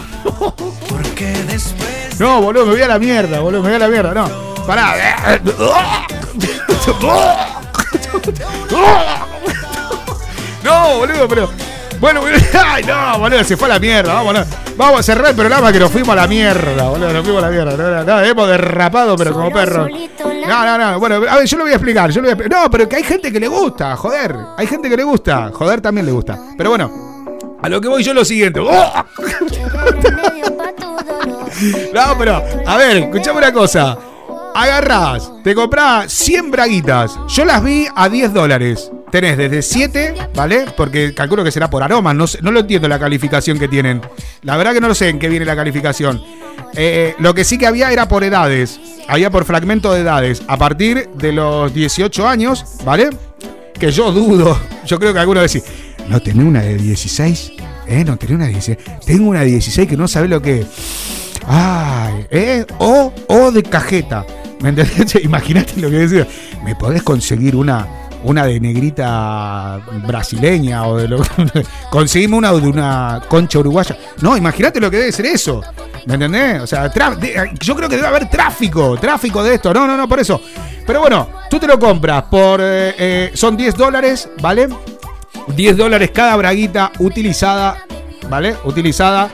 No, 2.19 2.41
boludo, 2.41 2.65
me 2.65 2.73
voy 2.73 2.81
a 2.81 2.87
la 2.87 2.99
mierda, 2.99 3.39
boludo, 3.39 3.61
me 3.61 3.69
voy 3.69 3.75
a 3.75 3.79
la 3.79 3.87
mierda, 3.87 4.13
no. 4.13 4.53
Pará. 4.65 5.39
No, 10.63 10.97
boludo, 10.97 11.27
pero. 11.27 11.49
Bueno, 12.03 12.19
ay, 12.65 12.83
no, 12.83 13.17
boludo, 13.17 13.45
se 13.45 13.55
fue 13.55 13.69
a 13.69 13.75
la 13.75 13.79
mierda. 13.79 14.13
Vamos, 14.15 14.33
no. 14.33 14.43
vamos 14.75 14.99
a 14.99 15.03
cerrar 15.03 15.29
el 15.29 15.35
programa 15.37 15.71
que 15.71 15.79
nos 15.79 15.89
fuimos 15.89 16.09
a 16.09 16.15
la 16.15 16.27
mierda, 16.27 16.89
boludo, 16.89 17.13
nos 17.13 17.23
fuimos 17.23 17.41
a 17.41 17.45
la 17.45 17.51
mierda. 17.53 17.77
No, 17.77 17.91
no, 17.91 18.03
no, 18.03 18.21
hemos 18.21 18.47
derrapado, 18.49 19.15
pero 19.15 19.31
como 19.31 19.49
perro. 19.53 19.87
No, 20.45 20.65
no, 20.65 20.77
no. 20.77 20.99
Bueno, 20.99 21.15
a 21.15 21.37
ver, 21.37 21.45
yo 21.45 21.57
lo 21.57 21.63
voy 21.63 21.71
a 21.71 21.75
explicar. 21.75 22.11
Yo 22.11 22.21
lo 22.21 22.35
voy 22.35 22.45
a 22.45 22.49
No, 22.49 22.69
pero 22.69 22.89
que 22.89 22.97
hay 22.97 23.03
gente 23.03 23.31
que 23.31 23.39
le 23.39 23.47
gusta, 23.47 23.95
joder. 23.95 24.35
Hay 24.57 24.67
gente 24.67 24.89
que 24.89 24.97
le 24.97 25.03
gusta. 25.05 25.49
Joder 25.53 25.79
también 25.79 26.05
le 26.05 26.11
gusta. 26.11 26.37
Pero 26.57 26.71
bueno, 26.71 26.91
a 27.61 27.69
lo 27.69 27.79
que 27.79 27.87
voy 27.87 28.03
yo 28.03 28.11
es 28.11 28.15
lo 28.15 28.25
siguiente. 28.25 28.59
¡Oh! 28.59 28.93
No, 31.93 32.17
pero, 32.17 32.43
a 32.65 32.77
ver, 32.77 32.97
escuchame 32.97 33.37
una 33.37 33.53
cosa. 33.53 33.97
Agarrás, 34.53 35.31
te 35.41 35.55
comprás 35.55 36.11
100 36.11 36.51
braguitas. 36.51 37.17
Yo 37.29 37.45
las 37.45 37.63
vi 37.63 37.87
a 37.95 38.09
10 38.09 38.33
dólares. 38.33 38.91
Tenés 39.14 39.38
desde 39.38 39.61
7, 39.61 40.16
¿vale? 40.34 40.66
Porque 40.76 41.14
calculo 41.14 41.43
que 41.43 41.51
será 41.51 41.70
por 41.70 41.84
aroma. 41.84 42.16
No, 42.16 42.26
no 42.41 42.51
lo 42.51 42.61
entiendo 42.61 42.88
la 42.88 42.97
calificación 42.97 43.59
que 43.59 43.68
tienen. 43.68 44.01
La 44.41 44.57
verdad 44.57 44.74
que 44.74 44.82
no 44.82 44.88
lo 44.88 44.95
sé 44.95 45.07
en 45.07 45.20
qué 45.20 45.30
viene 45.30 45.45
la 45.45 45.55
calificación. 45.55 46.20
Eh, 46.74 47.14
lo 47.20 47.36
que 47.36 47.43
sí 47.43 47.59
que 47.59 47.68
había 47.68 47.91
era 47.91 48.07
por 48.07 48.24
edades. 48.24 48.80
Había 49.07 49.30
por 49.30 49.45
fragmento 49.45 49.93
de 49.93 50.01
edades. 50.01 50.41
A 50.47 50.57
partir 50.57 51.09
de 51.14 51.32
los 51.32 51.72
18 51.76 52.28
años, 52.28 52.66
¿vale? 52.84 53.11
Que 53.80 53.91
yo 53.91 54.11
dudo. 54.11 54.59
Yo 54.88 54.97
creo 54.97 55.14
que 55.14 55.20
alguno 55.20 55.41
decir, 55.41 55.61
¿no 56.09 56.20
tenés 56.20 56.47
una 56.47 56.64
de 56.64 56.76
16? 56.76 57.51
¿Eh? 57.86 58.03
¿No 58.03 58.18
tenés 58.18 58.34
una 58.34 58.45
de 58.45 58.53
16? 58.53 58.78
Tengo 59.05 59.30
una 59.30 59.41
de 59.41 59.45
16 59.45 59.89
que 59.89 59.95
no 59.95 60.07
sabe 60.07 60.28
lo 60.28 60.41
que 60.41 60.61
es. 60.61 60.68
Ay, 61.45 62.26
¿eh? 62.32 62.66
O, 62.80 63.14
o 63.28 63.51
de 63.51 63.61
cajeta. 63.61 64.26
¿Me 64.59 64.70
entendés? 64.70 65.16
Imagínate 65.24 65.80
lo 65.80 65.91
que 65.91 65.97
decía. 65.97 66.28
¿Me 66.66 66.76
podés 66.76 67.03
conseguir 67.03 67.55
una, 67.55 68.02
una 68.24 68.45
de 68.45 68.59
negrita 68.59 69.80
brasileña 70.05 70.88
o 70.88 70.97
de 70.97 71.07
lo 71.07 71.21
Conseguime 71.89 72.38
una 72.38 72.51
de 72.53 72.67
una 72.67 73.21
concha 73.28 73.59
uruguaya. 73.59 73.97
No, 74.21 74.36
imagínate 74.38 74.80
lo 74.80 74.89
que 74.89 74.97
debe 74.97 75.11
ser 75.11 75.26
eso. 75.26 75.61
¿Me 76.05 76.15
entendés? 76.15 76.61
O 76.61 76.67
sea, 76.67 76.91
yo 77.59 77.76
creo 77.76 77.88
que 77.88 77.95
debe 77.95 78.07
haber 78.07 78.30
tráfico, 78.30 78.97
tráfico 78.97 79.43
de 79.43 79.55
esto. 79.55 79.74
No, 79.74 79.88
no, 79.88 79.95
no, 79.95 80.07
por 80.07 80.19
eso. 80.19 80.41
Pero 80.86 80.99
bueno, 80.99 81.30
tú 81.49 81.59
te 81.59 81.67
lo 81.67 81.80
compras 81.80 82.24
por. 82.24 82.59
eh, 82.61 82.95
eh, 82.97 83.32
son 83.34 83.55
10 83.55 83.76
dólares, 83.76 84.30
¿vale? 84.41 84.67
10 85.47 85.78
dólares 85.78 86.11
cada 86.13 86.36
braguita 86.36 86.91
utilizada, 86.99 87.86
¿vale? 88.30 88.55
Utilizada. 88.65 89.30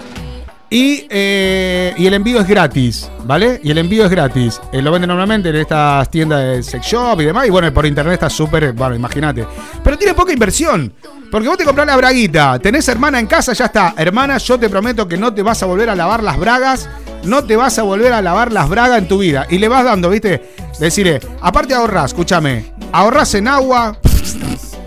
Y, 0.71 1.07
eh, 1.09 1.93
y 1.97 2.05
el 2.05 2.13
envío 2.13 2.39
es 2.39 2.47
gratis, 2.47 3.09
¿vale? 3.25 3.59
Y 3.63 3.71
el 3.71 3.79
envío 3.79 4.05
es 4.05 4.11
gratis. 4.11 4.61
Eh, 4.71 4.81
lo 4.81 4.91
venden 4.91 5.07
normalmente 5.07 5.49
en 5.49 5.55
estas 5.55 6.09
tiendas 6.11 6.41
de 6.41 6.63
sex 6.63 6.85
shop 6.85 7.21
y 7.21 7.25
demás. 7.25 7.47
Y 7.47 7.49
bueno, 7.49 7.73
por 7.73 7.85
internet 7.85 8.13
está 8.13 8.29
súper, 8.29 8.73
bueno, 8.73 8.95
imagínate. 8.95 9.47
Pero 9.83 9.97
tiene 9.97 10.13
poca 10.13 10.31
inversión. 10.31 10.93
Porque 11.31 11.47
vos 11.47 11.57
te 11.57 11.65
comprás 11.65 11.85
la 11.85 11.95
braguita, 11.95 12.57
tenés 12.59 12.87
hermana 12.87 13.19
en 13.19 13.27
casa, 13.27 13.53
ya 13.53 13.65
está. 13.65 13.93
Hermana, 13.97 14.37
yo 14.37 14.59
te 14.59 14.69
prometo 14.69 15.07
que 15.07 15.17
no 15.17 15.33
te 15.33 15.43
vas 15.43 15.61
a 15.61 15.67
volver 15.67 15.89
a 15.89 15.95
lavar 15.95 16.23
las 16.23 16.37
bragas. 16.37 16.89
No 17.23 17.43
te 17.43 17.55
vas 17.55 17.77
a 17.77 17.83
volver 17.83 18.13
a 18.13 18.21
lavar 18.21 18.51
las 18.51 18.69
bragas 18.69 18.99
en 18.99 19.07
tu 19.07 19.19
vida. 19.19 19.45
Y 19.49 19.57
le 19.57 19.67
vas 19.67 19.83
dando, 19.83 20.09
¿viste? 20.09 20.53
Decirle, 20.79 21.19
aparte 21.41 21.73
ahorrás, 21.73 22.11
escúchame, 22.11 22.73
ahorrás 22.91 23.33
en 23.33 23.47
agua, 23.47 23.99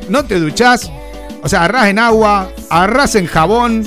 no 0.08 0.24
te 0.24 0.40
duchás, 0.40 0.90
o 1.42 1.48
sea, 1.48 1.62
ahorrás 1.62 1.88
en 1.88 1.98
agua, 1.98 2.48
ahorrás 2.70 3.14
en 3.16 3.26
jabón, 3.26 3.86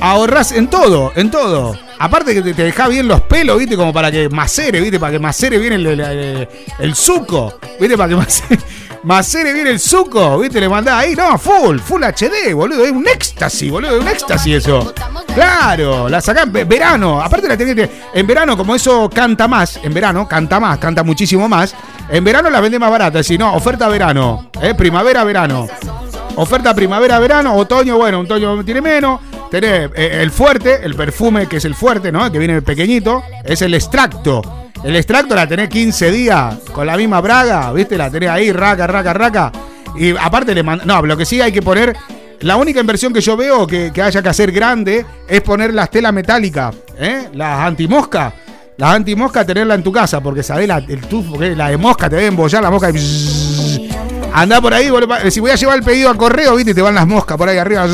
ahorrás 0.00 0.52
en 0.52 0.68
todo, 0.68 1.12
en 1.16 1.30
todo. 1.30 1.76
Aparte 1.98 2.34
que 2.34 2.42
te, 2.42 2.52
te 2.54 2.64
dejás 2.64 2.90
bien 2.90 3.08
los 3.08 3.22
pelos, 3.22 3.58
¿viste? 3.58 3.76
Como 3.76 3.92
para 3.92 4.10
que 4.10 4.28
macere, 4.28 4.80
¿viste? 4.80 5.00
Para 5.00 5.12
que 5.12 5.18
macere 5.18 5.58
bien 5.58 5.72
el, 5.74 5.86
el, 5.86 6.00
el- 6.00 6.48
el 6.78 6.94
suco, 6.94 7.58
¿viste? 7.80 7.96
Para 7.96 8.10
que 8.10 8.16
macere, 8.16 8.60
macere 9.02 9.52
bien 9.54 9.66
el 9.66 9.80
suco, 9.80 10.38
¿viste? 10.38 10.60
Le 10.60 10.68
mandás 10.68 10.94
ahí, 11.02 11.14
no, 11.14 11.38
full, 11.38 11.78
full 11.78 12.02
HD, 12.04 12.52
boludo. 12.54 12.84
Es 12.84 12.92
un 12.92 13.06
éxtasis, 13.08 13.70
boludo, 13.70 13.96
es 13.96 14.02
un 14.02 14.08
éxtasis 14.08 14.56
eso. 14.56 14.92
Claro, 15.34 16.08
la 16.10 16.20
sacás 16.20 16.44
en 16.44 16.52
ve- 16.52 16.64
verano. 16.64 17.20
Aparte 17.22 17.48
la 17.48 17.56
tenés. 17.56 17.88
En 18.12 18.26
verano, 18.26 18.58
como 18.58 18.74
eso 18.74 19.08
canta 19.08 19.48
más, 19.48 19.80
en 19.82 19.94
verano 19.94 20.28
canta 20.28 20.60
más, 20.60 20.76
canta 20.78 21.02
muchísimo 21.02 21.48
más. 21.48 21.74
En 22.10 22.22
verano 22.22 22.50
la 22.50 22.60
vende 22.60 22.78
más 22.78 22.90
barata, 22.90 23.22
si 23.22 23.38
no, 23.38 23.54
oferta 23.54 23.88
verano, 23.88 24.50
¿eh? 24.60 24.74
Primavera, 24.74 25.24
verano. 25.24 25.66
Oferta 26.36 26.74
primavera, 26.74 27.18
verano, 27.18 27.54
otoño, 27.54 27.96
bueno, 27.96 28.20
otoño 28.20 28.62
tiene 28.64 28.80
menos. 28.82 29.20
Tenés 29.50 29.90
eh, 29.94 30.18
el 30.22 30.30
fuerte, 30.30 30.80
el 30.82 30.94
perfume 30.94 31.46
que 31.46 31.56
es 31.56 31.64
el 31.64 31.74
fuerte, 31.74 32.12
¿no? 32.12 32.30
Que 32.30 32.38
viene 32.38 32.60
pequeñito, 32.62 33.22
es 33.44 33.62
el 33.62 33.72
extracto. 33.74 34.42
El 34.84 34.94
extracto 34.96 35.34
la 35.34 35.46
tenés 35.46 35.68
15 35.70 36.10
días 36.10 36.56
con 36.72 36.86
la 36.86 36.96
misma 36.96 37.20
braga, 37.20 37.72
¿viste? 37.72 37.96
La 37.96 38.10
tenés 38.10 38.28
ahí, 38.28 38.52
raca, 38.52 38.86
raca, 38.86 39.12
raca. 39.14 39.52
Y 39.96 40.10
aparte 40.16 40.54
le 40.54 40.62
mand- 40.62 40.82
No, 40.84 41.00
lo 41.02 41.16
que 41.16 41.24
sí 41.24 41.40
hay 41.40 41.52
que 41.52 41.62
poner. 41.62 41.96
La 42.40 42.56
única 42.56 42.80
inversión 42.80 43.14
que 43.14 43.22
yo 43.22 43.34
veo 43.34 43.66
que, 43.66 43.90
que 43.94 44.02
haya 44.02 44.20
que 44.20 44.28
hacer 44.28 44.52
grande 44.52 45.06
es 45.26 45.40
poner 45.40 45.72
las 45.72 45.90
telas 45.90 46.12
metálicas, 46.12 46.74
¿eh? 46.98 47.30
Las 47.32 47.60
antimosca. 47.60 48.34
Las 48.76 48.94
antimosca 48.94 49.42
tenerla 49.46 49.74
en 49.74 49.82
tu 49.82 49.90
casa, 49.90 50.20
porque 50.20 50.42
sabés 50.42 50.68
la, 50.68 50.76
el 50.76 51.00
tufo, 51.08 51.40
la 51.40 51.70
de 51.70 51.78
mosca, 51.78 52.10
te 52.10 52.16
debe 52.16 52.28
embollar 52.28 52.62
la 52.62 52.70
mosca 52.70 52.90
y. 52.90 53.85
Andá 54.38 54.60
por 54.60 54.74
ahí, 54.74 54.90
boludo, 54.90 55.08
pa- 55.08 55.30
si 55.30 55.40
voy 55.40 55.50
a 55.50 55.54
llevar 55.54 55.78
el 55.78 55.82
pedido 55.82 56.10
al 56.10 56.18
correo, 56.18 56.54
viste, 56.56 56.74
te 56.74 56.82
van 56.82 56.94
las 56.94 57.06
moscas 57.06 57.38
por 57.38 57.48
ahí 57.48 57.56
arriba. 57.56 57.86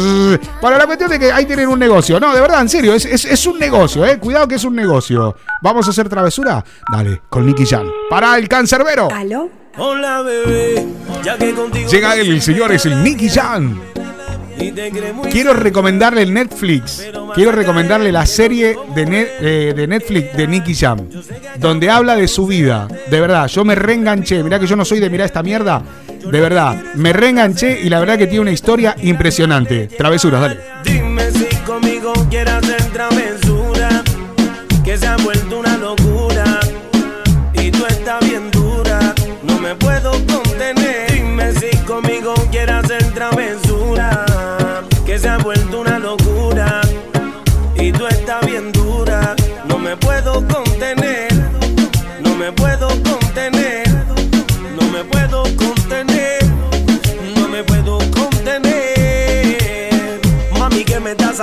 Bueno, 0.61 0.77
la 0.77 0.87
cuestión 0.87 1.09
de 1.09 1.19
que 1.21 1.31
ahí 1.31 1.47
tienen 1.47 1.69
un 1.69 1.79
negocio. 1.79 2.19
No, 2.19 2.35
de 2.35 2.41
verdad, 2.41 2.63
en 2.63 2.69
serio, 2.69 2.95
es, 2.95 3.05
es- 3.05 3.25
es 3.27 3.47
un 3.47 3.61
negocio, 3.61 4.05
eh. 4.05 4.19
Cuidado 4.19 4.49
que 4.49 4.57
es 4.57 4.65
un 4.65 4.75
negocio. 4.75 5.37
¿Vamos 5.63 5.87
a 5.87 5.91
hacer 5.91 6.09
travesura? 6.09 6.65
Dale, 6.93 7.23
con 7.29 7.47
Nicky 7.47 7.65
Jan. 7.65 7.87
Para 8.11 8.37
el 8.39 8.49
cancerbero. 8.49 9.09
¿Aló? 9.15 9.49
Hola 9.79 10.21
bebé, 10.23 10.85
ya 11.25 11.39
que 11.39 11.55
contigo 11.55 11.89
Llega 11.89 12.15
él, 12.17 12.29
el 12.33 12.43
señor, 12.43 12.73
es 12.73 12.85
el 12.87 13.03
Nicky 13.05 13.31
Jan. 13.31 13.81
Quiero 15.31 15.55
recomendarle 15.55 16.27
Netflix. 16.27 17.07
Quiero 17.35 17.53
recomendarle 17.53 18.13
la 18.13 18.27
serie 18.27 18.77
eh, 18.97 19.73
de 19.75 19.87
Netflix 19.87 20.37
de 20.37 20.47
Nicky 20.47 20.75
Jam. 20.75 20.99
Donde 21.59 21.91
habla 21.91 22.17
de 22.17 22.29
su 22.29 22.47
vida. 22.47 22.89
De 23.11 23.21
verdad, 23.21 23.47
yo 23.49 23.65
me 23.65 23.75
reenganché. 23.75 24.43
Mirá 24.43 24.59
que 24.59 24.67
yo 24.67 24.77
no 24.77 24.85
soy 24.85 25.01
de 25.01 25.11
mirar 25.11 25.27
esta 25.27 25.43
mierda. 25.43 25.83
De 26.31 26.41
verdad, 26.41 26.77
me 26.95 27.13
reenganché 27.13 27.81
y 27.83 27.89
la 27.89 27.99
verdad 27.99 28.17
que 28.17 28.27
tiene 28.27 28.43
una 28.43 28.53
historia 28.53 28.97
impresionante. 29.03 29.89
Travesuras, 29.89 30.41
dale. 30.41 30.61
Dime 30.85 31.31
si 31.31 31.57
conmigo 31.65 32.13
quieres 32.31 32.55
hacer 32.55 32.83
travesura, 32.93 34.03
que 34.85 34.97
se 34.97 35.07
ha 35.07 35.17
vuelto 35.17 35.42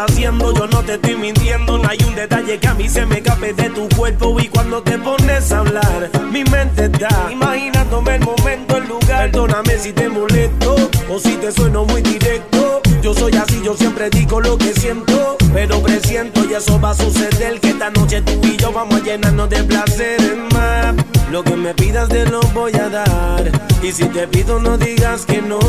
haciendo? 0.06 0.54
Yo 0.54 0.68
no 0.68 0.84
te 0.84 0.96
estoy 0.96 1.16
mintiendo. 1.16 1.78
No 1.78 1.90
hay 1.90 1.98
un 2.08 2.16
detalle 2.16 2.60
que 2.60 2.68
a 2.68 2.74
mí 2.74 2.88
se 2.90 3.06
me 3.06 3.18
escape 3.18 3.54
de 3.54 3.70
tu 3.70 3.88
cuerpo. 3.96 4.40
Y 4.40 4.48
cuando 4.48 4.82
te 4.82 4.98
pones 4.98 5.52
a 5.52 5.60
hablar, 5.60 6.10
mi 6.32 6.44
mente 6.44 6.86
está 6.86 7.30
imaginándome 7.32 8.16
el 8.16 8.22
momento, 8.22 8.78
el 8.78 8.88
lugar. 8.88 9.32
Perdóname 9.32 9.78
si 9.78 9.94
te 9.94 10.10
molesto 10.10 10.76
o 11.10 11.20
si 11.20 11.36
te 11.38 11.52
sueno 11.52 11.86
muy 11.86 12.02
directo. 12.02 12.82
Yo 13.02 13.14
soy 13.14 13.36
así, 13.36 13.62
yo 13.64 13.76
siempre 13.76 14.10
digo 14.10 14.40
lo 14.40 14.58
que 14.58 14.74
siento. 14.74 15.39
Pero 15.54 15.82
presiento 15.82 16.46
y 16.50 16.54
eso 16.54 16.80
va 16.80 16.92
a 16.92 16.94
suceder. 16.94 17.60
Que 17.60 17.70
esta 17.70 17.90
noche 17.90 18.22
tú 18.22 18.40
y 18.44 18.58
yo 18.58 18.72
vamos 18.72 19.02
a 19.02 19.04
llenarnos 19.04 19.50
de 19.50 19.64
placeres 19.64 20.38
más. 20.54 20.96
Lo 21.32 21.44
que 21.44 21.56
me 21.56 21.74
pidas 21.74 22.10
te 22.10 22.26
lo 22.26 22.42
voy 22.54 22.74
a 22.76 22.90
dar. 22.90 23.52
Y 23.82 23.92
si 23.92 24.06
te 24.06 24.28
pido, 24.28 24.60
no 24.60 24.78
digas 24.78 25.26
que 25.26 25.42
no. 25.42 25.60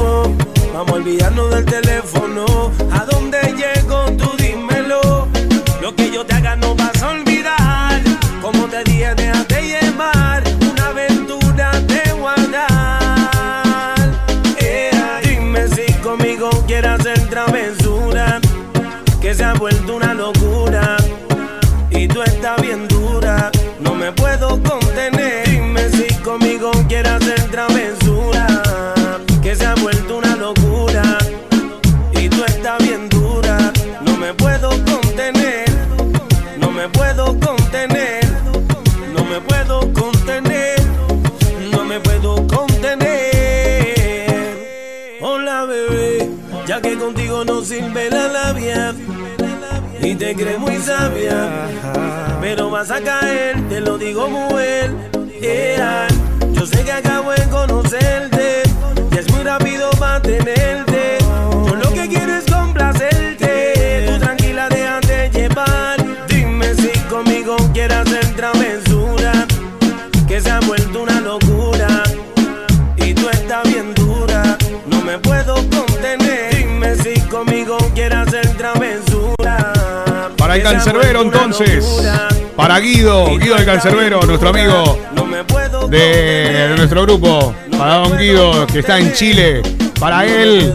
Vamos 0.72 0.90
a 0.90 0.94
olvidarnos 0.94 1.50
del 1.50 1.64
teléfono. 1.64 2.72
¿A 2.92 3.04
dónde 3.04 3.38
llego? 3.56 4.04
Tú 4.16 4.30
dímelo. 4.38 5.28
Lo 5.80 5.94
que 5.94 6.10
yo 6.10 6.24
te 6.24 6.34
haga 6.34 6.56
no 6.56 6.74
vas 6.74 7.02
a 7.02 7.10
olvidar. 7.10 7.29
No 47.60 47.66
sirve 47.66 48.08
la 48.08 48.26
labia 48.28 48.94
y 50.00 50.14
te 50.14 50.34
crees 50.34 50.58
muy 50.58 50.78
sabia, 50.78 51.68
pero 52.40 52.70
vas 52.70 52.90
a 52.90 53.02
caer, 53.02 53.68
te 53.68 53.80
lo 53.80 53.98
digo 53.98 54.30
mujer. 54.30 54.90
Yeah. 55.42 56.08
Yo 56.52 56.64
sé 56.64 56.82
que 56.84 56.92
acabo 56.92 57.32
de 57.32 57.44
conocerte 57.50 58.62
y 59.12 59.18
es 59.18 59.30
muy 59.32 59.42
rápido 59.42 59.90
mantenerte. 60.00 61.18
Yo 61.66 61.74
lo 61.74 61.92
que 61.92 62.08
quiero 62.08 62.34
es 62.34 62.50
complacerte. 62.50 64.06
Tú 64.06 64.18
tranquila, 64.18 64.68
déjate 64.70 65.30
llevar. 65.30 65.96
Dime 66.28 66.74
si 66.76 66.98
conmigo 67.10 67.56
quieres 67.74 67.98
hacer 67.98 68.36
travesura, 68.36 69.32
que 70.26 70.40
se 70.40 70.50
ha 70.50 70.60
vuelto 70.60 71.02
una 71.02 71.09
el 80.60 80.66
se 80.66 80.72
cancerbero, 80.74 81.22
entonces. 81.22 81.84
Para 82.56 82.78
Guido, 82.78 83.38
Guido 83.38 83.56
el 83.56 83.64
cancerbero, 83.64 84.20
nuestro 84.22 84.50
amigo 84.50 84.98
de, 85.88 86.74
nuestro 86.76 87.02
grupo. 87.02 87.54
Para 87.76 87.94
Don 87.96 88.18
Guido, 88.18 88.66
que 88.66 88.80
está 88.80 88.98
en 88.98 89.12
Chile. 89.12 89.62
Para 89.98 90.24
él, 90.26 90.72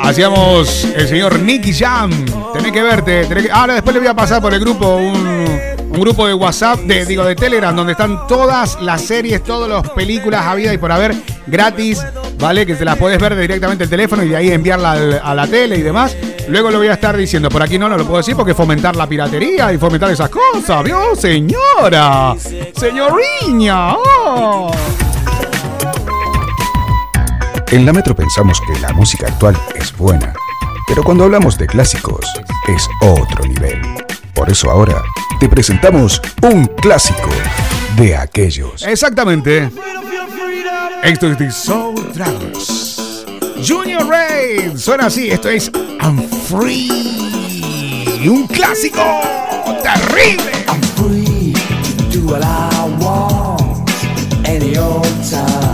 hacíamos 0.00 0.84
el 0.96 1.08
señor 1.08 1.38
Nicky 1.40 1.72
Jam. 1.72 2.10
Tenés 2.52 2.72
que 2.72 2.82
verte. 2.82 3.24
tenés 3.26 3.44
que- 3.46 3.50
Ahora 3.52 3.74
después 3.74 3.94
le 3.94 4.00
voy 4.00 4.08
a 4.08 4.14
pasar 4.14 4.40
por 4.42 4.52
el 4.52 4.60
grupo 4.60 4.96
un, 4.96 5.48
un 5.90 6.00
grupo 6.00 6.26
de 6.26 6.34
WhatsApp, 6.34 6.80
de, 6.80 7.04
digo, 7.06 7.24
de 7.24 7.34
Telegram, 7.34 7.74
donde 7.74 7.92
están 7.92 8.26
todas 8.26 8.80
las 8.82 9.02
series, 9.02 9.42
todas 9.42 9.68
las 9.70 9.90
películas 9.94 10.44
habidas 10.46 10.74
y 10.74 10.78
por 10.78 10.92
haber 10.92 11.14
gratis, 11.46 12.02
¿vale? 12.38 12.66
Que 12.66 12.74
te 12.74 12.84
las 12.84 12.96
podés 12.96 13.18
ver 13.18 13.36
directamente 13.36 13.84
el 13.84 13.90
teléfono 13.90 14.22
y 14.22 14.28
de 14.28 14.36
ahí 14.36 14.50
enviarla 14.50 14.92
al- 14.92 15.20
a 15.24 15.34
la 15.34 15.46
tele 15.46 15.76
y 15.76 15.82
demás. 15.82 16.14
Luego 16.48 16.70
lo 16.70 16.78
voy 16.78 16.88
a 16.88 16.94
estar 16.94 17.16
diciendo. 17.16 17.48
Por 17.48 17.62
aquí 17.62 17.78
no, 17.78 17.88
no 17.88 17.96
lo 17.96 18.04
puedo 18.04 18.18
decir 18.18 18.34
porque 18.34 18.54
fomentar 18.54 18.96
la 18.96 19.06
piratería 19.06 19.72
y 19.72 19.78
fomentar 19.78 20.10
esas 20.10 20.30
cosas, 20.30 20.82
¿vio? 20.82 21.14
Señora, 21.14 22.34
señoriña. 22.76 23.94
oh. 23.94 24.70
En 27.70 27.84
la 27.84 27.92
Metro 27.92 28.16
pensamos 28.16 28.60
que 28.66 28.80
la 28.80 28.94
música 28.94 29.26
actual 29.26 29.54
es 29.74 29.94
buena, 29.94 30.32
pero 30.86 31.02
cuando 31.02 31.24
hablamos 31.24 31.58
de 31.58 31.66
clásicos 31.66 32.24
es 32.66 32.88
otro 33.02 33.44
nivel. 33.46 33.82
Por 34.32 34.48
eso 34.50 34.70
ahora 34.70 35.02
te 35.38 35.50
presentamos 35.50 36.22
un 36.40 36.64
clásico 36.66 37.28
de 37.96 38.16
aquellos. 38.16 38.84
Exactamente. 38.86 39.70
Esto 41.02 41.28
es 41.30 41.36
The 41.36 41.50
Soul 41.50 42.12
Dragons. 42.14 42.87
Junior 43.62 44.06
Raid. 44.06 44.76
Suena 44.76 45.06
así. 45.06 45.30
Esto 45.30 45.48
es 45.48 45.70
I'm 46.00 46.18
Free. 46.48 46.90
Un 48.26 48.46
clásico 48.46 49.02
terrible. 49.82 50.50
I'm 50.68 50.82
free 50.96 51.52
to 51.52 52.10
do 52.10 52.26
what 52.26 52.42
I 52.42 52.96
want 53.00 53.88
any 54.46 54.76
old 54.76 55.06
time. 55.30 55.67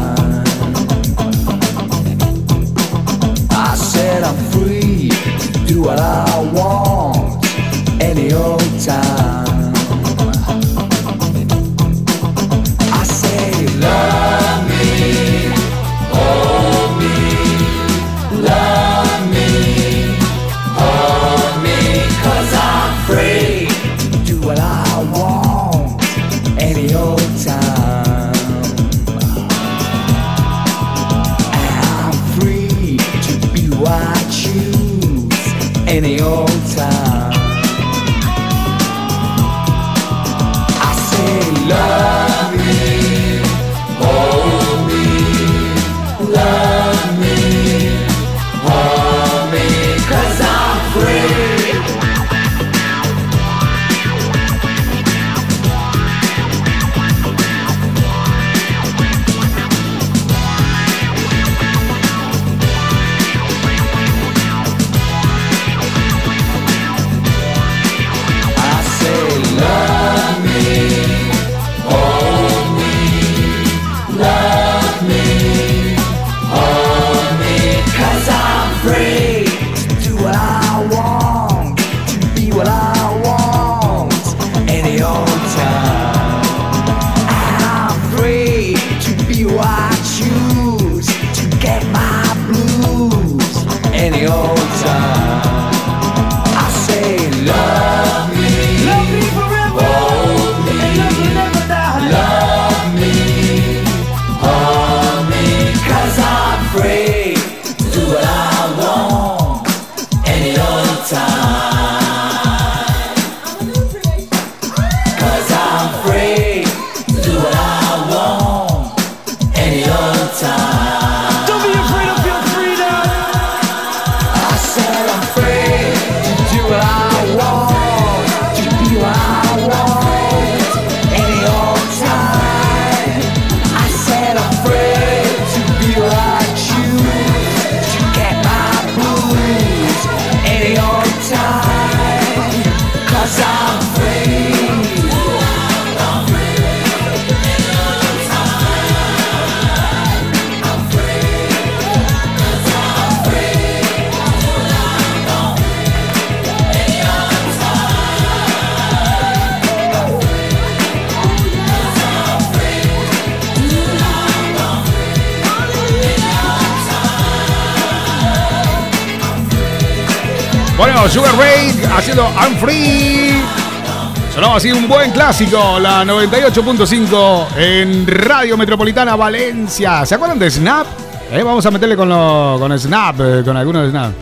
Clásico, 175.25 175.81
la 175.81 176.05
98.5 176.05 177.57
en 177.57 178.07
Radio 178.07 178.59
Metropolitana 178.59 179.17
Valencia. 179.17 180.05
¿Se 180.05 180.17
acuerdan 180.17 180.39
de 180.39 180.51
Snap? 180.51 180.87
Eh, 181.33 181.43
vamos 181.43 181.65
a 181.65 181.71
meterle 181.71 181.97
con, 181.97 182.11
lo, 182.11 182.59
con 182.61 182.79
Snap, 182.79 183.19
eh, 183.21 183.43
con 183.43 183.57
algunos 183.57 183.85
de 183.85 183.91
Snap. 183.91 184.13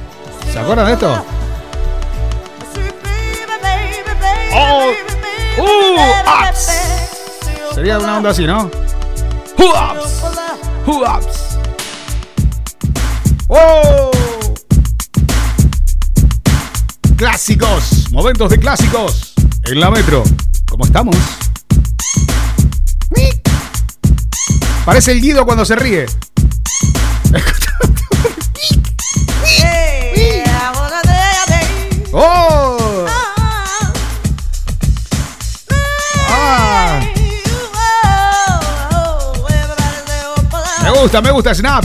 ¿Se 0.52 0.60
acuerdan 0.60 0.86
de 0.86 0.92
esto? 0.92 1.24
Oh, 4.54 4.92
uh. 5.58 5.98
Sería 7.74 7.98
una 7.98 8.18
onda 8.18 8.30
así, 8.30 8.46
¿no? 8.46 8.70
Who 9.58 9.70
ups? 11.02 11.58
Oh. 13.48 14.12
Clásicos, 17.16 18.08
momentos 18.12 18.50
de 18.50 18.60
clásicos 18.60 19.34
en 19.64 19.80
la 19.80 19.90
metro. 19.90 20.22
¿Cómo 20.82 20.86
estamos? 20.86 21.16
Parece 24.84 25.12
el 25.12 25.20
Guido 25.20 25.44
cuando 25.44 25.64
se 25.64 25.76
ríe. 25.76 26.06
¡Oh! 32.12 33.06
Ah. 36.28 37.00
Me 40.82 40.90
gusta, 40.90 41.20
me 41.20 41.30
gusta 41.30 41.54
Snap. 41.54 41.84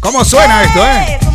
¿Cómo 0.00 0.24
suena 0.26 0.62
esto, 0.62 0.86
eh? 0.86 1.27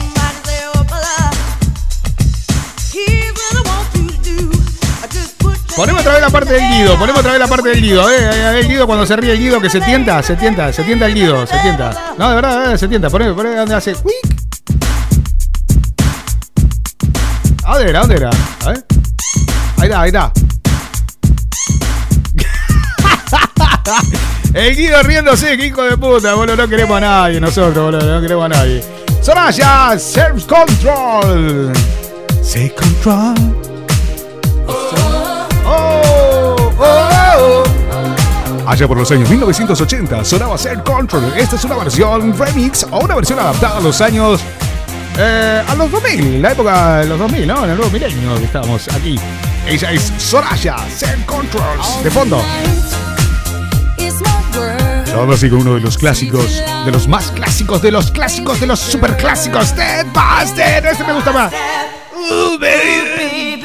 Ponemos 5.75 6.01
otra 6.01 6.13
vez 6.13 6.21
la 6.21 6.29
parte 6.29 6.53
del 6.53 6.69
Guido, 6.69 6.99
ponemos 6.99 7.19
otra 7.19 7.31
vez 7.31 7.39
la 7.39 7.47
parte 7.47 7.69
del 7.69 7.81
Guido, 7.81 8.09
eh. 8.09 8.59
El 8.59 8.67
Guido 8.67 8.85
cuando 8.85 9.07
se 9.07 9.15
ríe 9.15 9.31
el 9.31 9.39
Guido 9.39 9.59
que 9.59 9.69
se 9.71 9.81
tienta, 9.81 10.21
se 10.21 10.35
tienta, 10.35 10.71
se 10.71 10.83
tienta 10.83 11.07
el 11.07 11.15
Guido, 11.15 11.47
se 11.47 11.57
tienta. 11.59 12.13
No, 12.17 12.29
de 12.29 12.35
verdad, 12.35 12.51
de 12.51 12.57
verdad, 12.59 12.77
se 12.77 12.87
tienta. 12.87 13.09
Poneme, 13.09 13.33
poneme 13.33 13.55
donde 13.55 13.73
hace. 13.73 13.95
¡Wick! 14.03 14.15
¿A 17.65 17.73
dónde 17.73 17.89
era? 17.89 17.99
¿A 17.99 18.01
dónde 18.01 18.15
era? 18.17 18.29
A 18.65 18.69
ver. 18.69 18.85
Ahí 19.77 19.83
está, 19.83 20.01
ahí 20.01 20.07
está. 20.09 20.31
El 24.53 24.75
Guido 24.75 25.01
riéndose, 25.01 25.57
que 25.57 25.65
hijo 25.65 25.81
de 25.81 25.97
puta, 25.97 26.35
boludo. 26.35 26.55
No 26.55 26.67
queremos 26.67 26.97
a 26.97 27.01
nadie 27.01 27.41
nosotros, 27.41 27.91
boludo. 27.91 28.15
No 28.15 28.21
queremos 28.21 28.45
a 28.45 28.49
nadie. 28.49 28.83
Soraya, 29.21 29.97
Self 29.97 30.45
Control. 30.45 31.73
Allá 38.65 38.87
por 38.87 38.97
los 38.97 39.11
años 39.11 39.29
1980 39.29 40.23
sonaba 40.23 40.57
Self 40.57 40.81
Control. 40.83 41.33
Esta 41.35 41.55
es 41.55 41.63
una 41.65 41.75
versión 41.77 42.37
remix 42.37 42.85
o 42.89 42.99
una 42.99 43.15
versión 43.15 43.39
adaptada 43.39 43.77
a 43.77 43.81
los 43.81 43.99
años. 44.01 44.39
eh, 45.17 45.61
a 45.67 45.75
los 45.75 45.91
2000, 45.91 46.41
la 46.41 46.51
época 46.53 46.97
de 46.99 47.05
los 47.07 47.19
2000, 47.19 47.47
¿no? 47.47 47.63
En 47.65 47.71
el 47.71 47.77
nuevo 47.77 47.91
milenio 47.91 48.35
que 48.35 48.45
estábamos 48.45 48.87
aquí. 48.89 49.19
Ella 49.67 49.91
es 49.91 50.11
Soraya, 50.17 50.77
Self 50.89 51.25
Controls. 51.25 52.03
De 52.03 52.09
fondo. 52.09 52.41
Todo 55.05 55.33
así 55.33 55.47
con 55.49 55.59
uno 55.59 55.75
de 55.75 55.81
los 55.81 55.97
clásicos, 55.97 56.63
de 56.85 56.91
los 56.91 57.07
más 57.07 57.29
clásicos, 57.31 57.81
de 57.83 57.91
los 57.91 58.09
clásicos, 58.11 58.59
de 58.59 58.65
los 58.65 58.79
super 58.79 59.15
clásicos. 59.15 59.75
Dead 59.75 60.07
Bastard. 60.11 60.85
Este 60.87 61.03
me 61.03 61.13
gusta 61.13 61.31
más. 61.31 61.53
Uh, 62.15 62.57
baby. 62.57 63.63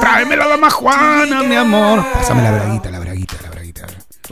Tráeme 0.00 0.36
la 0.36 0.46
dama 0.46 0.70
Juana, 0.70 1.42
mi 1.42 1.56
amor. 1.56 2.04
Pásame 2.14 2.42
la 2.42 2.52
braguita, 2.52 2.90
la. 2.90 3.01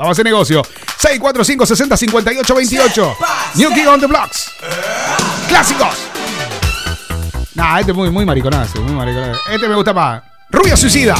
Vamos 0.00 0.12
a 0.12 0.12
hacer 0.12 0.24
negocio. 0.24 0.62
645 0.96 1.66
60 1.66 1.94
58 1.94 2.54
28. 2.54 3.16
New 3.56 3.74
King 3.74 3.86
on 3.86 4.00
the 4.00 4.06
Blocks. 4.06 4.50
Clásicos. 5.46 5.94
Nah, 7.54 7.80
este 7.80 7.92
es 7.92 7.96
muy, 7.98 8.08
muy 8.08 8.24
mariconazo, 8.24 8.80
muy 8.80 8.94
mariconazo. 8.94 9.38
Este 9.50 9.68
me 9.68 9.74
gusta 9.74 9.92
más. 9.92 10.22
Rubia 10.48 10.74
Suicida. 10.74 11.16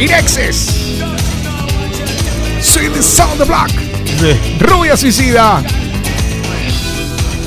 Inexes. 0.00 0.66
Sweet 2.60 3.00
Sound 3.00 3.38
the 3.38 3.44
Block. 3.44 3.70
Rubia 4.58 4.96
Suicida. 4.96 5.62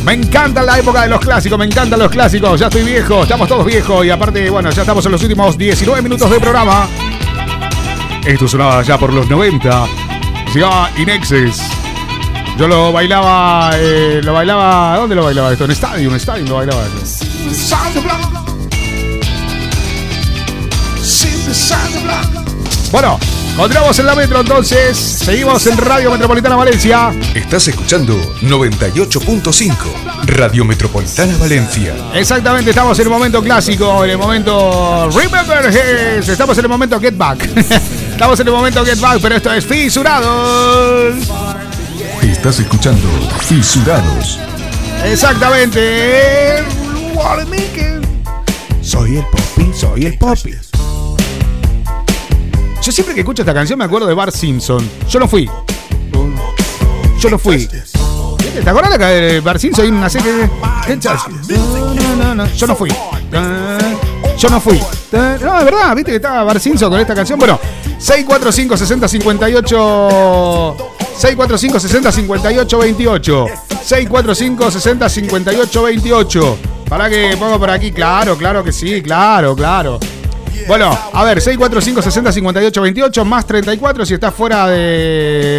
Me 0.06 0.14
encanta 0.14 0.64
la 0.64 0.80
época 0.80 1.02
de 1.02 1.10
los 1.10 1.20
clásicos, 1.20 1.60
me 1.60 1.66
encantan 1.66 2.00
los 2.00 2.10
clásicos. 2.10 2.58
Ya 2.62 2.68
estoy 2.68 2.84
viejo, 2.84 3.24
estamos 3.24 3.50
todos 3.50 3.66
viejos 3.66 4.06
y 4.06 4.10
aparte, 4.10 4.50
bueno, 4.50 4.72
ya 4.72 4.84
estamos 4.84 5.06
en 5.06 5.12
los 5.12 5.22
últimos 5.22 5.58
19 5.58 6.02
minutos 6.02 6.30
de 6.30 6.40
programa. 6.40 6.88
Esto 8.26 8.48
sonaba 8.48 8.82
ya 8.84 8.98
por 8.98 9.12
los 9.12 9.30
90. 9.30 10.15
Se 10.52 10.60
llamaba 10.60 10.90
Inexes. 10.98 11.62
Yo 12.58 12.68
lo 12.68 12.94
bailaba, 12.94 13.72
eh, 13.74 14.22
lo 14.24 14.34
bailaba, 14.34 14.96
¿dónde 14.96 15.16
lo 15.16 15.26
bailaba 15.26 15.52
esto? 15.52 15.66
En 15.66 15.72
estadio, 15.72 16.10
en 16.10 16.16
estadio 16.16 16.46
lo 16.46 16.56
bailaba 16.56 16.84
esto. 16.86 17.26
Bueno, 22.92 23.20
continuamos 23.58 23.98
en 24.00 24.06
la 24.06 24.16
metro 24.16 24.40
entonces. 24.42 24.98
Seguimos 24.98 25.66
en 25.68 25.78
Radio 25.78 26.12
Metropolitana 26.12 26.56
Valencia. 26.56 27.14
Estás 27.34 27.68
escuchando 27.68 28.16
98.5 28.42 29.76
Radio 30.26 30.66
Metropolitana 30.66 31.38
Valencia. 31.38 31.96
Exactamente, 32.14 32.72
estamos 32.72 32.98
en 33.00 33.06
el 33.06 33.12
momento 33.12 33.42
clásico, 33.42 34.04
en 34.04 34.12
el 34.12 34.18
momento 34.18 35.10
Remember 35.10 35.70
His. 35.70 36.28
Estamos 36.28 36.58
en 36.58 36.66
el 36.66 36.70
momento 36.70 37.00
Get 37.00 37.18
Back. 37.18 37.44
estamos 38.12 38.40
en 38.40 38.48
el 38.48 38.54
momento 38.54 38.84
Get 38.86 39.00
Back, 39.00 39.20
pero 39.22 39.36
esto 39.36 39.52
es 39.54 39.66
Fisurados. 39.66 41.16
Estás 42.22 42.60
escuchando 42.60 43.08
Fisurados. 43.42 44.40
Exactamente. 45.06 46.64
Soy 48.82 49.18
el 49.18 49.26
Poppy, 49.26 49.72
soy 49.74 50.06
el 50.06 50.18
Poppy. 50.18 50.56
Yo 52.86 52.92
siempre 52.92 53.16
que 53.16 53.22
escucho 53.22 53.42
esta 53.42 53.54
canción 53.54 53.80
me 53.80 53.86
acuerdo 53.86 54.06
de 54.06 54.14
Bart 54.14 54.32
Simpson. 54.32 54.88
Yo 55.10 55.20
no 55.20 55.28
fui. 55.28 55.50
Yo 57.20 57.30
no 57.32 57.40
fui. 57.40 57.68
¿Te 57.68 58.70
acuerdas 58.70 59.00
de 59.00 59.40
Bart 59.40 59.60
Simpson? 59.60 59.86
Hay 59.86 59.92
una 59.92 60.08
serie 60.08 60.32
de... 60.32 60.48
No, 60.48 62.16
no, 62.16 62.36
no, 62.36 62.46
Yo 62.46 62.68
no 62.68 62.76
fui. 62.76 62.92
Yo 64.38 64.50
no 64.52 64.62
fui. 64.62 64.80
No, 65.12 65.58
de 65.58 65.66
verdad, 65.66 65.96
viste 65.96 66.12
que 66.12 66.18
estaba 66.18 66.44
Bart 66.44 66.60
Simpson 66.60 66.92
con 66.92 67.00
esta 67.00 67.16
canción. 67.16 67.40
Bueno, 67.40 67.60
645 67.98 68.78
60 68.78 69.08
58 69.08 70.78
645 71.18 71.80
60 71.80 72.12
58 72.12 72.78
28 72.78 73.46
645 73.84 74.72
60 74.72 75.10
58 75.10 75.84
28 75.84 76.58
Para 76.88 77.10
que 77.10 77.36
pongo 77.40 77.58
por 77.58 77.72
aquí, 77.72 77.92
claro, 77.92 78.38
claro 78.38 78.64
que 78.64 78.72
sí, 78.72 79.02
claro, 79.02 79.56
claro. 79.56 80.00
Bueno, 80.68 80.98
a 81.14 81.24
ver, 81.24 81.42
645 81.42 82.02
60 82.02 82.32
58 82.32 82.82
28 82.82 83.26
más 83.26 83.46
34 83.46 84.06
si 84.06 84.14
estás 84.16 84.34
fuera 84.34 84.68
de, 84.68 84.78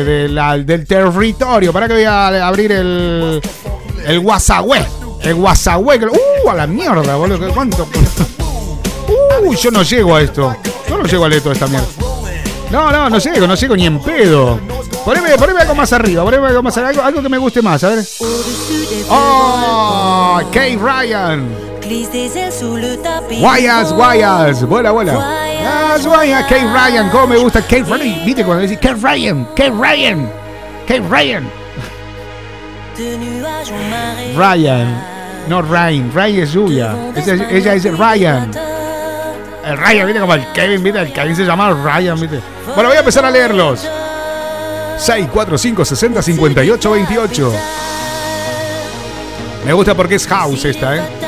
de 0.05 0.29
la- 0.29 0.59
del 0.59 0.87
territorio. 0.87 1.73
Para 1.73 1.87
que 1.89 1.95
voy 1.95 2.05
a 2.05 2.47
abrir 2.47 2.73
el 2.73 3.41
el 4.07 4.19
WhatsApp. 4.21 4.67
El 5.23 5.35
WhatsApp. 5.35 5.81
Uh, 5.81 6.49
a 6.51 6.55
la 6.55 6.67
mierda, 6.67 7.17
boludo. 7.17 7.53
¿Cuánto? 7.53 7.87
Uh, 9.09 9.55
yo 9.55 9.71
no 9.71 9.83
llego 9.85 10.17
a 10.17 10.23
esto. 10.23 10.57
Yo 10.89 10.99
no 10.99 11.05
llego 11.05 11.25
a 11.25 11.29
leer 11.29 11.41
toda 11.43 11.53
esta 11.53 11.69
mierda. 11.69 11.87
No, 12.73 12.91
no, 12.91 13.09
no 13.09 13.19
llego, 13.19 13.47
no 13.47 13.55
llego 13.55 13.77
ni 13.77 13.87
en 13.87 14.01
pedo. 14.01 14.59
Poneme, 15.05 15.37
poneme 15.37 15.61
algo 15.61 15.75
más 15.77 15.93
arriba, 15.93 16.25
poneme 16.25 16.49
algo 16.49 16.63
más 16.65 16.77
arriba, 16.77 16.89
algo, 16.91 17.03
algo 17.03 17.23
que 17.23 17.29
me 17.29 17.39
guste 17.39 17.63
más, 17.63 17.85
a 17.85 17.91
ver. 17.91 18.05
Oh, 19.09 20.41
Kay 20.53 20.77
Ryan. 20.77 21.66
Guayas, 23.41 23.93
guayas. 23.93 24.65
Vuela, 24.65 24.91
vuela. 24.91 25.15
Guayas, 25.15 26.07
guayas. 26.07 26.47
Kay 26.47 26.63
Ryan, 26.63 27.11
cómo 27.11 27.27
me 27.29 27.37
gusta 27.37 27.63
Kay 27.63 27.83
Ryan. 27.83 28.25
¿Viste 28.25 28.45
cuando 28.45 28.63
dice 28.63 28.79
Kay 28.79 28.95
Ryan? 28.95 29.49
Kay 29.55 29.71
Ryan. 29.71 30.31
Kay 30.87 31.01
Ryan. 31.01 31.51
Ryan. 34.37 35.05
No 35.49 35.63
Ryan. 35.63 36.13
Ryan 36.13 36.43
es 36.43 36.53
lluvia. 36.53 36.95
Ella, 37.15 37.49
ella 37.51 37.73
dice 37.73 37.91
Ryan. 37.93 38.51
El 39.65 39.77
Ryan, 39.79 40.07
¿viste? 40.07 40.21
Como 40.21 40.35
el 40.35 40.53
Kevin, 40.53 40.83
¿viste? 40.83 41.01
El 41.01 41.13
Kevin 41.13 41.37
se 41.37 41.45
llama 41.45 41.71
Ryan, 41.71 42.21
¿viste? 42.21 42.41
Bueno, 42.75 42.89
voy 42.89 42.97
a 42.97 43.01
empezar 43.01 43.25
a 43.25 43.31
leerlos. 43.31 43.81
645 44.99 45.85
60 45.85 46.23
58 46.23 46.91
28. 46.91 47.53
Me 49.65 49.73
gusta 49.73 49.95
porque 49.95 50.15
es 50.15 50.27
house 50.27 50.65
esta, 50.65 50.97
¿eh? 50.97 51.26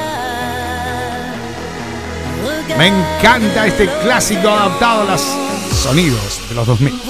Me 2.79 2.87
encanta 2.87 3.67
este 3.67 3.89
clásico 4.03 4.49
adaptado 4.49 5.03
a 5.03 5.05
los 5.05 5.21
sonidos 5.73 6.41
de 6.49 6.55
los 6.55 6.67
2000. 6.67 7.01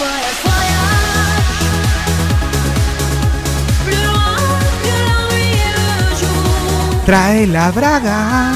Trae 7.06 7.46
la 7.46 7.70
braga. 7.70 8.52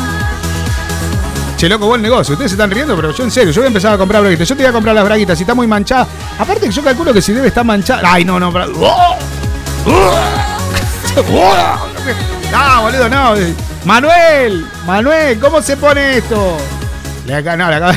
Che, 1.57 1.69
loco, 1.69 1.87
buen 1.87 2.03
negocio. 2.03 2.33
Ustedes 2.35 2.51
se 2.51 2.55
están 2.57 2.71
riendo, 2.71 2.95
pero 2.97 3.13
yo 3.13 3.25
en 3.25 3.31
serio, 3.31 3.51
yo 3.53 3.61
voy 3.63 3.67
a 3.67 3.69
empezar 3.69 3.95
a 3.95 3.99
comprar 3.99 4.21
braguitas. 4.21 4.49
Yo 4.49 4.57
te 4.57 4.63
voy 4.63 4.71
a 4.71 4.73
comprar 4.73 4.95
las 4.95 5.05
braguitas. 5.05 5.39
Si 5.39 5.45
está 5.45 5.55
muy 5.55 5.67
manchada. 5.67 6.07
Aparte, 6.39 6.71
yo 6.71 6.83
calculo 6.83 7.15
que 7.15 7.23
si 7.23 7.33
debe 7.33 7.49
estar 7.49 7.65
manchada. 7.65 8.03
Ay, 8.05 8.25
no, 8.25 8.39
no. 8.39 8.53
pero- 8.53 8.73
¡Oh! 8.79 9.17
¡Oh! 9.87 11.77
No, 12.51 12.83
boludo, 12.83 13.09
no. 13.09 13.35
Manuel, 13.85 14.67
Manuel, 14.87 15.39
¿cómo 15.41 15.63
se 15.63 15.77
pone 15.77 16.19
esto? 16.19 16.59
Le 17.27 17.35
acá, 17.35 17.57
no, 17.57 17.69
le 17.69 17.77
acá. 17.77 17.95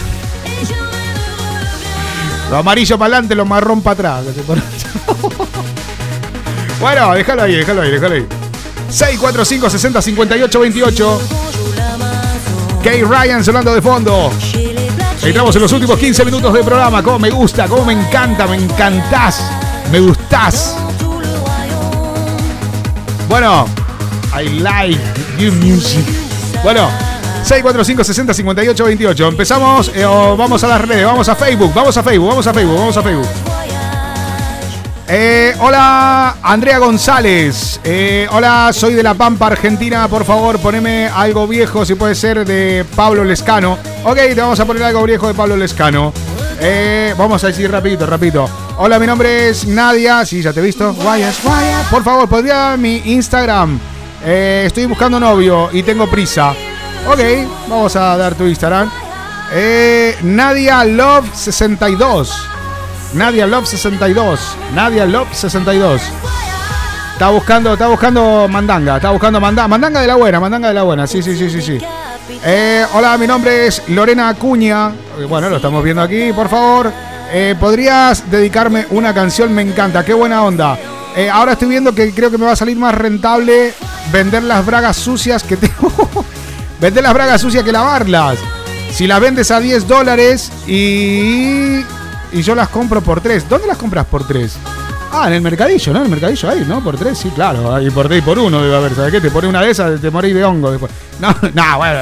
Lo 2.50 2.58
amarillo 2.58 2.98
para 2.98 3.16
adelante, 3.16 3.36
lo 3.36 3.46
marrón 3.46 3.82
para 3.82 4.20
atrás. 4.20 4.36
bueno, 6.80 7.14
déjalo 7.14 7.42
ahí, 7.44 7.56
déjalo 7.56 7.82
ahí, 7.82 7.92
déjalo 7.92 8.16
ahí. 8.16 8.28
645 8.90 9.70
60 9.70 10.02
58 10.02 10.60
28. 10.60 11.22
Kay 12.84 13.04
Ryan 13.04 13.44
sonando 13.44 13.74
de 13.74 13.82
fondo. 13.82 14.32
Entramos 15.24 15.56
en 15.56 15.62
los 15.64 15.72
últimos 15.72 15.98
15 15.98 16.24
minutos 16.24 16.54
del 16.54 16.64
programa. 16.64 17.02
Cómo 17.02 17.18
me 17.18 17.32
gusta, 17.32 17.68
cómo 17.68 17.86
me 17.86 17.94
encanta, 17.94 18.46
me 18.46 18.58
encantás, 18.58 19.42
me 19.92 20.00
gustás. 20.00 20.78
Bueno, 23.28 23.66
I 24.40 24.60
like 24.60 25.02
your 25.40 25.52
music. 25.54 26.06
Bueno, 26.64 26.90
645 27.46 28.04
60 28.04 28.34
58 28.34 28.86
28. 28.86 29.28
Empezamos, 29.28 29.92
eh, 29.94 30.04
o 30.04 30.36
vamos 30.36 30.64
a 30.64 30.68
las 30.68 30.82
redes, 30.82 31.06
vamos 31.06 31.30
a 31.30 31.36
Facebook, 31.36 31.72
vamos 31.76 31.96
a 31.96 32.02
Facebook, 32.02 32.28
vamos 32.28 32.48
a 32.48 32.54
Facebook, 32.54 32.76
vamos 32.76 32.98
a 32.98 33.04
Facebook. 33.04 33.28
Eh, 35.08 35.56
hola, 35.60 36.38
Andrea 36.42 36.80
González. 36.80 37.80
Eh, 37.84 38.28
hola, 38.32 38.72
soy 38.74 38.96
de 38.96 39.04
La 39.04 39.14
Pampa, 39.14 39.46
Argentina. 39.46 40.08
Por 40.08 40.26
favor, 40.26 40.58
poneme 40.58 41.08
algo 41.08 41.48
viejo, 41.48 41.86
si 41.86 41.94
puede 41.94 42.16
ser, 42.16 42.46
de 42.46 42.84
Pablo 42.96 43.24
Lescano. 43.24 43.78
Ok, 44.04 44.16
te 44.16 44.42
vamos 44.42 44.60
a 44.60 44.66
poner 44.66 44.82
algo 44.82 45.04
viejo 45.04 45.28
de 45.28 45.36
Pablo 45.36 45.56
Lescano. 45.56 46.12
Eh, 46.60 47.14
vamos 47.16 47.44
a 47.44 47.48
decir 47.48 47.70
rapidito, 47.70 48.08
rapidito. 48.08 48.50
Hola, 48.78 48.98
mi 48.98 49.06
nombre 49.06 49.50
es 49.50 49.68
Nadia. 49.68 50.26
Sí, 50.26 50.42
ya 50.42 50.52
te 50.52 50.62
he 50.62 50.64
visto. 50.64 50.96
Guayas, 50.96 51.40
guayas. 51.44 51.86
Por 51.92 52.04
favor, 52.04 52.28
podría 52.28 52.76
mi 52.76 53.04
Instagram. 53.06 53.80
Eh, 54.26 54.64
estoy 54.66 54.88
buscando 54.88 55.20
novio 55.20 55.70
y 55.72 55.84
tengo 55.84 56.10
prisa. 56.10 56.56
Ok, 57.08 57.20
vamos 57.70 57.96
a 57.96 58.18
dar 58.18 58.34
tu 58.34 58.46
Instagram. 58.46 58.90
Eh, 59.54 60.18
Nadia 60.24 60.84
Love 60.84 61.30
62. 61.36 62.48
Nadia 63.14 63.46
Love 63.46 63.68
62. 63.68 64.40
Nadia 64.74 65.06
Love 65.06 65.28
62. 65.34 66.02
Está 67.14 67.30
buscando, 67.30 67.74
está 67.74 67.88
buscando 67.88 68.48
mandanga, 68.50 68.98
está 68.98 69.12
buscando 69.12 69.40
mandanga, 69.40 69.68
mandanga 69.70 70.02
de 70.02 70.08
la 70.08 70.16
buena, 70.16 70.40
mandanga 70.40 70.68
de 70.68 70.74
la 70.74 70.84
buena, 70.84 71.08
sí, 71.08 71.22
sí, 71.24 71.38
sí, 71.38 71.50
sí, 71.50 71.62
sí. 71.62 71.78
Eh, 72.44 72.86
hola, 72.94 73.18
mi 73.18 73.26
nombre 73.26 73.68
es 73.68 73.84
Lorena 73.88 74.28
Acuña. 74.28 74.90
Eh, 75.20 75.26
Bueno, 75.26 75.48
lo 75.50 75.58
estamos 75.58 75.82
viendo 75.84 76.02
aquí, 76.02 76.34
por 76.34 76.50
favor. 76.50 76.92
Eh, 77.32 77.56
¿Podrías 77.58 78.30
dedicarme 78.30 78.88
una 78.90 79.14
canción? 79.14 79.54
Me 79.54 79.62
encanta, 79.62 80.04
qué 80.04 80.14
buena 80.14 80.44
onda. 80.44 80.78
Ahora 81.32 81.54
estoy 81.54 81.70
viendo 81.70 81.96
que 81.96 82.12
creo 82.14 82.30
que 82.30 82.38
me 82.38 82.46
va 82.46 82.52
a 82.52 82.56
salir 82.58 82.76
más 82.76 82.94
rentable 82.94 83.74
vender 84.12 84.44
las 84.44 84.66
bragas 84.66 84.98
sucias 84.98 85.44
que 85.44 85.56
tengo. 85.56 86.26
vender 86.80 87.04
las 87.04 87.14
bragas 87.14 87.42
sucias 87.42 87.64
que 87.64 87.72
lavarlas. 87.72 88.38
Si 88.92 89.08
las 89.08 89.20
vendes 89.20 89.52
a 89.52 89.60
10 89.60 89.88
dólares 89.88 90.52
y, 90.68 91.80
y 92.32 92.42
yo 92.42 92.56
las 92.56 92.70
compro 92.70 93.02
por 93.02 93.22
3. 93.22 93.50
¿Dónde 93.50 93.68
las 93.68 93.78
compras 93.78 94.06
por 94.06 94.26
3? 94.26 94.58
Ah, 95.12 95.28
en 95.28 95.34
el 95.34 95.42
mercadillo, 95.42 95.94
¿no? 95.94 96.00
En 96.00 96.06
el 96.06 96.12
mercadillo 96.12 96.50
ahí, 96.50 96.66
¿no? 96.68 96.84
Por 96.84 96.98
3, 96.98 97.18
sí, 97.18 97.30
claro. 97.30 97.82
Y 97.82 97.90
por 97.90 98.08
3 98.08 98.20
y 98.20 98.22
por 98.22 98.38
1 98.38 98.62
debe 98.62 98.76
haber. 98.76 98.96
¿Sabes 98.96 99.12
qué? 99.12 99.22
Te 99.22 99.32
pone 99.32 99.48
una 99.48 99.62
de 99.62 99.72
esas, 99.72 100.00
te 100.02 100.12
morís 100.12 100.34
de 100.34 100.44
hongo 100.44 100.72
después. 100.72 100.92
No, 101.20 101.30
no, 101.54 101.78
bueno, 101.78 102.00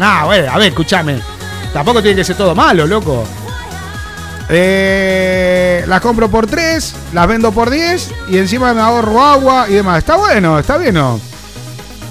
no, 0.00 0.26
bueno, 0.26 0.52
a 0.52 0.58
ver, 0.58 0.68
escúchame. 0.68 1.20
Tampoco 1.72 2.02
tiene 2.02 2.16
que 2.16 2.24
ser 2.24 2.36
todo 2.36 2.54
malo, 2.54 2.86
loco. 2.86 3.24
Eh, 4.48 5.84
las 5.86 6.00
compro 6.00 6.28
por 6.28 6.46
3, 6.46 6.94
las 7.12 7.26
vendo 7.26 7.52
por 7.52 7.70
10 7.70 8.10
y 8.30 8.38
encima 8.38 8.72
me 8.72 8.80
ahorro 8.80 9.20
agua 9.20 9.66
y 9.68 9.74
demás. 9.74 9.98
Está 9.98 10.16
bueno, 10.16 10.58
está 10.58 10.76
bien, 10.76 10.94
¿no? 10.94 11.20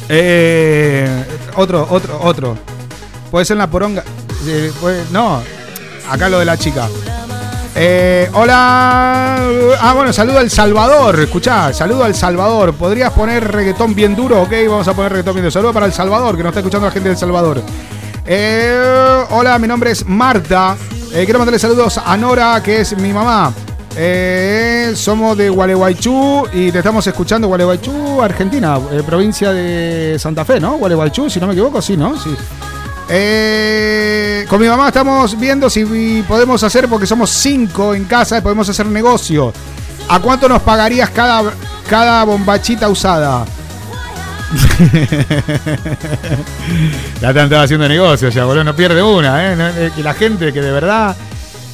Eh, 0.09 1.25
otro, 1.55 1.87
otro, 1.89 2.19
otro. 2.21 2.57
Puede 3.31 3.45
ser 3.45 3.57
la 3.57 3.67
poronga. 3.67 4.03
Eh, 4.47 4.71
no, 5.11 5.41
acá 6.09 6.29
lo 6.29 6.39
de 6.39 6.45
la 6.45 6.57
chica. 6.57 6.87
Eh, 7.77 8.29
hola. 8.33 9.37
Ah, 9.81 9.93
bueno, 9.93 10.13
saludo 10.13 10.39
al 10.39 10.49
Salvador. 10.49 11.19
Escuchá, 11.19 11.73
saludo 11.73 12.05
al 12.05 12.15
Salvador. 12.15 12.73
¿Podrías 12.73 13.11
poner 13.11 13.51
reggaetón 13.51 13.93
bien 13.93 14.15
duro? 14.15 14.41
Ok, 14.41 14.53
vamos 14.69 14.87
a 14.87 14.93
poner 14.93 15.11
reggaetón 15.11 15.33
bien 15.33 15.43
duro. 15.43 15.51
Saludo 15.51 15.73
para 15.73 15.85
El 15.85 15.93
Salvador, 15.93 16.37
que 16.37 16.43
nos 16.43 16.51
está 16.51 16.61
escuchando 16.61 16.87
la 16.87 16.93
gente 16.93 17.09
del 17.09 17.17
Salvador. 17.17 17.61
Eh, 18.25 19.23
hola, 19.31 19.59
mi 19.59 19.67
nombre 19.67 19.91
es 19.91 20.05
Marta. 20.05 20.77
Eh, 21.13 21.25
quiero 21.25 21.39
mandarle 21.39 21.59
saludos 21.59 21.97
a 21.97 22.15
Nora, 22.15 22.61
que 22.63 22.81
es 22.81 22.97
mi 22.97 23.11
mamá. 23.11 23.53
Eh, 23.97 24.91
somos 24.95 25.37
de 25.37 25.49
Gualeguaychú 25.49 26.47
y 26.51 26.69
te 26.69 26.79
estamos 26.79 27.07
escuchando 27.07 27.47
Gualeguaychú, 27.47 28.21
Argentina, 28.21 28.77
eh, 28.91 29.01
provincia 29.05 29.53
de 29.53 30.17
Santa 30.19 30.43
Fe, 30.43 30.59
¿no? 30.59 30.77
Gualeguaychú, 30.77 31.29
si 31.29 31.39
no 31.39 31.47
me 31.47 31.53
equivoco, 31.53 31.81
sí, 31.81 31.95
¿no? 31.95 32.13
Eh, 33.07 34.45
con 34.49 34.59
mi 34.59 34.67
mamá 34.67 34.87
estamos 34.87 35.39
viendo 35.39 35.69
si 35.69 36.23
podemos 36.27 36.61
hacer, 36.63 36.89
porque 36.89 37.07
somos 37.07 37.29
cinco 37.29 37.95
en 37.95 38.03
casa, 38.03 38.43
podemos 38.43 38.67
hacer 38.67 38.85
negocio. 38.87 39.53
¿A 40.09 40.19
cuánto 40.19 40.49
nos 40.49 40.61
pagarías 40.61 41.09
cada, 41.11 41.53
cada 41.89 42.25
bombachita 42.25 42.89
usada? 42.89 43.45
ya 47.21 47.33
te 47.33 47.43
estado 47.43 47.61
haciendo 47.61 47.87
negocio, 47.87 48.27
ya, 48.29 48.43
boludo, 48.43 48.65
no 48.65 48.75
pierde 48.75 49.01
una, 49.01 49.53
¿eh? 49.53 49.91
La 50.03 50.13
gente 50.13 50.51
que 50.51 50.61
de 50.61 50.71
verdad. 50.71 51.15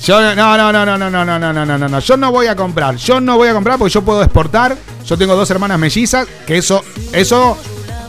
Yo 0.03 0.19
no, 0.35 0.57
no, 0.57 0.71
no, 0.71 0.85
no, 0.85 0.97
no, 0.97 1.09
no, 1.09 1.25
no, 1.25 1.39
no, 1.39 1.65
no, 1.65 1.77
no, 1.77 1.87
no. 1.87 1.99
Yo 1.99 2.17
no 2.17 2.31
voy 2.31 2.47
a 2.47 2.55
comprar. 2.55 2.95
Yo 2.95 3.21
no 3.21 3.37
voy 3.37 3.49
a 3.49 3.53
comprar 3.53 3.77
porque 3.77 3.93
yo 3.93 4.01
puedo 4.01 4.23
exportar. 4.23 4.75
Yo 5.05 5.17
tengo 5.17 5.35
dos 5.35 5.49
hermanas 5.51 5.77
mellizas. 5.77 6.27
Que 6.47 6.57
eso, 6.57 6.83
eso, 7.13 7.55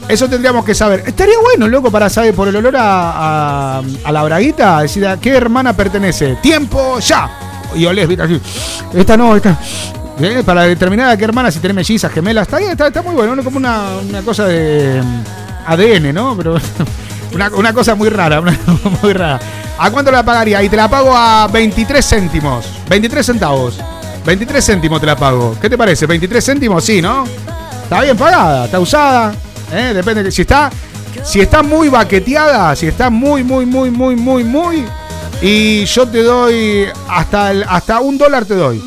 eso 0.08 0.28
tendríamos 0.28 0.64
que 0.64 0.74
saber. 0.74 1.04
Estaría 1.06 1.38
bueno, 1.38 1.68
loco, 1.68 1.90
para 1.90 2.08
saber 2.08 2.34
por 2.34 2.48
el 2.48 2.56
olor 2.56 2.76
a, 2.76 3.76
a, 3.76 3.82
a 4.04 4.12
la 4.12 4.22
braguita, 4.22 4.80
decir 4.80 5.06
a 5.06 5.18
qué 5.18 5.36
hermana 5.36 5.74
pertenece. 5.74 6.36
Tiempo 6.36 6.98
ya. 6.98 7.30
Y 7.74 7.84
olés, 7.84 8.08
viste 8.08 8.22
así. 8.22 8.40
Esta 8.94 9.16
no, 9.18 9.36
esta. 9.36 9.58
¿Eh? 10.18 10.42
Para 10.46 10.62
determinar 10.62 11.10
a 11.10 11.16
qué 11.16 11.24
hermana, 11.24 11.50
si 11.50 11.58
tiene 11.58 11.74
mellizas, 11.74 12.10
gemelas. 12.10 12.46
Está 12.46 12.58
bien, 12.58 12.70
está, 12.70 12.86
está 12.86 13.02
muy 13.02 13.14
bueno. 13.14 13.36
¿no? 13.36 13.44
Como 13.44 13.58
una, 13.58 13.98
una 14.08 14.22
cosa 14.22 14.46
de 14.46 15.02
mm, 15.02 15.24
ADN, 15.66 16.14
¿no? 16.14 16.36
Pero 16.36 16.56
una, 17.34 17.48
una 17.50 17.72
cosa 17.72 17.94
muy 17.94 18.08
rara, 18.08 18.40
una, 18.40 18.56
muy 19.02 19.12
rara. 19.12 19.40
¿A 19.78 19.90
cuánto 19.90 20.10
la 20.10 20.22
pagaría? 20.24 20.62
Y 20.62 20.68
te 20.68 20.76
la 20.76 20.88
pago 20.88 21.16
a 21.16 21.48
23 21.48 22.04
céntimos. 22.06 22.66
23 22.88 23.24
centavos. 23.26 23.78
23 24.24 24.64
céntimos 24.64 25.00
te 25.00 25.06
la 25.06 25.16
pago. 25.16 25.56
¿Qué 25.60 25.68
te 25.68 25.76
parece? 25.76 26.06
23 26.06 26.44
céntimos, 26.44 26.84
sí, 26.84 27.02
¿no? 27.02 27.24
Está 27.84 28.02
bien 28.02 28.16
pagada, 28.16 28.66
está 28.66 28.78
usada. 28.78 29.32
¿eh? 29.72 29.92
Depende. 29.94 30.22
de- 30.22 30.30
Si 30.32 30.42
está, 30.42 30.70
si 31.24 31.40
está 31.40 31.62
muy 31.62 31.88
baqueteada, 31.88 32.76
si 32.76 32.86
está 32.86 33.10
muy, 33.10 33.42
muy, 33.42 33.66
muy, 33.66 33.90
muy, 33.90 34.14
muy, 34.14 34.44
muy. 34.44 34.84
Y 35.40 35.84
yo 35.86 36.06
te 36.06 36.22
doy 36.22 36.86
hasta, 37.08 37.50
el, 37.50 37.64
hasta 37.68 37.98
un 38.00 38.16
dólar 38.16 38.44
te 38.44 38.54
doy. 38.54 38.80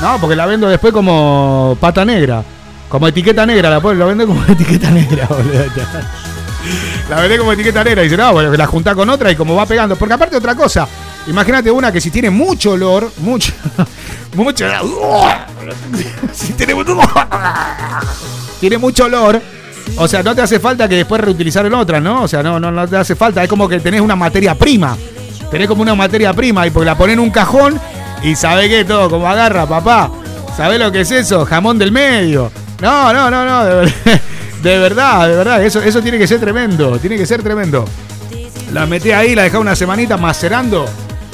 No, 0.00 0.18
porque 0.20 0.34
la 0.34 0.46
vendo 0.46 0.66
después 0.68 0.92
como 0.92 1.76
pata 1.80 2.04
negra. 2.04 2.42
Como 2.88 3.06
etiqueta 3.08 3.44
negra, 3.44 3.68
la, 3.70 3.80
la 3.94 4.04
vendo 4.06 4.26
como 4.26 4.42
etiqueta 4.48 4.90
negra, 4.90 5.26
boludo. 5.26 5.64
La 7.10 7.20
vendé 7.20 7.38
como 7.38 7.52
etiqueta 7.52 7.84
negra 7.84 8.02
y 8.02 8.04
dice, 8.04 8.16
no, 8.16 8.32
bueno, 8.32 8.52
la 8.52 8.66
juntá 8.66 8.94
con 8.94 9.08
otra 9.10 9.30
y 9.30 9.36
como 9.36 9.54
va 9.54 9.66
pegando. 9.66 9.96
Porque 9.96 10.14
aparte 10.14 10.36
otra 10.36 10.54
cosa, 10.54 10.86
imagínate 11.26 11.70
una 11.70 11.92
que 11.92 12.00
si 12.00 12.10
tiene 12.10 12.30
mucho 12.30 12.72
olor, 12.72 13.10
mucho, 13.18 13.52
mucho, 14.34 14.66
si 16.32 16.52
tiene, 16.54 16.74
mucho- 18.78 19.04
olor, 19.04 19.40
o 19.98 20.08
sea, 20.08 20.22
no 20.22 20.34
te 20.34 20.42
hace 20.42 20.58
falta 20.58 20.88
que 20.88 20.96
después 20.96 21.20
reutilizar 21.20 21.66
en 21.66 21.74
otra, 21.74 22.00
¿no? 22.00 22.22
O 22.22 22.28
sea, 22.28 22.42
no, 22.42 22.58
no, 22.58 22.70
no 22.70 22.88
te 22.88 22.96
hace 22.96 23.14
falta, 23.14 23.42
es 23.42 23.48
como 23.48 23.68
que 23.68 23.80
tenés 23.80 24.00
una 24.00 24.16
materia 24.16 24.54
prima. 24.54 24.96
Tenés 25.50 25.68
como 25.68 25.82
una 25.82 25.94
materia 25.94 26.32
prima 26.32 26.66
y 26.66 26.70
porque 26.70 26.86
la 26.86 26.96
ponés 26.96 27.14
en 27.14 27.20
un 27.20 27.30
cajón 27.30 27.78
y 28.22 28.34
sabe 28.34 28.68
qué 28.68 28.84
todo, 28.84 29.08
como 29.10 29.28
agarra, 29.28 29.66
papá. 29.66 30.10
¿Sabés 30.56 30.78
lo 30.80 30.90
que 30.90 31.02
es 31.02 31.10
eso? 31.10 31.44
Jamón 31.44 31.78
del 31.78 31.92
medio. 31.92 32.50
No, 32.80 33.12
no, 33.12 33.30
no, 33.30 33.44
no, 33.44 33.82
de, 34.64 34.70
ver- 34.70 34.74
de 34.74 34.78
verdad, 34.80 35.28
de 35.28 35.36
verdad, 35.36 35.64
eso, 35.64 35.80
eso 35.82 36.00
tiene 36.02 36.18
que 36.18 36.26
ser 36.26 36.40
tremendo, 36.40 36.98
tiene 36.98 37.16
que 37.16 37.26
ser 37.26 37.42
tremendo. 37.42 37.84
La 38.72 38.86
metí 38.86 39.12
ahí, 39.12 39.34
la 39.34 39.42
dejé 39.44 39.58
una 39.58 39.76
semanita 39.76 40.16
macerando. 40.16 40.86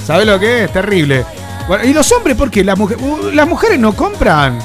¿Sabés 0.05 0.27
lo 0.27 0.39
que 0.39 0.65
es? 0.65 0.73
Terrible. 0.73 1.25
Bueno, 1.69 1.85
¿Y 1.85 1.93
los 1.93 2.11
hombres 2.13 2.37
por 2.37 2.51
qué? 2.51 2.63
Uh, 2.63 3.31
las 3.33 3.49
mujeres 3.49 3.79
no 3.79 3.93
compran. 3.95 4.59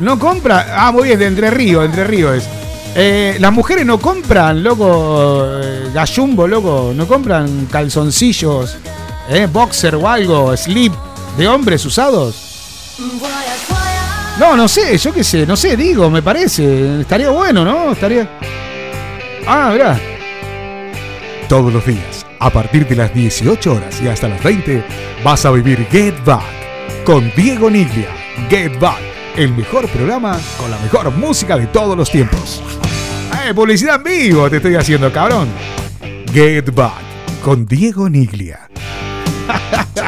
No 0.00 0.18
compran. 0.18 0.66
Ah, 0.70 0.90
muy 0.92 1.04
bien, 1.04 1.18
de 1.18 1.26
Entre 1.26 1.50
Ríos, 1.50 1.84
Entre 1.84 2.04
Ríos 2.04 2.36
es. 2.36 2.48
Eh, 2.98 3.36
las 3.40 3.52
mujeres 3.52 3.84
no 3.86 3.98
compran, 3.98 4.62
loco, 4.62 5.44
eh, 5.62 5.90
gallumbo, 5.94 6.46
loco. 6.48 6.92
No 6.94 7.06
compran 7.06 7.66
calzoncillos, 7.70 8.76
eh, 9.28 9.46
boxer 9.52 9.94
o 9.96 10.08
algo, 10.08 10.56
slip 10.56 10.92
de 11.38 11.46
hombres 11.46 11.84
usados. 11.84 12.45
No, 14.38 14.54
no 14.54 14.68
sé, 14.68 14.98
yo 14.98 15.14
qué 15.14 15.24
sé, 15.24 15.46
no 15.46 15.56
sé, 15.56 15.76
digo, 15.76 16.10
me 16.10 16.20
parece. 16.20 17.00
Estaría 17.00 17.30
bueno, 17.30 17.64
¿no? 17.64 17.92
Estaría. 17.92 18.28
Ah, 19.46 19.70
mirá. 19.72 19.98
Todos 21.48 21.72
los 21.72 21.86
días, 21.86 22.26
a 22.38 22.50
partir 22.50 22.86
de 22.86 22.96
las 22.96 23.14
18 23.14 23.72
horas 23.72 24.00
y 24.02 24.08
hasta 24.08 24.28
las 24.28 24.42
20, 24.42 24.84
vas 25.24 25.46
a 25.46 25.50
vivir 25.52 25.86
Get 25.90 26.22
Back 26.24 26.42
con 27.04 27.32
Diego 27.34 27.70
Niglia. 27.70 28.08
Get 28.50 28.78
Back, 28.78 29.00
el 29.36 29.54
mejor 29.54 29.88
programa 29.88 30.38
con 30.58 30.70
la 30.70 30.78
mejor 30.80 31.10
música 31.12 31.56
de 31.56 31.68
todos 31.68 31.96
los 31.96 32.10
tiempos. 32.10 32.62
Eh, 33.46 33.54
publicidad 33.54 33.96
en 33.96 34.02
vivo 34.02 34.50
te 34.50 34.56
estoy 34.56 34.74
haciendo, 34.74 35.10
cabrón. 35.10 35.48
Get 36.32 36.74
Back 36.74 37.40
con 37.42 37.64
Diego 37.64 38.10
Niglia. 38.10 38.68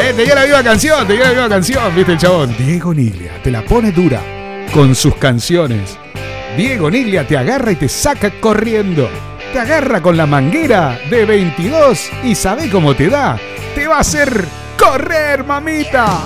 Eh, 0.00 0.12
te 0.14 0.22
dio 0.22 0.32
la 0.32 0.42
misma 0.42 0.62
canción, 0.62 1.06
te 1.08 1.14
dio 1.14 1.24
la 1.24 1.30
misma 1.30 1.48
canción, 1.48 1.96
viste 1.96 2.12
el 2.12 2.18
chabón. 2.18 2.54
Diego 2.56 2.94
Niglia 2.94 3.32
te 3.42 3.50
la 3.50 3.64
pone 3.64 3.90
dura 3.90 4.22
con 4.72 4.94
sus 4.94 5.16
canciones. 5.16 5.98
Diego 6.56 6.88
Niglia 6.88 7.26
te 7.26 7.36
agarra 7.36 7.72
y 7.72 7.74
te 7.76 7.88
saca 7.88 8.30
corriendo. 8.40 9.10
Te 9.52 9.58
agarra 9.58 10.00
con 10.00 10.16
la 10.16 10.24
manguera 10.24 11.00
de 11.10 11.24
22 11.24 12.10
y 12.22 12.36
sabe 12.36 12.70
cómo 12.70 12.94
te 12.94 13.08
da. 13.08 13.40
Te 13.74 13.88
va 13.88 13.96
a 13.96 14.00
hacer 14.00 14.44
correr, 14.78 15.44
mamita. 15.44 16.20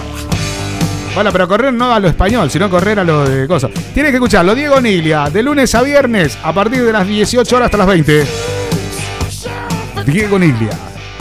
Bueno, 1.14 1.32
pero 1.32 1.48
correr 1.48 1.72
no 1.72 1.94
a 1.94 1.98
lo 1.98 2.08
español, 2.08 2.50
sino 2.50 2.68
correr 2.68 3.00
a 3.00 3.04
lo 3.04 3.26
de 3.26 3.48
cosas. 3.48 3.70
Tienes 3.94 4.12
que 4.12 4.16
escucharlo, 4.16 4.54
Diego 4.54 4.82
Niglia, 4.82 5.30
de 5.30 5.42
lunes 5.42 5.74
a 5.74 5.80
viernes, 5.80 6.36
a 6.42 6.52
partir 6.52 6.84
de 6.84 6.92
las 6.92 7.06
18 7.06 7.56
horas 7.56 7.66
hasta 7.66 7.78
las 7.78 7.86
20. 7.86 8.26
Diego 10.04 10.38
Niglia 10.38 10.72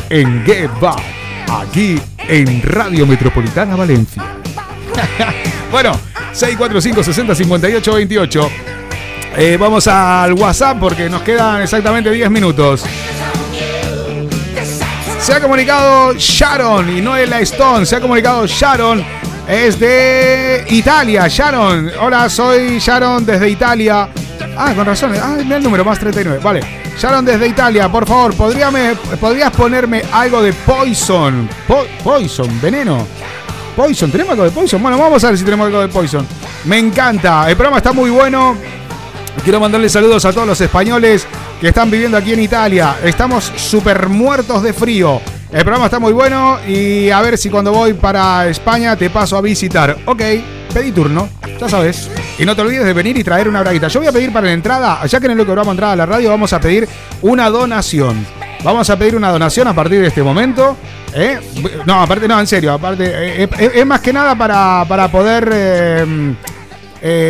en 0.09 0.43
Get 0.43 0.71
Back, 0.81 1.01
aquí 1.49 1.97
en 2.27 2.61
Radio 2.61 3.05
Metropolitana 3.05 3.75
Valencia. 3.75 4.23
Bueno, 5.71 5.93
645 6.33 7.01
60 7.01 7.33
58 7.33 7.93
28. 7.93 8.51
Eh, 9.37 9.57
vamos 9.57 9.87
al 9.87 10.33
WhatsApp 10.33 10.77
porque 10.77 11.09
nos 11.09 11.21
quedan 11.21 11.61
exactamente 11.61 12.11
10 12.11 12.29
minutos. 12.29 12.83
Se 15.21 15.33
ha 15.33 15.39
comunicado 15.39 16.13
Sharon 16.17 16.97
y 16.97 17.01
no 17.01 17.15
es 17.15 17.29
la 17.29 17.39
Stone. 17.39 17.85
Se 17.85 17.95
ha 17.95 18.01
comunicado 18.01 18.45
Sharon. 18.45 19.01
Es 19.47 19.79
de 19.79 20.65
Italia. 20.69 21.27
Sharon. 21.29 21.89
Hola, 22.01 22.27
soy 22.27 22.79
Sharon 22.79 23.25
desde 23.25 23.49
Italia. 23.49 24.09
Ah, 24.57 24.73
con 24.75 24.85
razón. 24.85 25.13
Ah, 25.21 25.35
mira 25.43 25.57
el 25.57 25.63
número, 25.63 25.83
más 25.85 25.99
39. 25.99 26.39
Vale. 26.43 26.61
Sharon 26.99 27.25
desde 27.25 27.47
Italia, 27.47 27.89
por 27.89 28.05
favor, 28.05 28.33
¿podría 28.35 28.69
me- 28.69 28.95
¿podrías 29.19 29.51
ponerme 29.51 30.03
algo 30.11 30.41
de 30.41 30.53
Poison? 30.53 31.49
Po- 31.67 31.85
poison, 32.03 32.59
veneno. 32.61 33.07
Poison, 33.75 34.11
¿tenemos 34.11 34.31
algo 34.33 34.43
de 34.43 34.51
Poison? 34.51 34.81
Bueno, 34.81 34.97
vamos 34.97 35.23
a 35.23 35.29
ver 35.29 35.37
si 35.37 35.43
tenemos 35.45 35.65
algo 35.67 35.79
de 35.81 35.87
Poison. 35.87 36.27
Me 36.65 36.77
encanta. 36.77 37.49
El 37.49 37.55
programa 37.55 37.77
está 37.77 37.93
muy 37.93 38.09
bueno. 38.09 38.55
Quiero 39.43 39.59
mandarle 39.59 39.89
saludos 39.89 40.25
a 40.25 40.33
todos 40.33 40.45
los 40.45 40.59
españoles 40.61 41.25
que 41.59 41.69
están 41.69 41.89
viviendo 41.89 42.17
aquí 42.17 42.33
en 42.33 42.41
Italia. 42.41 42.97
Estamos 43.03 43.51
súper 43.55 44.09
muertos 44.09 44.61
de 44.61 44.73
frío. 44.73 45.21
El 45.51 45.61
programa 45.63 45.85
está 45.85 45.99
muy 45.99 46.13
bueno 46.13 46.59
y 46.67 47.09
a 47.09 47.21
ver 47.21 47.37
si 47.37 47.49
cuando 47.49 47.71
voy 47.71 47.93
para 47.93 48.47
España 48.47 48.95
te 48.95 49.09
paso 49.09 49.37
a 49.37 49.41
visitar. 49.41 49.97
Ok, 50.05 50.21
pedí 50.71 50.91
turno, 50.91 51.29
ya 51.59 51.69
sabes. 51.69 52.09
Y 52.39 52.45
no 52.45 52.55
te 52.55 52.61
olvides 52.61 52.85
de 52.85 52.93
venir 52.93 53.17
y 53.17 53.23
traer 53.23 53.47
una 53.47 53.61
braguita. 53.61 53.87
Yo 53.87 53.99
voy 53.99 54.07
a 54.07 54.11
pedir 54.11 54.31
para 54.31 54.47
la 54.47 54.53
entrada, 54.53 55.05
ya 55.05 55.19
que 55.19 55.27
es 55.27 55.35
lo 55.35 55.45
que 55.45 55.51
vamos 55.51 55.67
a 55.67 55.71
entrar 55.71 55.91
a 55.91 55.95
la 55.95 56.05
radio, 56.05 56.29
vamos 56.29 56.51
a 56.53 56.59
pedir 56.59 56.87
una 57.21 57.49
donación. 57.49 58.25
Vamos 58.63 58.89
a 58.89 58.97
pedir 58.97 59.15
una 59.15 59.29
donación 59.29 59.67
a 59.67 59.73
partir 59.73 60.01
de 60.01 60.07
este 60.07 60.21
momento. 60.21 60.77
¿eh? 61.13 61.39
No, 61.85 62.01
aparte, 62.01 62.27
no, 62.27 62.39
en 62.39 62.47
serio, 62.47 62.73
aparte, 62.73 63.05
eh, 63.05 63.49
eh, 63.57 63.71
es 63.75 63.85
más 63.85 64.01
que 64.01 64.13
nada 64.13 64.35
para, 64.35 64.85
para 64.87 65.11
poder 65.11 66.35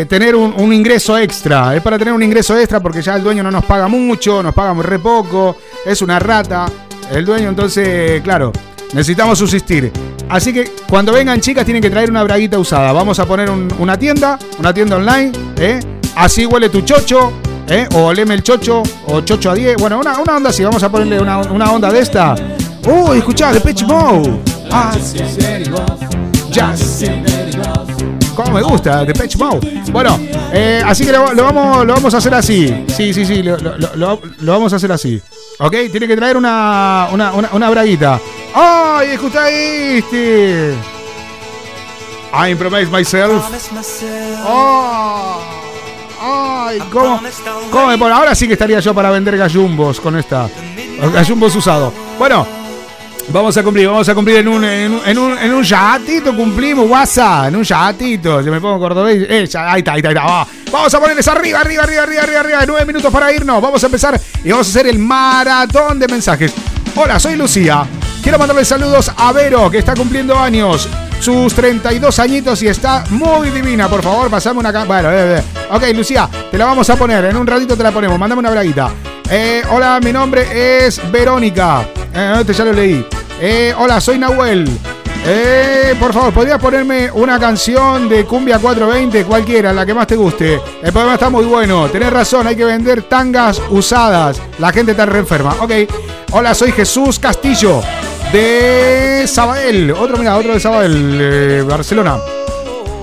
tener 0.07 0.35
un 0.35 0.73
ingreso 0.73 1.17
extra. 1.17 1.75
Es 1.75 1.81
para 1.81 1.97
tener 1.97 2.13
un 2.13 2.21
ingreso 2.21 2.57
extra 2.57 2.79
porque 2.79 3.01
ya 3.01 3.15
el 3.15 3.23
dueño 3.23 3.43
no 3.43 3.51
nos 3.51 3.63
paga 3.65 3.87
mucho, 3.87 4.43
nos 4.43 4.53
paga 4.53 4.73
muy 4.73 4.83
re 4.83 4.99
poco, 4.99 5.57
es 5.85 6.01
una 6.01 6.19
rata. 6.19 6.65
El 7.11 7.25
dueño, 7.25 7.49
entonces, 7.49 8.21
claro, 8.21 8.51
necesitamos 8.93 9.37
subsistir. 9.37 9.91
Así 10.31 10.53
que 10.53 10.71
cuando 10.89 11.11
vengan 11.11 11.39
chicas 11.41 11.65
tienen 11.65 11.83
que 11.83 11.89
traer 11.89 12.09
una 12.09 12.23
braguita 12.23 12.57
usada. 12.57 12.91
Vamos 12.93 13.19
a 13.19 13.25
poner 13.25 13.49
un- 13.49 13.67
una 13.79 13.97
tienda, 13.99 14.39
una 14.59 14.73
tienda 14.73 14.95
online, 14.95 15.31
¿eh? 15.57 15.79
Así 16.15 16.45
huele 16.45 16.69
tu 16.69 16.81
chocho, 16.81 17.33
¿eh? 17.67 17.87
O 17.93 18.05
oleme 18.05 18.33
el 18.33 18.41
chocho, 18.41 18.81
o 19.07 19.21
chocho 19.21 19.51
a 19.51 19.55
10. 19.55 19.75
Bueno, 19.77 19.99
una, 19.99 20.17
una 20.19 20.37
onda 20.37 20.49
así, 20.49 20.63
vamos 20.63 20.81
a 20.83 20.89
ponerle 20.89 21.19
una, 21.19 21.39
una 21.39 21.71
onda 21.71 21.91
de 21.91 21.99
esta. 21.99 22.35
Uy, 22.87 23.17
escuchá, 23.17 23.51
de 23.51 23.59
Pitch 23.59 23.83
Mode. 23.83 24.39
Ah, 24.71 24.93
ya. 26.51 26.73
Como 28.35 28.51
me 28.51 28.61
gusta, 28.61 29.03
de 29.03 29.13
Pitch 29.13 29.35
Mode. 29.37 29.83
Bueno, 29.91 30.17
eh, 30.53 30.81
así 30.85 31.05
que 31.05 31.11
lo, 31.11 31.25
vamos, 31.35 31.85
lo 31.85 31.93
vamos 31.93 32.13
a 32.13 32.17
hacer 32.17 32.33
así. 32.33 32.85
Sí, 32.87 33.13
sí, 33.13 33.25
sí, 33.25 33.43
lo, 33.43 33.57
vamos 34.41 34.71
a 34.73 34.77
hacer 34.77 34.91
así. 34.91 35.21
¿Ok? 35.59 35.75
Tiene 35.91 36.07
que 36.07 36.15
traer 36.15 36.37
una, 36.37 37.09
una, 37.11 37.31
una 37.51 37.69
braguita. 37.69 38.19
¡Ay, 38.53 39.11
escuchaste! 39.11 40.75
I 42.33 42.55
promise 42.55 42.91
myself. 42.91 43.43
¡Oh! 44.45 45.39
¡Ay! 46.21 46.79
¿Cómo, 46.91 47.21
¿Cómo 47.69 47.87
me 47.87 47.97
pone? 47.97 48.13
Ahora 48.13 48.35
sí 48.35 48.47
que 48.47 48.53
estaría 48.53 48.79
yo 48.79 48.93
para 48.93 49.09
vender 49.09 49.37
gallumbos 49.37 49.99
con 49.99 50.17
esta. 50.17 50.49
Gallumbos 51.13 51.55
usado. 51.55 51.93
Bueno, 52.19 52.45
vamos 53.29 53.57
a 53.57 53.63
cumplir, 53.63 53.87
vamos 53.87 54.07
a 54.07 54.15
cumplir 54.15 54.37
en 54.37 54.47
un, 54.47 54.63
en 54.63 54.93
un, 54.93 55.01
en 55.05 55.17
un, 55.17 55.37
en 55.37 55.53
un 55.53 55.63
yatito, 55.63 56.35
cumplimos, 56.35 56.89
WhatsApp, 56.89 57.47
en 57.47 57.55
un 57.55 57.63
yatito. 57.63 58.41
Yo 58.41 58.51
me 58.51 58.61
pongo 58.61 58.79
cordobés. 58.79 59.25
Eh, 59.29 59.47
ya, 59.47 59.71
ahí 59.71 59.79
está, 59.79 59.93
ahí 59.93 59.99
está, 59.99 60.09
ahí 60.09 60.15
está. 60.15 60.25
va. 60.25 60.47
Vamos 60.71 60.93
a 60.93 60.99
ponerles 60.99 61.27
arriba, 61.27 61.59
arriba, 61.59 61.83
arriba, 61.83 62.03
arriba, 62.03 62.21
arriba, 62.23 62.39
arriba. 62.39 62.63
Nueve 62.67 62.85
minutos 62.85 63.11
para 63.11 63.31
irnos. 63.33 63.61
Vamos 63.61 63.83
a 63.83 63.87
empezar 63.87 64.19
y 64.43 64.51
vamos 64.51 64.67
a 64.67 64.69
hacer 64.69 64.87
el 64.87 64.99
maratón 64.99 65.99
de 65.99 66.07
mensajes. 66.07 66.53
Hola, 66.95 67.19
soy 67.19 67.35
Lucía. 67.35 67.85
Quiero 68.21 68.37
mandarle 68.37 68.63
saludos 68.63 69.11
a 69.17 69.31
Vero, 69.31 69.69
que 69.71 69.79
está 69.79 69.95
cumpliendo 69.95 70.37
años. 70.37 70.87
Sus 71.19 71.53
32 71.55 72.19
añitos 72.19 72.61
y 72.61 72.67
está 72.67 73.03
muy 73.09 73.49
divina. 73.49 73.87
Por 73.89 74.03
favor, 74.03 74.29
pasame 74.29 74.59
una... 74.59 74.85
Bueno, 74.85 75.11
eh, 75.11 75.39
eh. 75.39 75.43
ok, 75.71 75.83
Lucía, 75.95 76.29
te 76.51 76.57
la 76.57 76.65
vamos 76.65 76.87
a 76.91 76.95
poner. 76.95 77.25
En 77.25 77.35
un 77.35 77.47
ratito 77.47 77.75
te 77.75 77.81
la 77.81 77.91
ponemos. 77.91 78.19
Mándame 78.19 78.39
una 78.39 78.51
braguita. 78.51 78.91
Eh, 79.29 79.63
hola, 79.71 79.99
mi 80.03 80.13
nombre 80.13 80.85
es 80.85 81.01
Verónica. 81.11 81.87
Este 82.39 82.53
ya 82.53 82.65
lo 82.65 82.73
leí. 82.73 83.05
Eh, 83.39 83.73
hola, 83.75 83.99
soy 83.99 84.19
Nahuel. 84.19 84.69
Eh, 85.23 85.95
por 85.99 86.13
favor, 86.13 86.33
¿podrías 86.33 86.59
ponerme 86.59 87.11
una 87.11 87.39
canción 87.39 88.09
de 88.09 88.25
Cumbia 88.25 88.57
420? 88.57 89.23
Cualquiera, 89.25 89.71
la 89.71 89.85
que 89.85 89.93
más 89.93 90.07
te 90.07 90.15
guste. 90.15 90.55
El 90.55 90.91
programa 90.91 91.13
está 91.13 91.29
muy 91.29 91.45
bueno. 91.45 91.89
Tenés 91.89 92.11
razón, 92.11 92.47
hay 92.47 92.55
que 92.55 92.65
vender 92.65 93.03
tangas 93.03 93.61
usadas. 93.69 94.41
La 94.57 94.71
gente 94.71 94.91
está 94.91 95.05
re 95.05 95.19
enferma. 95.19 95.55
Ok. 95.59 95.71
Hola, 96.31 96.55
soy 96.55 96.71
Jesús 96.71 97.19
Castillo 97.19 97.81
de 98.31 99.25
Sabadell. 99.27 99.91
Otro, 99.91 100.17
mira, 100.17 100.37
otro 100.37 100.53
de 100.53 100.59
Sabadell, 100.59 101.17
eh, 101.21 101.63
Barcelona. 101.67 102.17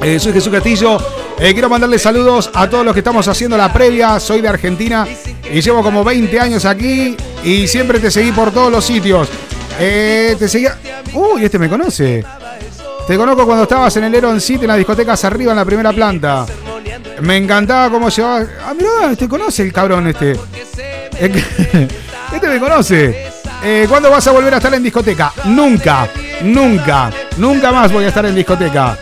Eh, 0.02 0.18
soy 0.18 0.32
Jesús 0.32 0.52
Castillo. 0.52 0.98
Eh, 1.38 1.52
quiero 1.52 1.68
mandarle 1.68 1.98
saludos 1.98 2.50
a 2.52 2.68
todos 2.68 2.84
los 2.84 2.94
que 2.94 3.00
estamos 3.00 3.28
haciendo 3.28 3.56
la 3.56 3.72
previa. 3.72 4.18
Soy 4.18 4.40
de 4.40 4.48
Argentina 4.48 5.06
y 5.52 5.60
llevo 5.60 5.82
como 5.82 6.02
20 6.02 6.40
años 6.40 6.64
aquí 6.64 7.16
y 7.44 7.68
siempre 7.68 8.00
te 8.00 8.10
seguí 8.10 8.32
por 8.32 8.50
todos 8.50 8.72
los 8.72 8.84
sitios. 8.84 9.28
Eh, 9.78 10.36
te 10.38 10.48
seguía. 10.48 10.76
Uy, 11.14 11.44
este 11.44 11.58
me 11.58 11.68
conoce. 11.68 12.24
Te 13.06 13.16
conozco 13.16 13.46
cuando 13.46 13.62
estabas 13.62 13.96
en 13.96 14.04
el 14.04 14.14
Eron 14.14 14.40
City, 14.40 14.64
en 14.64 14.68
las 14.68 14.76
discotecas 14.76 15.24
arriba, 15.24 15.52
en 15.52 15.56
la 15.56 15.64
primera 15.64 15.92
planta. 15.92 16.44
Me 17.22 17.36
encantaba 17.36 17.90
cómo 17.90 18.08
llevaba. 18.08 18.46
Ah, 18.64 18.74
mirá, 18.74 19.16
te 19.16 19.28
conoce 19.28 19.62
el 19.62 19.72
cabrón 19.72 20.06
este. 20.08 20.36
Este 22.30 22.46
me 22.46 22.60
conoce. 22.60 23.26
Eh, 23.64 23.86
¿Cuándo 23.88 24.10
vas 24.10 24.26
a 24.26 24.32
volver 24.32 24.52
a 24.52 24.58
estar 24.58 24.72
en 24.74 24.82
discoteca? 24.82 25.32
Nunca, 25.46 26.06
nunca, 26.42 27.10
nunca 27.38 27.72
más 27.72 27.90
voy 27.90 28.04
a 28.04 28.08
estar 28.08 28.26
en 28.26 28.34
discoteca. 28.34 28.98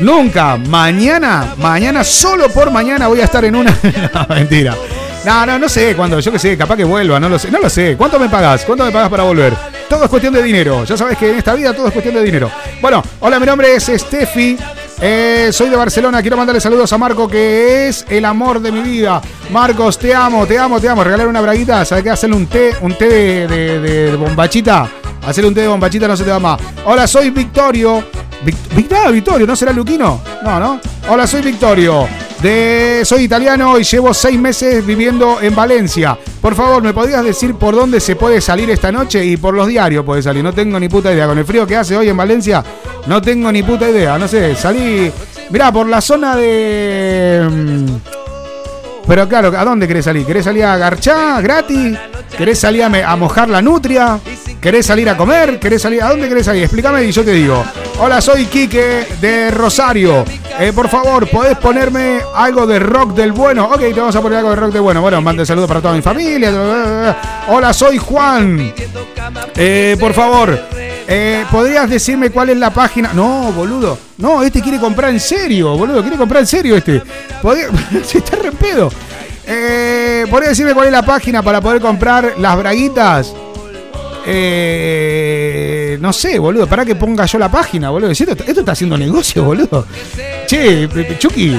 Nunca. 0.00 0.56
Mañana, 0.56 1.54
mañana, 1.56 2.04
solo 2.04 2.48
por 2.50 2.70
mañana 2.70 3.08
voy 3.08 3.20
a 3.20 3.24
estar 3.24 3.44
en 3.44 3.56
una. 3.56 3.76
Mentira. 4.28 4.76
No, 5.24 5.46
no, 5.46 5.58
no 5.58 5.68
sé 5.68 5.94
cuándo. 5.94 6.18
Yo 6.18 6.32
qué 6.32 6.38
sé, 6.38 6.56
capaz 6.56 6.76
que 6.76 6.84
vuelva, 6.84 7.20
no 7.20 7.28
lo 7.28 7.38
sé. 7.38 7.50
No 7.50 7.58
lo 7.60 7.70
sé. 7.70 7.96
¿Cuánto 7.96 8.18
me 8.18 8.28
pagas? 8.28 8.64
¿Cuánto 8.64 8.84
me 8.84 8.90
pagas 8.90 9.08
para 9.08 9.22
volver? 9.22 9.54
Todo 9.88 10.04
es 10.04 10.10
cuestión 10.10 10.34
de 10.34 10.42
dinero. 10.42 10.84
Ya 10.84 10.96
sabes 10.96 11.16
que 11.16 11.30
en 11.30 11.36
esta 11.38 11.54
vida 11.54 11.72
todo 11.72 11.86
es 11.86 11.92
cuestión 11.92 12.14
de 12.16 12.22
dinero. 12.22 12.50
Bueno, 12.80 13.02
hola, 13.20 13.38
mi 13.38 13.46
nombre 13.46 13.74
es 13.76 13.84
Steffi. 13.84 14.56
Eh, 15.00 15.50
soy 15.52 15.68
de 15.68 15.76
Barcelona. 15.76 16.20
Quiero 16.22 16.36
mandarle 16.36 16.60
saludos 16.60 16.92
a 16.92 16.98
Marco, 16.98 17.28
que 17.28 17.88
es 17.88 18.04
el 18.08 18.24
amor 18.24 18.60
de 18.60 18.72
mi 18.72 18.80
vida. 18.80 19.20
Marcos, 19.50 19.96
te 19.98 20.12
amo, 20.12 20.44
te 20.46 20.58
amo, 20.58 20.80
te 20.80 20.88
amo. 20.88 21.04
Regalar 21.04 21.28
una 21.28 21.40
braguita. 21.40 21.84
¿Sabes 21.84 22.02
qué? 22.02 22.10
Hacerle 22.10 22.36
un 22.36 22.46
té, 22.46 22.72
un 22.80 22.94
té 22.98 23.46
de, 23.46 24.16
bombachita. 24.16 24.88
Hacerle 25.24 25.48
un 25.48 25.54
té 25.54 25.60
de 25.60 25.68
bombachita 25.68 26.08
no 26.08 26.16
se 26.16 26.24
te 26.24 26.30
va 26.30 26.40
más. 26.40 26.60
Hola, 26.84 27.06
soy 27.06 27.30
Victorio. 27.30 28.02
Vic- 28.44 28.56
Vic- 28.74 28.92
ah, 28.92 29.08
Victorio, 29.10 29.46
¿no 29.46 29.54
será 29.54 29.72
Luquino? 29.72 30.20
No, 30.42 30.58
no. 30.58 30.80
Hola, 31.08 31.28
soy 31.28 31.42
Victorio. 31.42 32.08
De, 32.42 33.02
soy 33.04 33.22
italiano 33.22 33.78
y 33.78 33.84
llevo 33.84 34.12
seis 34.12 34.36
meses 34.36 34.84
viviendo 34.84 35.40
en 35.40 35.54
Valencia. 35.54 36.18
Por 36.40 36.56
favor, 36.56 36.82
¿me 36.82 36.92
podrías 36.92 37.22
decir 37.22 37.54
por 37.54 37.76
dónde 37.76 38.00
se 38.00 38.16
puede 38.16 38.40
salir 38.40 38.68
esta 38.68 38.90
noche? 38.90 39.24
Y 39.24 39.36
por 39.36 39.54
los 39.54 39.68
diarios 39.68 40.04
puede 40.04 40.22
salir. 40.22 40.42
No 40.42 40.52
tengo 40.52 40.80
ni 40.80 40.88
puta 40.88 41.12
idea. 41.12 41.28
Con 41.28 41.38
el 41.38 41.44
frío 41.44 41.64
que 41.66 41.76
hace 41.76 41.96
hoy 41.96 42.08
en 42.08 42.16
Valencia, 42.16 42.64
no 43.06 43.22
tengo 43.22 43.52
ni 43.52 43.62
puta 43.62 43.88
idea. 43.88 44.18
No 44.18 44.26
sé, 44.26 44.56
salí. 44.56 45.12
Mirá, 45.50 45.70
por 45.70 45.88
la 45.88 46.00
zona 46.00 46.34
de. 46.34 47.86
Pero 49.06 49.28
claro, 49.28 49.52
¿a 49.56 49.64
dónde 49.64 49.88
querés 49.88 50.04
salir? 50.04 50.24
¿Querés 50.24 50.44
salir 50.44 50.64
a 50.64 50.76
garchá 50.76 51.40
gratis? 51.40 51.98
¿Querés 52.36 52.58
salir 52.58 52.84
a 52.84 53.16
mojar 53.16 53.48
la 53.48 53.60
nutria? 53.60 54.18
¿Querés 54.60 54.86
salir 54.86 55.08
a 55.10 55.16
comer? 55.16 55.58
¿Querés 55.58 55.82
salir? 55.82 56.02
¿A 56.02 56.08
dónde 56.08 56.28
querés 56.28 56.46
salir? 56.46 56.62
Explícame 56.62 57.04
y 57.04 57.10
yo 57.12 57.24
te 57.24 57.32
digo. 57.32 57.64
Hola, 57.98 58.20
soy 58.20 58.46
Quique 58.46 59.06
de 59.20 59.50
Rosario. 59.50 60.24
Eh, 60.58 60.72
por 60.72 60.88
favor, 60.88 61.28
¿podés 61.28 61.58
ponerme 61.58 62.20
algo 62.34 62.66
de 62.66 62.78
rock 62.78 63.14
del 63.14 63.32
bueno? 63.32 63.64
Ok, 63.66 63.80
te 63.80 63.92
vamos 63.94 64.14
a 64.14 64.22
poner 64.22 64.38
algo 64.38 64.50
de 64.50 64.56
rock 64.56 64.72
del 64.72 64.82
bueno. 64.82 65.00
Bueno, 65.00 65.20
mande 65.20 65.44
saludos 65.44 65.66
para 65.68 65.80
toda 65.80 65.94
mi 65.94 66.02
familia. 66.02 67.16
Hola, 67.48 67.72
soy 67.72 67.98
Juan. 67.98 68.72
Eh, 69.56 69.96
por 69.98 70.12
favor, 70.12 70.58
eh, 71.08 71.44
¿podrías 71.50 71.88
decirme 71.90 72.30
cuál 72.30 72.50
es 72.50 72.56
la 72.56 72.70
página? 72.70 73.12
No, 73.12 73.52
boludo. 73.52 73.98
No, 74.18 74.42
este 74.42 74.60
quiere 74.60 74.78
comprar 74.78 75.10
en 75.10 75.20
serio, 75.20 75.76
boludo. 75.76 76.00
Quiere 76.02 76.16
comprar 76.16 76.40
en 76.42 76.46
serio 76.46 76.76
este. 76.76 77.02
¿Podría- 77.40 77.68
Se 78.04 78.18
está 78.18 78.36
re 78.36 78.52
pedo. 78.52 78.90
Eh, 79.46 80.24
¿Podrías 80.30 80.50
decirme 80.50 80.74
cuál 80.74 80.86
es 80.86 80.92
la 80.92 81.02
página 81.04 81.42
para 81.42 81.60
poder 81.60 81.80
comprar 81.80 82.34
las 82.38 82.56
braguitas? 82.56 83.34
Eh, 84.24 85.98
no 86.00 86.12
sé, 86.12 86.38
boludo. 86.38 86.66
Para 86.66 86.84
que 86.84 86.94
ponga 86.94 87.26
yo 87.26 87.38
la 87.38 87.50
página, 87.50 87.90
boludo. 87.90 88.10
Esto, 88.10 88.30
esto 88.32 88.60
está 88.60 88.72
haciendo 88.72 88.96
negocio, 88.96 89.44
boludo. 89.44 89.86
Che, 90.46 90.88
Chucky, 91.18 91.58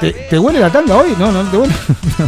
¿te, 0.00 0.38
huele 0.38 0.60
la 0.60 0.70
tanda 0.70 0.96
hoy? 0.96 1.14
No, 1.18 1.32
no 1.32 1.42
te 1.50 1.56
huele. 1.56 1.74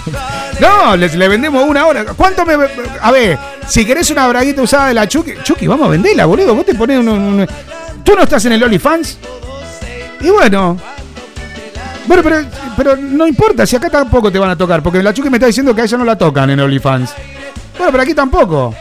no, 0.60 0.96
le, 0.96 1.08
le 1.08 1.28
vendemos 1.28 1.64
una 1.64 1.86
hora. 1.86 2.04
¿Cuánto 2.16 2.44
me.? 2.44 2.54
A 3.00 3.10
ver, 3.10 3.38
si 3.66 3.84
querés 3.84 4.10
una 4.10 4.26
braguita 4.28 4.62
usada 4.62 4.88
de 4.88 4.94
la 4.94 5.08
Chucky. 5.08 5.34
Chucky, 5.42 5.66
vamos 5.66 5.86
a 5.86 5.90
venderla, 5.90 6.26
boludo. 6.26 6.54
Vos 6.54 6.66
te 6.66 6.74
pones 6.74 6.98
un. 6.98 7.46
¿Tú 8.04 8.14
no 8.14 8.22
estás 8.22 8.44
en 8.46 8.52
el 8.52 8.62
OnlyFans? 8.62 9.18
Y 10.20 10.30
bueno. 10.30 10.78
Bueno, 12.06 12.22
pero, 12.22 12.44
pero 12.74 12.96
no 12.96 13.26
importa, 13.26 13.66
si 13.66 13.76
acá 13.76 13.90
tampoco 13.90 14.32
te 14.32 14.38
van 14.38 14.48
a 14.48 14.56
tocar, 14.56 14.82
porque 14.82 15.02
la 15.02 15.12
Chucky 15.12 15.28
me 15.28 15.36
está 15.36 15.46
diciendo 15.46 15.74
que 15.74 15.82
a 15.82 15.84
ella 15.84 15.98
no 15.98 16.04
la 16.06 16.16
tocan 16.16 16.48
en 16.48 16.58
OnlyFans. 16.58 17.10
Bueno, 17.76 17.92
pero 17.92 18.02
aquí 18.02 18.14
tampoco. 18.14 18.74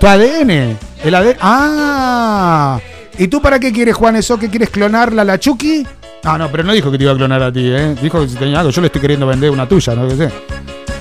Tu 0.00 0.06
ADN. 0.06 0.78
El 1.04 1.14
ADN. 1.14 1.36
¡Ah! 1.40 2.80
¿Y 3.18 3.28
tú 3.28 3.42
para 3.42 3.60
qué 3.60 3.72
quieres, 3.72 3.94
Juan, 3.94 4.16
eso? 4.16 4.38
¿Qué 4.38 4.48
quieres 4.48 4.70
clonarla 4.70 5.22
la 5.22 5.38
Chucky? 5.38 5.86
Ah, 6.24 6.38
no, 6.38 6.50
pero 6.50 6.64
no 6.64 6.72
dijo 6.72 6.90
que 6.90 6.96
te 6.96 7.04
iba 7.04 7.12
a 7.12 7.16
clonar 7.16 7.42
a 7.42 7.52
ti, 7.52 7.70
¿eh? 7.70 7.94
Dijo 8.00 8.20
que 8.22 8.28
si 8.28 8.36
tenía 8.36 8.60
algo, 8.60 8.70
yo 8.70 8.80
le 8.80 8.86
estoy 8.86 9.00
queriendo 9.00 9.26
vender 9.26 9.50
una 9.50 9.68
tuya, 9.68 9.94
¿no? 9.94 10.08
¿Qué 10.08 10.16
sé? 10.16 10.30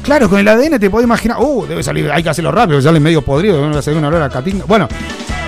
Claro, 0.02 0.30
con 0.30 0.40
el 0.40 0.48
ADN 0.48 0.80
te 0.80 0.90
puedo 0.90 1.04
imaginar. 1.04 1.38
Uh, 1.40 1.66
debe 1.66 1.82
salir, 1.82 2.12
hay 2.12 2.22
que 2.22 2.30
hacerlo 2.30 2.52
rápido, 2.52 2.82
sale 2.82 3.00
medio 3.00 3.22
podrido, 3.22 3.62
debe 3.62 3.82
salir 3.82 3.98
una 3.98 4.10
olor 4.10 4.22
a 4.22 4.30
catinga. 4.30 4.66
Bueno, 4.66 4.90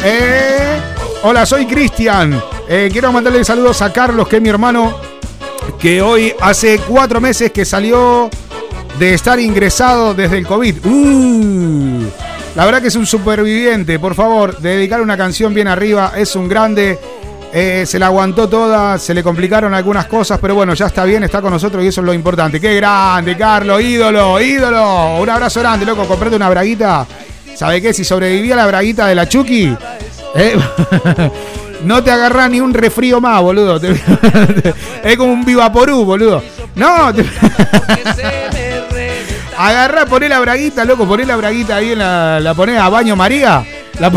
eh, 0.03 0.77
hola, 1.23 1.45
soy 1.45 1.65
Cristian. 1.65 2.41
Eh, 2.69 2.89
quiero 2.89 3.11
mandarle 3.11 3.43
saludos 3.43 3.81
a 3.81 3.91
Carlos, 3.91 4.29
que 4.29 4.37
es 4.37 4.41
mi 4.41 4.47
hermano, 4.47 4.97
que 5.77 6.01
hoy 6.01 6.33
hace 6.39 6.79
cuatro 6.87 7.19
meses 7.19 7.51
que 7.51 7.65
salió 7.65 8.29
de 8.97 9.13
estar 9.13 9.37
ingresado 9.41 10.13
desde 10.13 10.37
el 10.37 10.47
COVID. 10.47 10.85
Uh, 10.85 12.03
la 12.55 12.63
verdad 12.63 12.81
que 12.81 12.87
es 12.87 12.95
un 12.95 13.05
superviviente. 13.05 13.99
Por 13.99 14.15
favor, 14.15 14.57
dedicar 14.59 15.01
una 15.01 15.17
canción 15.17 15.53
bien 15.53 15.67
arriba. 15.67 16.13
Es 16.15 16.33
un 16.37 16.47
grande. 16.47 16.97
Eh, 17.57 17.85
se 17.85 17.97
la 17.97 18.07
aguantó 18.07 18.49
toda, 18.49 18.99
se 18.99 19.13
le 19.13 19.23
complicaron 19.23 19.73
algunas 19.73 20.07
cosas, 20.07 20.39
pero 20.41 20.55
bueno, 20.55 20.73
ya 20.73 20.87
está 20.87 21.05
bien, 21.05 21.23
está 21.23 21.41
con 21.41 21.53
nosotros 21.53 21.81
y 21.85 21.87
eso 21.87 22.01
es 22.01 22.05
lo 22.05 22.13
importante. 22.13 22.59
¡Qué 22.59 22.75
grande, 22.75 23.37
Carlos! 23.37 23.81
¡Ídolo! 23.81 24.41
¡Ídolo! 24.41 25.19
Un 25.21 25.29
abrazo 25.29 25.61
grande, 25.61 25.85
loco. 25.85 26.05
Comprate 26.05 26.35
una 26.35 26.49
braguita. 26.49 27.07
¿Sabe 27.55 27.81
qué? 27.81 27.93
Si 27.93 28.03
sobrevivía 28.03 28.57
la 28.57 28.67
braguita 28.67 29.07
de 29.07 29.15
la 29.15 29.29
Chucky, 29.29 29.73
eh, 30.35 30.59
no 31.85 32.03
te 32.03 32.11
agarrás 32.11 32.49
ni 32.49 32.59
un 32.59 32.73
refrío 32.73 33.21
más, 33.21 33.41
boludo. 33.41 33.79
Es 35.01 35.15
como 35.15 35.31
un 35.31 35.45
vivaporú, 35.45 36.03
boludo. 36.03 36.43
No, 36.75 37.13
te- 37.13 37.23
agarrá, 39.57 40.05
poné 40.05 40.27
la 40.27 40.39
braguita, 40.41 40.83
loco, 40.83 41.07
poné 41.07 41.25
la 41.25 41.37
braguita 41.37 41.77
ahí 41.77 41.93
en 41.93 41.99
la, 41.99 42.41
la 42.41 42.53
ponés 42.53 42.77
a 42.77 42.89
baño 42.89 43.15
María. 43.15 43.63
La 43.97 44.11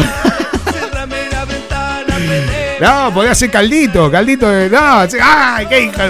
no, 2.80 3.12
podés 3.12 3.32
hacer 3.32 3.50
caldito, 3.50 4.10
caldito 4.10 4.48
de. 4.48 4.70
No, 4.70 5.00
¡ay, 5.22 5.66
qué 5.66 5.80
hija 5.84 6.08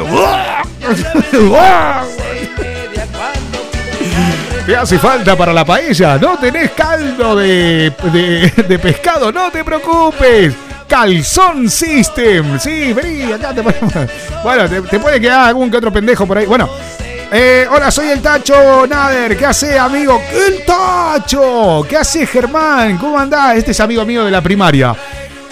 ¿Qué 4.67 4.77
hace 4.77 4.99
falta 4.99 5.35
para 5.35 5.53
la 5.53 5.65
paella? 5.65 6.19
No 6.19 6.37
tenés 6.39 6.73
caldo 6.73 7.37
de, 7.37 7.91
de, 8.69 8.79
pescado, 8.79 9.33
no 9.33 9.51
te 9.51 9.65
preocupes. 9.65 10.53
Calzón 10.87 11.71
System. 11.71 12.59
Sí, 12.59 12.93
vení, 12.93 13.33
acá 13.33 13.55
te 13.55 13.63
ponemos. 13.63 13.93
Bueno, 14.43 14.69
te, 14.69 14.83
te 14.83 14.99
puede 14.99 15.21
quedar 15.21 15.49
algún 15.49 15.71
que 15.71 15.79
otro 15.79 15.91
pendejo 15.91 16.27
por 16.27 16.37
ahí. 16.37 16.45
Bueno. 16.47 16.69
eh, 17.33 17.67
hola, 17.71 17.91
soy 17.91 18.09
el 18.09 18.21
Tacho 18.21 18.87
Nader. 18.87 19.37
¿Qué 19.39 19.47
hace, 19.47 19.79
amigo? 19.79 20.21
¡El 20.33 20.65
Tacho! 20.67 21.87
¿Qué 21.89 21.97
hace, 21.97 22.27
Germán? 22.27 22.99
¿Cómo 22.99 23.19
andás? 23.19 23.57
Este 23.57 23.71
es 23.71 23.81
amigo 23.81 24.05
mío 24.05 24.25
de 24.25 24.31
la 24.31 24.43
primaria. 24.43 24.95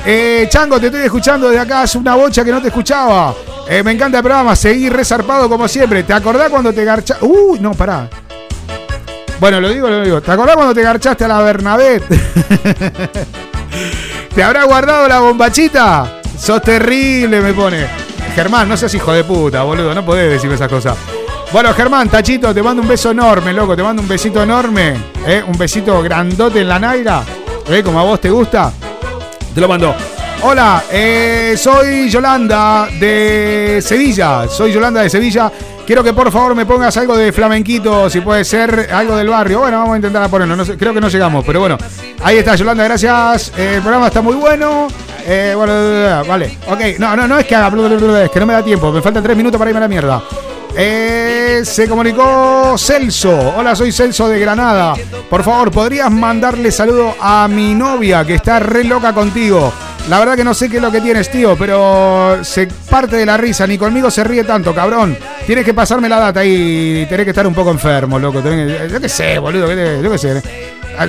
Eh, 0.08 0.46
Chango, 0.48 0.78
te 0.78 0.86
estoy 0.86 1.02
escuchando 1.02 1.48
desde 1.48 1.62
acá. 1.62 1.82
Hace 1.82 1.98
una 1.98 2.14
bocha 2.14 2.44
que 2.44 2.52
no 2.52 2.62
te 2.62 2.68
escuchaba. 2.68 3.34
Eh, 3.68 3.82
me 3.82 3.90
encanta 3.90 4.18
el 4.18 4.22
programa. 4.22 4.54
Seguí 4.54 4.88
resarpado 4.88 5.48
como 5.48 5.66
siempre. 5.66 6.04
¿Te 6.04 6.12
acordás 6.12 6.48
cuando 6.48 6.72
te 6.72 6.84
garcha? 6.84 7.16
Uy, 7.22 7.58
no, 7.58 7.72
pará. 7.74 8.08
Bueno, 9.40 9.60
lo 9.60 9.68
digo, 9.68 9.88
lo 9.88 10.02
digo. 10.02 10.20
¿Te 10.20 10.30
acordás 10.30 10.54
cuando 10.54 10.72
te 10.72 10.82
garchaste 10.82 11.24
a 11.24 11.28
la 11.28 11.40
Bernabé? 11.40 12.00
¿Te 14.34 14.42
habrá 14.44 14.62
guardado 14.62 15.08
la 15.08 15.18
bombachita? 15.18 16.20
Sos 16.38 16.62
terrible, 16.62 17.40
me 17.40 17.52
pone. 17.52 17.88
Germán, 18.36 18.68
no 18.68 18.76
seas 18.76 18.94
hijo 18.94 19.12
de 19.12 19.24
puta, 19.24 19.64
boludo. 19.64 19.92
No 19.92 20.04
podés 20.04 20.30
decirme 20.30 20.54
esas 20.54 20.68
cosas. 20.68 20.96
Bueno, 21.52 21.74
Germán, 21.74 22.08
Tachito, 22.08 22.54
te 22.54 22.62
mando 22.62 22.80
un 22.80 22.86
beso 22.88 23.10
enorme, 23.10 23.52
loco. 23.52 23.74
Te 23.74 23.82
mando 23.82 24.02
un 24.02 24.08
besito 24.08 24.40
enorme. 24.40 24.94
¿eh? 25.26 25.42
Un 25.44 25.58
besito 25.58 26.00
grandote 26.00 26.60
en 26.60 26.68
la 26.68 26.78
naira. 26.78 27.24
¿eh? 27.68 27.82
Como 27.82 27.98
a 27.98 28.04
vos 28.04 28.20
te 28.20 28.30
gusta. 28.30 28.72
Te 29.56 29.62
lo 29.62 29.68
mando. 29.68 29.94
Hola, 30.42 30.84
eh, 30.92 31.54
soy 31.56 32.10
Yolanda 32.10 32.88
de 33.00 33.78
Sevilla. 33.80 34.46
Soy 34.48 34.70
Yolanda 34.70 35.00
de 35.00 35.08
Sevilla. 35.08 35.50
Quiero 35.86 36.04
que 36.04 36.12
por 36.12 36.30
favor 36.30 36.54
me 36.54 36.66
pongas 36.66 36.94
algo 36.98 37.16
de 37.16 37.32
flamenquito, 37.32 38.10
si 38.10 38.20
puede 38.20 38.44
ser 38.44 38.90
algo 38.92 39.16
del 39.16 39.30
barrio. 39.30 39.60
Bueno, 39.60 39.78
vamos 39.78 39.94
a 39.94 39.96
intentar 39.96 40.28
ponerlo. 40.28 40.62
Creo 40.76 40.92
que 40.92 41.00
no 41.00 41.08
llegamos, 41.08 41.42
pero 41.42 41.60
bueno. 41.60 41.78
Ahí 42.22 42.36
está, 42.36 42.54
Yolanda, 42.54 42.84
gracias. 42.84 43.50
Eh, 43.56 43.76
el 43.76 43.80
programa 43.80 44.08
está 44.08 44.20
muy 44.20 44.34
bueno. 44.34 44.88
Eh, 45.26 45.54
bueno, 45.56 45.72
vale. 46.28 46.58
Ok, 46.68 46.98
no, 46.98 47.16
no, 47.16 47.26
no 47.26 47.38
es 47.38 47.46
que 47.46 47.56
haga, 47.56 47.68
es 48.24 48.30
que 48.30 48.40
no 48.40 48.44
me 48.44 48.52
da 48.52 48.62
tiempo. 48.62 48.92
Me 48.92 49.00
faltan 49.00 49.22
tres 49.22 49.38
minutos 49.38 49.58
para 49.58 49.70
irme 49.70 49.78
a 49.78 49.84
la 49.84 49.88
mierda. 49.88 50.22
Eh, 50.78 51.62
se 51.64 51.88
comunicó 51.88 52.76
Celso. 52.76 53.54
Hola, 53.56 53.74
soy 53.74 53.92
Celso 53.92 54.28
de 54.28 54.38
Granada. 54.38 54.94
Por 55.30 55.42
favor, 55.42 55.70
¿podrías 55.70 56.10
mandarle 56.10 56.70
saludo 56.70 57.14
a 57.18 57.48
mi 57.48 57.74
novia 57.74 58.24
que 58.24 58.34
está 58.34 58.58
re 58.58 58.84
loca 58.84 59.12
contigo? 59.14 59.72
La 60.10 60.18
verdad 60.18 60.36
que 60.36 60.44
no 60.44 60.52
sé 60.54 60.68
qué 60.68 60.76
es 60.76 60.82
lo 60.82 60.92
que 60.92 61.00
tienes, 61.00 61.30
tío, 61.30 61.56
pero 61.56 62.38
se 62.44 62.66
parte 62.90 63.16
de 63.16 63.26
la 63.26 63.36
risa. 63.36 63.66
Ni 63.66 63.78
conmigo 63.78 64.10
se 64.10 64.22
ríe 64.22 64.44
tanto, 64.44 64.74
cabrón. 64.74 65.16
Tienes 65.46 65.64
que 65.64 65.72
pasarme 65.74 66.08
la 66.08 66.20
data 66.20 66.44
y 66.44 67.06
tenés 67.08 67.24
que 67.24 67.30
estar 67.30 67.46
un 67.46 67.54
poco 67.54 67.70
enfermo, 67.70 68.18
loco. 68.18 68.40
Yo 68.42 69.00
qué 69.00 69.08
sé, 69.08 69.38
boludo. 69.38 69.66
¿qué- 69.68 69.98
Yo 70.02 70.10
qué 70.10 70.18
sé. 70.18 70.42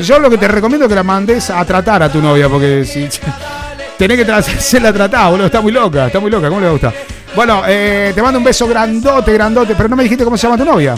Yo 0.02 0.18
lo 0.20 0.30
que 0.30 0.38
te 0.38 0.48
recomiendo 0.48 0.86
es 0.86 0.90
que 0.90 0.96
la 0.96 1.04
mandes 1.04 1.50
a 1.50 1.64
tratar 1.66 2.04
a 2.04 2.10
tu 2.12 2.22
novia, 2.22 2.48
porque 2.50 2.86
si 2.86 3.08
tenés 3.98 4.26
que 4.26 4.32
hacerla 4.32 4.94
tratar, 4.94 5.30
boludo. 5.30 5.46
Está 5.48 5.60
muy 5.62 5.74
loca, 5.74 6.08
está 6.08 6.20
muy 6.22 6.32
loca. 6.32 6.48
¿Cómo 6.48 6.62
le 6.62 6.70
gusta? 6.70 6.94
Bueno, 7.36 7.64
eh, 7.68 8.12
te 8.16 8.22
mando 8.22 8.40
un 8.40 8.44
beso 8.44 8.68
grandote, 8.68 9.34
grandote, 9.34 9.76
pero 9.76 9.90
no 9.90 9.96
me 9.96 10.04
dijiste 10.04 10.24
cómo 10.24 10.38
se 10.38 10.48
llama 10.48 10.58
tu 10.58 10.66
novia. 10.66 10.96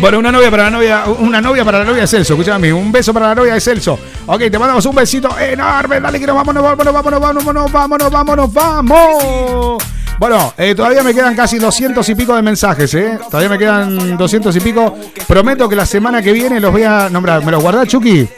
Bueno, 0.00 0.18
una 0.18 0.32
novia 0.32 0.50
para 0.50 0.64
la 0.64 0.70
novia, 0.70 1.04
una 1.18 1.40
novia 1.40 1.64
para 1.64 1.80
la 1.80 1.84
novia 1.84 2.02
de 2.02 2.06
Celso, 2.06 2.32
escúchame, 2.32 2.72
un 2.72 2.90
beso 2.90 3.12
para 3.12 3.28
la 3.28 3.34
novia 3.34 3.54
de 3.54 3.60
Celso. 3.60 3.98
Ok, 4.26 4.40
te 4.50 4.58
mandamos 4.58 4.84
un 4.86 4.94
besito 4.94 5.38
enorme, 5.38 6.00
dale 6.00 6.18
que 6.18 6.26
nos 6.26 6.36
vámonos, 6.36 6.62
vámonos, 6.62 6.92
vámonos, 6.92 7.20
vámonos, 7.20 7.72
vámonos, 7.72 8.10
vámonos, 8.10 8.52
vamos. 8.52 9.82
Bueno, 10.18 10.54
eh, 10.56 10.74
todavía 10.74 11.02
me 11.02 11.12
quedan 11.12 11.34
casi 11.34 11.58
200 11.58 12.08
y 12.08 12.14
pico 12.14 12.34
de 12.34 12.42
mensajes, 12.42 12.94
¿eh? 12.94 13.18
Todavía 13.30 13.48
me 13.48 13.58
quedan 13.58 14.16
200 14.16 14.54
y 14.56 14.60
pico. 14.60 14.96
Prometo 15.26 15.68
que 15.68 15.76
la 15.76 15.86
semana 15.86 16.22
que 16.22 16.32
viene 16.32 16.60
los 16.60 16.70
voy 16.70 16.84
a 16.84 17.08
nombrar. 17.08 17.44
¿Me 17.44 17.50
los 17.50 17.62
guardás, 17.62 17.88
Chucky? 17.88 18.28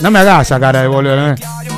No 0.00 0.10
me 0.10 0.18
hagas 0.20 0.46
esa 0.46 0.58
cara 0.58 0.82
de 0.82 0.88
boludo, 0.88 1.28
¿eh? 1.28 1.34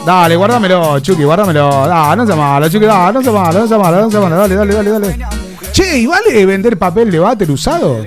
Dale, 0.06 0.36
guárdamelo, 0.36 1.00
Chucky, 1.00 1.24
guárdamelo. 1.24 1.68
Ah, 1.92 2.14
no 2.14 2.24
sea 2.24 2.36
malo, 2.36 2.68
Chucky, 2.68 2.86
ah, 2.88 3.10
no 3.12 3.20
sea 3.20 3.32
malo, 3.32 3.58
no 3.58 3.66
sea 3.66 3.76
malo, 3.76 4.02
no 4.02 4.08
sea 4.08 4.20
malo. 4.20 4.36
Dale, 4.36 4.54
dale, 4.54 4.72
dale, 4.72 4.90
dale. 4.90 5.26
Che, 5.72 5.98
¿y 5.98 6.06
vale 6.06 6.46
vender 6.46 6.78
papel 6.78 7.10
de 7.10 7.18
váter 7.18 7.50
usado? 7.50 8.04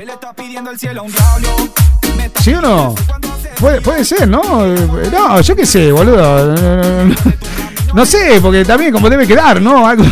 ¿Sí 2.41 2.53
o 2.53 2.61
no? 2.61 2.95
Puede, 3.59 3.81
puede 3.81 4.05
ser, 4.05 4.27
¿no? 4.27 4.65
Eh, 4.65 5.09
No, 5.11 5.41
yo 5.41 5.55
qué 5.55 5.65
sé, 5.65 5.91
boludo. 5.91 6.55
No 7.91 8.05
sé, 8.05 8.37
porque 8.39 8.63
también 8.63 8.91
como 8.93 9.09
debe 9.09 9.25
quedar, 9.25 9.59
¿no? 9.59 9.87
Algo 9.87 10.03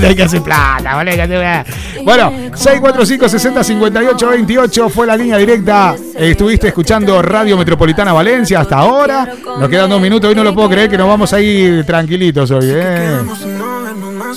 que 0.00 0.06
hay 0.08 0.16
que 0.16 0.24
hacer 0.24 0.42
plata, 0.42 0.98
hacer- 0.98 1.64
Bueno, 2.04 2.32
645 2.52 3.28
60 3.28 3.62
58 3.62 4.28
28 4.30 4.88
fue 4.88 5.06
la 5.06 5.16
línea 5.16 5.36
directa. 5.38 5.94
Estuviste 6.16 6.66
escuchando 6.66 7.22
Radio 7.22 7.56
Metropolitana 7.56 8.12
Valencia 8.12 8.58
hasta 8.58 8.78
ahora. 8.78 9.28
Nos 9.60 9.68
quedan 9.68 9.88
dos 9.88 10.00
minutos. 10.00 10.28
Hoy 10.30 10.34
no 10.34 10.42
lo 10.42 10.52
puedo 10.52 10.68
creer 10.68 10.90
que 10.90 10.98
nos 10.98 11.06
vamos 11.06 11.32
a 11.32 11.40
ir 11.40 11.84
tranquilitos 11.86 12.50
hoy, 12.50 12.70
¿eh? 12.74 13.18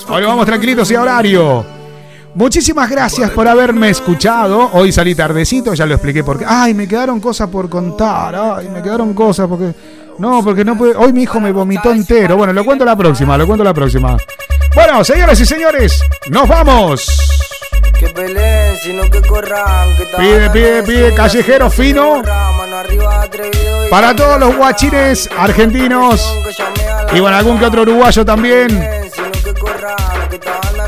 Hoy 0.08 0.22
nos 0.22 0.28
vamos 0.30 0.46
tranquilitos 0.46 0.92
y 0.92 0.96
a 0.96 1.02
horario. 1.02 1.79
Muchísimas 2.36 2.90
gracias 2.90 3.32
por 3.32 3.48
haberme 3.48 3.90
escuchado. 3.90 4.70
Hoy 4.74 4.92
salí 4.92 5.16
tardecito, 5.16 5.74
ya 5.74 5.86
lo 5.86 5.96
expliqué 5.96 6.24
porque. 6.24 6.46
Ay, 6.48 6.74
me 6.74 6.88
quedaron 6.88 7.20
cosas 7.20 7.50
por 7.50 7.70
contar. 7.70 8.36
Ay, 8.36 8.70
me 8.70 8.82
quedaron 8.82 9.14
cosas 9.14 9.48
porque. 9.48 9.74
No, 10.20 10.44
porque 10.44 10.64
no 10.64 10.78
puede. 10.78 10.96
Hoy 10.96 11.12
mi 11.14 11.24
hijo 11.24 11.40
me 11.40 11.52
vomitó 11.52 11.92
entero. 11.92 12.38
Bueno, 12.38 12.54
lo 12.54 12.64
cuento 12.64 12.86
la 12.86 12.96
próxima, 12.96 13.38
lo 13.38 13.48
cuento 13.48 13.64
la 13.64 13.74
próxima. 13.74 14.18
Bueno, 14.76 15.04
señoras 15.04 15.40
y 15.40 15.46
señores, 15.46 16.04
nos 16.30 16.48
vamos. 16.48 17.08
Que 18.00 18.08
peleen, 18.08 18.78
sino 18.78 19.10
que 19.10 19.22
corran. 19.22 19.96
Que 19.98 20.06
Pide, 20.18 20.50
pide, 20.52 20.84
pide, 20.84 21.14
callejero 21.14 21.70
fino. 21.70 22.22
Para 23.90 24.16
todos 24.16 24.40
los 24.40 24.56
guachines 24.56 25.30
argentinos. 25.38 26.36
Y 27.14 27.20
bueno, 27.20 27.38
algún 27.38 27.58
que 27.58 27.66
otro 27.66 27.82
uruguayo 27.82 28.24
también. 28.24 29.09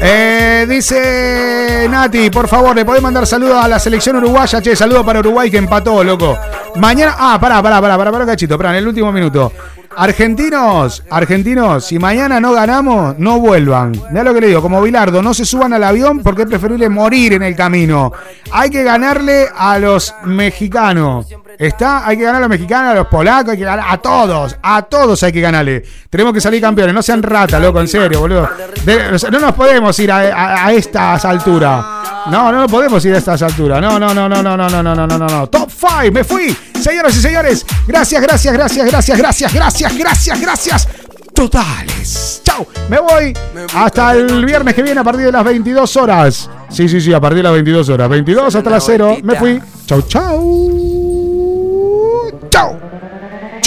Eh, 0.04 0.66
dice 0.68 1.88
Nati, 1.88 2.32
por 2.32 2.48
favor, 2.48 2.76
¿le 2.76 2.84
podés 2.84 3.04
mandar 3.04 3.28
saludos 3.28 3.64
a 3.64 3.68
la 3.68 3.78
selección 3.78 4.16
uruguaya? 4.16 4.60
Che, 4.60 4.76
saludo 4.76 5.06
para 5.06 5.20
Uruguay 5.20 5.52
que 5.52 5.58
empató, 5.58 6.04
loco. 6.04 6.36
Mañana. 6.78 7.16
Ah, 7.20 7.38
pará, 7.40 7.62
pará, 7.62 7.80
pará, 7.80 7.98
pará, 7.98 8.12
pará, 8.12 8.26
cachito, 8.26 8.58
pará, 8.58 8.72
en 8.72 8.78
el 8.78 8.88
último 8.88 9.12
minuto. 9.12 9.52
Argentinos, 9.96 11.04
argentinos, 11.10 11.86
si 11.86 12.00
mañana 12.00 12.40
no 12.40 12.54
ganamos, 12.54 13.20
no 13.20 13.40
vuelvan. 13.40 13.92
Mira 14.10 14.24
lo 14.24 14.34
que 14.34 14.42
le 14.42 14.48
digo, 14.48 14.62
como 14.62 14.82
Bilardo, 14.82 15.22
no 15.22 15.36
se 15.36 15.46
suban 15.46 15.74
al 15.74 15.84
avión 15.84 16.24
porque 16.24 16.44
es 16.44 16.48
preferible 16.48 16.90
morir 16.90 17.34
en 17.34 17.44
el 17.44 17.56
camino. 17.56 18.12
Hay 18.52 18.72
que 18.72 18.84
ganarle 18.84 19.50
a 19.56 19.78
los 19.78 20.16
mexicanos. 20.24 21.28
¿Está? 21.58 22.08
Hay 22.08 22.18
que 22.18 22.24
ganar 22.24 22.38
a 22.38 22.40
los 22.42 22.50
mexicanos, 22.50 22.92
a 22.92 22.96
los 22.96 23.08
polacos, 23.08 23.52
hay 23.52 23.58
que 23.58 23.64
ganar 23.66 23.86
a 23.90 23.98
todos, 23.98 24.56
a 24.62 24.82
todos 24.84 25.22
hay 25.24 25.32
que 25.32 25.42
ganarle. 25.42 25.84
Tenemos 26.10 26.34
que 26.34 26.42
salir 26.42 26.62
campeones, 26.62 26.94
no 26.96 27.02
sean 27.02 27.22
rata, 27.22 27.60
loco, 27.60 27.80
en 27.82 27.88
serio, 27.88 28.20
boludo. 28.22 28.50
De- 28.84 29.20
no 29.32 29.40
nos 29.40 29.54
podemos 29.54 29.98
ir 30.00 30.12
a, 30.12 30.18
a- 30.20 30.66
a 30.68 30.74
estas 30.74 31.24
alturas. 31.26 31.86
No, 32.28 32.52
no 32.52 32.60
nos 32.62 32.72
podemos 32.72 33.04
ir 33.06 33.14
a 33.16 33.18
estas 33.18 33.42
alturas. 33.42 33.82
No, 33.82 34.00
no, 34.00 34.14
no, 34.14 34.28
no, 34.30 34.42
no, 34.44 34.58
no, 34.58 34.70
no, 34.70 34.84
no, 34.84 34.96
no, 34.96 35.08
no, 35.08 35.18
no, 35.18 35.28
no. 35.28 35.48
Top 35.48 35.70
5, 35.70 36.12
me 36.12 36.24
fui. 36.24 36.56
Señoras 36.80 37.16
y 37.16 37.22
señores, 37.22 37.66
gracias, 37.88 38.22
gracias, 38.22 38.54
gracias, 38.54 38.86
gracias, 38.88 39.18
gracias, 39.18 39.54
gracias, 39.54 39.98
gracias, 39.98 40.42
gracias. 40.42 40.88
Totales. 41.34 42.42
Chau, 42.44 42.68
me 42.90 43.00
voy 43.00 43.34
hasta 43.76 44.14
el 44.14 44.46
viernes 44.46 44.76
que 44.76 44.84
viene 44.84 45.00
a 45.00 45.04
partir 45.04 45.26
de 45.26 45.32
las 45.32 45.44
22 45.44 45.98
horas. 45.98 46.50
Sí, 46.70 46.88
sí, 46.88 47.02
sí, 47.02 47.14
a 47.14 47.20
partir 47.20 47.38
de 47.38 47.44
las 47.44 47.54
22 47.54 47.90
horas. 47.90 48.10
22 48.10 48.56
hasta 48.56 48.70
las 48.70 48.84
0. 48.86 49.18
Me 49.24 49.36
fui. 49.36 49.62
Chau, 49.86 50.02
chau. 50.04 50.81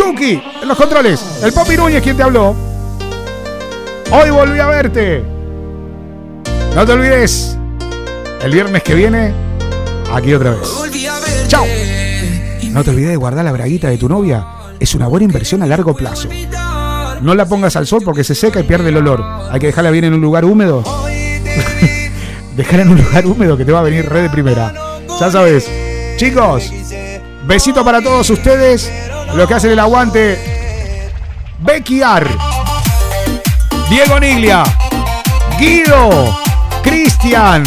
Chucky, 0.04 0.42
en 0.62 0.68
los 0.68 0.76
controles. 0.76 1.40
El 1.42 1.52
Popi 1.52 1.76
Núñez, 1.76 2.02
quien 2.02 2.16
te 2.16 2.22
habló. 2.22 2.54
Hoy 4.12 4.30
volví 4.30 4.58
a 4.58 4.66
verte. 4.66 5.24
No 6.74 6.84
te 6.84 6.92
olvides. 6.92 7.56
El 8.42 8.52
viernes 8.52 8.82
que 8.82 8.94
viene, 8.94 9.32
aquí 10.12 10.34
otra 10.34 10.50
vez. 10.50 10.68
Chao. 11.48 11.64
No 12.70 12.84
te 12.84 12.90
olvides 12.90 13.10
de 13.10 13.16
guardar 13.16 13.46
la 13.46 13.52
braguita 13.52 13.88
de 13.88 13.96
tu 13.96 14.08
novia. 14.08 14.46
Es 14.78 14.94
una 14.94 15.06
buena 15.06 15.24
inversión 15.24 15.62
a 15.62 15.66
largo 15.66 15.94
plazo. 15.94 16.28
No 17.22 17.34
la 17.34 17.46
pongas 17.46 17.76
al 17.76 17.86
sol 17.86 18.02
porque 18.04 18.24
se 18.24 18.34
seca 18.34 18.60
y 18.60 18.64
pierde 18.64 18.90
el 18.90 18.98
olor. 18.98 19.24
Hay 19.50 19.58
que 19.58 19.68
dejarla 19.68 19.90
bien 19.90 20.04
en 20.04 20.14
un 20.14 20.20
lugar 20.20 20.44
húmedo. 20.44 20.84
Dejarla 22.56 22.82
en 22.82 22.88
un 22.90 23.02
lugar 23.02 23.26
húmedo 23.26 23.56
que 23.56 23.64
te 23.64 23.72
va 23.72 23.80
a 23.80 23.82
venir 23.82 24.06
re 24.06 24.20
de 24.20 24.30
primera. 24.30 24.74
Ya 25.18 25.30
sabes. 25.30 25.70
Chicos, 26.16 26.70
besito 27.46 27.82
para 27.82 28.02
todos 28.02 28.28
ustedes. 28.28 28.90
Los 29.34 29.48
que 29.48 29.54
hacen 29.54 29.70
el 29.70 29.78
aguante. 29.78 31.10
Becky 31.60 32.02
Ar. 32.02 32.28
Diego 33.88 34.20
Niglia. 34.20 34.62
Guido. 35.58 36.36
Cristian. 36.82 37.62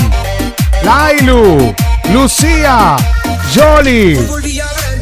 Lailu. 0.83 1.73
Lucía. 2.13 2.95
Jolly. 3.53 4.19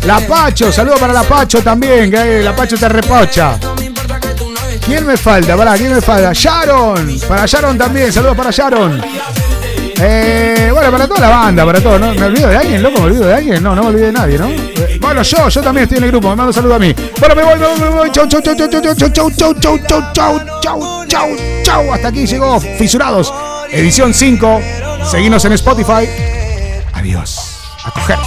La 0.05 0.19
Pacho, 0.19 0.71
saludo 0.71 0.97
para 0.97 1.13
la 1.13 1.23
Pacho 1.23 1.63
también, 1.63 2.11
que 2.11 2.43
la 2.43 2.55
Pacho 2.55 2.77
te 2.77 2.87
repocha. 2.87 3.57
¿Quién 4.85 5.05
me 5.05 5.17
falta? 5.17 5.57
Pará, 5.57 5.75
¿quién 5.75 5.93
me 5.93 5.99
falta? 5.99 6.31
Sharon, 6.31 7.19
para 7.27 7.47
Sharon 7.47 7.75
también, 7.75 8.13
saludos 8.13 8.37
para 8.37 8.51
Sharon. 8.51 9.01
Eh, 9.99 10.69
bueno, 10.73 10.91
para 10.91 11.07
toda 11.07 11.19
la 11.21 11.29
banda, 11.29 11.65
para 11.65 11.81
todo, 11.81 11.97
¿no? 11.97 12.13
¿Me 12.13 12.25
olvido 12.25 12.49
de 12.49 12.57
alguien, 12.57 12.83
loco? 12.83 12.99
¿Me 12.99 13.05
olvido 13.05 13.25
de 13.27 13.33
alguien? 13.35 13.63
No, 13.63 13.75
no 13.75 13.83
me 13.83 13.89
olvido 13.89 14.07
de 14.07 14.11
nadie, 14.11 14.37
¿no? 14.37 14.49
Eh, 14.49 14.97
Bueno, 14.99 15.21
yo, 15.21 15.47
yo 15.49 15.61
también 15.61 15.83
estoy 15.83 15.99
en 15.99 16.03
el 16.05 16.11
grupo, 16.11 16.29
me 16.29 16.35
mando 16.35 16.49
un 16.49 16.53
saludo 16.53 16.75
a 16.75 16.79
mí. 16.79 16.93
Bueno, 17.19 17.35
me 17.35 17.43
voy, 17.43 17.59
me 17.59 17.67
voy, 17.67 17.79
me 17.79 17.89
voy. 17.89 18.11
Chau, 18.11 18.27
chau, 18.27 18.41
chau, 18.41 18.55
chau, 18.55 18.67
chau, 18.69 18.81
chau, 18.81 18.95
chau, 18.95 19.09
chau, 19.11 19.31
chau, 19.31 19.53
chau, 19.59 19.79
chau, 20.13 20.41
chau, 20.61 21.05
chau, 21.07 21.29
chau. 21.63 21.93
Hasta 21.93 22.07
aquí 22.09 22.25
llegó 22.25 22.59
Fisurados, 22.59 23.33
edición 23.71 24.13
5. 24.13 24.61
Seguimos 25.09 25.45
en 25.45 25.53
Spotify. 25.53 26.09
Adiós. 26.93 27.51
A 27.83 27.91
coger. 27.91 28.17